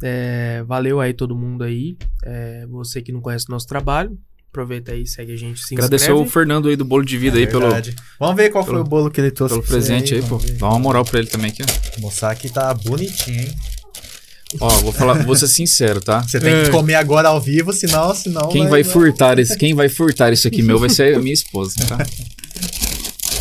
É, 0.00 0.62
valeu 0.68 1.00
aí 1.00 1.12
todo 1.12 1.34
mundo 1.36 1.64
aí. 1.64 1.96
É, 2.22 2.64
você 2.66 3.02
que 3.02 3.10
não 3.10 3.20
conhece 3.20 3.46
o 3.48 3.50
nosso 3.50 3.66
trabalho, 3.66 4.16
aproveita 4.50 4.92
aí, 4.92 5.06
segue 5.06 5.32
a 5.32 5.36
gente, 5.36 5.60
se 5.64 5.74
Agradecer 5.74 6.10
o 6.10 6.14
inscreve. 6.16 6.30
Fernando 6.32 6.68
aí 6.68 6.76
do 6.76 6.84
bolo 6.84 7.04
de 7.04 7.16
vida 7.18 7.36
É 7.38 7.40
aí 7.40 7.46
pelo, 7.46 7.60
verdade. 7.62 7.94
Vamos 8.18 8.36
ver 8.36 8.50
qual 8.50 8.64
pelo- 8.64 8.76
foi 8.78 8.84
o 8.84 8.88
bolo 8.88 9.10
que 9.10 9.20
ele 9.20 9.30
trouxe 9.30 9.54
pelo 9.54 9.66
presente 9.66 10.14
aí, 10.14 10.20
pô. 10.22 10.28
vamos 10.38 10.44
ver. 10.44 10.52
Dá 10.58 10.68
uma 10.68 10.78
moral 10.78 11.04
pra 11.04 11.18
ele 11.20 11.28
também 11.28 11.50
aqui, 11.50 11.62
ó. 11.62 12.00
Mostrar 12.00 12.34
que 12.34 12.48
tá 12.48 12.72
bonitinho, 12.74 13.40
hein? 13.42 13.54
Ó, 14.60 14.68
vou 14.80 14.92
falar, 14.92 15.12
vou 15.24 15.36
ser 15.36 15.46
sincero, 15.46 16.00
tá? 16.00 16.22
Você 16.22 16.40
tem 16.40 16.64
que 16.64 16.70
comer 16.70 16.94
agora 16.94 17.28
ao 17.28 17.38
vivo, 17.38 17.70
senão, 17.70 18.14
senão 18.14 18.48
Quem 18.48 18.66
vai 18.66 18.82
furtar 18.82 19.38
esse, 19.38 19.54
quem 19.58 19.74
vai 19.74 19.90
furtar 19.90 20.32
isso 20.32 20.48
aqui 20.48 20.62
meu 20.62 20.78
vai 20.78 20.88
ser 20.88 21.14
a 21.16 21.18
minha 21.20 21.34
esposa, 21.34 21.74
tá? 21.86 21.98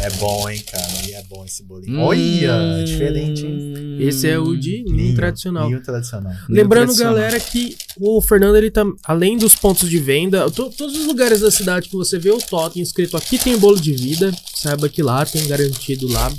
É 0.08 0.10
bom, 0.18 0.50
hein, 0.50 0.62
cara? 0.72 0.88
E 1.08 1.14
é 1.14 1.22
bom 1.24 1.44
esse 1.46 1.64
bolinho. 1.64 1.98
Hum. 2.00 2.04
Olha, 2.04 2.84
diferente, 2.86 3.46
hein? 3.46 3.98
Esse 4.00 4.28
é 4.28 4.38
o 4.40 4.56
de 4.56 4.84
ninho 4.84 5.16
tradicional. 5.16 5.68
Ninho 5.68 5.82
tradicional. 5.82 6.34
Lembrando, 6.48 6.86
tradicional. 6.86 7.16
galera, 7.16 7.40
que 7.40 7.76
o 8.00 8.22
Fernando, 8.22 8.56
ele 8.56 8.72
tá, 8.72 8.86
além 9.04 9.38
dos 9.38 9.54
pontos 9.56 9.90
de 9.90 9.98
venda, 10.00 10.50
to- 10.52 10.70
todos 10.70 10.96
os 10.96 11.06
lugares 11.08 11.42
da 11.42 11.52
cidade 11.52 11.90
que 11.90 11.96
você 11.96 12.18
vê 12.18 12.30
o 12.32 12.38
totem 12.38 12.82
escrito 12.82 13.18
aqui 13.18 13.38
tem 13.38 13.58
bolo 13.58 13.80
de 13.80 13.92
vida, 13.94 14.32
saiba 14.56 14.88
que 14.88 15.02
lá 15.02 15.26
tem 15.26 15.46
garantido 15.48 16.08
lá, 16.08 16.32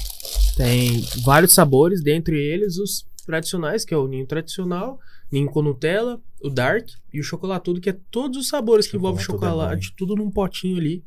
tem 0.57 1.05
vários 1.23 1.53
sabores, 1.53 2.03
dentre 2.03 2.36
eles 2.36 2.78
os 2.78 3.05
tradicionais, 3.27 3.85
que 3.85 3.93
é 3.93 3.97
o 3.97 4.07
ninho 4.09 4.27
tradicional, 4.27 4.99
ninho 5.31 5.51
com 5.51 5.61
Nutella, 5.62 6.20
o 6.43 6.49
dark 6.49 6.89
e 7.12 7.20
o 7.20 7.23
chocolatudo, 7.24 7.81
que 7.81 7.90
é 7.90 7.97
todos 8.11 8.39
os 8.39 8.49
sabores 8.49 8.86
que 8.86 8.97
envolvem 8.97 9.20
é 9.20 9.24
chocolate, 9.24 9.93
tudo 9.97 10.15
num 10.16 10.31
potinho 10.31 10.78
ali, 10.78 11.03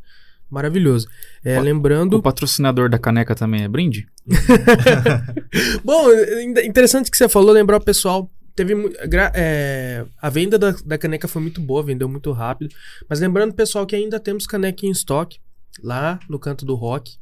maravilhoso. 0.51 1.07
É, 1.43 1.57
O- 1.59 1.61
lembrando... 1.63 2.17
O 2.17 2.21
patrocinador 2.21 2.89
da 2.89 2.99
caneca 2.99 3.33
também 3.33 3.63
é 3.63 3.67
brinde? 3.67 4.07
Bom, 5.83 6.07
interessante 6.63 7.09
que 7.09 7.17
você 7.17 7.27
falou, 7.29 7.51
lembrar 7.51 7.77
o 7.77 7.83
pessoal. 7.83 8.29
Teve 8.55 8.73
é, 9.33 10.05
a 10.21 10.29
venda 10.29 10.59
da, 10.59 10.71
da 10.85 10.97
caneca 10.97 11.27
foi 11.27 11.41
muito 11.41 11.61
boa, 11.61 11.81
vendeu 11.81 12.09
muito 12.09 12.31
rápido. 12.31 12.73
Mas 13.09 13.19
lembrando, 13.19 13.53
pessoal, 13.53 13.85
que 13.85 13.95
ainda 13.95 14.19
temos 14.19 14.45
caneca 14.45 14.85
em 14.85 14.91
estoque 14.91 15.39
lá 15.81 16.19
no 16.29 16.37
canto 16.37 16.65
do 16.65 16.75
rock, 16.75 17.13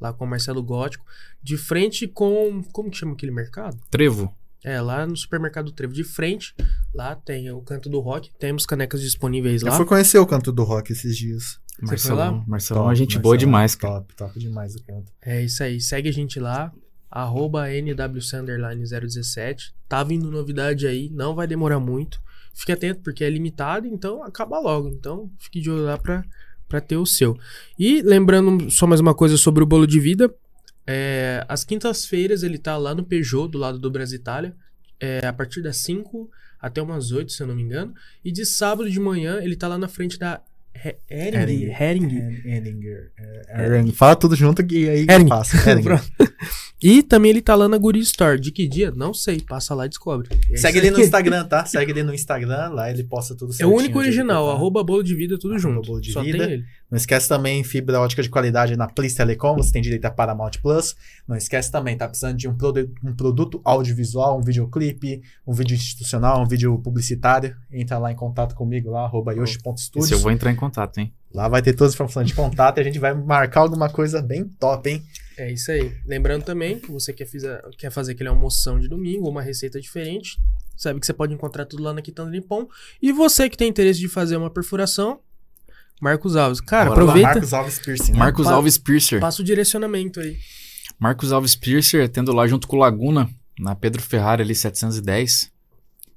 lá 0.00 0.12
com 0.14 0.24
o 0.24 0.28
Marcelo 0.28 0.62
Gótico, 0.62 1.04
de 1.42 1.56
frente 1.58 2.08
com. 2.08 2.62
Como 2.72 2.90
que 2.90 2.96
chama 2.96 3.12
aquele 3.12 3.32
mercado? 3.32 3.78
Trevo. 3.90 4.34
É, 4.64 4.80
lá 4.80 5.06
no 5.06 5.16
supermercado 5.16 5.70
Trevo, 5.70 5.92
de 5.92 6.02
frente, 6.02 6.52
lá 6.92 7.14
tem 7.14 7.48
o 7.52 7.60
canto 7.60 7.88
do 7.88 8.00
rock, 8.00 8.30
temos 8.40 8.66
canecas 8.66 9.00
disponíveis 9.00 9.62
Eu 9.62 9.68
lá. 9.68 9.76
fui 9.76 9.86
conhecer 9.86 10.18
o 10.18 10.26
canto 10.26 10.50
do 10.50 10.64
rock 10.64 10.90
esses 10.90 11.16
dias. 11.16 11.60
Foi 11.86 12.14
lá? 12.14 12.32
Marcelão, 12.32 12.44
Marcelão 12.46 12.82
é 12.84 12.84
Top, 12.86 12.96
gente 12.96 13.18
boa 13.18 13.34
Marcelo. 13.34 13.38
demais, 13.38 13.74
cara. 13.74 13.94
Top, 13.94 14.14
top 14.16 14.38
demais 14.38 14.74
o 14.74 14.82
canto. 14.84 15.12
É 15.22 15.42
isso 15.42 15.62
aí, 15.62 15.80
segue 15.80 16.08
a 16.08 16.12
gente 16.12 16.40
lá, 16.40 16.72
arroba 17.10 17.68
nwsunderline017. 17.68 19.72
Tá 19.88 20.02
vindo 20.02 20.30
novidade 20.30 20.86
aí, 20.86 21.10
não 21.10 21.34
vai 21.34 21.46
demorar 21.46 21.80
muito. 21.80 22.20
Fique 22.54 22.72
atento, 22.72 23.00
porque 23.02 23.24
é 23.24 23.30
limitado, 23.30 23.86
então 23.86 24.22
acaba 24.24 24.58
logo. 24.58 24.88
Então, 24.88 25.30
fique 25.38 25.60
de 25.60 25.70
olho 25.70 25.84
lá 25.84 25.96
pra, 25.96 26.24
pra 26.68 26.80
ter 26.80 26.96
o 26.96 27.06
seu. 27.06 27.38
E 27.78 28.02
lembrando 28.02 28.70
só 28.70 28.86
mais 28.86 29.00
uma 29.00 29.14
coisa 29.14 29.36
sobre 29.36 29.62
o 29.62 29.66
bolo 29.66 29.86
de 29.86 30.00
vida. 30.00 30.32
é, 30.86 31.44
às 31.48 31.64
quintas-feiras 31.64 32.42
ele 32.42 32.58
tá 32.58 32.76
lá 32.76 32.94
no 32.94 33.04
Peugeot, 33.04 33.48
do 33.48 33.58
lado 33.58 33.78
do 33.78 33.90
Brasil 33.90 34.18
Itália. 34.18 34.54
É, 35.00 35.24
a 35.24 35.32
partir 35.32 35.62
das 35.62 35.76
5 35.76 36.28
até 36.60 36.82
umas 36.82 37.12
8, 37.12 37.30
se 37.30 37.40
eu 37.40 37.46
não 37.46 37.54
me 37.54 37.62
engano. 37.62 37.94
E 38.24 38.32
de 38.32 38.44
sábado 38.44 38.90
de 38.90 38.98
manhã 38.98 39.38
ele 39.40 39.54
tá 39.54 39.68
lá 39.68 39.78
na 39.78 39.86
frente 39.86 40.18
da 40.18 40.40
He- 40.74 40.96
Hering. 41.10 41.70
Hering. 41.72 42.42
Heringer. 42.44 43.10
É, 43.48 43.64
Hering. 43.66 43.92
Fala 43.92 44.14
tudo 44.16 44.36
junto 44.36 44.64
que 44.64 44.88
aí 44.88 45.06
Hering. 45.08 45.28
passa. 45.28 45.56
Hering. 45.70 45.84
E 46.80 47.02
também 47.02 47.30
ele 47.32 47.42
tá 47.42 47.54
lá 47.56 47.68
na 47.68 47.76
Guri 47.76 47.98
Store. 48.00 48.38
De 48.40 48.52
que 48.52 48.68
dia? 48.68 48.92
Não 48.92 49.12
sei. 49.12 49.40
Passa 49.40 49.74
lá 49.74 49.86
e 49.86 49.88
descobre. 49.88 50.28
É 50.52 50.56
Segue 50.56 50.78
ele 50.78 50.90
no. 50.92 51.00
Instagram, 51.00 51.44
tá? 51.44 51.64
Segue 51.66 51.90
ele 51.90 52.02
no 52.04 52.14
Instagram, 52.14 52.68
lá 52.70 52.88
ele 52.90 53.02
posta 53.02 53.34
tudo 53.34 53.50
É 53.50 53.54
o 53.54 53.56
certinho. 53.56 53.76
único 53.78 53.98
original. 53.98 54.46
tá. 54.46 54.52
Arroba 54.52 54.84
bolo 54.84 55.02
de 55.02 55.14
vida, 55.14 55.36
tudo 55.36 55.54
Arroba 55.54 55.74
junto. 55.74 55.86
Bolo 55.88 56.00
de 56.00 56.12
Só 56.12 56.22
Vida. 56.22 56.38
tem 56.38 56.52
ele. 56.54 56.64
Não 56.90 56.96
esquece 56.96 57.28
também 57.28 57.62
fibra 57.64 58.00
ótica 58.00 58.22
de 58.22 58.30
qualidade 58.30 58.76
na 58.76 58.86
Plis 58.86 59.12
Telecom, 59.14 59.56
você 59.56 59.72
tem 59.72 59.82
direito 59.82 60.04
a 60.06 60.10
Paramount 60.10 60.52
Plus. 60.62 60.94
Não 61.26 61.36
esquece 61.36 61.70
também, 61.70 61.96
tá 61.96 62.06
precisando 62.08 62.36
de 62.36 62.48
um, 62.48 62.56
produ- 62.56 62.90
um 63.04 63.14
produto 63.14 63.60
audiovisual, 63.64 64.38
um 64.38 64.42
videoclipe, 64.42 65.20
um 65.46 65.52
vídeo 65.52 65.74
institucional, 65.74 66.40
um 66.42 66.46
vídeo 66.46 66.78
publicitário. 66.78 67.54
Entra 67.72 67.98
lá 67.98 68.10
em 68.12 68.16
contato 68.16 68.54
comigo 68.54 68.90
lá, 68.90 69.02
arroba 69.04 69.32
Esse 69.32 69.40
yoshi.studios. 69.40 70.10
eu 70.12 70.18
vou 70.20 70.30
entrar 70.30 70.50
em 70.52 70.56
contato, 70.56 70.98
hein? 70.98 71.12
Lá 71.32 71.46
vai 71.48 71.60
ter 71.62 71.72
todas 71.74 71.90
as 71.90 71.94
informações 71.94 72.26
de 72.28 72.34
contato 72.34 72.78
e 72.78 72.80
a 72.80 72.84
gente 72.84 72.98
vai 72.98 73.12
marcar 73.14 73.60
alguma 73.60 73.88
coisa 73.90 74.22
bem 74.22 74.44
top, 74.58 74.88
hein? 74.88 75.02
É 75.36 75.52
isso 75.52 75.70
aí. 75.70 75.94
Lembrando 76.06 76.42
também 76.44 76.78
que 76.78 76.90
você 76.90 77.12
quer, 77.12 77.26
fizer, 77.26 77.60
quer 77.78 77.90
fazer 77.90 78.12
aquele 78.12 78.28
almoção 78.28 78.80
de 78.80 78.88
domingo, 78.88 79.24
ou 79.26 79.30
uma 79.30 79.42
receita 79.42 79.80
diferente. 79.80 80.38
Sabe 80.76 80.98
que 81.00 81.06
você 81.06 81.12
pode 81.12 81.34
encontrar 81.34 81.64
tudo 81.66 81.82
lá 81.82 81.92
na 81.92 82.00
Quitanda 82.02 82.30
Limpão. 82.30 82.68
E 83.02 83.12
você 83.12 83.48
que 83.48 83.56
tem 83.56 83.68
interesse 83.68 84.00
de 84.00 84.08
fazer 84.08 84.36
uma 84.36 84.50
perfuração, 84.50 85.20
Marcos 86.00 86.34
Alves. 86.36 86.60
Cara, 86.60 86.90
Bora 86.90 87.02
lá, 87.04 87.10
aproveita. 87.10 87.28
Marcos 87.34 87.52
Alves 87.54 87.78
Piercing. 87.78 88.12
né? 88.12 88.18
Marcos 88.18 88.46
pa- 88.46 88.52
Alves 88.52 88.78
Piercer. 88.78 89.20
Passa 89.20 89.42
o 89.42 89.44
direcionamento 89.44 90.20
aí. 90.20 90.36
Marcos 90.98 91.32
Alves 91.32 91.54
Piercer, 91.54 92.08
tendo 92.08 92.32
lá 92.32 92.46
junto 92.46 92.66
com 92.66 92.76
o 92.76 92.78
Laguna, 92.80 93.28
na 93.58 93.74
Pedro 93.74 94.00
Ferrari 94.02 94.42
ali 94.42 94.54
710, 94.54 95.50